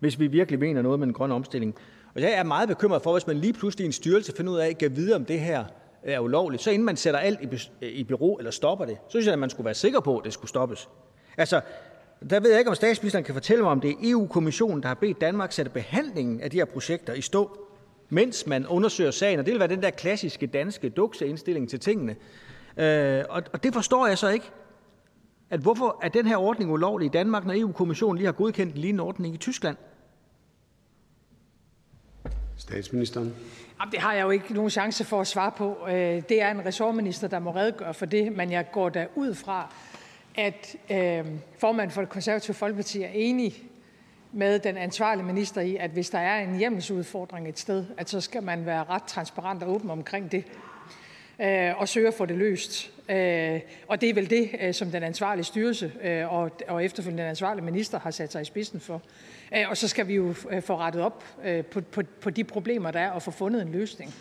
hvis 0.00 0.20
vi 0.20 0.26
virkelig 0.26 0.60
mener 0.60 0.82
noget 0.82 0.98
med 0.98 1.06
den 1.06 1.14
grønne 1.14 1.34
omstilling. 1.34 1.74
Og 2.14 2.20
jeg 2.20 2.32
er 2.32 2.42
meget 2.42 2.68
bekymret 2.68 3.02
for, 3.02 3.12
hvis 3.12 3.26
man 3.26 3.36
lige 3.36 3.52
pludselig 3.52 3.84
i 3.84 3.86
en 3.86 3.92
styrelse 3.92 4.32
finder 4.36 4.52
ud 4.52 4.58
af, 4.58 4.76
at 4.82 4.96
vide, 4.96 5.14
om 5.14 5.24
det 5.24 5.40
her 5.40 5.64
er 6.02 6.20
ulovligt, 6.20 6.62
så 6.62 6.70
inden 6.70 6.86
man 6.86 6.96
sætter 6.96 7.20
alt 7.20 7.40
i 7.82 7.86
i 7.86 8.04
bero 8.04 8.36
eller 8.36 8.50
stopper 8.50 8.84
det, 8.84 8.96
så 8.96 9.10
synes 9.10 9.26
jeg, 9.26 9.32
at 9.32 9.38
man 9.38 9.50
skulle 9.50 9.64
være 9.64 9.74
sikker 9.74 10.00
på, 10.00 10.18
at 10.18 10.24
det 10.24 10.32
skulle 10.32 10.48
stoppes. 10.48 10.88
Altså, 11.36 11.60
der 12.30 12.40
ved 12.40 12.50
jeg 12.50 12.58
ikke, 12.58 12.68
om 12.68 12.74
statsministeren 12.74 13.24
kan 13.24 13.34
fortælle 13.34 13.62
mig, 13.62 13.72
om 13.72 13.80
det 13.80 13.90
er 13.90 13.94
EU-kommissionen, 14.02 14.82
der 14.82 14.88
har 14.88 14.94
bedt 14.94 15.20
Danmark 15.20 15.52
sætte 15.52 15.70
behandlingen 15.70 16.40
af 16.40 16.50
de 16.50 16.56
her 16.56 16.64
projekter 16.64 17.12
i 17.12 17.20
stå, 17.20 17.58
mens 18.08 18.46
man 18.46 18.66
undersøger 18.66 19.10
sagen. 19.10 19.38
Og 19.38 19.46
det 19.46 19.52
vil 19.52 19.60
være 19.60 19.68
den 19.68 19.82
der 19.82 19.90
klassiske 19.90 20.46
danske 20.46 20.88
dukseindstilling 20.88 21.68
til 21.68 21.80
tingene. 21.80 22.16
Øh, 22.76 23.24
og 23.28 23.62
det 23.62 23.74
forstår 23.74 24.06
jeg 24.06 24.18
så 24.18 24.28
ikke. 24.28 24.50
At 25.50 25.60
hvorfor 25.60 25.98
er 26.02 26.08
den 26.08 26.26
her 26.26 26.36
ordning 26.36 26.72
ulovlig 26.72 27.06
i 27.06 27.08
Danmark, 27.08 27.46
når 27.46 27.54
EU-kommissionen 27.54 28.16
lige 28.16 28.26
har 28.26 28.32
godkendt 28.32 28.74
en 28.74 28.80
lignende 28.80 29.04
ordning 29.04 29.34
i 29.34 29.38
Tyskland? 29.38 29.76
Statsministeren. 32.56 33.34
Jamen, 33.80 33.92
det 33.92 34.00
har 34.00 34.14
jeg 34.14 34.22
jo 34.22 34.30
ikke 34.30 34.54
nogen 34.54 34.70
chance 34.70 35.04
for 35.04 35.20
at 35.20 35.26
svare 35.26 35.52
på. 35.56 35.78
Øh, 35.88 35.94
det 36.28 36.42
er 36.42 36.50
en 36.50 36.66
ressortminister, 36.66 37.28
der 37.28 37.38
må 37.38 37.50
redegøre 37.50 37.94
for 37.94 38.06
det, 38.06 38.32
men 38.32 38.52
jeg 38.52 38.66
går 38.72 38.88
da 38.88 39.06
ud 39.14 39.34
fra, 39.34 39.74
at 40.38 40.76
øh, 40.90 41.24
formanden 41.58 41.90
for 41.90 42.00
det 42.00 42.10
konservative 42.10 42.54
Folkeparti 42.54 43.02
er 43.02 43.10
enig 43.12 43.62
med 44.32 44.58
den 44.58 44.76
ansvarlige 44.76 45.26
minister 45.26 45.60
i, 45.60 45.76
at 45.76 45.90
hvis 45.90 46.10
der 46.10 46.18
er 46.18 46.42
en 46.42 46.58
hjemmelsudfordring 46.58 47.48
et 47.48 47.58
sted, 47.58 47.84
at 47.96 48.10
så 48.10 48.20
skal 48.20 48.42
man 48.42 48.66
være 48.66 48.84
ret 48.84 49.02
transparent 49.02 49.62
og 49.62 49.74
åben 49.74 49.90
omkring 49.90 50.32
det 50.32 50.44
øh, 51.40 51.80
og 51.80 51.88
søge 51.88 52.08
at 52.08 52.14
få 52.14 52.26
det 52.26 52.36
løst. 52.36 52.92
Øh, 53.08 53.60
og 53.88 54.00
det 54.00 54.10
er 54.10 54.14
vel 54.14 54.30
det, 54.30 54.50
øh, 54.60 54.74
som 54.74 54.90
den 54.90 55.02
ansvarlige 55.02 55.44
styrelse 55.44 55.92
øh, 56.02 56.32
og, 56.32 56.50
og 56.68 56.84
efterfølgende 56.84 57.22
den 57.22 57.30
ansvarlige 57.30 57.64
minister 57.64 57.98
har 57.98 58.10
sat 58.10 58.32
sig 58.32 58.42
i 58.42 58.44
spidsen 58.44 58.80
for. 58.80 59.02
Øh, 59.56 59.70
og 59.70 59.76
så 59.76 59.88
skal 59.88 60.08
vi 60.08 60.14
jo 60.14 60.34
øh, 60.50 60.62
få 60.62 60.76
rettet 60.76 61.02
op 61.02 61.24
øh, 61.44 61.64
på, 61.64 61.80
på, 61.80 62.02
på 62.20 62.30
de 62.30 62.44
problemer, 62.44 62.90
der 62.90 63.00
er, 63.00 63.10
og 63.10 63.22
få 63.22 63.30
fundet 63.30 63.62
en 63.62 63.72
løsning. 63.72 64.14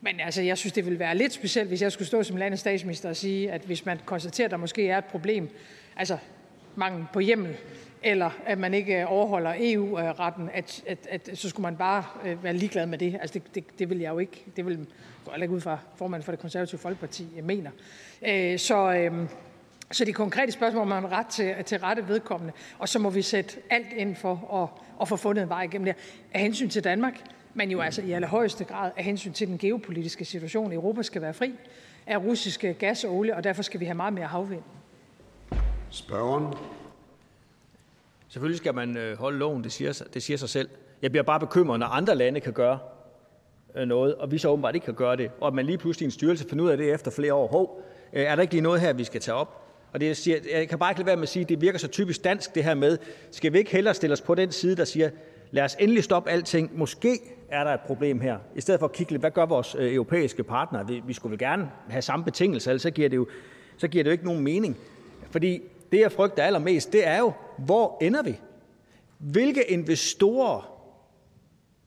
Men 0.00 0.20
altså, 0.20 0.42
jeg 0.42 0.58
synes, 0.58 0.72
det 0.72 0.84
ville 0.84 0.98
være 0.98 1.16
lidt 1.16 1.32
specielt, 1.32 1.68
hvis 1.68 1.82
jeg 1.82 1.92
skulle 1.92 2.08
stå 2.08 2.22
som 2.22 2.36
landets 2.36 2.60
statsminister 2.60 3.08
og 3.08 3.16
sige, 3.16 3.52
at 3.52 3.62
hvis 3.62 3.86
man 3.86 3.98
konstaterer, 4.04 4.46
at 4.46 4.50
der 4.50 4.56
måske 4.56 4.88
er 4.88 4.98
et 4.98 5.04
problem, 5.04 5.48
altså 5.96 6.18
mangel 6.76 7.04
på 7.12 7.20
hjemmel, 7.20 7.56
eller 8.02 8.30
at 8.46 8.58
man 8.58 8.74
ikke 8.74 9.06
overholder 9.06 9.54
EU-retten, 9.58 10.50
at, 10.54 10.82
at, 10.86 10.98
at 11.10 11.30
så 11.34 11.48
skulle 11.48 11.62
man 11.62 11.76
bare 11.76 12.04
øh, 12.24 12.44
være 12.44 12.52
ligeglad 12.52 12.86
med 12.86 12.98
det. 12.98 13.18
Altså 13.20 13.34
det, 13.34 13.54
det, 13.54 13.78
det 13.78 13.90
vil 13.90 13.98
jeg 13.98 14.10
jo 14.10 14.18
ikke. 14.18 14.44
Det 14.56 14.66
vil 14.66 14.86
går 15.24 15.34
ikke 15.34 15.54
ud 15.54 15.60
fra 15.60 15.78
formanden 15.96 16.24
for 16.24 16.32
det 16.32 16.40
konservative 16.40 16.80
folkeparti 16.80 17.26
øh, 17.38 17.44
mener. 17.44 17.70
Øh, 18.26 18.58
så, 18.58 18.92
øh, 18.92 19.28
så 19.90 20.04
de 20.04 20.12
konkrete 20.12 20.52
spørgsmål 20.52 20.86
man 20.86 21.02
man 21.02 21.12
ret 21.12 21.26
til, 21.26 21.54
til 21.64 21.78
rette 21.78 22.08
vedkommende, 22.08 22.52
og 22.78 22.88
så 22.88 22.98
må 22.98 23.10
vi 23.10 23.22
sætte 23.22 23.58
alt 23.70 23.92
ind 23.96 24.16
for 24.16 24.62
at, 24.62 24.82
at 25.00 25.08
få 25.08 25.16
fundet 25.16 25.42
en 25.42 25.48
vej 25.48 25.62
igennem 25.62 25.84
det 25.84 25.96
af 26.34 26.40
hensyn 26.40 26.68
til 26.68 26.84
Danmark, 26.84 27.20
men 27.54 27.70
jo 27.70 27.80
altså 27.80 28.02
i 28.02 28.12
allerhøjeste 28.12 28.64
grad 28.64 28.90
af 28.96 29.04
hensyn 29.04 29.32
til 29.32 29.48
den 29.48 29.58
geopolitiske 29.58 30.24
situation. 30.24 30.72
Europa 30.72 31.02
skal 31.02 31.22
være 31.22 31.34
fri 31.34 31.54
af 32.06 32.18
russiske 32.18 32.74
gas 32.74 33.04
og 33.04 33.14
olie, 33.14 33.36
og 33.36 33.44
derfor 33.44 33.62
skal 33.62 33.80
vi 33.80 33.84
have 33.84 33.94
meget 33.94 34.12
mere 34.12 34.26
havvind. 34.26 34.62
Spørgeren. 35.90 36.54
Selvfølgelig 38.28 38.58
skal 38.58 38.74
man 38.74 38.96
øh, 38.96 39.18
holde 39.18 39.38
loven, 39.38 39.64
det 39.64 39.72
siger, 39.72 40.02
det 40.14 40.22
siger 40.22 40.36
sig 40.36 40.48
selv. 40.48 40.68
Jeg 41.02 41.10
bliver 41.10 41.24
bare 41.24 41.40
bekymret, 41.40 41.80
når 41.80 41.86
andre 41.86 42.14
lande 42.14 42.40
kan 42.40 42.52
gøre 42.52 42.78
Øh, 43.76 43.88
noget, 43.88 44.14
og 44.14 44.30
vi 44.30 44.38
så 44.38 44.48
åbenbart 44.48 44.74
ikke 44.74 44.84
kan 44.84 44.94
gøre 44.94 45.16
det, 45.16 45.30
og 45.40 45.46
at 45.46 45.54
man 45.54 45.66
lige 45.66 45.78
pludselig 45.78 46.04
i 46.04 46.06
en 46.06 46.10
styrelse 46.10 46.48
finder 46.48 46.64
ud 46.64 46.70
af 46.70 46.76
det 46.76 46.94
efter 46.94 47.10
flere 47.10 47.34
år. 47.34 47.46
Hov, 47.46 47.82
øh, 48.12 48.22
er 48.22 48.34
der 48.34 48.42
ikke 48.42 48.54
lige 48.54 48.62
noget 48.62 48.80
her, 48.80 48.92
vi 48.92 49.04
skal 49.04 49.20
tage 49.20 49.34
op? 49.34 49.66
Og 49.92 50.00
det, 50.00 50.06
jeg, 50.06 50.16
siger, 50.16 50.38
jeg 50.52 50.68
kan 50.68 50.78
bare 50.78 50.90
ikke 50.90 51.00
lade 51.00 51.06
være 51.06 51.16
med 51.16 51.22
at 51.22 51.28
sige, 51.28 51.42
at 51.42 51.48
det 51.48 51.60
virker 51.60 51.78
så 51.78 51.88
typisk 51.88 52.24
dansk 52.24 52.54
det 52.54 52.64
her 52.64 52.74
med, 52.74 52.98
skal 53.30 53.52
vi 53.52 53.58
ikke 53.58 53.70
hellere 53.70 53.94
stille 53.94 54.12
os 54.12 54.20
på 54.20 54.34
den 54.34 54.52
side, 54.52 54.76
der 54.76 54.84
siger, 54.84 55.10
lad 55.50 55.64
os 55.64 55.76
endelig 55.80 56.04
stoppe 56.04 56.30
alting. 56.30 56.78
Måske 56.78 57.20
er 57.48 57.64
der 57.64 57.74
et 57.74 57.80
problem 57.80 58.20
her. 58.20 58.38
I 58.54 58.60
stedet 58.60 58.78
for 58.78 58.86
at 58.86 58.92
kigge 58.92 59.12
lidt, 59.12 59.22
hvad 59.22 59.30
gør 59.30 59.46
vores 59.46 59.76
øh, 59.78 59.94
europæiske 59.94 60.42
partnere? 60.42 60.86
Vi, 60.86 61.02
vi 61.06 61.12
skulle 61.12 61.30
vel 61.30 61.38
gerne 61.38 61.70
have 61.88 62.02
samme 62.02 62.24
betingelser, 62.24 62.70
ellers 62.70 62.82
så 62.82 62.90
giver 62.90 63.08
det 63.08 63.16
jo, 63.16 63.26
så 63.76 63.88
giver 63.88 64.04
det 64.04 64.10
jo 64.10 64.12
ikke 64.12 64.24
nogen 64.24 64.44
mening. 64.44 64.76
Fordi 65.30 65.62
det, 65.92 66.00
jeg 66.00 66.12
frygter 66.12 66.42
allermest, 66.42 66.92
det 66.92 67.06
er 67.06 67.18
jo, 67.18 67.32
hvor 67.58 67.98
ender 68.00 68.22
vi? 68.22 68.40
Hvilke 69.18 69.70
investorer 69.70 70.80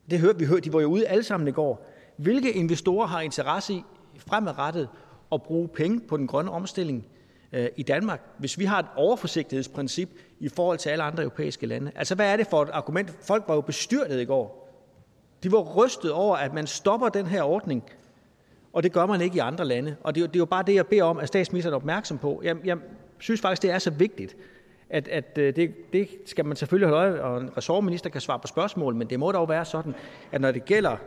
det 0.09 0.19
hørte 0.19 0.39
vi, 0.39 0.45
hørte, 0.45 0.61
de 0.61 0.73
var 0.73 0.81
jo 0.81 0.87
ude 0.87 1.07
alle 1.07 1.23
sammen 1.23 1.47
i 1.47 1.51
går. 1.51 1.89
Hvilke 2.17 2.51
investorer 2.51 3.07
har 3.07 3.21
interesse 3.21 3.73
i 3.73 3.83
fremadrettet 4.17 4.89
at 5.31 5.43
bruge 5.43 5.67
penge 5.67 5.99
på 5.99 6.17
den 6.17 6.27
grønne 6.27 6.51
omstilling 6.51 7.05
Øh, 7.53 7.67
i 7.75 7.83
Danmark, 7.83 8.21
hvis 8.37 8.59
vi 8.59 8.65
har 8.65 8.79
et 8.79 8.85
overforsigtighedsprincip 8.95 10.09
i 10.39 10.49
forhold 10.49 10.77
til 10.77 10.89
alle 10.89 11.03
andre 11.03 11.23
europæiske 11.23 11.65
lande? 11.65 11.91
Altså, 11.95 12.15
hvad 12.15 12.31
er 12.31 12.37
det 12.37 12.47
for 12.47 12.61
et 12.61 12.69
argument? 12.69 13.13
Folk 13.21 13.43
var 13.47 13.55
jo 13.55 13.61
bestyrtet 13.61 14.21
i 14.21 14.25
går. 14.25 14.63
De 15.43 15.51
var 15.51 15.59
rystet 15.59 16.11
over, 16.11 16.35
at 16.35 16.53
man 16.53 16.67
stopper 16.67 17.09
den 17.09 17.25
her 17.25 17.43
ordning, 17.43 17.83
og 18.73 18.83
det 18.83 18.91
gør 18.91 19.05
man 19.05 19.21
ikke 19.21 19.35
i 19.35 19.39
andre 19.39 19.65
lande. 19.65 19.95
Og 20.03 20.15
det, 20.15 20.23
er 20.23 20.27
det 20.27 20.35
er 20.35 20.39
jo 20.39 20.45
bare 20.45 20.63
det, 20.63 20.75
jeg 20.75 20.87
beder 20.87 21.03
om, 21.03 21.17
at 21.17 21.27
statsministeren 21.27 21.73
er 21.73 21.75
opmærksom 21.75 22.17
på. 22.17 22.41
Jeg, 22.43 22.55
jeg 22.65 22.77
synes 23.19 23.41
faktisk, 23.41 23.61
det 23.61 23.71
er 23.71 23.79
så 23.79 23.89
vigtigt, 23.89 24.35
at, 24.89 25.07
at 25.07 25.37
øh, 25.37 25.55
det, 25.55 25.93
det 25.93 26.09
skal 26.25 26.45
man 26.45 26.57
selvfølgelig 26.57 26.89
holde 26.89 27.11
øje, 27.11 27.21
og 27.21 27.41
en 27.41 27.57
ressortminister 27.57 28.09
kan 28.09 28.21
svare 28.21 28.39
på 28.39 28.47
spørgsmål, 28.47 28.95
men 28.95 29.09
det 29.09 29.19
må 29.19 29.31
dog 29.31 29.49
være 29.49 29.65
sådan, 29.65 29.95
at 30.31 30.41
når 30.41 30.51
det 30.51 30.65
gælder 30.65 30.97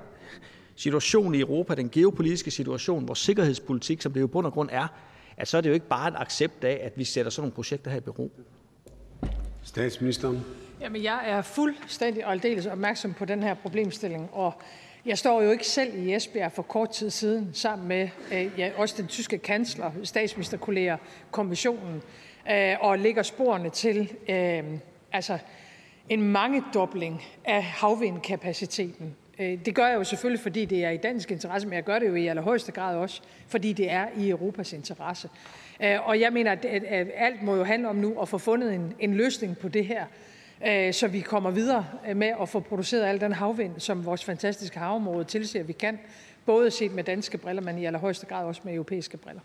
situationen 0.77 1.35
i 1.35 1.41
Europa, 1.41 1.75
den 1.75 1.91
geopolitiske 1.91 2.51
situation, 2.51 3.09
vores 3.09 3.19
sikkerhedspolitik, 3.19 4.03
som 4.03 4.13
det 4.13 4.21
jo 4.21 4.27
bund 4.27 4.47
og 4.47 4.53
grund 4.53 4.69
er, 4.73 4.89
at 5.37 5.49
så 5.49 5.57
er 5.57 5.61
det 5.61 5.69
jo 5.69 5.75
ikke 5.75 5.89
bare 5.89 6.09
en 6.09 6.17
accept 6.17 6.65
af, 6.65 6.81
at 6.83 6.93
vi 6.99 7.05
sætter 7.05 7.31
sådan 7.31 7.43
nogle 7.43 7.55
projekter 7.55 7.91
her 7.91 7.99
i 7.99 8.01
bero. 8.01 8.31
Statsministeren. 9.63 10.45
Jamen, 10.81 11.03
jeg 11.03 11.21
er 11.25 11.43
fuldstændig 11.43 12.27
og 12.27 12.33
aldeles 12.33 12.67
opmærksom 12.67 13.15
på 13.15 13.25
den 13.25 13.43
her 13.43 13.55
problemstilling, 13.55 14.31
og 14.33 14.53
jeg 15.07 15.19
står 15.19 15.43
jo 15.43 15.51
ikke 15.51 15.67
selv 15.67 16.07
i 16.07 16.15
Esbjerg 16.15 16.53
for 16.53 16.63
kort 16.63 16.91
tid 16.91 17.11
siden 17.11 17.51
sammen 17.53 17.89
med 17.89 18.09
øh, 18.33 18.51
ja, 18.59 18.71
også 18.77 18.95
den 18.99 19.07
tyske 19.07 19.39
kansler, 19.39 19.91
statsministerkolleger, 20.03 20.97
kommissionen, 21.31 22.03
øh, 22.51 22.75
og 22.81 22.99
lægger 22.99 23.23
sporene 23.23 23.71
til 23.71 24.13
øh, 24.29 24.65
altså 25.13 25.39
en 26.09 26.23
mangedobling 26.23 27.23
af 27.45 27.65
havvindkapaciteten 27.65 29.17
Øh, 29.39 29.65
det 29.65 29.75
gør 29.75 29.87
jeg 29.87 29.95
jo 29.95 30.05
selvfølgelig, 30.05 30.41
fordi 30.41 30.65
det 30.65 30.85
er 30.85 30.91
i 30.91 30.97
dansk 30.97 31.31
interesse, 31.31 31.69
men 31.69 31.75
jeg 31.75 31.85
gør 31.85 31.99
det 31.99 32.09
jo 32.09 32.15
i 32.15 32.27
allerhøjeste 32.27 32.73
grad 32.73 32.97
også, 32.97 33.23
fordi 33.49 33.73
det 33.73 33.91
er 33.91 34.07
i 34.17 34.29
Europas 34.29 34.73
interesse. 34.73 35.29
Øh, 35.83 36.09
og 36.09 36.21
jeg 36.21 36.33
mener, 36.33 36.53
at 36.53 37.09
alt 37.15 37.43
må 37.43 37.57
jo 37.57 37.65
handle 37.65 37.89
om 37.89 37.97
nu 37.97 38.21
at 38.21 38.29
få 38.29 38.39
fundet 38.39 38.75
en, 38.75 38.95
en 38.99 39.15
løsning 39.15 39.59
på 39.59 39.69
det 39.69 39.87
her, 39.87 40.05
øh, 40.67 40.93
så 40.93 41.09
vi 41.09 41.21
kommer 41.21 41.51
videre 41.51 41.87
med 42.15 42.33
at 42.41 42.49
få 42.49 42.61
produceret 42.61 43.05
al 43.05 43.21
den 43.21 43.33
havvind, 43.33 43.81
som 43.81 44.05
vores 44.05 44.25
fantastiske 44.25 44.79
havområde 44.79 45.25
tilsiger, 45.25 45.65
vi 45.65 45.73
kan, 45.73 45.99
både 46.47 46.71
set 46.71 46.93
med 46.93 47.05
danske 47.05 47.39
briller, 47.39 47.63
men 47.63 47.79
i 47.79 47.85
allerhøjeste 47.85 48.27
grad 48.27 48.45
også 48.45 48.61
med 48.65 48.75
europæiske 48.75 49.17
briller. 49.17 49.43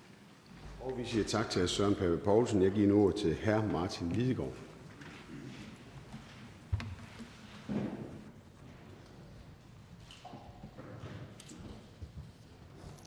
Og 0.82 0.94
vi 0.98 1.06
siger 1.06 1.24
tak 1.24 1.50
til 1.50 1.70
Søren 1.70 1.96
Pape 1.96 2.18
Poulsen. 2.18 2.62
Jeg 2.62 2.72
giver 2.72 2.88
nu 2.88 3.04
ordet 3.04 3.22
til 3.22 3.38
hr. 3.46 3.72
Martin 3.72 4.10
Lidegaard. 4.10 4.54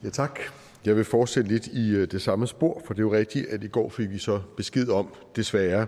Ja, 0.05 0.11
tak. 0.11 0.41
Jeg 0.85 0.97
vil 0.97 1.05
fortsætte 1.05 1.51
lidt 1.51 1.67
i 1.67 1.91
øh, 1.91 2.11
det 2.11 2.23
samme 2.23 2.47
spor, 2.47 2.83
for 2.87 2.95
det 2.95 3.01
er 3.01 3.05
jo 3.05 3.13
rigtigt, 3.13 3.47
at 3.47 3.65
i 3.65 3.69
går 3.69 3.89
fik 3.89 4.11
vi 4.11 4.19
så 4.19 4.41
besked 4.57 4.89
om, 4.89 5.09
desværre, 5.37 5.87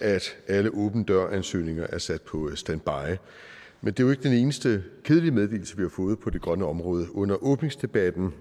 at 0.00 0.36
alle 0.48 0.70
åben 0.70 1.04
dør-ansøgninger 1.04 1.86
er 1.90 1.98
sat 1.98 2.22
på 2.22 2.48
øh, 2.48 2.56
standby. 2.56 3.16
Men 3.80 3.94
det 3.94 4.00
er 4.00 4.04
jo 4.04 4.10
ikke 4.10 4.22
den 4.22 4.32
eneste 4.32 4.84
kedelige 5.04 5.30
meddelelse, 5.30 5.76
vi 5.76 5.82
har 5.82 5.88
fået 5.88 6.18
på 6.18 6.30
det 6.30 6.40
grønne 6.40 6.64
område. 6.64 7.14
Under 7.14 7.44
åbningsdebatten 7.44 8.34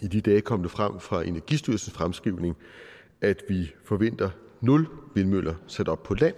i 0.00 0.06
de 0.06 0.20
dage 0.20 0.40
kom 0.40 0.62
det 0.62 0.70
frem 0.70 1.00
fra 1.00 1.24
Energistyrelsens 1.24 1.94
fremskrivning, 1.94 2.56
at 3.20 3.42
vi 3.48 3.74
forventer 3.84 4.30
0 4.60 4.86
vindmøller 5.14 5.54
sat 5.66 5.88
op 5.88 6.02
på 6.02 6.14
land 6.14 6.34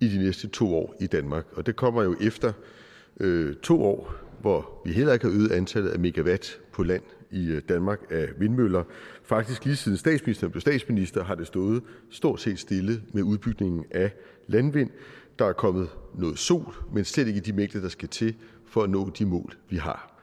i 0.00 0.08
de 0.08 0.18
næste 0.18 0.48
to 0.48 0.76
år 0.76 0.96
i 1.00 1.06
Danmark. 1.06 1.44
Og 1.52 1.66
det 1.66 1.76
kommer 1.76 2.02
jo 2.02 2.16
efter 2.20 2.52
øh, 3.20 3.56
to 3.56 3.84
år, 3.84 4.14
hvor 4.40 4.82
vi 4.84 4.92
heller 4.92 5.12
ikke 5.12 5.26
har 5.26 5.34
øget 5.34 5.52
antallet 5.52 5.90
af 5.90 5.98
megawatt 5.98 6.60
på 6.72 6.82
land 6.82 7.02
i 7.30 7.50
øh, 7.50 7.62
Danmark 7.68 8.00
af 8.10 8.28
vindmøller. 8.38 8.84
Faktisk 9.22 9.64
lige 9.64 9.76
siden 9.76 9.98
statsministeren 9.98 10.50
blev 10.50 10.60
statsminister, 10.60 11.24
har 11.24 11.34
det 11.34 11.46
stået 11.46 11.82
stort 12.10 12.40
set 12.40 12.58
stille 12.58 13.02
med 13.12 13.22
udbygningen 13.22 13.84
af 13.90 14.12
landvind. 14.46 14.90
Der 15.38 15.44
er 15.44 15.52
kommet 15.52 15.88
noget 16.14 16.38
sol, 16.38 16.74
men 16.92 17.04
slet 17.04 17.28
ikke 17.28 17.40
de 17.40 17.52
mængder, 17.52 17.80
der 17.80 17.88
skal 17.88 18.08
til 18.08 18.36
for 18.66 18.82
at 18.82 18.90
nå 18.90 19.10
de 19.18 19.26
mål, 19.26 19.56
vi 19.68 19.76
har. 19.76 20.20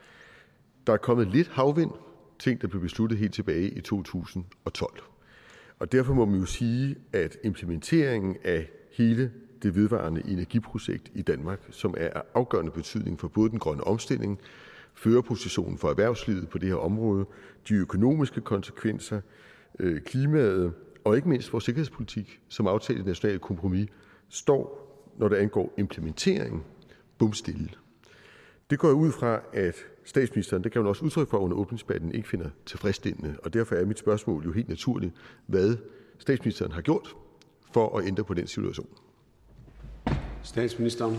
Der 0.88 0.94
er 0.94 0.98
kommet 0.98 1.28
lidt 1.28 1.48
havvind, 1.48 1.92
ting, 2.40 2.62
der 2.62 2.68
blev 2.68 2.82
besluttet 2.82 3.18
helt 3.20 3.34
tilbage 3.34 3.70
i 3.70 3.82
2012. 3.82 5.04
Og 5.80 5.92
derfor 5.92 6.14
må 6.14 6.26
man 6.26 6.40
jo 6.40 6.46
sige, 6.46 6.96
at 7.14 7.38
implementeringen 7.44 8.38
af 8.44 8.70
hele 8.92 9.32
det 9.64 9.76
vedvarende 9.76 10.22
energiprojekt 10.26 11.12
i 11.14 11.22
Danmark, 11.22 11.60
som 11.70 11.94
er 11.98 12.10
af 12.16 12.22
afgørende 12.34 12.72
betydning 12.72 13.20
for 13.20 13.28
både 13.28 13.50
den 13.50 13.60
grønne 13.60 13.84
omstilling, 13.84 14.40
førerpositionen 14.98 15.78
for 15.78 15.90
erhvervslivet 15.90 16.50
på 16.50 16.58
det 16.58 16.70
her 16.70 16.76
område, 16.76 17.26
de 17.70 17.74
økonomiske 17.74 18.42
konsekvenser, 18.42 19.22
øh, 19.80 20.02
klimaet 20.02 20.74
og 21.04 21.16
ikke 21.16 21.30
mindst 21.30 21.54
vores 21.54 21.64
sikkerhedspolitik 21.64 22.42
som 22.48 22.68
aftalt 22.68 22.96
i 22.96 23.00
det 23.00 23.08
nationale 23.08 23.40
kompromis, 23.40 23.90
står, 24.30 24.88
når 25.18 25.28
det 25.28 25.36
angår 25.36 25.74
implementering, 25.78 26.66
bumstille. 27.18 27.70
Det 28.70 28.80
går 28.80 28.92
ud 28.92 29.12
fra, 29.12 29.40
at 29.54 29.76
statsministeren, 30.04 30.64
det 30.64 30.72
kan 30.72 30.82
hun 30.82 30.90
også 30.90 31.06
udtrykke 31.06 31.30
for 31.30 31.38
under 31.38 31.58
åbningsdebatten, 31.58 32.12
ikke 32.12 32.28
finder 32.28 32.50
tilfredsstillende. 32.66 33.36
Og 33.44 33.54
derfor 33.54 33.76
er 33.76 33.86
mit 33.86 34.00
spørgsmål 34.00 34.46
jo 34.46 34.52
helt 34.52 34.70
naturligt, 34.70 35.14
hvad 35.46 35.78
statsministeren 36.18 36.72
har 36.72 36.82
gjort 36.82 37.16
for 37.74 37.98
at 37.98 38.08
ændre 38.08 38.24
på 38.24 38.34
den 38.34 38.48
situation. 38.48 38.90
Statsministeren. 40.44 41.18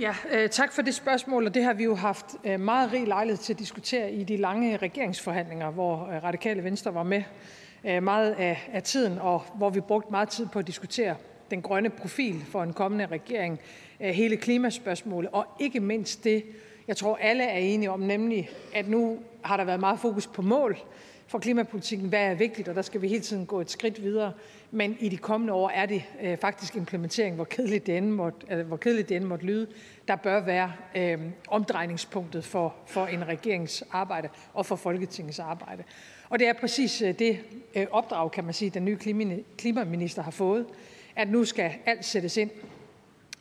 Ja, 0.00 0.14
øh, 0.32 0.50
tak 0.50 0.72
for 0.72 0.82
det 0.82 0.94
spørgsmål, 0.94 1.46
og 1.46 1.54
det 1.54 1.64
har 1.64 1.72
vi 1.72 1.84
jo 1.84 1.94
haft 1.94 2.26
øh, 2.44 2.60
meget 2.60 2.92
rig 2.92 3.06
lejlighed 3.06 3.38
til 3.38 3.52
at 3.52 3.58
diskutere 3.58 4.12
i 4.12 4.24
de 4.24 4.36
lange 4.36 4.76
regeringsforhandlinger, 4.76 5.70
hvor 5.70 6.06
øh, 6.06 6.24
Radikale 6.24 6.64
Venstre 6.64 6.94
var 6.94 7.02
med 7.02 7.22
øh, 7.84 8.02
meget 8.02 8.32
af, 8.32 8.68
af 8.72 8.82
tiden, 8.82 9.18
og 9.18 9.42
hvor 9.54 9.70
vi 9.70 9.80
brugte 9.80 10.10
meget 10.10 10.28
tid 10.28 10.46
på 10.46 10.58
at 10.58 10.66
diskutere 10.66 11.16
den 11.50 11.62
grønne 11.62 11.90
profil 11.90 12.44
for 12.50 12.62
en 12.62 12.72
kommende 12.72 13.06
regering, 13.06 13.60
øh, 14.00 14.08
hele 14.08 14.36
klimaspørgsmålet, 14.36 15.30
og 15.32 15.46
ikke 15.60 15.80
mindst 15.80 16.24
det, 16.24 16.44
jeg 16.88 16.96
tror 16.96 17.16
alle 17.16 17.44
er 17.44 17.58
enige 17.58 17.90
om, 17.90 18.00
nemlig 18.00 18.50
at 18.74 18.88
nu 18.88 19.18
har 19.42 19.56
der 19.56 19.64
været 19.64 19.80
meget 19.80 20.00
fokus 20.00 20.26
på 20.26 20.42
mål 20.42 20.78
for 21.26 21.38
klimapolitikken, 21.38 22.08
hvad 22.08 22.20
er 22.20 22.34
vigtigt, 22.34 22.68
og 22.68 22.74
der 22.74 22.82
skal 22.82 23.02
vi 23.02 23.08
hele 23.08 23.22
tiden 23.22 23.46
gå 23.46 23.60
et 23.60 23.70
skridt 23.70 24.02
videre. 24.02 24.32
Men 24.70 24.96
i 25.00 25.08
de 25.08 25.16
kommende 25.16 25.52
år 25.52 25.68
er 25.70 25.86
det 25.86 26.02
øh, 26.22 26.38
faktisk 26.38 26.76
implementering, 26.76 27.36
hvor 27.36 27.44
kedeligt 27.44 27.86
det 27.86 27.96
end 27.96 28.10
måtte, 28.10 28.46
øh, 28.50 28.66
hvor 28.66 28.76
kedeligt 28.76 29.08
det 29.08 29.16
end 29.16 29.24
måtte 29.24 29.46
lyde, 29.46 29.66
der 30.08 30.16
bør 30.16 30.40
være 30.40 30.72
øh, 30.96 31.18
omdrejningspunktet 31.48 32.44
for, 32.44 32.74
for 32.86 33.06
en 33.06 33.28
regerings 33.28 33.84
arbejde 33.90 34.28
og 34.54 34.66
for 34.66 34.76
Folketingets 34.76 35.38
arbejde. 35.38 35.84
Og 36.28 36.38
det 36.38 36.48
er 36.48 36.52
præcis 36.52 37.02
øh, 37.02 37.18
det 37.18 37.38
øh, 37.76 37.86
opdrag, 37.90 38.30
kan 38.30 38.44
man 38.44 38.54
sige, 38.54 38.70
den 38.70 38.84
nye 38.84 38.98
klimaminister 39.58 40.22
har 40.22 40.30
fået, 40.30 40.66
at 41.16 41.30
nu 41.30 41.44
skal 41.44 41.72
alt 41.86 42.04
sættes 42.04 42.36
ind 42.36 42.50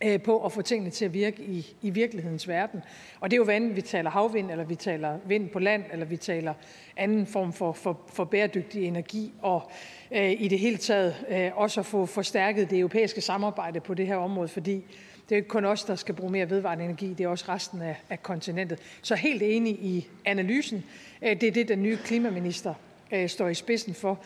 Øh, 0.03 0.21
på 0.21 0.45
at 0.45 0.51
få 0.51 0.61
tingene 0.61 0.89
til 0.89 1.05
at 1.05 1.13
virke 1.13 1.43
i, 1.43 1.75
i 1.81 1.89
virkelighedens 1.89 2.47
verden. 2.47 2.81
Og 3.19 3.31
det 3.31 3.35
er 3.35 3.37
jo, 3.37 3.43
hvad 3.43 3.59
vi 3.59 3.81
taler 3.81 4.09
havvind, 4.09 4.51
eller 4.51 4.63
vi 4.63 4.75
taler 4.75 5.17
vind 5.25 5.49
på 5.49 5.59
land, 5.59 5.83
eller 5.91 6.05
vi 6.05 6.17
taler 6.17 6.53
anden 6.97 7.27
form 7.27 7.53
for, 7.53 7.73
for, 7.73 7.99
for 8.13 8.23
bæredygtig 8.23 8.85
energi, 8.85 9.33
og 9.41 9.71
øh, 10.11 10.41
i 10.41 10.47
det 10.47 10.59
hele 10.59 10.77
taget 10.77 11.15
øh, 11.29 11.51
også 11.55 11.79
at 11.79 11.85
få 11.85 12.05
forstærket 12.05 12.69
det 12.69 12.79
europæiske 12.79 13.21
samarbejde 13.21 13.79
på 13.79 13.93
det 13.93 14.07
her 14.07 14.15
område, 14.15 14.47
fordi 14.47 14.85
det 15.29 15.35
er 15.35 15.35
ikke 15.35 15.49
kun 15.49 15.65
os, 15.65 15.83
der 15.83 15.95
skal 15.95 16.15
bruge 16.15 16.31
mere 16.31 16.49
vedvarende 16.49 16.83
energi, 16.85 17.13
det 17.13 17.23
er 17.23 17.27
også 17.27 17.45
resten 17.49 17.81
af, 17.81 17.95
af 18.09 18.23
kontinentet. 18.23 18.79
Så 19.01 19.15
helt 19.15 19.41
enig 19.41 19.73
i 19.73 20.07
analysen. 20.25 20.83
Øh, 21.21 21.41
det 21.41 21.47
er 21.47 21.51
det, 21.51 21.67
den 21.67 21.83
nye 21.83 21.97
klimaminister 21.97 22.73
Øh, 23.11 23.29
står 23.29 23.47
i 23.47 23.53
spidsen 23.53 23.93
for. 23.93 24.19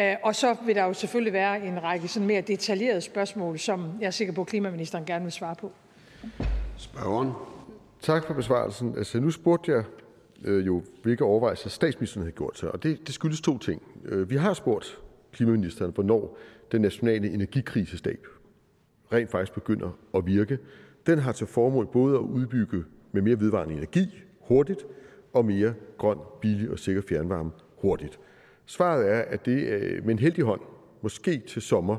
Øh, 0.00 0.14
og 0.22 0.34
så 0.34 0.56
vil 0.66 0.74
der 0.74 0.84
jo 0.84 0.92
selvfølgelig 0.92 1.32
være 1.32 1.66
en 1.66 1.82
række 1.82 2.08
sådan 2.08 2.26
mere 2.26 2.40
detaljerede 2.40 3.00
spørgsmål, 3.00 3.58
som 3.58 3.92
jeg 4.00 4.06
er 4.06 4.10
sikker 4.10 4.34
på, 4.34 4.40
at 4.40 4.46
klimaministeren 4.46 5.04
gerne 5.04 5.24
vil 5.24 5.32
svare 5.32 5.54
på. 5.54 5.72
Spørgeren. 6.76 7.32
Tak 8.00 8.26
for 8.26 8.34
besvarelsen. 8.34 8.94
Altså, 8.98 9.20
nu 9.20 9.30
spurgte 9.30 9.72
jeg 9.72 9.84
øh, 10.44 10.66
jo, 10.66 10.82
hvilke 11.02 11.24
overvejelser 11.24 11.68
statsministeren 11.68 12.22
havde 12.22 12.36
gjort 12.36 12.58
sig, 12.58 12.72
og 12.72 12.82
det, 12.82 13.06
det 13.06 13.14
skyldes 13.14 13.40
to 13.40 13.58
ting. 13.58 13.82
Øh, 14.04 14.30
vi 14.30 14.36
har 14.36 14.54
spurgt 14.54 14.98
klimaministeren, 15.32 15.92
hvornår 15.92 16.38
den 16.72 16.80
nationale 16.80 17.30
energikrisestab 17.30 18.26
rent 19.12 19.30
faktisk 19.30 19.52
begynder 19.52 19.90
at 20.14 20.26
virke. 20.26 20.58
Den 21.06 21.18
har 21.18 21.32
til 21.32 21.46
formål 21.46 21.86
både 21.86 22.14
at 22.14 22.20
udbygge 22.20 22.84
med 23.12 23.22
mere 23.22 23.40
vedvarende 23.40 23.74
energi 23.74 24.22
hurtigt 24.40 24.86
og 25.32 25.44
mere 25.44 25.74
grøn, 25.98 26.18
billig 26.40 26.70
og 26.70 26.78
sikker 26.78 27.02
fjernvarme 27.08 27.50
hurtigt. 27.86 28.18
Svaret 28.66 29.10
er, 29.10 29.20
at 29.20 29.46
det 29.46 29.68
øh, 29.68 30.04
med 30.04 30.14
en 30.14 30.18
heldig 30.18 30.44
hånd, 30.44 30.60
måske 31.02 31.42
til 31.48 31.62
sommer, 31.62 31.96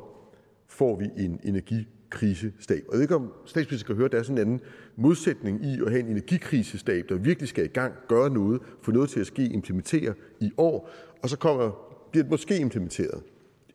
får 0.68 0.96
vi 0.96 1.06
en 1.18 1.40
energikrisestab. 1.44 2.84
Og 2.88 2.94
jeg 2.94 2.98
ved 2.98 3.02
ikke, 3.02 3.16
om 3.16 3.34
statsministeren 3.46 3.88
kan 3.88 3.96
høre, 3.96 4.06
at 4.06 4.12
der 4.12 4.20
er 4.20 4.24
sådan 4.24 4.38
en 4.38 4.42
anden 4.42 4.62
modsætning 4.96 5.66
i 5.66 5.82
at 5.86 5.92
have 5.92 6.00
en 6.00 6.08
energikrisestab, 6.08 7.10
der 7.10 7.16
virkelig 7.16 7.50
skal 7.50 7.66
i 7.66 7.68
gang, 7.68 7.94
gøre 8.08 8.30
noget, 8.30 8.62
få 8.82 8.92
noget 8.92 9.10
til 9.10 9.20
at 9.20 9.28
ske, 9.28 9.46
implementere 9.46 10.14
i 10.40 10.52
år, 10.58 10.90
og 11.24 11.30
så 11.30 11.38
kommer, 11.38 11.72
bliver 12.12 12.24
det 12.24 12.32
måske 12.32 12.58
implementeret 12.58 13.24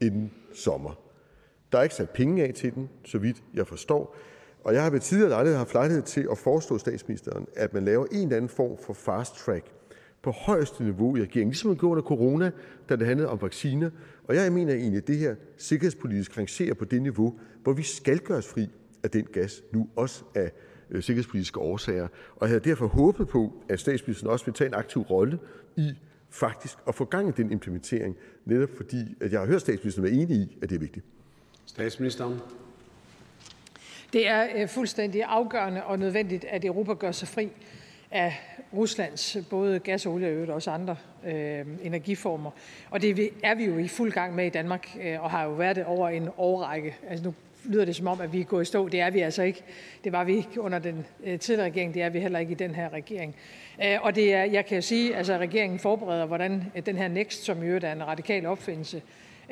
inden 0.00 0.32
sommer. 0.54 0.98
Der 1.72 1.78
er 1.78 1.82
ikke 1.82 1.94
sat 1.94 2.10
penge 2.10 2.44
af 2.44 2.54
til 2.54 2.74
den, 2.74 2.88
så 3.04 3.18
vidt 3.18 3.42
jeg 3.54 3.66
forstår. 3.66 4.16
Og 4.64 4.74
jeg 4.74 4.82
har 4.82 4.90
ved 4.90 5.00
tidligere 5.00 5.30
lejlighed 5.30 5.58
haft 5.58 5.74
lejlighed 5.74 6.02
til 6.02 6.28
at 6.30 6.38
foreslå 6.38 6.78
statsministeren, 6.78 7.46
at 7.56 7.74
man 7.74 7.84
laver 7.84 8.06
en 8.12 8.22
eller 8.22 8.36
anden 8.36 8.48
form 8.48 8.78
for 8.82 8.92
fast 8.92 9.34
track 9.34 9.66
på 10.22 10.30
højeste 10.30 10.84
niveau 10.84 11.16
i 11.16 11.22
regeringen, 11.22 11.48
ligesom 11.48 11.68
man 11.68 11.78
gjorde 11.78 11.90
under 11.90 12.02
corona, 12.02 12.50
da 12.88 12.96
det 12.96 13.06
handlede 13.06 13.28
om 13.28 13.42
vacciner. 13.42 13.90
Og 14.24 14.34
jeg 14.34 14.52
mener 14.52 14.74
egentlig, 14.74 14.98
at 14.98 15.06
det 15.06 15.18
her 15.18 15.34
sikkerhedspolitisk 15.56 16.38
rangerer 16.38 16.74
på 16.74 16.84
det 16.84 17.02
niveau, 17.02 17.38
hvor 17.62 17.72
vi 17.72 17.82
skal 17.82 18.18
gøres 18.18 18.46
fri 18.46 18.68
af 19.02 19.10
den 19.10 19.24
gas, 19.32 19.62
nu 19.72 19.88
også 19.96 20.24
af 20.34 20.52
øh, 20.90 21.02
sikkerhedspolitiske 21.02 21.60
årsager. 21.60 22.08
Og 22.36 22.40
jeg 22.40 22.48
havde 22.48 22.64
derfor 22.64 22.86
håbet 22.86 23.28
på, 23.28 23.52
at 23.68 23.80
statsministeren 23.80 24.32
også 24.32 24.44
vil 24.44 24.54
tage 24.54 24.68
en 24.68 24.74
aktiv 24.74 25.02
rolle 25.02 25.38
i 25.76 25.90
faktisk 26.30 26.78
at 26.88 26.94
få 26.94 27.04
gang 27.04 27.28
i 27.28 27.32
den 27.36 27.52
implementering, 27.52 28.16
netop 28.44 28.70
fordi 28.76 29.16
at 29.20 29.32
jeg 29.32 29.40
har 29.40 29.46
hørt 29.46 29.60
statsministeren 29.60 30.04
være 30.04 30.12
enig 30.12 30.36
i, 30.36 30.58
at 30.62 30.70
det 30.70 30.76
er 30.76 30.80
vigtigt. 30.80 31.06
Statsministeren. 31.66 32.38
Det 34.12 34.28
er 34.28 34.46
øh, 34.56 34.68
fuldstændig 34.68 35.22
afgørende 35.24 35.84
og 35.84 35.98
nødvendigt, 35.98 36.44
at 36.44 36.64
Europa 36.64 36.92
gør 36.92 37.12
sig 37.12 37.28
fri 37.28 37.50
af 38.12 38.34
Ruslands 38.74 39.36
både 39.50 39.78
gas 39.78 40.06
og 40.06 40.12
olie 40.12 40.48
og 40.48 40.54
også 40.54 40.70
andre 40.70 40.96
øh, 41.26 41.66
energiformer. 41.82 42.50
Og 42.90 43.02
det 43.02 43.30
er 43.42 43.54
vi 43.54 43.64
jo 43.64 43.78
i 43.78 43.88
fuld 43.88 44.12
gang 44.12 44.34
med 44.34 44.46
i 44.46 44.50
Danmark, 44.50 44.96
øh, 45.02 45.22
og 45.22 45.30
har 45.30 45.44
jo 45.44 45.50
været 45.50 45.76
det 45.76 45.84
over 45.84 46.08
en 46.08 46.28
årrække. 46.36 46.96
Altså 47.08 47.24
nu 47.24 47.34
lyder 47.64 47.84
det 47.84 47.96
som 47.96 48.06
om, 48.06 48.20
at 48.20 48.32
vi 48.32 48.40
er 48.40 48.44
gået 48.44 48.62
i 48.62 48.64
stå. 48.64 48.88
Det 48.88 49.00
er 49.00 49.10
vi 49.10 49.20
altså 49.20 49.42
ikke. 49.42 49.62
Det 50.04 50.12
var 50.12 50.24
vi 50.24 50.36
ikke 50.36 50.60
under 50.60 50.78
den 50.78 51.06
øh, 51.24 51.38
tidligere 51.38 51.66
regering. 51.66 51.94
Det 51.94 52.02
er 52.02 52.08
vi 52.08 52.20
heller 52.20 52.38
ikke 52.38 52.52
i 52.52 52.54
den 52.54 52.74
her 52.74 52.92
regering. 52.92 53.36
Øh, 53.84 53.98
og 54.02 54.14
det 54.14 54.34
er, 54.34 54.44
jeg 54.44 54.66
kan 54.66 54.76
jo 54.76 54.82
sige, 54.82 55.16
altså 55.16 55.38
regeringen 55.38 55.78
forbereder, 55.78 56.26
hvordan 56.26 56.64
øh, 56.76 56.86
den 56.86 56.96
her 56.96 57.08
Next, 57.08 57.44
som 57.44 57.62
i 57.62 57.66
øvrigt 57.66 57.84
er 57.84 57.92
en 57.92 58.06
radikal 58.06 58.46
opfindelse, 58.46 59.02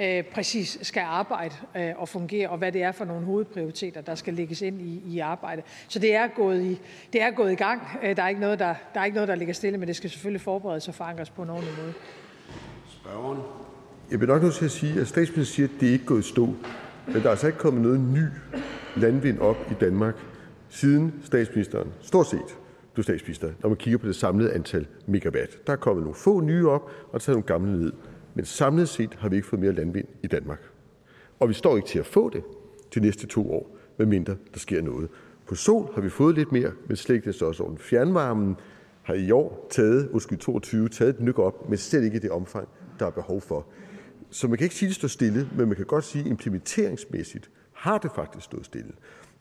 øh, 0.00 0.24
præcis 0.24 0.78
skal 0.82 1.02
arbejde 1.06 1.54
øh, 1.76 1.90
og 1.96 2.08
fungere, 2.08 2.48
og 2.48 2.58
hvad 2.58 2.72
det 2.72 2.82
er 2.82 2.92
for 2.92 3.04
nogle 3.04 3.26
hovedprioriteter, 3.26 4.00
der 4.00 4.14
skal 4.14 4.34
lægges 4.34 4.62
ind 4.62 4.80
i, 4.80 5.02
i 5.06 5.18
arbejdet. 5.18 5.64
Så 5.88 5.98
det 5.98 6.14
er 6.14 6.28
gået 6.36 6.62
i, 6.62 6.80
det 7.12 7.22
er 7.22 7.30
gået 7.30 7.52
i 7.52 7.54
gang. 7.54 7.82
Øh, 8.02 8.16
der, 8.16 8.22
er 8.22 8.28
ikke 8.28 8.40
noget, 8.40 8.58
der, 8.58 8.74
der 8.94 9.00
er 9.00 9.04
ikke 9.04 9.14
noget, 9.14 9.28
der 9.28 9.34
ligger 9.34 9.54
stille, 9.54 9.78
men 9.78 9.88
det 9.88 9.96
skal 9.96 10.10
selvfølgelig 10.10 10.40
forberedes 10.40 10.88
og 10.88 10.94
forankres 10.94 11.30
på 11.30 11.42
en 11.42 11.50
ordentlig 11.50 11.74
måde. 11.82 11.92
Spørgeren. 12.88 13.38
Jeg 14.10 14.20
vil 14.20 14.28
nok 14.28 14.42
nødt 14.42 14.54
til 14.54 14.64
at 14.64 14.70
sige, 14.70 15.00
at 15.00 15.08
statsministeren 15.08 15.46
siger, 15.46 15.68
at 15.68 15.80
det 15.80 15.86
ikke 15.86 16.02
er 16.02 16.06
gået 16.06 16.20
i 16.20 16.28
stå. 16.28 16.46
Men 17.06 17.14
der 17.14 17.24
er 17.24 17.30
altså 17.30 17.46
ikke 17.46 17.58
kommet 17.58 17.82
noget 17.82 18.00
ny 18.00 18.24
landvind 18.96 19.38
op 19.38 19.56
i 19.70 19.74
Danmark, 19.74 20.14
siden 20.68 21.14
statsministeren 21.24 21.88
stort 22.02 22.26
set 22.26 22.56
blev 22.94 23.04
statsminister, 23.04 23.50
når 23.60 23.68
man 23.68 23.76
kigger 23.76 23.98
på 23.98 24.06
det 24.06 24.16
samlede 24.16 24.52
antal 24.52 24.86
megawatt. 25.06 25.66
Der 25.66 25.72
er 25.72 25.76
kommet 25.76 26.02
nogle 26.02 26.14
få 26.14 26.40
nye 26.40 26.68
op, 26.68 26.90
og 27.12 27.20
taget 27.20 27.36
nogle 27.36 27.46
gamle 27.46 27.78
ned. 27.78 27.92
Men 28.34 28.44
samlet 28.44 28.88
set 28.88 29.14
har 29.14 29.28
vi 29.28 29.36
ikke 29.36 29.48
fået 29.48 29.60
mere 29.60 29.72
landvind 29.72 30.08
i 30.22 30.26
Danmark. 30.26 30.60
Og 31.40 31.48
vi 31.48 31.54
står 31.54 31.76
ikke 31.76 31.88
til 31.88 31.98
at 31.98 32.06
få 32.06 32.30
det 32.30 32.42
de 32.94 33.00
næste 33.00 33.26
to 33.26 33.52
år, 33.52 33.76
medmindre 33.98 34.36
der 34.54 34.58
sker 34.58 34.82
noget. 34.82 35.08
På 35.46 35.54
sol 35.54 35.94
har 35.94 36.00
vi 36.00 36.08
fået 36.08 36.34
lidt 36.34 36.52
mere, 36.52 36.72
men 36.86 36.96
slet 36.96 37.14
ikke 37.14 37.26
det 37.26 37.34
største 37.34 37.62
år. 37.62 37.76
Fjernvarmen 37.76 38.56
har 39.02 39.14
i 39.14 39.30
år 39.30 39.66
taget, 39.70 40.08
undskyld, 40.08 40.38
22, 40.38 40.88
taget 40.88 41.14
et 41.14 41.20
nyk 41.20 41.38
op, 41.38 41.68
men 41.68 41.78
slet 41.78 42.04
ikke 42.04 42.16
i 42.16 42.20
det 42.20 42.30
omfang, 42.30 42.68
der 42.98 43.06
er 43.06 43.10
behov 43.10 43.40
for. 43.40 43.66
Så 44.30 44.48
man 44.48 44.58
kan 44.58 44.64
ikke 44.64 44.74
sige, 44.74 44.86
at 44.86 44.88
det 44.88 44.96
står 44.96 45.08
stille, 45.08 45.48
men 45.56 45.68
man 45.68 45.76
kan 45.76 45.86
godt 45.86 46.04
sige, 46.04 46.24
at 46.24 46.30
implementeringsmæssigt 46.30 47.50
har 47.72 47.98
det 47.98 48.10
faktisk 48.14 48.44
stået 48.44 48.64
stille. 48.64 48.92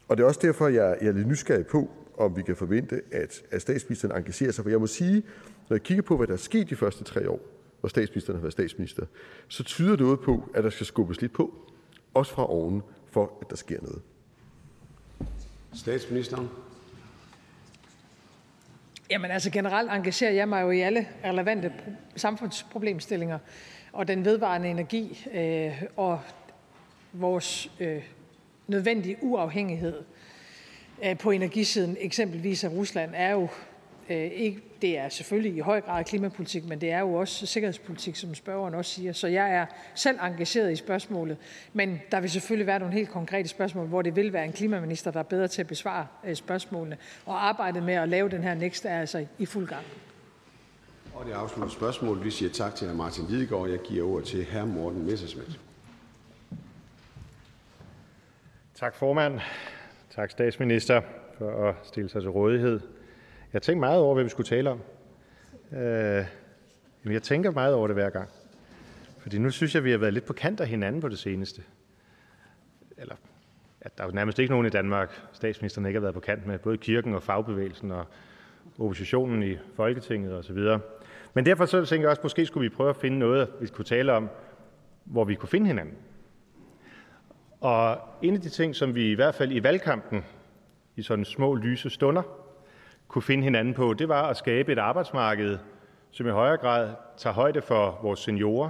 Og 0.07 0.17
det 0.17 0.23
er 0.23 0.27
også 0.27 0.39
derfor, 0.43 0.67
jeg 0.67 0.97
er 1.01 1.11
lidt 1.11 1.27
nysgerrig 1.27 1.67
på, 1.67 1.89
om 2.17 2.37
vi 2.37 2.41
kan 2.41 2.55
forvente, 2.55 3.01
at, 3.11 3.43
at 3.51 3.61
statsministeren 3.61 4.17
engagerer 4.17 4.51
sig. 4.51 4.63
For 4.63 4.69
jeg 4.69 4.79
må 4.79 4.87
sige, 4.87 5.23
når 5.69 5.75
jeg 5.75 5.83
kigger 5.83 6.01
på, 6.01 6.17
hvad 6.17 6.27
der 6.27 6.33
er 6.33 6.37
sket 6.37 6.69
de 6.69 6.75
første 6.75 7.03
tre 7.03 7.29
år, 7.29 7.39
hvor 7.79 7.89
statsministeren 7.89 8.35
har 8.35 8.41
været 8.41 8.53
statsminister, 8.53 9.05
så 9.47 9.63
tyder 9.63 9.95
det 9.95 10.03
ud 10.03 10.17
på, 10.17 10.49
at 10.55 10.63
der 10.63 10.69
skal 10.69 10.85
skubbes 10.85 11.21
lidt 11.21 11.33
på, 11.33 11.53
også 12.13 12.33
fra 12.33 12.51
oven, 12.51 12.83
for 13.11 13.37
at 13.41 13.49
der 13.49 13.55
sker 13.55 13.81
noget. 13.81 14.01
Statsministeren. 15.73 16.49
Jamen 19.11 19.31
altså 19.31 19.49
generelt 19.49 19.91
engagerer 19.91 20.31
jeg 20.31 20.49
mig 20.49 20.61
jo 20.61 20.71
i 20.71 20.79
alle 20.79 21.07
relevante 21.25 21.73
samfundsproblemstillinger, 22.15 23.39
og 23.93 24.07
den 24.07 24.25
vedvarende 24.25 24.69
energi 24.69 25.27
øh, 25.33 25.83
og 25.95 26.21
vores 27.13 27.71
øh, 27.79 28.03
nødvendige 28.67 29.17
uafhængighed 29.21 30.03
øh, 31.05 31.17
på 31.17 31.31
energisiden, 31.31 31.97
eksempelvis 31.99 32.63
af 32.63 32.69
Rusland, 32.69 33.11
er 33.15 33.31
jo 33.31 33.47
det 34.81 34.97
er 34.97 35.09
selvfølgelig 35.09 35.57
i 35.57 35.59
høj 35.59 35.81
grad 35.81 36.03
klimapolitik, 36.03 36.65
men 36.65 36.81
det 36.81 36.91
er 36.91 36.99
jo 36.99 37.13
også 37.13 37.45
sikkerhedspolitik, 37.45 38.15
som 38.15 38.35
spørgeren 38.35 38.73
også 38.73 38.91
siger. 38.91 39.13
Så 39.13 39.27
jeg 39.27 39.55
er 39.55 39.65
selv 39.95 40.19
engageret 40.21 40.71
i 40.71 40.75
spørgsmålet, 40.75 41.37
men 41.73 42.01
der 42.11 42.19
vil 42.19 42.29
selvfølgelig 42.29 42.67
være 42.67 42.79
nogle 42.79 42.93
helt 42.93 43.09
konkrete 43.09 43.49
spørgsmål, 43.49 43.87
hvor 43.87 44.01
det 44.01 44.15
vil 44.15 44.33
være 44.33 44.45
en 44.45 44.51
klimaminister, 44.51 45.11
der 45.11 45.19
er 45.19 45.23
bedre 45.23 45.47
til 45.47 45.61
at 45.61 45.67
besvare 45.67 46.07
øh, 46.25 46.35
spørgsmålene. 46.35 46.97
Og 47.25 47.47
arbejdet 47.47 47.83
med 47.83 47.93
at 47.93 48.09
lave 48.09 48.29
den 48.29 48.43
her 48.43 48.53
nækst 48.53 48.85
er 48.85 48.99
altså 48.99 49.25
i 49.37 49.45
fuld 49.45 49.67
gang. 49.67 49.85
Og 51.13 51.25
det 51.25 51.31
afslutter 51.31 51.73
spørgsmålet. 51.73 52.25
Vi 52.25 52.31
siger 52.31 52.51
tak 52.51 52.75
til 52.75 52.89
hr. 52.89 52.93
Martin 52.93 53.25
Lidegaard. 53.29 53.69
Jeg 53.69 53.79
giver 53.79 54.07
ordet 54.07 54.27
til 54.27 54.45
hr. 54.45 54.65
Morten 54.65 55.05
Messerschmidt. 55.05 55.59
Tak 58.75 58.95
formand. 58.95 59.39
Tak 60.15 60.31
statsminister 60.31 61.01
for 61.37 61.69
at 61.69 61.75
stille 61.83 62.09
sig 62.09 62.21
til 62.21 62.29
rådighed. 62.29 62.79
Jeg 63.53 63.61
tænker 63.61 63.79
meget 63.79 63.99
over, 63.99 64.13
hvad 64.13 64.23
vi 64.23 64.29
skulle 64.29 64.47
tale 64.47 64.69
om. 64.69 64.81
Øh, 65.71 66.25
jeg 67.05 67.23
tænker 67.23 67.51
meget 67.51 67.73
over 67.73 67.87
det 67.87 67.95
hver 67.95 68.09
gang. 68.09 68.29
Fordi 69.17 69.37
nu 69.37 69.49
synes 69.49 69.75
jeg, 69.75 69.83
vi 69.83 69.91
har 69.91 69.97
været 69.97 70.13
lidt 70.13 70.25
på 70.25 70.33
kant 70.33 70.59
af 70.59 70.67
hinanden 70.67 71.01
på 71.01 71.09
det 71.09 71.19
seneste. 71.19 71.61
Eller, 72.97 73.15
at 73.81 73.97
der 73.97 74.03
er 74.03 74.07
jo 74.07 74.13
nærmest 74.13 74.39
ikke 74.39 74.51
nogen 74.51 74.65
i 74.65 74.69
Danmark, 74.69 75.21
statsministeren 75.33 75.85
ikke 75.85 75.97
har 75.97 76.01
været 76.01 76.13
på 76.13 76.19
kant 76.19 76.47
med. 76.47 76.59
Både 76.59 76.77
kirken 76.77 77.15
og 77.15 77.23
fagbevægelsen 77.23 77.91
og 77.91 78.05
oppositionen 78.79 79.43
i 79.43 79.57
Folketinget 79.75 80.33
osv. 80.33 80.57
Men 81.33 81.45
derfor 81.45 81.65
så 81.65 81.85
tænker 81.85 82.03
jeg 82.03 82.09
også, 82.09 82.21
måske 82.23 82.45
skulle 82.45 82.69
vi 82.69 82.75
prøve 82.75 82.89
at 82.89 82.95
finde 82.95 83.19
noget, 83.19 83.49
vi 83.61 83.67
kunne 83.67 83.85
tale 83.85 84.13
om, 84.13 84.29
hvor 85.05 85.23
vi 85.23 85.35
kunne 85.35 85.49
finde 85.49 85.67
hinanden. 85.67 85.95
Og 87.61 87.97
en 88.21 88.33
af 88.33 88.41
de 88.41 88.49
ting, 88.49 88.75
som 88.75 88.95
vi 88.95 89.11
i 89.11 89.15
hvert 89.15 89.35
fald 89.35 89.51
i 89.51 89.63
valgkampen, 89.63 90.25
i 90.95 91.01
sådan 91.01 91.25
små 91.25 91.55
lyse 91.55 91.89
stunder, 91.89 92.38
kunne 93.09 93.21
finde 93.21 93.43
hinanden 93.43 93.73
på, 93.73 93.93
det 93.93 94.09
var 94.09 94.23
at 94.29 94.37
skabe 94.37 94.71
et 94.71 94.77
arbejdsmarked, 94.77 95.57
som 96.11 96.27
i 96.27 96.29
højere 96.29 96.57
grad 96.57 96.89
tager 97.17 97.33
højde 97.33 97.61
for 97.61 97.99
vores 98.03 98.19
seniorer, 98.19 98.69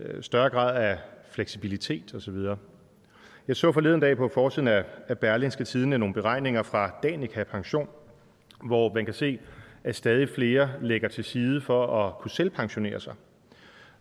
øh, 0.00 0.22
større 0.22 0.50
grad 0.50 0.76
af 0.76 0.98
fleksibilitet 1.30 2.14
osv. 2.14 2.34
Jeg 3.48 3.56
så 3.56 3.72
forleden 3.72 4.00
dag 4.00 4.16
på 4.16 4.28
forsiden 4.28 4.68
af, 4.68 4.84
Berlingske 5.20 5.64
Berlinske 5.64 5.64
nogle 5.98 6.14
beregninger 6.14 6.62
fra 6.62 6.90
Danica 7.02 7.44
Pension, 7.44 7.88
hvor 8.64 8.94
man 8.94 9.04
kan 9.04 9.14
se, 9.14 9.38
at 9.84 9.96
stadig 9.96 10.28
flere 10.28 10.70
lægger 10.80 11.08
til 11.08 11.24
side 11.24 11.60
for 11.60 12.06
at 12.06 12.18
kunne 12.18 12.30
selvpensionere 12.30 13.00
sig. 13.00 13.14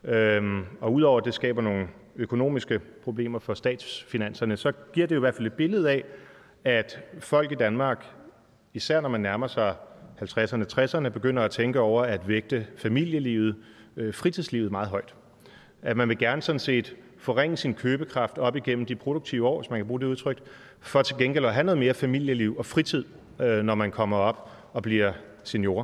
Øhm, 0.04 0.66
og 0.82 0.94
udover 0.94 1.18
at 1.20 1.26
det 1.26 1.34
skaber 1.34 1.62
nogle 1.62 1.88
økonomiske 2.16 2.80
problemer 3.04 3.40
for 3.40 3.54
statsfinanserne, 3.54 4.58
så 4.58 4.72
giver 4.94 5.08
det 5.08 5.16
jo 5.16 5.20
i 5.20 5.26
hvert 5.26 5.36
fald 5.36 5.48
et 5.48 5.54
billede 5.54 5.92
af, 5.92 6.04
at 6.64 7.00
folk 7.20 7.52
i 7.52 7.56
Danmark, 7.56 8.06
især 8.74 9.02
når 9.02 9.10
man 9.10 9.22
nærmer 9.22 9.48
sig 9.48 9.76
50'erne, 10.22 10.64
60'erne, 10.74 11.10
begynder 11.10 11.44
at 11.44 11.52
tænke 11.52 11.80
over 11.80 12.04
at 12.04 12.28
vægte 12.28 12.68
familielivet, 12.78 13.56
øh, 13.98 14.14
fritidslivet 14.14 14.72
meget 14.72 14.88
højt. 14.88 15.16
At 15.82 15.98
man 15.98 16.10
vil 16.10 16.18
gerne 16.18 16.42
sådan 16.42 16.60
set 16.60 16.96
forringe 17.18 17.58
sin 17.58 17.74
købekraft 17.74 18.38
op 18.38 18.56
igennem 18.56 18.86
de 18.86 18.96
produktive 18.96 19.48
år, 19.48 19.60
hvis 19.60 19.70
man 19.70 19.80
kan 19.80 19.88
bruge 19.88 20.00
det 20.00 20.06
udtryk, 20.06 20.38
for 20.80 21.02
til 21.02 21.18
gengæld 21.18 21.46
at 21.46 21.54
have 21.54 21.64
noget 21.64 21.78
mere 21.78 21.94
familieliv 21.94 22.56
og 22.58 22.66
fritid, 22.66 23.06
øh, 23.40 23.64
når 23.64 23.76
man 23.76 23.92
kommer 23.92 24.18
op 24.18 24.50
og 24.74 24.84
bliver 24.84 25.14
seniorer. 25.44 25.84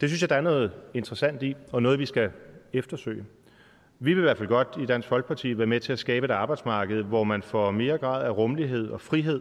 Det 0.00 0.08
synes 0.08 0.22
jeg, 0.22 0.30
der 0.30 0.36
er 0.36 0.40
noget 0.40 0.72
interessant 0.94 1.42
i, 1.42 1.56
og 1.72 1.82
noget, 1.82 1.98
vi 1.98 2.06
skal 2.06 2.30
eftersøge. 2.72 3.24
Vi 3.98 4.14
vil 4.14 4.20
i 4.20 4.22
hvert 4.22 4.36
fald 4.38 4.48
godt 4.48 4.68
i 4.80 4.86
Dansk 4.86 5.08
Folkeparti 5.08 5.58
være 5.58 5.66
med 5.66 5.80
til 5.80 5.92
at 5.92 5.98
skabe 5.98 6.24
et 6.24 6.30
arbejdsmarked, 6.30 7.02
hvor 7.02 7.24
man 7.24 7.42
får 7.42 7.70
mere 7.70 7.98
grad 7.98 8.24
af 8.24 8.30
rummelighed 8.30 8.90
og 8.90 9.00
frihed, 9.00 9.40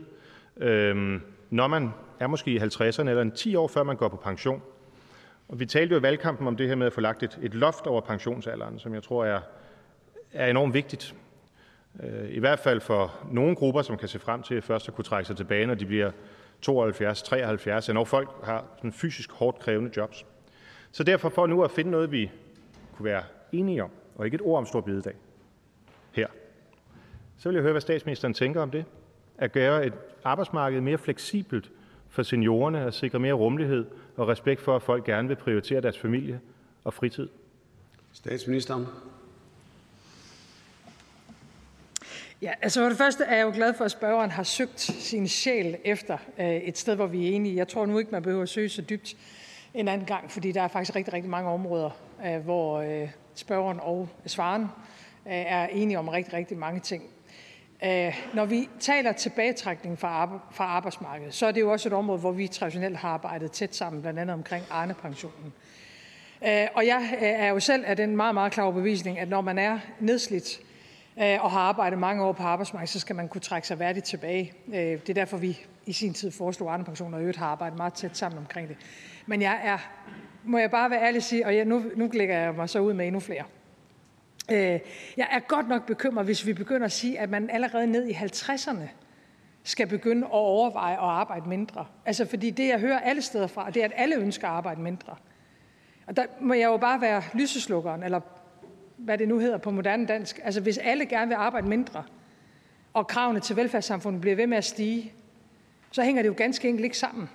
øhm, 0.58 1.22
når 1.50 1.68
man 1.68 1.90
er 2.20 2.28
måske 2.28 2.52
i 2.52 2.58
50'erne 2.58 3.10
eller 3.10 3.22
en 3.22 3.32
10 3.32 3.56
år 3.56 3.68
før 3.68 3.84
man 3.84 3.96
går 3.96 4.08
på 4.08 4.16
pension. 4.16 4.62
Og 5.48 5.60
vi 5.60 5.66
talte 5.66 5.94
jo 5.94 6.00
i 6.00 6.02
valgkampen 6.02 6.48
om 6.48 6.56
det 6.56 6.68
her 6.68 6.76
med 6.76 6.88
at 6.88 6.94
få 6.94 7.02
lagt 7.02 7.24
et, 7.24 7.40
et 7.42 7.54
loft 7.54 7.88
over 7.88 8.02
pensionsalderen, 8.02 8.80
som 8.80 8.94
jeg 8.94 9.04
tror 9.04 9.26
er, 9.26 9.42
er 10.34 10.48
enormt 10.48 10.74
vigtigt. 10.74 11.16
Øh, 12.04 12.30
I 12.30 12.40
hvert 12.40 12.60
fald 12.60 12.82
for 12.82 13.16
nogle 13.32 13.56
grupper, 13.56 13.82
som 13.82 13.98
kan 13.98 14.08
se 14.08 14.20
frem 14.20 14.44
til 14.44 14.62
først 14.62 14.88
at 14.88 14.96
kunne 14.96 15.06
trække 15.06 15.28
sig 15.28 15.38
tilbage, 15.38 15.66
når 15.66 15.74
de 15.74 15.86
bliver 15.86 16.12
72, 16.62 17.22
73, 17.22 17.90
når 17.90 18.06
folk 18.06 18.30
har 18.44 18.66
sådan 18.78 18.94
fysisk 18.94 19.32
hårdt 19.32 19.60
krævende 19.60 19.92
jobs. 19.98 20.26
Så 20.92 21.04
derfor 21.04 21.30
for 21.30 21.48
nu 21.48 21.64
at 21.64 21.72
finde 21.72 21.92
noget, 21.92 22.12
vi 22.12 22.32
kunne 22.94 23.06
være 23.06 23.24
enige 23.52 23.84
om, 23.84 23.90
og 24.16 24.26
ikke 24.26 24.36
et 24.36 24.42
ord 24.42 24.58
om 24.58 24.66
stor 24.66 24.82
bidedag 24.82 25.14
her, 26.12 26.28
så 27.38 27.50
vil 27.50 27.56
jeg 27.56 27.62
høre, 27.62 27.72
hvad 27.72 27.82
statsministeren 27.82 28.34
tænker 28.34 28.62
om 28.62 28.72
det. 28.72 28.86
At 29.38 29.52
gøre 29.52 29.86
et 29.86 29.94
arbejdsmarked 30.24 30.82
mere 30.82 30.98
fleksibelt 30.98 31.72
for 32.10 32.24
seniorerne, 32.24 32.86
at 32.86 32.94
sikre 32.94 33.20
mere 33.20 33.34
rummelighed 33.34 33.86
og 34.18 34.28
respekt 34.28 34.62
for, 34.62 34.76
at 34.76 34.82
folk 34.82 35.06
gerne 35.06 35.28
vil 35.28 35.36
prioritere 35.36 35.82
deres 35.82 36.00
familie 36.00 36.40
og 36.84 36.94
fritid. 36.94 37.30
Statsministeren. 38.14 38.86
Ja, 42.42 42.52
altså 42.62 42.82
for 42.82 42.90
det 42.90 42.98
første 42.98 43.24
er 43.24 43.36
jeg 43.36 43.46
jo 43.46 43.52
glad 43.56 43.74
for, 43.74 43.86
at 43.86 43.92
spørgeren 43.92 44.32
har 44.32 44.44
søgt 44.44 44.80
sin 44.80 45.28
sjæl 45.28 45.78
efter 45.86 46.18
øh, 46.40 46.56
et 46.56 46.78
sted, 46.78 46.96
hvor 46.96 47.08
vi 47.08 47.28
er 47.28 47.36
enige. 47.36 47.56
Jeg 47.56 47.68
tror 47.68 47.86
nu 47.86 48.00
ikke, 48.00 48.12
man 48.12 48.24
behøver 48.24 48.44
at 48.44 48.50
søge 48.50 48.70
så 48.70 48.82
dybt 48.82 49.16
en 49.74 49.88
anden 49.88 50.08
gang, 50.08 50.32
fordi 50.32 50.52
der 50.52 50.62
er 50.62 50.68
faktisk 50.68 50.96
rigtig, 50.96 51.14
rigtig 51.14 51.30
mange 51.30 51.50
områder, 51.50 51.90
øh, 52.26 52.38
hvor 52.38 52.80
øh, 52.80 53.10
spørgeren 53.36 53.80
og 53.82 54.10
svaren 54.26 54.62
øh, 55.26 55.34
er 55.34 55.68
enige 55.68 56.00
om 56.00 56.08
rigtig, 56.08 56.34
rigtig 56.34 56.58
mange 56.58 56.80
ting. 56.80 57.04
Øh, 57.84 58.22
når 58.34 58.46
vi 58.46 58.70
taler 58.80 59.12
tilbagetrækning 59.12 60.00
fra, 60.00 60.40
fra 60.52 60.64
arbejdsmarkedet, 60.64 61.34
så 61.34 61.46
er 61.46 61.52
det 61.52 61.62
jo 61.62 61.72
også 61.72 61.90
et 61.90 61.94
område, 61.94 62.20
hvor 62.20 62.32
vi 62.32 62.48
traditionelt 62.48 62.98
har 62.98 63.10
arbejdet 63.10 63.52
tæt 63.52 63.76
sammen, 63.76 64.02
blandt 64.02 64.20
andet 64.20 64.34
omkring 64.34 64.66
Arne-pensionen. 64.72 65.54
Øh, 66.48 66.68
og 66.74 66.86
jeg 66.86 67.10
øh, 67.14 67.28
er 67.28 67.48
jo 67.48 67.60
selv 67.60 67.84
af 67.88 67.96
den 67.96 68.16
meget, 68.16 68.34
meget 68.34 68.52
klare 68.52 68.66
overbevisning, 68.66 69.20
at 69.20 69.30
når 69.30 69.42
man 69.42 69.58
er 69.58 69.80
nedslidt 70.00 70.60
og 71.18 71.52
har 71.52 71.60
arbejdet 71.60 72.00
mange 72.00 72.24
år 72.24 72.32
på 72.32 72.44
arbejdsmarkedet, 72.44 72.90
så 72.90 73.00
skal 73.00 73.16
man 73.16 73.28
kunne 73.28 73.42
trække 73.42 73.68
sig 73.68 73.80
værdigt 73.80 74.06
tilbage. 74.06 74.54
Det 74.72 75.10
er 75.10 75.14
derfor, 75.14 75.38
vi 75.38 75.60
i 75.86 75.94
sin 75.94 76.14
tid 76.14 76.32
foreslog 76.32 76.74
Arne-pensionen, 76.74 77.14
og 77.14 77.20
øvrigt 77.20 77.38
har 77.38 77.46
arbejdet 77.46 77.78
meget 77.78 77.94
tæt 77.94 78.18
sammen 78.18 78.38
omkring 78.38 78.68
det. 78.68 78.78
Men 79.26 79.42
jeg 79.42 79.60
er, 79.64 79.78
må 80.44 80.58
jeg 80.58 80.72
bare 80.72 80.90
være 80.90 81.02
ærlig 81.02 81.24
sige, 81.24 81.46
og 81.46 81.56
jeg, 81.56 81.66
nu, 81.66 81.84
nu 81.96 82.10
lægger 82.14 82.38
jeg 82.38 82.54
mig 82.54 82.70
så 82.70 82.80
ud 82.80 82.94
med 82.94 83.08
endnu 83.08 83.20
flere. 83.20 83.44
Øh, 84.52 84.80
jeg 85.18 85.28
er 85.32 85.40
godt 85.40 85.68
nok 85.68 85.86
bekymret, 85.86 86.26
hvis 86.26 86.46
vi 86.46 86.54
begynder 86.54 86.86
at 86.86 86.92
sige, 86.92 87.20
at 87.20 87.30
man 87.30 87.50
allerede 87.50 87.88
ned 87.88 88.08
i 88.08 88.12
50'erne 88.12 88.88
skal 89.64 89.88
begynde 89.88 90.26
at 90.26 90.32
overveje 90.32 90.94
at 90.94 91.00
arbejde 91.00 91.50
mindre. 91.50 91.86
Altså 92.06 92.26
fordi 92.26 92.50
det, 92.50 92.68
jeg 92.68 92.80
hører 92.80 93.00
alle 93.00 93.22
steder 93.22 93.48
fra, 93.48 93.70
det 93.70 93.82
er, 93.82 93.86
at 93.86 93.94
alle 93.96 94.16
ønsker 94.16 94.48
at 94.48 94.54
arbejde 94.54 94.82
mindre. 94.82 95.16
Og 96.08 96.18
der 96.18 96.26
må 96.42 96.54
jeg 96.54 96.66
jo 96.66 96.78
bare 96.78 97.02
være 97.02 97.24
lyseslukkeren, 97.34 98.04
eller 98.04 98.20
hvad 98.98 99.18
det 99.18 99.28
nu 99.28 99.40
hedder 99.40 99.58
på 99.58 99.72
moderne 99.72 100.06
dansk. 100.06 100.40
Altså 100.44 100.62
hvis 100.62 100.78
alle 100.78 101.06
gerne 101.06 101.28
vil 101.28 101.36
arbejde 101.36 101.68
mindre, 101.68 102.04
og 102.94 103.08
kravene 103.08 103.40
til 103.40 103.56
velfærdssamfundet 103.56 104.22
bliver 104.22 104.36
ved 104.36 104.48
med 104.48 104.58
at 104.58 104.66
stige, 104.66 105.14
så 105.92 106.04
hænger 106.04 106.22
det 106.22 106.30
jo 106.30 106.34
ganske 106.38 106.70
enkelt 106.70 106.84
ikke 106.84 106.98
sammen. 106.98 107.30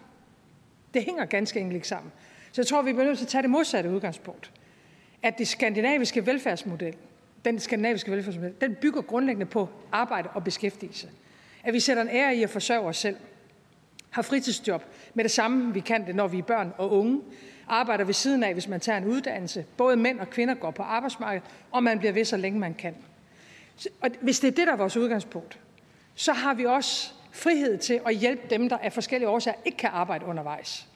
Det 0.95 1.05
hænger 1.05 1.25
ganske 1.25 1.61
enkelt 1.61 1.75
ikke 1.75 1.89
sammen. 1.89 2.13
Så 2.53 2.61
jeg 2.61 2.67
tror, 2.67 2.83
vi 2.83 2.93
bliver 2.93 3.07
nødt 3.07 3.19
til 3.19 3.25
at 3.25 3.29
tage 3.29 3.43
det 3.43 3.51
modsatte 3.51 3.91
udgangspunkt. 3.91 4.53
At 5.25 5.39
det 5.39 5.49
skandinaviske 5.49 6.27
velfærdsmodel, 6.27 6.95
den 7.45 7.59
skandinaviske 7.59 8.11
velfærdsmodel, 8.11 8.55
den 8.61 8.75
bygger 8.75 9.03
grundlæggende 9.03 9.47
på 9.47 9.69
arbejde 9.93 10.29
og 10.29 10.45
beskæftigelse. 10.45 11.09
At 11.63 11.75
vi 11.75 11.81
sætter 11.81 12.03
en 12.03 12.09
ære 12.09 12.37
i 12.37 12.43
at 12.43 12.51
forsørge 12.51 12.89
os 12.89 12.97
selv, 12.97 13.17
har 14.11 14.23
fritidsjob 14.23 14.83
med 15.15 15.25
det 15.25 15.31
samme, 15.31 15.75
vi 15.75 15.81
kan 15.81 16.07
det, 16.07 16.15
når 16.15 16.29
vi 16.29 16.39
er 16.39 16.43
børn 16.43 16.73
og 16.79 16.93
unge, 16.93 17.21
arbejder 17.69 18.05
ved 18.05 18.15
siden 18.15 18.43
af, 18.43 18.53
hvis 18.53 18.69
man 18.69 18.81
tager 18.81 18.99
en 18.99 19.05
uddannelse. 19.05 19.65
Både 19.77 19.97
mænd 19.97 20.21
og 20.21 20.31
kvinder 20.31 20.55
går 20.55 20.71
på 20.71 20.83
arbejdsmarkedet, 20.83 21.49
og 21.71 21.83
man 21.83 21.99
bliver 21.99 22.13
ved 22.13 22.25
så 22.25 22.37
længe 22.37 22.59
man 22.59 22.75
kan. 22.75 22.95
Og 24.01 24.11
hvis 24.21 24.41
det 24.41 24.49
er 24.49 24.53
det, 24.53 24.67
der 24.67 24.73
er 24.73 24.77
vores 24.77 24.97
udgangspunkt, 24.97 25.59
så 26.15 26.33
har 26.33 26.55
vi 26.55 26.65
også 26.65 27.13
frihed 27.33 27.79
til 27.79 28.01
at 28.07 28.15
hjælpe 28.15 28.43
dem, 28.51 28.69
der 28.69 28.79
af 28.79 28.93
forskellige 28.93 29.29
årsager 29.29 29.57
ikke 29.65 29.79
kan 29.79 29.91
arbejde 29.93 30.27
undervejs. 30.27 30.89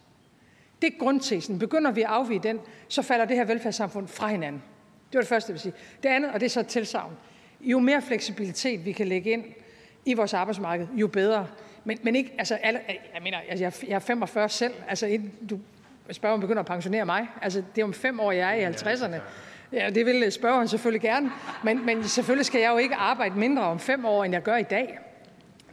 Det 0.82 0.92
er 0.94 0.98
grundtesen. 0.98 1.59
Begynder 1.59 1.90
vi 1.90 2.02
at 2.02 2.09
afvige 2.09 2.40
den, 2.42 2.60
så 2.88 3.02
falder 3.02 3.24
det 3.24 3.36
her 3.36 3.44
velfærdssamfund 3.44 4.09
fra 4.09 4.28
hinanden. 4.28 4.62
Det 5.12 5.14
var 5.14 5.20
det 5.20 5.28
første, 5.28 5.50
jeg 5.50 5.55
vil 5.55 5.60
sige. 5.60 5.72
Det 6.02 6.09
andet, 6.09 6.30
og 6.32 6.40
det 6.40 6.46
er 6.46 6.50
så 6.50 6.60
et 6.60 6.66
tilsavn. 6.66 7.12
Jo 7.60 7.78
mere 7.78 8.02
fleksibilitet 8.02 8.84
vi 8.84 8.92
kan 8.92 9.09
lægge 9.09 9.30
ind 9.30 9.44
i 10.05 10.14
vores 10.14 10.34
arbejdsmarked, 10.34 10.86
jo 10.94 11.06
bedre. 11.06 11.46
Men, 11.84 11.98
men 12.02 12.16
ikke, 12.16 12.34
altså, 12.38 12.55
alle, 12.55 12.80
jeg 13.14 13.22
mener, 13.22 13.38
altså, 13.48 13.84
jeg 13.88 13.94
er 13.94 13.98
45 13.98 14.48
selv. 14.48 14.74
Altså, 14.88 15.20
du 15.50 15.59
spørger, 16.10 16.36
begynder 16.36 16.60
at 16.60 16.66
pensionere 16.66 17.06
mig. 17.06 17.26
Altså, 17.42 17.62
det 17.74 17.80
er 17.80 17.84
om 17.84 17.92
fem 17.92 18.20
år, 18.20 18.32
jeg 18.32 18.60
er 18.60 18.68
i 18.68 18.72
50'erne. 18.72 19.20
Ja, 19.72 19.90
det 19.90 20.06
vil 20.06 20.32
spørgeren 20.32 20.68
selvfølgelig 20.68 21.00
gerne. 21.00 21.30
Men, 21.64 21.86
men 21.86 22.05
selvfølgelig 22.05 22.46
skal 22.46 22.60
jeg 22.60 22.70
jo 22.72 22.78
ikke 22.78 22.94
arbejde 22.94 23.38
mindre 23.38 23.62
om 23.62 23.78
fem 23.78 24.05
år, 24.05 24.24
end 24.24 24.34
jeg 24.34 24.42
gør 24.42 24.56
i 24.56 24.62
dag. 24.62 24.98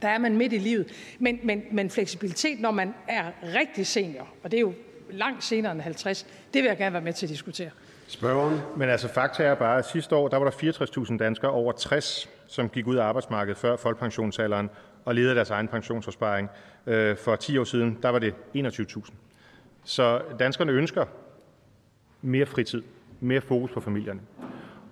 Der 0.02 0.08
er 0.08 0.18
man 0.18 0.36
midt 0.36 0.52
i 0.52 0.58
livet. 0.58 1.16
Men, 1.18 1.40
men, 1.42 1.62
men 1.70 1.90
fleksibilitet, 1.90 2.60
når 2.60 2.70
man 2.70 2.94
er 3.08 3.24
rigtig 3.54 3.86
senior, 3.86 4.28
og 4.42 4.50
det 4.50 4.56
er 4.56 4.60
jo 4.60 4.72
langt 5.10 5.44
senere 5.44 5.72
end 5.72 5.80
50, 5.80 6.26
det 6.54 6.62
vil 6.62 6.68
jeg 6.68 6.76
gerne 6.76 6.92
være 6.92 7.02
med 7.02 7.12
til 7.12 7.26
at 7.26 7.30
diskutere. 7.30 7.70
Spørgeren. 8.08 8.60
Men 8.76 8.88
altså 8.88 9.08
fakta 9.08 9.42
er 9.42 9.54
bare, 9.54 9.78
at 9.78 9.86
sidste 9.86 10.16
år 10.16 10.28
der 10.28 10.36
var 10.36 10.50
der 10.50 10.72
64.000 11.10 11.18
danskere 11.18 11.50
over 11.50 11.72
60, 11.72 12.28
som 12.46 12.68
gik 12.68 12.86
ud 12.86 12.96
af 12.96 13.04
arbejdsmarkedet 13.04 13.58
før 13.58 13.76
folkepensionsalderen 13.76 14.70
og 15.04 15.14
levede 15.14 15.34
deres 15.34 15.50
egen 15.50 15.68
pensionsopsparing. 15.68 16.48
Øh, 16.86 17.16
for 17.16 17.36
10 17.36 17.58
år 17.58 17.64
siden 17.64 17.98
der 18.02 18.08
var 18.08 18.18
det 18.18 18.34
21.000. 18.56 19.12
Så 19.84 20.20
danskerne 20.38 20.72
ønsker 20.72 21.04
mere 22.22 22.46
fritid, 22.46 22.82
mere 23.20 23.40
fokus 23.40 23.70
på 23.70 23.80
familierne. 23.80 24.20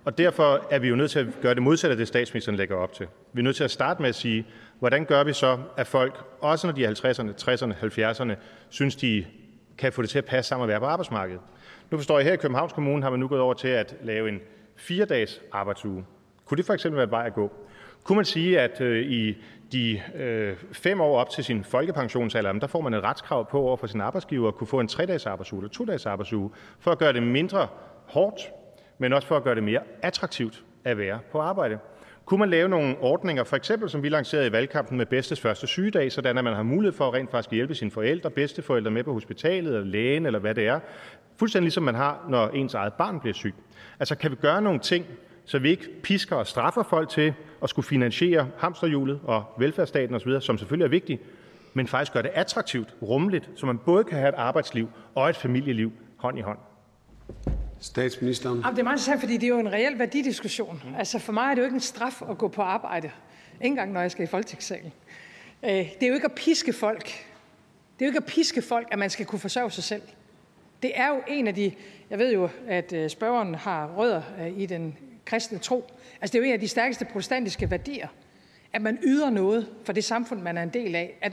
Og 0.05 0.17
derfor 0.17 0.67
er 0.71 0.79
vi 0.79 0.87
jo 0.87 0.95
nødt 0.95 1.11
til 1.11 1.19
at 1.19 1.27
gøre 1.41 1.53
det 1.53 1.63
modsatte 1.63 1.91
af 1.91 1.97
det, 1.97 2.07
statsministeren 2.07 2.57
lægger 2.57 2.75
op 2.75 2.93
til. 2.93 3.07
Vi 3.33 3.41
er 3.41 3.43
nødt 3.43 3.55
til 3.55 3.63
at 3.63 3.71
starte 3.71 4.01
med 4.01 4.09
at 4.09 4.15
sige, 4.15 4.47
hvordan 4.79 5.05
gør 5.05 5.23
vi 5.23 5.33
så, 5.33 5.59
at 5.77 5.87
folk, 5.87 6.23
også 6.41 6.67
når 6.67 6.73
de 6.73 6.85
er 6.85 6.89
50'erne, 6.89 7.31
60'erne, 7.41 7.73
70'erne, 7.99 8.35
synes, 8.69 8.95
de 8.95 9.25
kan 9.77 9.93
få 9.93 10.01
det 10.01 10.09
til 10.09 10.17
at 10.17 10.25
passe 10.25 10.49
sammen 10.49 10.63
at 10.63 10.69
være 10.69 10.79
på 10.79 10.85
arbejdsmarkedet. 10.85 11.41
Nu 11.91 11.97
forstår 11.97 12.19
jeg, 12.19 12.25
her 12.25 12.33
i 12.33 12.37
Københavns 12.37 12.73
Kommune 12.73 13.03
har 13.03 13.09
man 13.09 13.19
nu 13.19 13.27
gået 13.27 13.41
over 13.41 13.53
til 13.53 13.67
at 13.67 13.95
lave 14.01 14.29
en 14.29 14.39
fire-dages 14.75 15.41
arbejdsuge. 15.51 16.05
Kunne 16.45 16.57
det 16.57 16.65
for 16.65 16.73
eksempel 16.73 16.97
være 16.97 17.03
et 17.03 17.11
vej 17.11 17.25
at 17.25 17.33
gå? 17.33 17.51
Kunne 18.03 18.15
man 18.15 18.25
sige, 18.25 18.59
at 18.59 18.81
øh, 18.81 19.05
i 19.05 19.37
de 19.71 20.01
øh, 20.15 20.57
fem 20.71 21.01
år 21.01 21.19
op 21.19 21.29
til 21.29 21.43
sin 21.43 21.63
folkepensionsalder, 21.63 22.53
der 22.53 22.67
får 22.67 22.81
man 22.81 22.93
et 22.93 23.03
retskrav 23.03 23.49
på 23.49 23.61
over 23.61 23.77
for 23.77 23.87
sin 23.87 24.01
arbejdsgiver 24.01 24.47
at 24.47 24.55
kunne 24.55 24.67
få 24.67 24.79
en 24.79 24.87
tre-dages 24.87 25.25
arbejdsuge 25.25 25.59
eller 25.59 25.69
to-dages 25.69 26.05
arbejdsuge, 26.05 26.49
for 26.79 26.91
at 26.91 26.97
gøre 26.97 27.13
det 27.13 27.23
mindre 27.23 27.67
hårdt, 28.05 28.41
men 28.97 29.13
også 29.13 29.27
for 29.27 29.37
at 29.37 29.43
gøre 29.43 29.55
det 29.55 29.63
mere 29.63 29.81
attraktivt 30.01 30.63
at 30.83 30.97
være 30.97 31.19
på 31.31 31.39
arbejde. 31.39 31.79
Kunne 32.25 32.39
man 32.39 32.49
lave 32.49 32.69
nogle 32.69 32.95
ordninger, 33.01 33.43
for 33.43 33.55
eksempel 33.55 33.89
som 33.89 34.03
vi 34.03 34.09
lancerede 34.09 34.47
i 34.47 34.51
valgkampen 34.51 34.97
med 34.97 35.05
bedstes 35.05 35.41
første 35.41 35.67
sygedag, 35.67 36.11
sådan 36.11 36.37
at 36.37 36.43
man 36.43 36.53
har 36.53 36.63
mulighed 36.63 36.97
for 36.97 37.07
at 37.07 37.13
rent 37.13 37.31
faktisk 37.31 37.51
hjælpe 37.51 37.75
sine 37.75 37.91
forældre, 37.91 38.29
bedsteforældre 38.29 38.91
med 38.91 39.03
på 39.03 39.13
hospitalet 39.13 39.73
eller 39.73 39.85
lægen 39.85 40.25
eller 40.25 40.39
hvad 40.39 40.55
det 40.55 40.67
er, 40.67 40.79
fuldstændig 41.37 41.65
ligesom 41.65 41.83
man 41.83 41.95
har, 41.95 42.25
når 42.29 42.47
ens 42.47 42.73
eget 42.73 42.93
barn 42.93 43.19
bliver 43.19 43.33
syg. 43.33 43.55
Altså 43.99 44.15
kan 44.15 44.31
vi 44.31 44.35
gøre 44.35 44.61
nogle 44.61 44.79
ting, 44.79 45.05
så 45.45 45.59
vi 45.59 45.69
ikke 45.69 46.01
pisker 46.03 46.35
og 46.35 46.47
straffer 46.47 46.83
folk 46.83 47.09
til 47.09 47.33
at 47.63 47.69
skulle 47.69 47.85
finansiere 47.85 48.47
hamsterhjulet 48.57 49.19
og 49.23 49.43
velfærdsstaten 49.57 50.15
osv., 50.15 50.39
som 50.39 50.57
selvfølgelig 50.57 50.85
er 50.85 50.89
vigtigt, 50.89 51.21
men 51.73 51.87
faktisk 51.87 52.13
gør 52.13 52.21
det 52.21 52.31
attraktivt, 52.33 52.95
rummeligt, 53.01 53.49
så 53.55 53.65
man 53.65 53.77
både 53.77 54.03
kan 54.03 54.17
have 54.17 54.29
et 54.29 54.35
arbejdsliv 54.35 54.89
og 55.15 55.29
et 55.29 55.35
familieliv 55.35 55.91
hånd 56.17 56.37
i 56.37 56.41
hånd. 56.41 56.57
Statsministeren. 57.79 58.59
Jamen, 58.59 58.75
det 58.75 58.79
er 58.79 58.83
meget 58.83 58.93
interessant, 58.93 59.19
fordi 59.19 59.33
det 59.33 59.43
er 59.43 59.47
jo 59.47 59.59
en 59.59 59.71
reel 59.71 59.99
værdidiskussion. 59.99 60.81
Mm. 60.85 60.95
Altså 60.95 61.19
for 61.19 61.33
mig 61.33 61.43
er 61.51 61.55
det 61.55 61.57
jo 61.57 61.65
ikke 61.65 61.75
en 61.75 61.81
straf 61.81 62.21
at 62.29 62.37
gå 62.37 62.47
på 62.47 62.61
arbejde. 62.61 63.11
Ikke 63.53 63.65
engang 63.65 63.91
når 63.91 64.01
jeg 64.01 64.11
skal 64.11 64.23
i 64.23 64.27
folketingssalen. 64.27 64.93
Øh, 65.63 65.69
det 65.71 66.03
er 66.03 66.07
jo 66.07 66.13
ikke 66.13 66.25
at 66.25 66.35
piske 66.35 66.73
folk. 66.73 67.05
Det 67.99 68.01
er 68.01 68.05
jo 68.05 68.09
ikke 68.09 68.17
at 68.17 68.25
piske 68.25 68.61
folk, 68.61 68.87
at 68.91 68.99
man 68.99 69.09
skal 69.09 69.25
kunne 69.25 69.39
forsørge 69.39 69.71
sig 69.71 69.83
selv. 69.83 70.01
Det 70.83 70.91
er 70.95 71.07
jo 71.07 71.21
en 71.27 71.47
af 71.47 71.55
de, 71.55 71.71
jeg 72.09 72.19
ved 72.19 72.33
jo, 72.33 72.49
at 72.67 72.93
øh, 72.93 73.09
spørgeren 73.09 73.55
har 73.55 73.93
rødder 73.97 74.21
øh, 74.41 74.59
i 74.59 74.65
den 74.65 74.97
kristne 75.25 75.57
tro. 75.57 75.91
Altså 76.21 76.31
det 76.31 76.35
er 76.35 76.39
jo 76.39 76.47
en 76.47 76.53
af 76.53 76.59
de 76.59 76.67
stærkeste 76.67 77.05
protestantiske 77.05 77.71
værdier, 77.71 78.07
at 78.73 78.81
man 78.81 78.99
yder 79.03 79.29
noget 79.29 79.69
for 79.83 79.93
det 79.93 80.03
samfund, 80.03 80.41
man 80.41 80.57
er 80.57 80.63
en 80.63 80.69
del 80.69 80.95
af. 80.95 81.17
At 81.21 81.31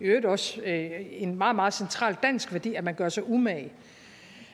i 0.00 0.04
øvrigt 0.04 0.26
også 0.26 0.60
øh, 0.60 0.90
en 1.10 1.38
meget, 1.38 1.56
meget 1.56 1.74
central 1.74 2.16
dansk 2.22 2.52
værdi, 2.52 2.74
at 2.74 2.84
man 2.84 2.94
gør 2.94 3.08
sig 3.08 3.30
umage. 3.30 3.72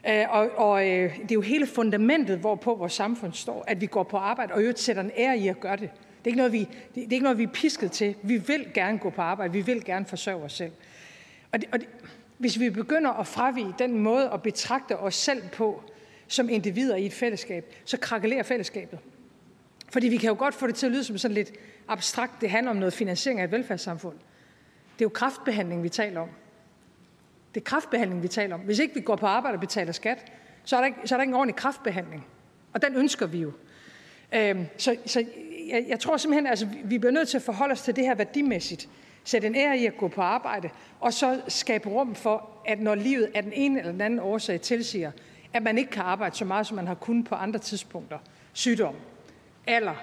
Øh, 0.09 0.25
og, 0.31 0.51
og 0.57 0.89
øh, 0.89 1.19
det 1.19 1.31
er 1.31 1.35
jo 1.35 1.41
hele 1.41 1.67
fundamentet, 1.67 2.39
hvorpå 2.39 2.75
vores 2.75 2.93
samfund 2.93 3.33
står, 3.33 3.65
at 3.67 3.81
vi 3.81 3.87
går 3.87 4.03
på 4.03 4.17
arbejde, 4.17 4.55
og 4.55 4.61
øvrigt 4.61 4.79
sætter 4.79 5.03
en 5.03 5.11
ære 5.17 5.39
i 5.39 5.49
at 5.49 5.61
gøre 5.61 5.77
det. 5.77 5.91
Det 5.91 6.27
er, 6.27 6.29
ikke 6.29 6.37
noget, 6.37 6.53
vi, 6.53 6.59
det, 6.59 6.95
det 6.95 7.03
er 7.03 7.13
ikke 7.13 7.25
noget, 7.25 7.39
vi 7.39 7.43
er 7.43 7.53
pisket 7.53 7.93
til. 7.93 8.15
Vi 8.23 8.37
vil 8.37 8.67
gerne 8.75 8.99
gå 8.99 9.11
på 9.11 9.23
arbejde. 9.23 9.53
Vi 9.53 9.61
vil 9.61 9.85
gerne 9.85 10.07
forsørge 10.07 10.45
os 10.45 10.53
selv. 10.53 10.73
Og, 11.53 11.61
det, 11.61 11.69
og 11.73 11.81
det, 11.81 11.89
hvis 12.39 12.61
vi 12.61 12.71
begynder 12.71 13.11
at 13.11 13.27
fravige 13.27 13.75
den 13.79 13.99
måde 13.99 14.31
at 14.31 14.43
betragte 14.43 14.99
os 14.99 15.15
selv 15.15 15.43
på 15.53 15.83
som 16.29 16.49
individer 16.49 16.97
i 16.97 17.07
et 17.07 17.13
fællesskab, 17.13 17.75
så 17.85 17.97
krakelerer 17.97 18.43
fællesskabet. 18.43 18.99
Fordi 19.93 20.09
vi 20.09 20.17
kan 20.17 20.29
jo 20.29 20.37
godt 20.39 20.55
få 20.55 20.67
det 20.67 20.75
til 20.75 20.87
at 20.87 20.93
lyde 20.93 21.05
som 21.05 21.19
sådan 21.19 21.35
lidt 21.35 21.53
abstrakt. 21.89 22.41
Det 22.41 22.51
handler 22.51 22.71
om 22.71 22.77
noget 22.77 22.93
finansiering 22.93 23.41
af 23.41 23.45
et 23.45 23.53
velfærdssamfund. 23.53 24.15
Det 24.99 25.05
er 25.05 25.05
jo 25.05 25.09
kraftbehandling, 25.09 25.83
vi 25.83 25.89
taler 25.89 26.21
om. 26.21 26.29
Det 27.55 27.61
er 27.61 27.65
kraftbehandling, 27.65 28.23
vi 28.23 28.29
taler 28.29 28.55
om. 28.55 28.61
Hvis 28.61 28.79
ikke 28.79 28.95
vi 28.95 29.01
går 29.01 29.17
på 29.17 29.27
arbejde 29.27 29.57
og 29.57 29.61
betaler 29.61 29.93
skat, 29.93 30.33
så 30.65 30.77
er 30.77 30.81
der 30.81 30.87
ikke, 30.87 30.99
så 31.05 31.15
er 31.15 31.17
der 31.17 31.23
ikke 31.23 31.31
en 31.31 31.37
ordentlig 31.37 31.57
kraftbehandling. 31.57 32.27
Og 32.73 32.83
den 32.83 32.97
ønsker 32.97 33.27
vi 33.27 33.39
jo. 33.39 33.53
Øhm, 34.33 34.67
så 34.77 34.97
så 35.07 35.25
jeg, 35.69 35.85
jeg 35.89 36.01
tror 36.01 36.17
simpelthen, 36.17 36.47
altså, 36.47 36.69
vi 36.85 36.99
bliver 36.99 37.13
nødt 37.13 37.29
til 37.29 37.37
at 37.37 37.43
forholde 37.43 37.73
os 37.73 37.83
til 37.83 37.97
det 37.97 38.05
her 38.05 38.15
værdimæssigt. 38.15 38.89
Sætte 39.25 39.47
en 39.47 39.55
ære 39.55 39.79
i 39.79 39.87
at 39.87 39.97
gå 39.97 40.09
på 40.09 40.23
arbejde, 40.23 40.71
og 41.01 41.13
så 41.13 41.41
skabe 41.49 41.89
rum 41.89 42.15
for, 42.15 42.51
at 42.67 42.81
når 42.81 42.95
livet 42.95 43.31
af 43.35 43.43
den 43.43 43.53
ene 43.53 43.79
eller 43.79 43.93
den 43.93 44.01
anden 44.01 44.19
årsag 44.19 44.61
tilsiger, 44.61 45.11
at 45.53 45.63
man 45.63 45.79
ikke 45.79 45.91
kan 45.91 46.03
arbejde 46.03 46.37
så 46.37 46.45
meget, 46.45 46.67
som 46.67 46.77
man 46.77 46.87
har 46.87 46.95
kunnet 46.95 47.29
på 47.29 47.35
andre 47.35 47.59
tidspunkter, 47.59 48.19
sygdom, 48.53 48.95
alder, 49.67 49.95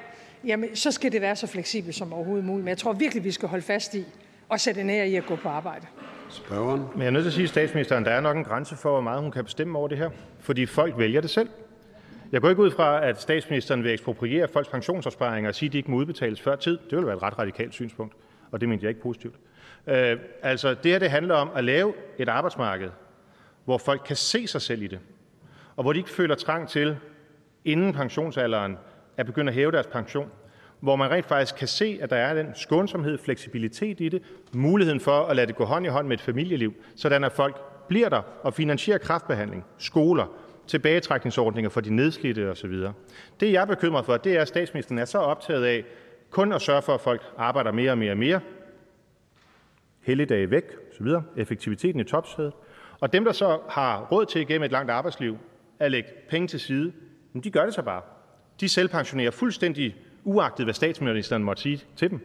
jamen, 0.43 0.75
så 0.75 0.91
skal 0.91 1.11
det 1.11 1.21
være 1.21 1.35
så 1.35 1.47
fleksibelt 1.47 1.95
som 1.95 2.13
overhovedet 2.13 2.45
muligt. 2.45 2.63
Men 2.63 2.69
jeg 2.69 2.77
tror 2.77 2.93
virkelig, 2.93 3.23
vi 3.23 3.31
skal 3.31 3.49
holde 3.49 3.63
fast 3.63 3.95
i 3.95 4.05
og 4.49 4.59
sætte 4.59 4.81
en 4.81 4.89
ære 4.89 5.09
i 5.09 5.15
at 5.15 5.25
gå 5.25 5.35
på 5.35 5.49
arbejde. 5.49 5.87
Spørgeren. 6.29 6.85
Men 6.93 7.01
jeg 7.01 7.07
er 7.07 7.11
nødt 7.11 7.23
til 7.23 7.29
at 7.29 7.33
sige 7.33 7.47
statsministeren, 7.47 8.05
der 8.05 8.11
er 8.11 8.21
nok 8.21 8.37
en 8.37 8.43
grænse 8.43 8.75
for, 8.75 8.91
hvor 8.91 9.01
meget 9.01 9.21
hun 9.21 9.31
kan 9.31 9.43
bestemme 9.43 9.77
over 9.77 9.87
det 9.87 9.97
her. 9.97 10.09
Fordi 10.39 10.65
folk 10.65 10.97
vælger 10.97 11.21
det 11.21 11.29
selv. 11.29 11.49
Jeg 12.31 12.41
går 12.41 12.49
ikke 12.49 12.61
ud 12.61 12.71
fra, 12.71 13.05
at 13.05 13.21
statsministeren 13.21 13.83
vil 13.83 13.93
ekspropriere 13.93 14.47
folks 14.47 14.69
pensionsopsparinger 14.69 15.49
og 15.49 15.55
sige, 15.55 15.67
at 15.67 15.73
de 15.73 15.77
ikke 15.77 15.91
må 15.91 15.97
udbetales 15.97 16.41
før 16.41 16.55
tid. 16.55 16.79
Det 16.89 16.97
vil 16.97 17.05
være 17.05 17.15
et 17.15 17.23
ret 17.23 17.39
radikalt 17.39 17.73
synspunkt, 17.73 18.13
og 18.51 18.61
det 18.61 18.69
mente 18.69 18.83
jeg 18.83 18.89
ikke 18.89 19.01
positivt. 19.01 19.35
Øh, 19.87 20.17
altså, 20.41 20.73
det 20.73 20.91
her 20.91 20.99
det 20.99 21.09
handler 21.09 21.35
om 21.35 21.49
at 21.55 21.63
lave 21.63 21.93
et 22.17 22.29
arbejdsmarked, 22.29 22.89
hvor 23.65 23.77
folk 23.77 24.01
kan 24.05 24.15
se 24.15 24.47
sig 24.47 24.61
selv 24.61 24.81
i 24.81 24.87
det, 24.87 24.99
og 25.75 25.83
hvor 25.83 25.93
de 25.93 25.99
ikke 25.99 26.09
føler 26.09 26.35
trang 26.35 26.69
til, 26.69 26.97
inden 27.65 27.93
pensionsalderen, 27.93 28.77
at 29.17 29.25
begynde 29.25 29.49
at 29.49 29.53
hæve 29.55 29.71
deres 29.71 29.87
pension 29.87 30.31
hvor 30.79 30.95
man 30.95 31.11
rent 31.11 31.25
faktisk 31.25 31.55
kan 31.55 31.67
se, 31.67 31.99
at 32.01 32.09
der 32.09 32.15
er 32.15 32.33
den 32.33 32.47
skånsomhed, 32.55 33.17
fleksibilitet 33.17 33.99
i 33.99 34.09
det, 34.09 34.21
muligheden 34.53 34.99
for 34.99 35.25
at 35.25 35.35
lade 35.35 35.47
det 35.47 35.55
gå 35.55 35.65
hånd 35.65 35.85
i 35.85 35.89
hånd 35.89 36.07
med 36.07 36.17
et 36.17 36.21
familieliv, 36.21 36.73
sådan 36.95 37.23
at 37.23 37.31
folk 37.31 37.61
bliver 37.87 38.09
der 38.09 38.21
og 38.43 38.53
finansierer 38.53 38.97
kraftbehandling, 38.97 39.65
skoler, 39.77 40.25
tilbagetrækningsordninger 40.67 41.69
for 41.69 41.81
de 41.81 41.95
nedslidte 41.95 42.51
osv. 42.51 42.71
Det, 43.39 43.53
jeg 43.53 43.61
er 43.61 43.65
bekymret 43.65 44.05
for, 44.05 44.17
det 44.17 44.35
er, 44.35 44.41
at 44.41 44.47
statsministeren 44.47 44.99
er 44.99 45.05
så 45.05 45.17
optaget 45.17 45.65
af 45.65 45.83
kun 46.29 46.53
at 46.53 46.61
sørge 46.61 46.81
for, 46.81 46.93
at 46.93 47.01
folk 47.01 47.21
arbejder 47.37 47.71
mere 47.71 47.91
og 47.91 47.97
mere 47.97 48.11
og 48.11 48.17
mere, 48.17 48.39
helligdage 50.01 50.51
væk 50.51 50.63
osv., 50.91 51.07
effektiviteten 51.37 51.99
i 51.99 52.03
topsædet, 52.03 52.53
og 52.99 53.13
dem, 53.13 53.25
der 53.25 53.31
så 53.31 53.59
har 53.69 54.07
råd 54.11 54.25
til 54.25 54.41
igennem 54.41 54.63
et 54.63 54.71
langt 54.71 54.91
arbejdsliv 54.91 55.37
at 55.79 55.91
lægge 55.91 56.09
penge 56.29 56.47
til 56.47 56.59
side, 56.59 56.91
de 57.43 57.51
gør 57.51 57.65
det 57.65 57.73
så 57.73 57.81
bare. 57.81 58.01
De 58.59 58.69
selvpensionerer 58.69 59.31
fuldstændig 59.31 59.95
uagtet 60.27 60.65
hvad 60.65 60.73
statsministeren 60.73 61.43
måtte 61.43 61.61
sige 61.61 61.83
til 61.95 62.09
dem. 62.09 62.19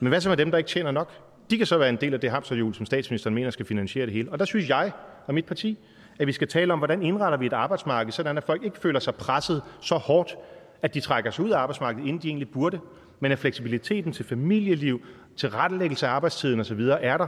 Men 0.00 0.08
hvad 0.08 0.20
så 0.20 0.28
med 0.28 0.36
dem, 0.36 0.50
der 0.50 0.58
ikke 0.58 0.70
tjener 0.70 0.90
nok? 0.90 1.12
De 1.50 1.56
kan 1.56 1.66
så 1.66 1.78
være 1.78 1.88
en 1.88 1.96
del 1.96 2.14
af 2.14 2.20
det 2.20 2.30
hamsterhjul, 2.30 2.74
som 2.74 2.86
statsministeren 2.86 3.34
mener 3.34 3.50
skal 3.50 3.66
finansiere 3.66 4.06
det 4.06 4.14
hele. 4.14 4.32
Og 4.32 4.38
der 4.38 4.44
synes 4.44 4.68
jeg 4.68 4.92
og 5.26 5.34
mit 5.34 5.46
parti, 5.46 5.78
at 6.18 6.26
vi 6.26 6.32
skal 6.32 6.48
tale 6.48 6.72
om, 6.72 6.78
hvordan 6.78 7.02
indretter 7.02 7.38
vi 7.38 7.46
et 7.46 7.52
arbejdsmarked, 7.52 8.12
sådan 8.12 8.38
at 8.38 8.44
folk 8.44 8.64
ikke 8.64 8.78
føler 8.78 9.00
sig 9.00 9.14
presset 9.14 9.62
så 9.80 9.96
hårdt, 9.96 10.36
at 10.82 10.94
de 10.94 11.00
trækker 11.00 11.30
sig 11.30 11.44
ud 11.44 11.50
af 11.50 11.58
arbejdsmarkedet, 11.58 12.06
inden 12.06 12.22
de 12.22 12.28
egentlig 12.28 12.50
burde, 12.50 12.80
men 13.20 13.32
at 13.32 13.38
fleksibiliteten 13.38 14.12
til 14.12 14.24
familieliv, 14.24 15.00
til 15.36 15.48
rettelæggelse 15.50 16.06
af 16.06 16.10
arbejdstiden 16.10 16.60
osv. 16.60 16.80
er 16.80 17.16
der, 17.16 17.26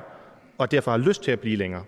og 0.59 0.71
derfor 0.71 0.91
har 0.91 0.99
lyst 0.99 1.23
til 1.23 1.31
at 1.31 1.41
blive 1.41 1.57
længere. 1.57 1.85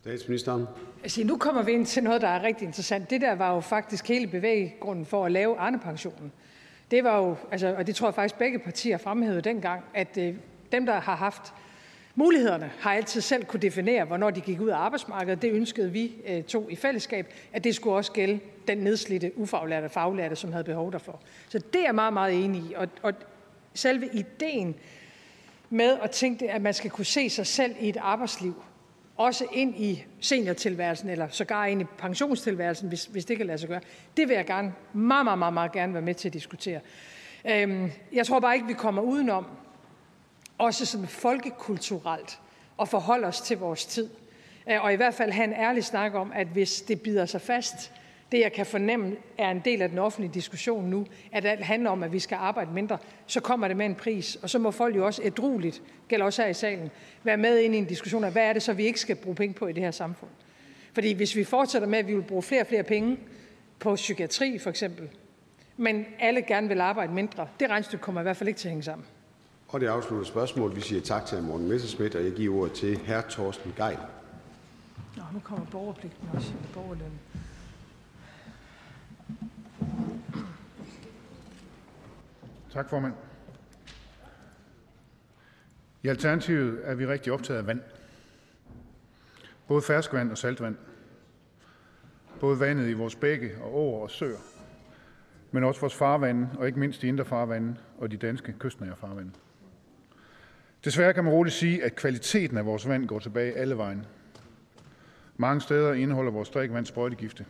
Statsministeren. 0.00 0.66
Altså, 1.02 1.24
nu 1.24 1.36
kommer 1.36 1.62
vi 1.62 1.72
ind 1.72 1.86
til 1.86 2.02
noget, 2.02 2.22
der 2.22 2.28
er 2.28 2.42
rigtig 2.42 2.66
interessant. 2.66 3.10
Det 3.10 3.20
der 3.20 3.34
var 3.34 3.54
jo 3.54 3.60
faktisk 3.60 4.08
hele 4.08 4.26
bevæggrunden 4.26 5.06
for 5.06 5.26
at 5.26 5.32
lave 5.32 5.58
Arne-pensionen. 5.58 6.32
Det 6.90 7.04
var 7.04 7.18
jo, 7.18 7.36
altså, 7.50 7.74
og 7.74 7.86
det 7.86 7.96
tror 7.96 8.06
jeg 8.06 8.14
faktisk 8.14 8.38
begge 8.38 8.58
partier 8.58 8.98
fremhævede 8.98 9.40
dengang, 9.40 9.84
at 9.94 10.18
øh, 10.18 10.34
dem, 10.72 10.86
der 10.86 11.00
har 11.00 11.16
haft 11.16 11.54
mulighederne, 12.14 12.72
har 12.80 12.92
altid 12.92 13.20
selv 13.20 13.44
kunne 13.44 13.60
definere, 13.60 14.04
hvornår 14.04 14.30
de 14.30 14.40
gik 14.40 14.60
ud 14.60 14.68
af 14.68 14.76
arbejdsmarkedet. 14.76 15.42
Det 15.42 15.52
ønskede 15.52 15.92
vi 15.92 16.12
øh, 16.26 16.42
to 16.42 16.68
i 16.68 16.76
fællesskab, 16.76 17.32
at 17.52 17.64
det 17.64 17.74
skulle 17.74 17.96
også 17.96 18.12
gælde 18.12 18.40
den 18.68 18.78
nedslidte, 18.78 19.32
ufaglærte 19.36 19.84
og 19.84 19.90
faglærte, 19.90 20.36
som 20.36 20.52
havde 20.52 20.64
behov 20.64 20.92
derfor. 20.92 21.20
Så 21.48 21.58
det 21.58 21.80
er 21.80 21.84
jeg 21.84 21.94
meget, 21.94 22.12
meget 22.12 22.44
enig 22.44 22.60
i. 22.60 22.74
Og, 22.74 22.88
og 23.02 23.12
selve 23.74 24.08
ideen 24.12 24.74
med 25.70 25.98
at 26.02 26.10
tænke, 26.10 26.50
at 26.50 26.62
man 26.62 26.74
skal 26.74 26.90
kunne 26.90 27.04
se 27.04 27.30
sig 27.30 27.46
selv 27.46 27.74
i 27.80 27.88
et 27.88 27.96
arbejdsliv, 27.96 28.62
også 29.18 29.46
ind 29.52 29.74
i 29.76 30.04
seniortilværelsen, 30.20 31.10
eller 31.10 31.28
sågar 31.28 31.66
ind 31.66 31.80
i 31.80 31.84
pensionstilværelsen, 31.84 32.88
hvis, 32.88 33.04
hvis 33.04 33.24
det 33.24 33.36
kan 33.36 33.46
lade 33.46 33.58
sig 33.58 33.68
gøre. 33.68 33.80
Det 34.16 34.28
vil 34.28 34.34
jeg 34.34 34.46
gerne, 34.46 34.74
meget, 34.92 35.24
meget, 35.24 35.38
meget, 35.38 35.54
meget 35.54 35.72
gerne 35.72 35.92
være 35.92 36.02
med 36.02 36.14
til 36.14 36.28
at 36.28 36.32
diskutere. 36.32 36.80
Øhm, 37.44 37.90
jeg 38.12 38.26
tror 38.26 38.40
bare 38.40 38.54
ikke, 38.54 38.66
vi 38.66 38.72
kommer 38.72 39.02
udenom, 39.02 39.46
også 40.58 40.86
sådan 40.86 41.06
folkekulturelt, 41.06 42.38
at 42.80 42.88
forholde 42.88 43.26
os 43.26 43.40
til 43.40 43.58
vores 43.58 43.86
tid. 43.86 44.08
Øh, 44.70 44.84
og 44.84 44.92
i 44.92 44.96
hvert 44.96 45.14
fald 45.14 45.32
have 45.32 45.44
en 45.44 45.52
ærlig 45.52 45.84
snak 45.84 46.14
om, 46.14 46.32
at 46.34 46.46
hvis 46.46 46.82
det 46.82 47.00
bider 47.00 47.26
sig 47.26 47.40
fast, 47.40 47.92
det 48.32 48.40
jeg 48.40 48.52
kan 48.52 48.66
fornemme 48.66 49.16
er 49.38 49.50
en 49.50 49.62
del 49.64 49.82
af 49.82 49.88
den 49.88 49.98
offentlige 49.98 50.34
diskussion 50.34 50.90
nu, 50.90 51.06
at 51.32 51.44
alt 51.44 51.64
handler 51.64 51.90
om, 51.90 52.02
at 52.02 52.12
vi 52.12 52.18
skal 52.18 52.36
arbejde 52.36 52.72
mindre, 52.72 52.98
så 53.26 53.40
kommer 53.40 53.68
det 53.68 53.76
med 53.76 53.86
en 53.86 53.94
pris. 53.94 54.36
Og 54.36 54.50
så 54.50 54.58
må 54.58 54.70
folk 54.70 54.96
jo 54.96 55.06
også 55.06 55.22
ædrueligt, 55.24 55.82
gælder 56.08 56.26
også 56.26 56.42
her 56.42 56.48
i 56.48 56.54
salen, 56.54 56.90
være 57.24 57.36
med 57.36 57.58
ind 57.58 57.74
i 57.74 57.78
en 57.78 57.84
diskussion 57.84 58.24
af, 58.24 58.32
hvad 58.32 58.42
er 58.42 58.52
det 58.52 58.62
så, 58.62 58.72
vi 58.72 58.84
ikke 58.84 59.00
skal 59.00 59.16
bruge 59.16 59.36
penge 59.36 59.54
på 59.54 59.66
i 59.66 59.72
det 59.72 59.82
her 59.82 59.90
samfund. 59.90 60.30
Fordi 60.92 61.12
hvis 61.12 61.36
vi 61.36 61.44
fortsætter 61.44 61.88
med, 61.88 61.98
at 61.98 62.06
vi 62.06 62.14
vil 62.14 62.22
bruge 62.22 62.42
flere 62.42 62.60
og 62.60 62.66
flere 62.66 62.82
penge 62.82 63.18
på 63.78 63.94
psykiatri 63.94 64.58
for 64.58 64.70
eksempel, 64.70 65.08
men 65.76 66.06
alle 66.18 66.42
gerne 66.42 66.68
vil 66.68 66.80
arbejde 66.80 67.12
mindre, 67.12 67.48
det 67.60 67.70
regnstykke 67.70 68.02
kommer 68.02 68.20
i 68.20 68.22
hvert 68.22 68.36
fald 68.36 68.48
ikke 68.48 68.58
til 68.60 68.68
at 68.68 68.70
hænge 68.70 68.82
sammen. 68.82 69.06
Og 69.68 69.80
det 69.80 69.86
afslutter 69.86 70.26
spørgsmål. 70.26 70.76
Vi 70.76 70.80
siger 70.80 71.00
tak 71.00 71.26
til 71.26 71.42
Morten 71.42 71.68
Messerschmidt, 71.68 72.14
og 72.14 72.24
jeg 72.24 72.32
giver 72.32 72.56
ordet 72.60 72.72
til 72.72 72.98
hr. 72.98 73.20
Torsten 73.28 73.72
Geil. 73.76 73.98
Nå, 75.16 75.22
nu 75.32 75.40
kommer 75.44 75.66
borgerpligten 75.66 76.28
også. 76.34 76.52
Borgerløn. 76.74 77.12
Tak, 82.78 82.90
formand. 82.90 83.14
I 86.02 86.08
Alternativet 86.08 86.80
er 86.84 86.94
vi 86.94 87.06
rigtig 87.06 87.32
optaget 87.32 87.58
af 87.58 87.66
vand. 87.66 87.80
Både 89.68 89.82
ferskvand 89.82 90.30
og 90.30 90.38
saltvand. 90.38 90.76
Både 92.40 92.60
vandet 92.60 92.88
i 92.88 92.92
vores 92.92 93.14
bække 93.14 93.56
og 93.62 93.78
åer 93.78 94.02
og 94.02 94.10
søer. 94.10 94.38
Men 95.50 95.64
også 95.64 95.80
vores 95.80 95.94
farvande, 95.94 96.48
og 96.58 96.66
ikke 96.66 96.78
mindst 96.78 97.02
de 97.02 97.08
indre 97.08 97.24
farvande 97.24 97.76
og 97.98 98.10
de 98.10 98.16
danske 98.16 98.54
kystnære 98.58 98.96
farvande. 98.96 99.30
Desværre 100.84 101.14
kan 101.14 101.24
man 101.24 101.32
roligt 101.32 101.54
sige, 101.54 101.84
at 101.84 101.96
kvaliteten 101.96 102.56
af 102.56 102.66
vores 102.66 102.88
vand 102.88 103.06
går 103.06 103.18
tilbage 103.18 103.52
alle 103.52 103.76
vejen. 103.76 104.06
Mange 105.36 105.60
steder 105.60 105.92
indeholder 105.92 106.32
vores 106.32 106.50
drikkevand 106.50 106.86
sprøjtegifte. 106.86 107.46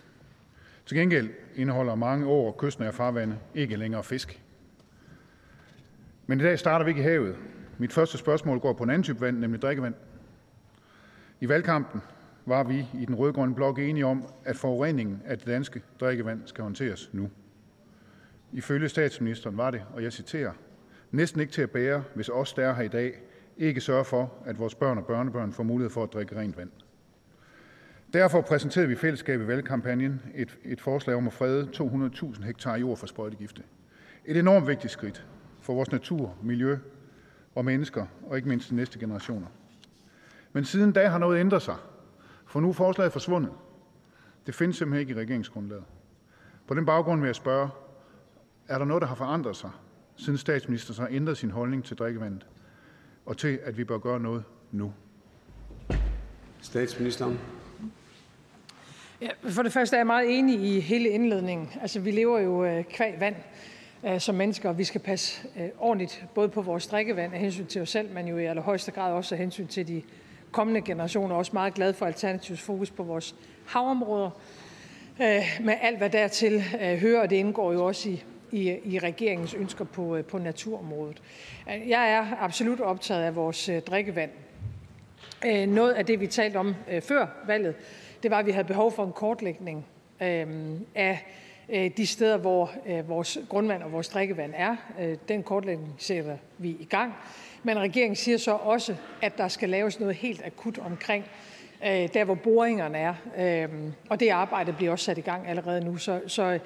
Til 0.86 0.96
gengæld 0.96 1.30
indeholder 1.56 1.94
mange 1.94 2.26
år 2.26 2.56
kystnære 2.58 2.92
farvande 2.92 3.38
ikke 3.54 3.76
længere 3.76 4.04
fisk. 4.04 4.42
Men 6.30 6.40
i 6.40 6.42
dag 6.42 6.58
starter 6.58 6.84
vi 6.84 6.90
ikke 6.90 7.00
i 7.00 7.04
havet. 7.04 7.36
Mit 7.78 7.92
første 7.92 8.18
spørgsmål 8.18 8.60
går 8.60 8.72
på 8.72 8.84
en 8.84 8.90
anden 8.90 9.02
type 9.02 9.20
vand, 9.20 9.38
nemlig 9.38 9.62
drikkevand. 9.62 9.94
I 11.40 11.48
valgkampen 11.48 12.00
var 12.46 12.62
vi 12.64 12.88
i 12.94 13.04
den 13.04 13.14
rødgrønne 13.14 13.54
blok 13.54 13.78
enige 13.78 14.06
om, 14.06 14.24
at 14.44 14.56
forureningen 14.56 15.22
af 15.24 15.38
det 15.38 15.46
danske 15.46 15.82
drikkevand 16.00 16.40
skal 16.44 16.62
håndteres 16.62 17.10
nu. 17.12 17.30
Ifølge 18.52 18.88
statsministeren 18.88 19.56
var 19.56 19.70
det, 19.70 19.82
og 19.94 20.02
jeg 20.02 20.12
citerer, 20.12 20.52
næsten 21.10 21.40
ikke 21.40 21.52
til 21.52 21.62
at 21.62 21.70
bære, 21.70 22.04
hvis 22.14 22.28
os, 22.28 22.52
der 22.52 22.66
er 22.66 22.74
her 22.74 22.82
i 22.82 22.88
dag, 22.88 23.14
ikke 23.56 23.80
sørger 23.80 24.04
for, 24.04 24.32
at 24.46 24.58
vores 24.58 24.74
børn 24.74 24.98
og 24.98 25.06
børnebørn 25.06 25.52
får 25.52 25.62
mulighed 25.62 25.90
for 25.90 26.02
at 26.02 26.12
drikke 26.12 26.36
rent 26.36 26.56
vand. 26.56 26.70
Derfor 28.12 28.40
præsenterede 28.40 28.88
vi 28.88 28.94
i 28.94 28.96
fællesskab 28.96 29.40
i 29.40 29.46
valgkampagnen 29.46 30.22
et, 30.34 30.58
et 30.64 30.80
forslag 30.80 31.16
om 31.16 31.26
at 31.26 31.32
frede 31.32 31.68
200.000 31.74 32.44
hektar 32.44 32.76
jord 32.76 32.96
for 32.96 33.06
sprøjtegifte. 33.06 33.62
Et 34.24 34.36
enormt 34.36 34.66
vigtigt 34.66 34.92
skridt 34.92 35.26
for 35.68 35.74
vores 35.74 35.92
natur, 35.92 36.34
miljø 36.42 36.78
og 37.54 37.64
mennesker, 37.64 38.06
og 38.26 38.36
ikke 38.36 38.48
mindst 38.48 38.70
de 38.70 38.76
næste 38.76 38.98
generationer. 38.98 39.46
Men 40.52 40.64
siden 40.64 40.92
da 40.92 41.08
har 41.08 41.18
noget 41.18 41.40
ændret 41.40 41.62
sig, 41.62 41.76
for 42.46 42.60
nu 42.60 42.68
er 42.68 42.72
forslaget 42.72 43.12
forsvundet. 43.12 43.52
Det 44.46 44.54
findes 44.54 44.76
simpelthen 44.76 45.00
ikke 45.00 45.20
i 45.20 45.24
regeringsgrundlaget. 45.24 45.84
På 46.66 46.74
den 46.74 46.86
baggrund 46.86 47.20
vil 47.20 47.28
jeg 47.28 47.34
spørge, 47.34 47.68
er 48.68 48.78
der 48.78 48.84
noget, 48.84 49.00
der 49.00 49.06
har 49.08 49.14
forandret 49.14 49.56
sig, 49.56 49.70
siden 50.16 50.38
statsministeren 50.38 51.00
har 51.00 51.16
ændret 51.16 51.36
sin 51.36 51.50
holdning 51.50 51.84
til 51.84 51.96
drikkevandet, 51.96 52.46
og 53.26 53.36
til, 53.36 53.58
at 53.62 53.78
vi 53.78 53.84
bør 53.84 53.98
gøre 53.98 54.20
noget 54.20 54.44
nu? 54.72 54.92
Statsministeren. 56.60 57.38
Ja, 59.20 59.30
for 59.42 59.62
det 59.62 59.72
første 59.72 59.96
er 59.96 60.00
jeg 60.00 60.06
meget 60.06 60.38
enig 60.38 60.60
i 60.60 60.80
hele 60.80 61.08
indledningen. 61.08 61.70
Altså, 61.80 62.00
vi 62.00 62.10
lever 62.10 62.38
jo 62.38 62.64
øh, 62.64 62.84
kvæg 62.84 63.20
vand 63.20 63.36
øh, 64.04 64.20
som 64.20 64.34
mennesker, 64.34 64.72
vi 64.72 64.84
skal 64.84 65.00
passe 65.00 65.48
øh, 65.56 65.68
ordentligt 65.78 66.24
både 66.34 66.48
på 66.48 66.62
vores 66.62 66.86
drikkevand 66.86 67.34
af 67.34 67.40
hensyn 67.40 67.66
til 67.66 67.82
os 67.82 67.90
selv, 67.90 68.10
men 68.10 68.28
jo 68.28 68.38
i 68.38 68.44
allerhøjeste 68.44 68.92
grad 68.92 69.12
også 69.12 69.34
af 69.34 69.38
hensyn 69.38 69.66
til 69.66 69.88
de 69.88 70.02
kommende 70.50 70.80
generationer. 70.80 71.34
Også 71.34 71.50
meget 71.54 71.74
glad 71.74 71.92
for 71.92 72.06
Alternativs 72.06 72.60
fokus 72.60 72.90
på 72.90 73.02
vores 73.02 73.34
havområder, 73.66 74.30
øh, 75.20 75.60
med 75.60 75.74
alt 75.82 75.98
hvad 75.98 76.10
dertil 76.10 76.64
øh, 76.80 76.98
hører, 76.98 77.20
og 77.20 77.30
det 77.30 77.36
indgår 77.36 77.72
jo 77.72 77.84
også 77.84 78.08
i, 78.08 78.24
i, 78.52 78.78
i 78.84 78.98
regeringens 78.98 79.54
ønsker 79.54 79.84
på, 79.84 80.16
øh, 80.16 80.24
på 80.24 80.38
naturområdet. 80.38 81.22
Øh, 81.70 81.88
jeg 81.88 82.12
er 82.12 82.26
absolut 82.40 82.80
optaget 82.80 83.22
af 83.22 83.36
vores 83.36 83.68
øh, 83.68 83.82
drikkevand. 83.82 84.30
Noget 85.66 85.92
af 85.92 86.06
det, 86.06 86.20
vi 86.20 86.26
talte 86.26 86.56
om 86.56 86.74
før 87.00 87.26
valget, 87.46 87.74
det 88.22 88.30
var, 88.30 88.38
at 88.38 88.46
vi 88.46 88.50
havde 88.50 88.66
behov 88.66 88.92
for 88.92 89.04
en 89.04 89.12
kortlægning 89.12 89.86
af 90.94 91.26
de 91.96 92.06
steder, 92.06 92.36
hvor 92.36 92.70
øh, 92.86 93.08
vores 93.08 93.38
grundvand 93.48 93.82
og 93.82 93.92
vores 93.92 94.08
drikkevand 94.08 94.52
er. 94.56 94.76
Øh, 95.00 95.16
den 95.28 95.42
kortlægning 95.42 95.94
sætter 95.98 96.36
vi 96.58 96.68
i 96.68 96.86
gang. 96.90 97.14
Men 97.62 97.78
regeringen 97.78 98.16
siger 98.16 98.38
så 98.38 98.52
også, 98.52 98.96
at 99.22 99.38
der 99.38 99.48
skal 99.48 99.68
laves 99.68 100.00
noget 100.00 100.14
helt 100.14 100.42
akut 100.46 100.78
omkring 100.78 101.24
øh, 101.84 102.08
der, 102.14 102.24
hvor 102.24 102.34
boringerne 102.34 102.98
er. 102.98 103.14
Øh, 103.38 103.68
og 104.10 104.20
det 104.20 104.28
arbejde 104.28 104.72
bliver 104.72 104.92
også 104.92 105.04
sat 105.04 105.18
i 105.18 105.20
gang 105.20 105.48
allerede 105.48 105.84
nu. 105.84 105.96
Så, 105.96 106.20
så 106.26 106.58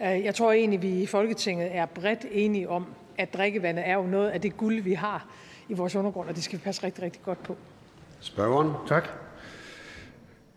øh, 0.00 0.24
jeg 0.24 0.34
tror 0.34 0.52
egentlig, 0.52 0.82
vi 0.82 1.02
i 1.02 1.06
Folketinget 1.06 1.76
er 1.76 1.86
bredt 1.86 2.26
enige 2.30 2.68
om, 2.68 2.86
at 3.18 3.34
drikkevandet 3.34 3.88
er 3.88 3.94
jo 3.94 4.02
noget 4.02 4.30
af 4.30 4.40
det 4.40 4.56
guld, 4.56 4.82
vi 4.82 4.94
har 4.94 5.26
i 5.68 5.74
vores 5.74 5.96
undergrund, 5.96 6.28
og 6.28 6.34
det 6.34 6.44
skal 6.44 6.58
vi 6.58 6.62
passe 6.64 6.84
rigtig, 6.84 7.04
rigtig 7.04 7.22
godt 7.22 7.42
på. 7.42 7.56
Spørgeren. 8.20 8.72
Tak. 8.88 9.08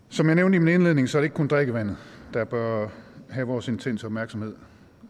Som 0.10 0.28
jeg 0.28 0.36
nævnte 0.36 0.56
i 0.56 0.60
min 0.60 0.74
indledning, 0.74 1.10
så 1.10 1.18
er 1.18 1.22
det 1.22 1.26
ikke 1.26 1.36
kun 1.36 1.48
drikkevandet, 1.48 1.98
der 2.34 2.44
bør 2.44 2.88
have 3.30 3.48
vores 3.48 3.68
intense 3.68 4.06
opmærksomhed. 4.06 4.56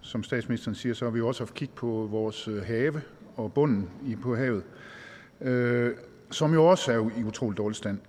Som 0.02 0.24
statsministeren 0.24 0.76
siger, 0.76 0.96
så 0.96 1.06
har 1.06 1.12
vi 1.12 1.22
også 1.22 1.44
haft 1.44 1.54
kig 1.54 1.70
på 1.70 2.08
vores 2.12 2.48
øh, 2.48 2.64
have 2.64 3.02
og 3.36 3.54
bunden 3.54 3.90
i 4.06 4.16
på 4.16 4.36
havet, 4.36 4.64
øh, 5.42 5.92
som 6.32 6.54
jo 6.54 6.66
også 6.66 6.92
er 6.92 7.10
i 7.20 7.24
utrolig 7.24 7.58
dårlig 7.58 7.76
stand. 7.76 8.00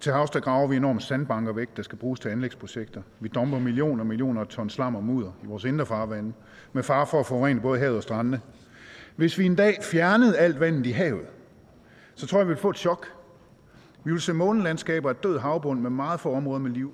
Til 0.00 0.12
havs 0.12 0.30
der 0.30 0.40
graver 0.40 0.66
vi 0.66 0.76
enorme 0.76 1.00
sandbanker 1.00 1.52
væk, 1.52 1.76
der 1.76 1.82
skal 1.82 1.98
bruges 1.98 2.20
til 2.20 2.28
anlægsprojekter. 2.28 3.02
Vi 3.20 3.28
dumper 3.28 3.58
millioner 3.58 4.00
og 4.02 4.06
millioner 4.06 4.40
af 4.40 4.46
ton 4.46 4.70
slam 4.70 4.94
og 4.94 5.04
mudder 5.04 5.32
i 5.44 5.46
vores 5.46 5.64
indre 5.64 5.86
farvande, 5.86 6.32
med 6.72 6.82
far 6.82 7.04
for 7.04 7.20
at 7.20 7.26
forurene 7.26 7.60
både 7.60 7.78
havet 7.78 7.96
og 7.96 8.02
strandene. 8.02 8.40
Hvis 9.16 9.38
vi 9.38 9.46
en 9.46 9.54
dag 9.54 9.78
fjernede 9.82 10.38
alt 10.38 10.60
vandet 10.60 10.86
i 10.86 10.90
havet, 10.90 11.26
så 12.14 12.26
tror 12.26 12.38
jeg, 12.38 12.46
vi 12.46 12.48
ville 12.48 12.60
få 12.60 12.70
et 12.70 12.76
chok. 12.76 13.06
Vi 14.04 14.10
ville 14.10 14.20
se 14.20 14.32
månelandskaber 14.32 15.08
af 15.08 15.16
død 15.16 15.38
havbund 15.38 15.80
med 15.80 15.90
meget 15.90 16.20
få 16.20 16.32
områder 16.32 16.60
med 16.60 16.70
liv. 16.70 16.92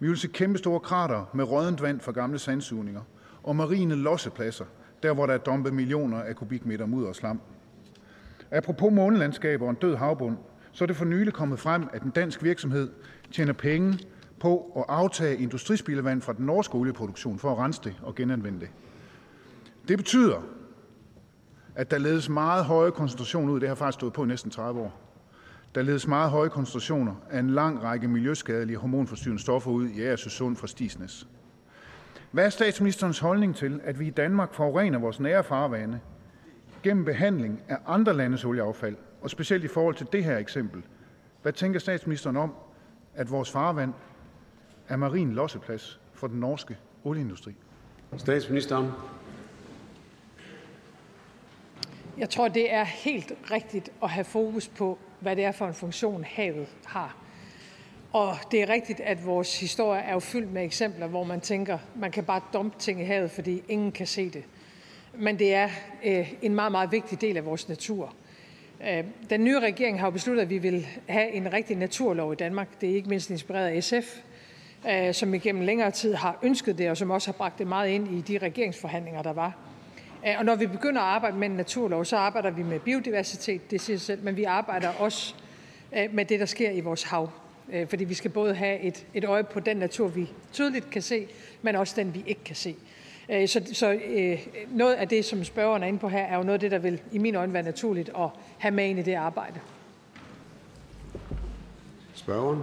Vi 0.00 0.08
vil 0.08 0.16
se 0.16 0.28
kæmpe 0.28 0.58
store 0.58 0.80
krater 0.80 1.30
med 1.34 1.44
rådent 1.44 1.82
vand 1.82 2.00
fra 2.00 2.12
gamle 2.12 2.38
sandsugninger 2.38 3.00
og 3.42 3.56
marine 3.56 3.94
lossepladser, 3.94 4.64
der 5.02 5.14
hvor 5.14 5.26
der 5.26 5.34
er 5.34 5.38
dumpet 5.38 5.74
millioner 5.74 6.22
af 6.22 6.36
kubikmeter 6.36 6.86
mudder 6.86 7.08
og 7.08 7.14
slam. 7.14 7.40
Apropos 8.50 8.92
månelandskaber 8.92 9.64
og 9.64 9.70
en 9.70 9.76
død 9.76 9.96
havbund, 9.96 10.36
så 10.72 10.84
er 10.84 10.86
det 10.86 10.96
for 10.96 11.04
nylig 11.04 11.32
kommet 11.32 11.58
frem, 11.58 11.88
at 11.92 12.02
en 12.02 12.10
dansk 12.10 12.42
virksomhed 12.42 12.90
tjener 13.32 13.52
penge 13.52 13.98
på 14.40 14.72
at 14.76 14.84
aftage 14.88 15.36
industrispildevand 15.36 16.22
fra 16.22 16.32
den 16.32 16.46
norske 16.46 16.74
olieproduktion 16.74 17.38
for 17.38 17.52
at 17.52 17.58
rense 17.58 17.80
det 17.84 17.94
og 18.02 18.14
genanvende 18.14 18.60
det. 18.60 18.68
Det 19.88 19.98
betyder, 19.98 20.42
at 21.74 21.90
der 21.90 21.98
ledes 21.98 22.28
meget 22.28 22.64
høje 22.64 22.90
koncentrationer 22.90 23.52
ud. 23.52 23.60
Det 23.60 23.68
har 23.68 23.74
faktisk 23.74 23.94
stået 23.94 24.12
på 24.12 24.24
i 24.24 24.26
næsten 24.26 24.50
30 24.50 24.80
år. 24.80 25.09
Der 25.74 25.82
ledes 25.82 26.06
meget 26.06 26.30
høje 26.30 26.48
koncentrationer 26.48 27.14
af 27.30 27.38
en 27.38 27.50
lang 27.50 27.82
række 27.82 28.08
miljøskadelige 28.08 28.76
hormonforstyrrende 28.76 29.42
stoffer 29.42 29.70
ud 29.70 29.88
i 29.88 30.02
Agersø 30.02 30.54
fra 30.54 30.66
Stisnes. 30.66 31.28
Hvad 32.30 32.44
er 32.44 32.50
statsministerens 32.50 33.18
holdning 33.18 33.56
til, 33.56 33.80
at 33.84 33.98
vi 34.00 34.06
i 34.06 34.10
Danmark 34.10 34.54
forurener 34.54 34.98
vores 34.98 35.20
nære 35.20 35.44
farvande 35.44 36.00
gennem 36.82 37.04
behandling 37.04 37.62
af 37.68 37.76
andre 37.86 38.14
landes 38.14 38.44
olieaffald, 38.44 38.96
og 39.22 39.30
specielt 39.30 39.64
i 39.64 39.68
forhold 39.68 39.94
til 39.94 40.06
det 40.12 40.24
her 40.24 40.38
eksempel? 40.38 40.82
Hvad 41.42 41.52
tænker 41.52 41.80
statsministeren 41.80 42.36
om, 42.36 42.54
at 43.14 43.30
vores 43.30 43.50
farvand 43.50 43.92
er 44.88 44.96
marin 44.96 45.32
losseplads 45.32 46.00
for 46.14 46.26
den 46.26 46.40
norske 46.40 46.78
olieindustri? 47.04 47.54
Statsministeren. 48.16 48.90
Jeg 52.18 52.30
tror, 52.30 52.48
det 52.48 52.72
er 52.72 52.84
helt 52.84 53.32
rigtigt 53.50 53.90
at 54.02 54.10
have 54.10 54.24
fokus 54.24 54.68
på, 54.68 54.98
hvad 55.20 55.36
det 55.36 55.44
er 55.44 55.52
for 55.52 55.66
en 55.66 55.74
funktion, 55.74 56.24
havet 56.24 56.66
har. 56.86 57.16
Og 58.12 58.36
det 58.50 58.62
er 58.62 58.68
rigtigt, 58.68 59.00
at 59.00 59.26
vores 59.26 59.60
historie 59.60 60.00
er 60.00 60.12
jo 60.12 60.20
fyldt 60.20 60.52
med 60.52 60.64
eksempler, 60.64 61.06
hvor 61.06 61.24
man 61.24 61.40
tænker, 61.40 61.78
man 61.96 62.10
kan 62.10 62.24
bare 62.24 62.40
dumpe 62.52 62.78
ting 62.78 63.00
i 63.00 63.04
havet, 63.04 63.30
fordi 63.30 63.62
ingen 63.68 63.92
kan 63.92 64.06
se 64.06 64.30
det. 64.30 64.44
Men 65.14 65.38
det 65.38 65.54
er 65.54 65.68
øh, 66.04 66.32
en 66.42 66.54
meget, 66.54 66.72
meget 66.72 66.92
vigtig 66.92 67.20
del 67.20 67.36
af 67.36 67.44
vores 67.44 67.68
natur. 67.68 68.14
Øh, 68.88 69.04
den 69.30 69.44
nye 69.44 69.60
regering 69.60 70.00
har 70.00 70.06
jo 70.06 70.10
besluttet, 70.10 70.42
at 70.42 70.50
vi 70.50 70.58
vil 70.58 70.86
have 71.08 71.30
en 71.30 71.52
rigtig 71.52 71.76
naturlov 71.76 72.32
i 72.32 72.36
Danmark. 72.36 72.80
Det 72.80 72.90
er 72.90 72.94
ikke 72.94 73.08
mindst 73.08 73.30
inspireret 73.30 73.68
af 73.68 73.84
SF, 73.84 74.20
øh, 74.88 75.14
som 75.14 75.34
igennem 75.34 75.62
længere 75.62 75.90
tid 75.90 76.14
har 76.14 76.38
ønsket 76.42 76.78
det, 76.78 76.90
og 76.90 76.96
som 76.96 77.10
også 77.10 77.28
har 77.28 77.32
bragt 77.32 77.58
det 77.58 77.66
meget 77.66 77.88
ind 77.88 78.18
i 78.18 78.20
de 78.20 78.38
regeringsforhandlinger, 78.38 79.22
der 79.22 79.32
var. 79.32 79.69
Øh, 80.26 80.34
og 80.38 80.44
når 80.44 80.54
vi 80.54 80.66
begynder 80.66 81.00
at 81.00 81.06
arbejde 81.06 81.36
med 81.36 81.48
en 81.48 81.56
naturlov, 81.56 82.04
så 82.04 82.16
arbejder 82.16 82.50
vi 82.50 82.62
med 82.62 82.80
biodiversitet, 82.80 83.70
det 83.70 83.80
siger 83.80 83.96
sig 83.96 84.06
selv, 84.06 84.24
men 84.24 84.36
vi 84.36 84.44
arbejder 84.44 84.88
også 84.88 85.34
øh, 85.96 86.14
med 86.14 86.24
det, 86.24 86.40
der 86.40 86.46
sker 86.46 86.70
i 86.70 86.80
vores 86.80 87.02
hav. 87.02 87.30
Øh, 87.72 87.88
fordi 87.88 88.04
vi 88.04 88.14
skal 88.14 88.30
både 88.30 88.54
have 88.54 88.80
et, 88.80 89.06
et 89.14 89.24
øje 89.24 89.44
på 89.44 89.60
den 89.60 89.76
natur, 89.76 90.08
vi 90.08 90.30
tydeligt 90.52 90.90
kan 90.90 91.02
se, 91.02 91.26
men 91.62 91.76
også 91.76 91.94
den, 91.96 92.14
vi 92.14 92.24
ikke 92.26 92.44
kan 92.44 92.56
se. 92.56 92.76
Så, 93.46 93.70
så 93.72 93.98
noget 94.70 94.94
af 94.94 95.08
det, 95.08 95.24
som 95.24 95.44
spørgeren 95.44 95.82
er 95.82 95.86
inde 95.86 95.98
på 95.98 96.08
her, 96.08 96.22
er 96.22 96.36
jo 96.36 96.42
noget 96.42 96.54
af 96.54 96.60
det, 96.60 96.70
der 96.70 96.78
vil 96.78 97.00
i 97.12 97.18
min 97.18 97.34
øjne 97.34 97.52
være 97.52 97.62
naturligt 97.62 98.10
at 98.18 98.28
have 98.58 98.74
med 98.74 98.84
ind 98.88 98.98
i 98.98 99.02
det 99.02 99.14
arbejde. 99.14 99.60
Spørgeren. 102.14 102.62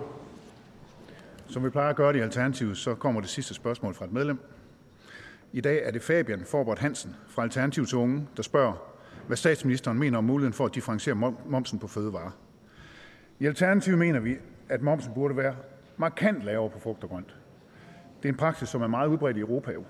Som 1.49 1.63
vi 1.63 1.69
plejer 1.69 1.89
at 1.89 1.95
gøre 1.95 2.13
det 2.13 2.19
i 2.19 2.21
Alternativet, 2.21 2.77
så 2.77 2.95
kommer 2.95 3.21
det 3.21 3.29
sidste 3.29 3.53
spørgsmål 3.53 3.93
fra 3.93 4.05
et 4.05 4.11
medlem. 4.11 4.39
I 5.51 5.61
dag 5.61 5.81
er 5.83 5.91
det 5.91 6.01
Fabian 6.01 6.45
Forbert 6.45 6.79
Hansen 6.79 7.15
fra 7.27 7.43
Alternativ 7.43 7.85
til 7.85 7.97
Unge, 7.97 8.27
der 8.37 8.43
spørger, 8.43 8.73
hvad 9.27 9.37
statsministeren 9.37 9.99
mener 9.99 10.17
om 10.17 10.23
muligheden 10.23 10.53
for 10.53 10.65
at 10.65 10.75
differentiere 10.75 11.33
momsen 11.45 11.79
på 11.79 11.87
fødevarer. 11.87 12.31
I 13.39 13.45
Alternativet 13.45 13.99
mener 13.99 14.19
vi, 14.19 14.35
at 14.69 14.81
momsen 14.81 15.13
burde 15.13 15.37
være 15.37 15.55
markant 15.97 16.43
lavere 16.43 16.69
på 16.69 16.79
frugt 16.79 17.03
og 17.03 17.09
grønt. 17.09 17.35
Det 18.23 18.29
er 18.29 18.33
en 18.33 18.37
praksis, 18.37 18.69
som 18.69 18.81
er 18.81 18.87
meget 18.87 19.07
udbredt 19.07 19.37
i 19.37 19.39
Europa. 19.39 19.71
Jo. 19.71 19.83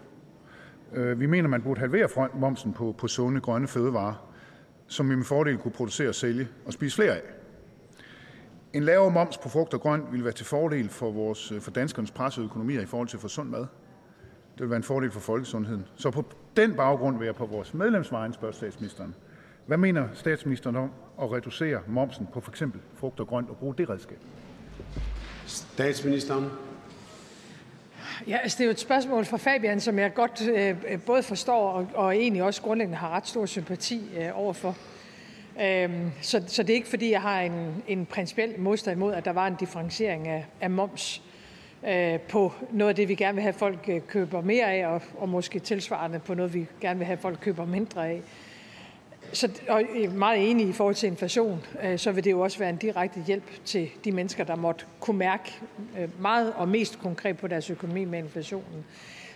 Øh, 0.93 1.19
vi 1.19 1.25
mener, 1.25 1.49
man 1.49 1.61
burde 1.61 1.79
halvere 1.79 2.29
momsen 2.33 2.73
på, 2.73 2.95
på 2.97 3.07
sunde 3.07 3.41
grønne 3.41 3.67
fødevarer, 3.67 4.31
som 4.87 5.09
vi 5.09 5.15
med 5.15 5.25
fordel 5.25 5.57
kunne 5.57 5.71
producere, 5.71 6.13
sælge 6.13 6.47
og 6.65 6.73
spise 6.73 6.95
flere 6.95 7.15
af. 7.15 7.21
En 8.73 8.83
lavere 8.83 9.11
moms 9.11 9.37
på 9.37 9.49
frugt 9.49 9.73
og 9.73 9.81
grønt 9.81 10.11
vil 10.11 10.23
være 10.23 10.33
til 10.33 10.45
fordel 10.45 10.89
for, 10.89 11.11
vores, 11.11 11.53
for 11.59 11.71
danskernes 11.71 12.11
pressede 12.11 12.45
økonomier 12.45 12.81
i 12.81 12.85
forhold 12.85 13.07
til 13.07 13.17
at 13.17 13.21
få 13.21 13.27
sund 13.27 13.49
mad. 13.49 13.65
Det 14.57 14.63
vil 14.63 14.69
være 14.69 14.77
en 14.77 14.83
fordel 14.83 15.11
for 15.11 15.19
folkesundheden. 15.19 15.85
Så 15.95 16.11
på 16.11 16.25
den 16.55 16.75
baggrund 16.75 17.17
vil 17.17 17.25
jeg 17.25 17.35
på 17.35 17.45
vores 17.45 17.73
medlemsvejen 17.73 18.33
spørge 18.33 18.53
statsministeren. 18.53 19.15
Hvad 19.65 19.77
mener 19.77 20.07
statsministeren 20.13 20.75
om 20.75 20.91
at 21.21 21.31
reducere 21.31 21.79
momsen 21.87 22.27
på 22.33 22.41
f.eks. 22.41 22.63
frugt 22.95 23.19
og 23.19 23.27
grønt 23.27 23.49
og 23.49 23.57
bruge 23.57 23.75
det 23.77 23.89
redskab? 23.89 24.17
Statsministeren. 25.45 26.45
Ja, 28.27 28.37
altså 28.37 28.55
det 28.57 28.63
er 28.63 28.65
jo 28.65 28.71
et 28.71 28.79
spørgsmål 28.79 29.25
fra 29.25 29.37
Fabian, 29.37 29.79
som 29.79 29.99
jeg 29.99 30.13
godt 30.13 30.47
øh, 30.47 31.01
både 31.01 31.23
forstår 31.23 31.69
og, 31.69 31.87
og 31.93 32.15
egentlig 32.15 32.43
også 32.43 32.61
grundlæggende 32.61 32.97
har 32.97 33.09
ret 33.09 33.27
stor 33.27 33.45
sympati 33.45 34.01
øh, 34.17 34.29
overfor. 34.33 34.75
Øhm, 35.61 36.11
så, 36.21 36.43
så 36.47 36.63
det 36.63 36.69
er 36.69 36.75
ikke 36.75 36.87
fordi, 36.87 37.11
jeg 37.11 37.21
har 37.21 37.41
en, 37.41 37.83
en 37.87 38.05
principiel 38.05 38.59
modstand 38.59 38.97
imod, 38.97 39.13
at 39.13 39.25
der 39.25 39.33
var 39.33 39.47
en 39.47 39.55
differentiering 39.55 40.27
af, 40.27 40.45
af 40.61 40.69
moms 40.69 41.21
øh, 41.25 41.26
Øh, 41.87 42.19
på 42.19 42.53
noget 42.71 42.89
af 42.89 42.95
det, 42.95 43.07
vi 43.07 43.15
gerne 43.15 43.35
vil 43.35 43.41
have, 43.41 43.53
folk 43.53 43.79
øh, 43.87 44.01
køber 44.07 44.41
mere 44.41 44.73
af, 44.73 44.87
og, 44.87 45.01
og 45.17 45.29
måske 45.29 45.59
tilsvarende 45.59 46.19
på 46.19 46.33
noget, 46.33 46.53
vi 46.53 46.65
gerne 46.81 46.99
vil 46.99 47.05
have, 47.05 47.17
folk 47.17 47.39
køber 47.41 47.65
mindre 47.65 48.07
af. 48.07 48.21
Så, 49.33 49.49
og 49.69 49.81
jeg 49.95 50.03
er 50.03 50.09
meget 50.09 50.51
enig 50.51 50.67
i 50.67 50.71
forhold 50.71 50.95
til 50.95 51.07
inflation, 51.07 51.65
øh, 51.83 51.99
så 51.99 52.11
vil 52.11 52.23
det 52.23 52.31
jo 52.31 52.39
også 52.39 52.59
være 52.59 52.69
en 52.69 52.77
direkte 52.77 53.23
hjælp 53.27 53.65
til 53.65 53.89
de 54.05 54.11
mennesker, 54.11 54.43
der 54.43 54.55
måtte 54.55 54.85
kunne 54.99 55.17
mærke 55.17 55.53
meget 56.19 56.53
og 56.53 56.69
mest 56.69 56.99
konkret 56.99 57.37
på 57.37 57.47
deres 57.47 57.69
økonomi 57.69 58.05
med 58.05 58.19
inflationen. 58.19 58.85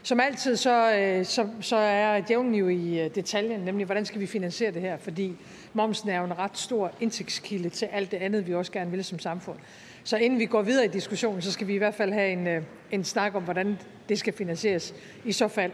Som 0.04 0.20
altid, 0.20 0.56
så, 0.56 1.22
så, 1.24 1.48
så 1.62 1.76
er 1.76 2.22
djævlen 2.22 2.56
jo 2.56 2.68
i 2.68 3.10
detaljen, 3.16 3.60
nemlig 3.60 3.86
hvordan 3.86 4.06
skal 4.06 4.22
vi 4.22 4.26
finansiere 4.26 4.72
det 4.72 4.82
her, 4.82 4.98
fordi 4.98 5.36
momsen 5.74 6.10
er 6.10 6.20
jo 6.20 6.26
en 6.26 6.38
ret 6.38 6.58
stor 6.58 6.92
indtægtskilde 7.00 7.70
til 7.70 7.86
alt 7.86 8.12
det 8.12 8.18
andet, 8.18 8.48
vi 8.48 8.54
også 8.54 8.72
gerne 8.72 8.92
vil 8.92 9.04
som 9.04 9.20
samfund. 9.20 9.58
Så 10.04 10.18
inden 10.18 10.40
vi 10.40 10.46
går 10.46 10.62
videre 10.62 10.86
i 10.86 10.88
diskussionen, 10.88 11.42
så 11.42 11.52
skal 11.52 11.68
vi 11.68 11.74
i 11.74 11.78
hvert 11.78 11.94
fald 11.94 12.14
have 12.14 12.32
en, 12.32 12.48
øh, 12.48 12.64
en 12.92 13.04
snak 13.04 13.36
om, 13.36 13.44
hvordan 13.44 13.78
det 14.10 14.20
skal 14.20 14.34
finansieres. 14.34 14.94
I 15.26 15.32
så 15.32 15.48
fald, 15.48 15.72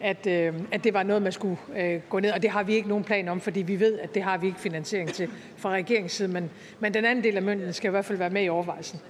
at, 0.00 0.26
øh, 0.26 0.54
at 0.72 0.84
det 0.84 0.94
var 0.94 1.02
noget, 1.02 1.22
man 1.22 1.32
skulle 1.32 1.56
øh, 1.76 2.00
gå 2.08 2.20
ned. 2.20 2.30
Og 2.30 2.42
det 2.42 2.50
har 2.50 2.62
vi 2.62 2.74
ikke 2.74 2.88
nogen 2.88 3.04
plan 3.04 3.28
om, 3.28 3.40
fordi 3.40 3.62
vi 3.62 3.80
ved, 3.80 3.98
at 3.98 4.14
det 4.14 4.22
har 4.22 4.38
vi 4.38 4.46
ikke 4.46 4.60
finansiering 4.60 5.12
til 5.12 5.28
fra 5.56 5.70
regeringens 5.70 6.12
side. 6.12 6.28
Men, 6.28 6.50
men 6.80 6.94
den 6.94 7.04
anden 7.04 7.24
del 7.24 7.36
af 7.36 7.42
mønten 7.42 7.72
skal 7.72 7.88
i 7.88 7.90
hvert 7.90 8.04
fald 8.04 8.18
være 8.18 8.30
med 8.30 8.44
i 8.44 8.48
overvejelsen. 8.48 9.00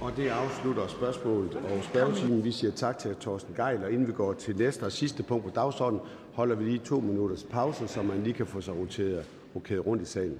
Og 0.00 0.12
det 0.16 0.28
afslutter 0.28 0.86
spørgsmålet 0.86 1.54
og 1.54 1.84
spørgetimen. 1.84 2.44
Vi 2.44 2.52
siger 2.52 2.72
tak 2.72 2.98
til 2.98 3.14
Torsten 3.14 3.54
Geil, 3.54 3.84
og 3.84 3.92
inden 3.92 4.06
vi 4.06 4.12
går 4.12 4.32
til 4.32 4.56
næste 4.56 4.82
og 4.82 4.92
sidste 4.92 5.22
punkt 5.22 5.44
på 5.44 5.50
dagsordenen, 5.50 6.02
holder 6.32 6.56
vi 6.56 6.64
lige 6.64 6.78
to 6.78 7.00
minutters 7.00 7.42
pause, 7.42 7.88
så 7.88 8.02
man 8.02 8.22
lige 8.22 8.34
kan 8.34 8.46
få 8.46 8.60
sig 8.60 8.76
roteret, 8.76 9.24
rokeret 9.54 9.86
rundt 9.86 10.02
i 10.02 10.06
salen. 10.06 10.38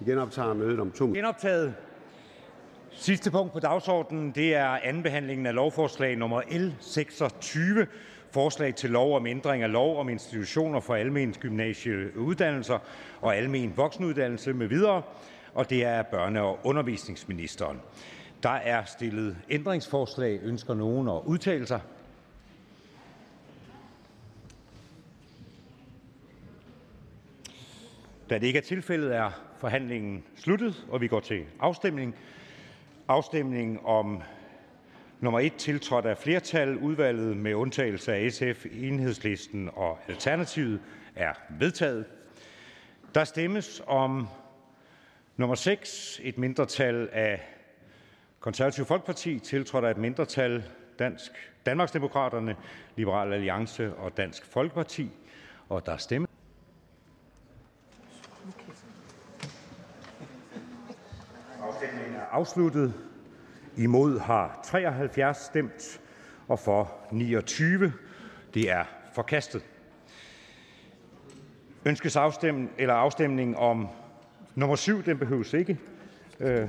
Vi 0.00 0.10
genoptager 0.10 0.54
mødet 0.54 0.80
om 0.80 0.90
to 0.90 1.04
minutter. 1.06 1.22
Genoptaget. 1.22 1.74
Sidste 3.00 3.30
punkt 3.30 3.52
på 3.52 3.60
dagsordenen 3.60 4.30
det 4.30 4.54
er 4.54 4.66
andenbehandlingen 4.66 5.46
af 5.46 5.54
lovforslag 5.54 6.16
nummer 6.16 6.42
L 6.50 6.74
26, 6.80 7.86
forslag 8.30 8.74
til 8.74 8.90
lov 8.90 9.16
om 9.16 9.26
ændring 9.26 9.62
af 9.62 9.72
lov 9.72 9.98
om 9.98 10.08
institutioner 10.08 10.80
for 10.80 10.94
almen 10.94 11.32
gymnasieuddannelser 11.32 12.78
og 13.20 13.36
almen 13.36 13.76
voksenuddannelse 13.76 14.52
med 14.52 14.66
videre, 14.66 15.02
og 15.54 15.70
det 15.70 15.84
er 15.84 16.02
børne- 16.02 16.38
og 16.38 16.58
undervisningsministeren. 16.64 17.80
Der 18.42 18.50
er 18.50 18.84
stillet 18.84 19.36
ændringsforslag. 19.50 20.40
Ønsker 20.42 20.74
nogen 20.74 21.08
at 21.08 21.20
udtale 21.24 21.66
sig? 21.66 21.80
Da 28.30 28.34
det 28.38 28.46
ikke 28.46 28.58
er 28.58 28.62
tilfældet, 28.62 29.16
er 29.16 29.30
forhandlingen 29.58 30.24
sluttet, 30.36 30.86
og 30.90 31.00
vi 31.00 31.08
går 31.08 31.20
til 31.20 31.44
afstemning. 31.60 32.14
Afstemning 33.10 33.86
om 33.86 34.22
nummer 35.20 35.40
1 35.40 35.54
tiltrådt 35.54 36.06
af 36.06 36.18
flertal, 36.18 36.76
udvalget 36.76 37.36
med 37.36 37.54
undtagelse 37.54 38.14
af 38.14 38.32
SF, 38.32 38.66
Enhedslisten 38.72 39.70
og 39.74 39.98
Alternativet, 40.08 40.80
er 41.16 41.32
vedtaget. 41.58 42.04
Der 43.14 43.24
stemmes 43.24 43.82
om 43.86 44.28
nummer 45.36 45.54
6, 45.54 46.20
et 46.22 46.38
mindretal 46.38 47.08
af 47.12 47.42
Konservativ 48.40 48.84
Folkeparti, 48.84 49.38
tiltrådt 49.38 49.84
af 49.84 49.90
et 49.90 49.98
mindretal 49.98 50.64
Dansk 50.98 51.32
Danmarksdemokraterne, 51.66 52.56
Liberal 52.96 53.32
Alliance 53.32 53.94
og 53.94 54.16
Dansk 54.16 54.44
Folkeparti, 54.44 55.10
og 55.68 55.86
der 55.86 55.96
stemmes. 55.96 56.30
Afstemningen 61.62 62.14
er 62.14 62.19
afsluttet. 62.30 62.94
Imod 63.76 64.18
har 64.18 64.60
73 64.64 65.36
stemt, 65.36 66.00
og 66.48 66.58
for 66.58 66.92
29. 67.12 67.92
Det 68.54 68.70
er 68.70 68.84
forkastet. 69.14 69.62
Ønskes 71.84 72.16
afstemning, 72.16 72.70
eller 72.78 72.94
afstemning 72.94 73.56
om 73.56 73.88
nummer 74.54 74.76
7, 74.76 75.04
den 75.04 75.18
behøves 75.18 75.52
ikke. 75.52 75.78
Øh, 76.40 76.68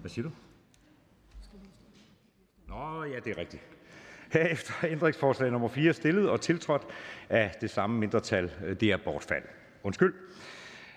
hvad 0.00 0.10
siger 0.10 0.28
du? 0.28 0.30
Nå, 2.68 3.04
ja, 3.04 3.16
det 3.24 3.26
er 3.26 3.38
rigtigt. 3.38 3.62
Herefter 4.32 4.72
er 4.82 4.88
ændringsforslag 4.90 5.50
nummer 5.50 5.68
4 5.68 5.92
stillet 5.92 6.30
og 6.30 6.40
tiltrådt 6.40 6.82
af 7.28 7.54
det 7.60 7.70
samme 7.70 7.98
mindretal. 7.98 8.76
Det 8.80 8.92
er 8.92 8.96
bortfald. 8.96 9.44
Undskyld. 9.82 10.14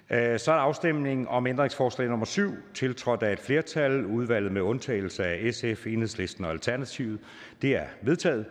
Øh, 0.10 0.40
så 0.40 0.52
er 0.52 0.56
der 0.56 0.64
afstemning 0.64 1.30
om 1.30 1.48
ændringsforslag 1.48 2.07
nummer 2.07 2.26
7, 2.26 2.52
tiltrådt 2.73 3.23
af 3.23 3.34
et 3.34 3.40
flertal, 3.40 4.06
udvalget 4.06 4.52
med 4.52 4.61
undtagelse 4.61 5.26
af 5.26 5.53
SF, 5.53 5.88
Enhedslisten 5.88 6.45
og 6.45 6.52
Alternativet. 6.52 7.19
Det 7.61 7.76
er 7.76 7.86
vedtaget. 8.02 8.45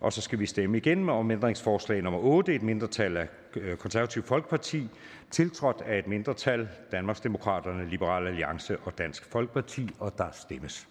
Og 0.00 0.12
så 0.12 0.20
skal 0.20 0.38
vi 0.38 0.46
stemme 0.46 0.76
igen 0.76 1.08
om 1.08 1.30
ændringsforslag 1.30 2.02
nummer 2.02 2.20
8, 2.20 2.54
et 2.54 2.62
mindretal 2.62 3.16
af 3.16 3.28
øh, 3.56 3.76
Konservativ 3.76 4.22
Folkeparti, 4.22 4.88
tiltrådt 5.30 5.82
af 5.86 5.98
et 5.98 6.06
mindretal, 6.06 6.68
Danmarksdemokraterne, 6.92 7.88
Liberal 7.88 8.26
Alliance 8.26 8.78
og 8.78 8.98
Dansk 8.98 9.24
Folkeparti, 9.30 9.88
og 9.98 10.18
der 10.18 10.30
stemmes. 10.32 10.88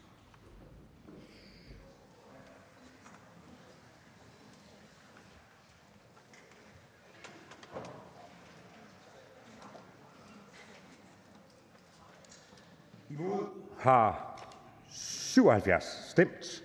Imod 13.10 13.48
har 13.86 14.42
77 14.90 15.84
stemt, 16.10 16.64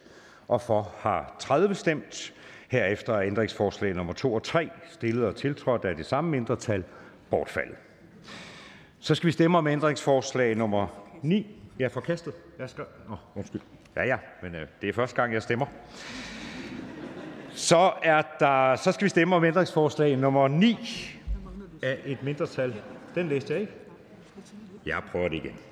og 0.49 0.61
for 0.61 0.95
har 0.99 1.37
30 1.39 1.75
stemt. 1.75 2.33
Herefter 2.71 3.15
er 3.15 3.23
ændringsforslag 3.23 3.95
nummer 3.95 4.13
2 4.13 4.35
og 4.35 4.43
3, 4.43 4.71
stillet 4.91 5.27
og 5.27 5.37
tiltrådt 5.37 5.85
af 5.85 5.97
det 5.97 6.07
samme 6.07 6.31
mindretal, 6.31 6.85
bortfaldet. 7.31 7.77
Så 9.01 9.15
skal 9.15 9.27
vi 9.27 9.33
stemme 9.33 9.59
om 9.59 9.67
ændringsforslag 9.67 10.57
nummer 10.57 10.87
9. 11.23 11.57
Ja, 11.79 11.87
forkastet. 11.87 12.35
Jeg 12.59 12.71
skal... 12.71 12.85
Åh, 13.07 13.13
oh, 13.13 13.19
undskyld. 13.35 13.61
Ja, 13.97 14.05
ja, 14.05 14.19
men 14.43 14.55
øh, 14.55 14.67
det 14.81 14.89
er 14.89 14.93
første 14.93 15.17
gang, 15.17 15.33
jeg 15.33 15.43
stemmer. 15.43 15.67
Så, 17.51 17.93
er 18.03 18.23
der, 18.41 18.77
så 18.77 18.93
skal 18.93 19.05
vi 19.05 19.09
stemme 19.09 19.37
om 19.37 19.45
ændringsforslag 19.45 20.17
nummer 20.17 20.49
9 20.49 20.77
af 21.83 21.99
et 22.05 22.23
mindretal. 22.23 22.75
Den 23.15 23.29
læste 23.29 23.53
jeg 23.53 23.61
ikke. 23.61 23.73
Jeg 24.87 25.03
prøver 25.13 25.29
det 25.29 25.37
igen. 25.37 25.70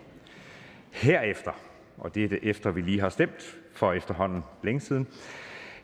Herefter, 1.03 1.53
og 1.99 2.15
det 2.15 2.25
er 2.25 2.29
det 2.29 2.39
efter, 2.43 2.71
vi 2.71 2.81
lige 2.81 3.01
har 3.01 3.09
stemt 3.09 3.57
for 3.75 3.93
efterhånden 3.93 4.45
længe 4.63 4.81
siden, 4.81 5.07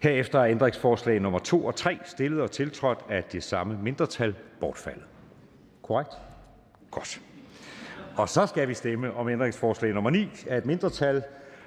herefter 0.01 0.39
er 0.41 0.47
ændringsforslag 0.47 1.21
nummer 1.21 1.39
2 1.39 1.65
og 1.65 1.77
3 1.77 1.99
stillet 2.05 2.41
og 2.41 2.51
tiltrådt 2.51 2.99
af 3.09 3.25
det 3.25 3.43
samme 3.43 3.79
mindretal 3.83 4.35
bortfaldet. 4.61 5.05
Korrekt? 5.83 6.11
Godt. 6.91 7.21
Og 8.17 8.29
så 8.29 8.47
skal 8.47 8.69
vi 8.69 8.75
stemme 8.75 9.15
om 9.15 9.29
ændringsforslag 9.29 9.93
nummer 9.95 10.11
9 10.11 10.29
af 10.49 10.59
et 10.59 10.67
mindretal, 10.67 11.23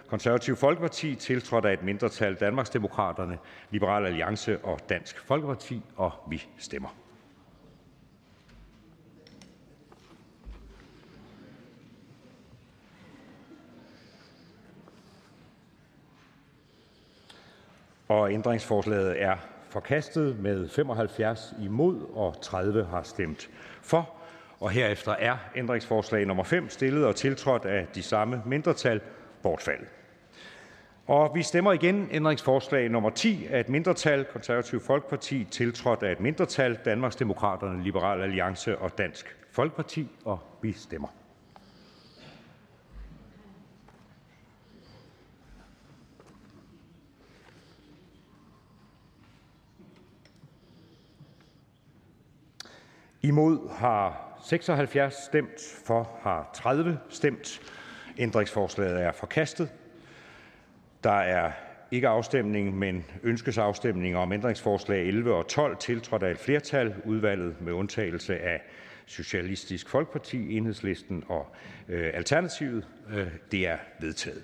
Konservativ 0.07 0.56
Folkeparti, 0.56 1.15
tiltrådt 1.15 1.65
af 1.65 1.74
et 1.74 1.84
mindretal, 1.84 2.36
Danmarksdemokraterne, 2.36 3.38
Liberal 3.69 4.06
Alliance 4.06 4.60
og 4.60 4.80
Dansk 4.90 5.19
Folkeparti, 5.19 5.82
og 5.95 6.11
vi 6.30 6.44
stemmer. 6.57 7.06
Og 18.07 18.34
ændringsforslaget 18.34 19.21
er 19.21 19.35
forkastet 19.69 20.39
med 20.39 20.69
75 20.69 21.53
imod 21.61 22.01
og 22.13 22.41
30 22.41 22.85
har 22.85 23.03
stemt 23.03 23.49
for. 23.81 24.09
Og 24.59 24.69
herefter 24.69 25.11
er 25.11 25.38
ændringsforslag 25.55 26.25
nummer 26.25 26.43
5 26.43 26.69
stillet 26.69 27.05
og 27.05 27.15
tiltrådt 27.15 27.65
af 27.65 27.88
de 27.95 28.03
samme 28.03 28.41
mindretal 28.45 29.01
bortfaldet. 29.43 29.88
Og 31.07 31.35
vi 31.35 31.43
stemmer 31.43 31.71
igen 31.71 32.07
ændringsforslag 32.11 32.89
nummer 32.89 33.09
10 33.09 33.47
af 33.49 33.59
et 33.59 33.69
mindretal, 33.69 34.25
Konservativ 34.25 34.79
Folkeparti, 34.79 35.43
tiltrådt 35.51 36.03
af 36.03 36.11
et 36.11 36.19
mindretal, 36.19 36.79
Danmarksdemokraterne, 36.85 37.84
Liberal 37.84 38.21
Alliance 38.21 38.77
og 38.77 38.97
Dansk 38.97 39.38
Folkeparti, 39.51 40.07
og 40.25 40.39
vi 40.61 40.71
stemmer. 40.71 41.16
Imod 53.28 53.70
har 53.70 54.38
76 54.44 55.14
stemt, 55.14 55.62
for 55.86 56.10
har 56.22 56.49
30 56.54 56.99
stemt. 57.10 57.62
Ændringsforslaget 58.18 59.04
er 59.04 59.12
forkastet. 59.12 59.70
Der 61.04 61.12
er 61.12 61.52
ikke 61.91 62.08
afstemning, 62.08 62.78
men 62.78 63.06
ønskes 63.24 63.58
afstemning 63.58 64.18
om 64.18 64.32
ændringsforslag 64.32 65.08
11 65.08 65.34
og 65.34 65.48
12, 65.48 65.78
tiltrådt 65.78 66.24
af 66.24 66.32
et 66.32 66.38
flertal, 66.38 66.95
udvalget 67.06 67.62
med 67.62 67.74
undtagelse 67.74 68.40
af 68.40 68.62
Socialistisk 69.06 69.90
Folkeparti, 69.90 70.58
Enhedslisten 70.58 71.24
og 71.28 71.48
øh, 71.90 72.12
Alternativet. 72.14 72.88
Øh, 73.14 73.28
det 73.52 73.68
er 73.68 73.78
vedtaget. 73.99 74.44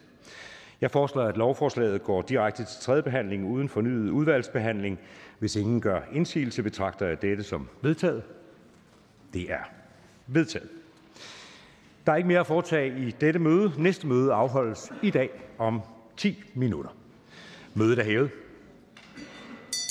Jeg 0.82 0.92
foreslår, 0.92 1.24
at 1.24 1.38
lovforslaget 1.38 2.04
går 2.04 2.22
direkte 2.22 2.64
til 2.64 2.82
tredje 2.82 3.04
behandling 3.04 3.46
uden 3.46 3.70
fornyet 3.70 4.10
udvalgsbehandling. 4.10 5.00
Hvis 5.40 5.56
ingen 5.56 5.82
gør 5.82 6.02
indsigelse, 6.12 6.64
betragter 6.64 7.08
jeg 7.08 7.22
dette 7.22 7.44
som 7.44 7.70
vedtaget. 7.82 8.24
Det 9.34 9.52
er 9.52 9.70
vedtaget. 10.28 10.70
Der 12.06 12.12
er 12.12 12.16
ikke 12.16 12.28
mere 12.28 12.40
at 12.40 12.48
foretage 12.48 13.08
i 13.08 13.12
dette 13.12 13.40
møde. 13.40 13.74
Næste 13.78 14.08
møde 14.08 14.34
afholdes 14.34 14.92
i 15.02 15.10
dag 15.10 15.30
om 15.58 15.82
10 16.18 16.44
minutter. 16.54 16.90
Mødet 17.74 18.00
er 18.00 18.04
hævet. 18.04 18.30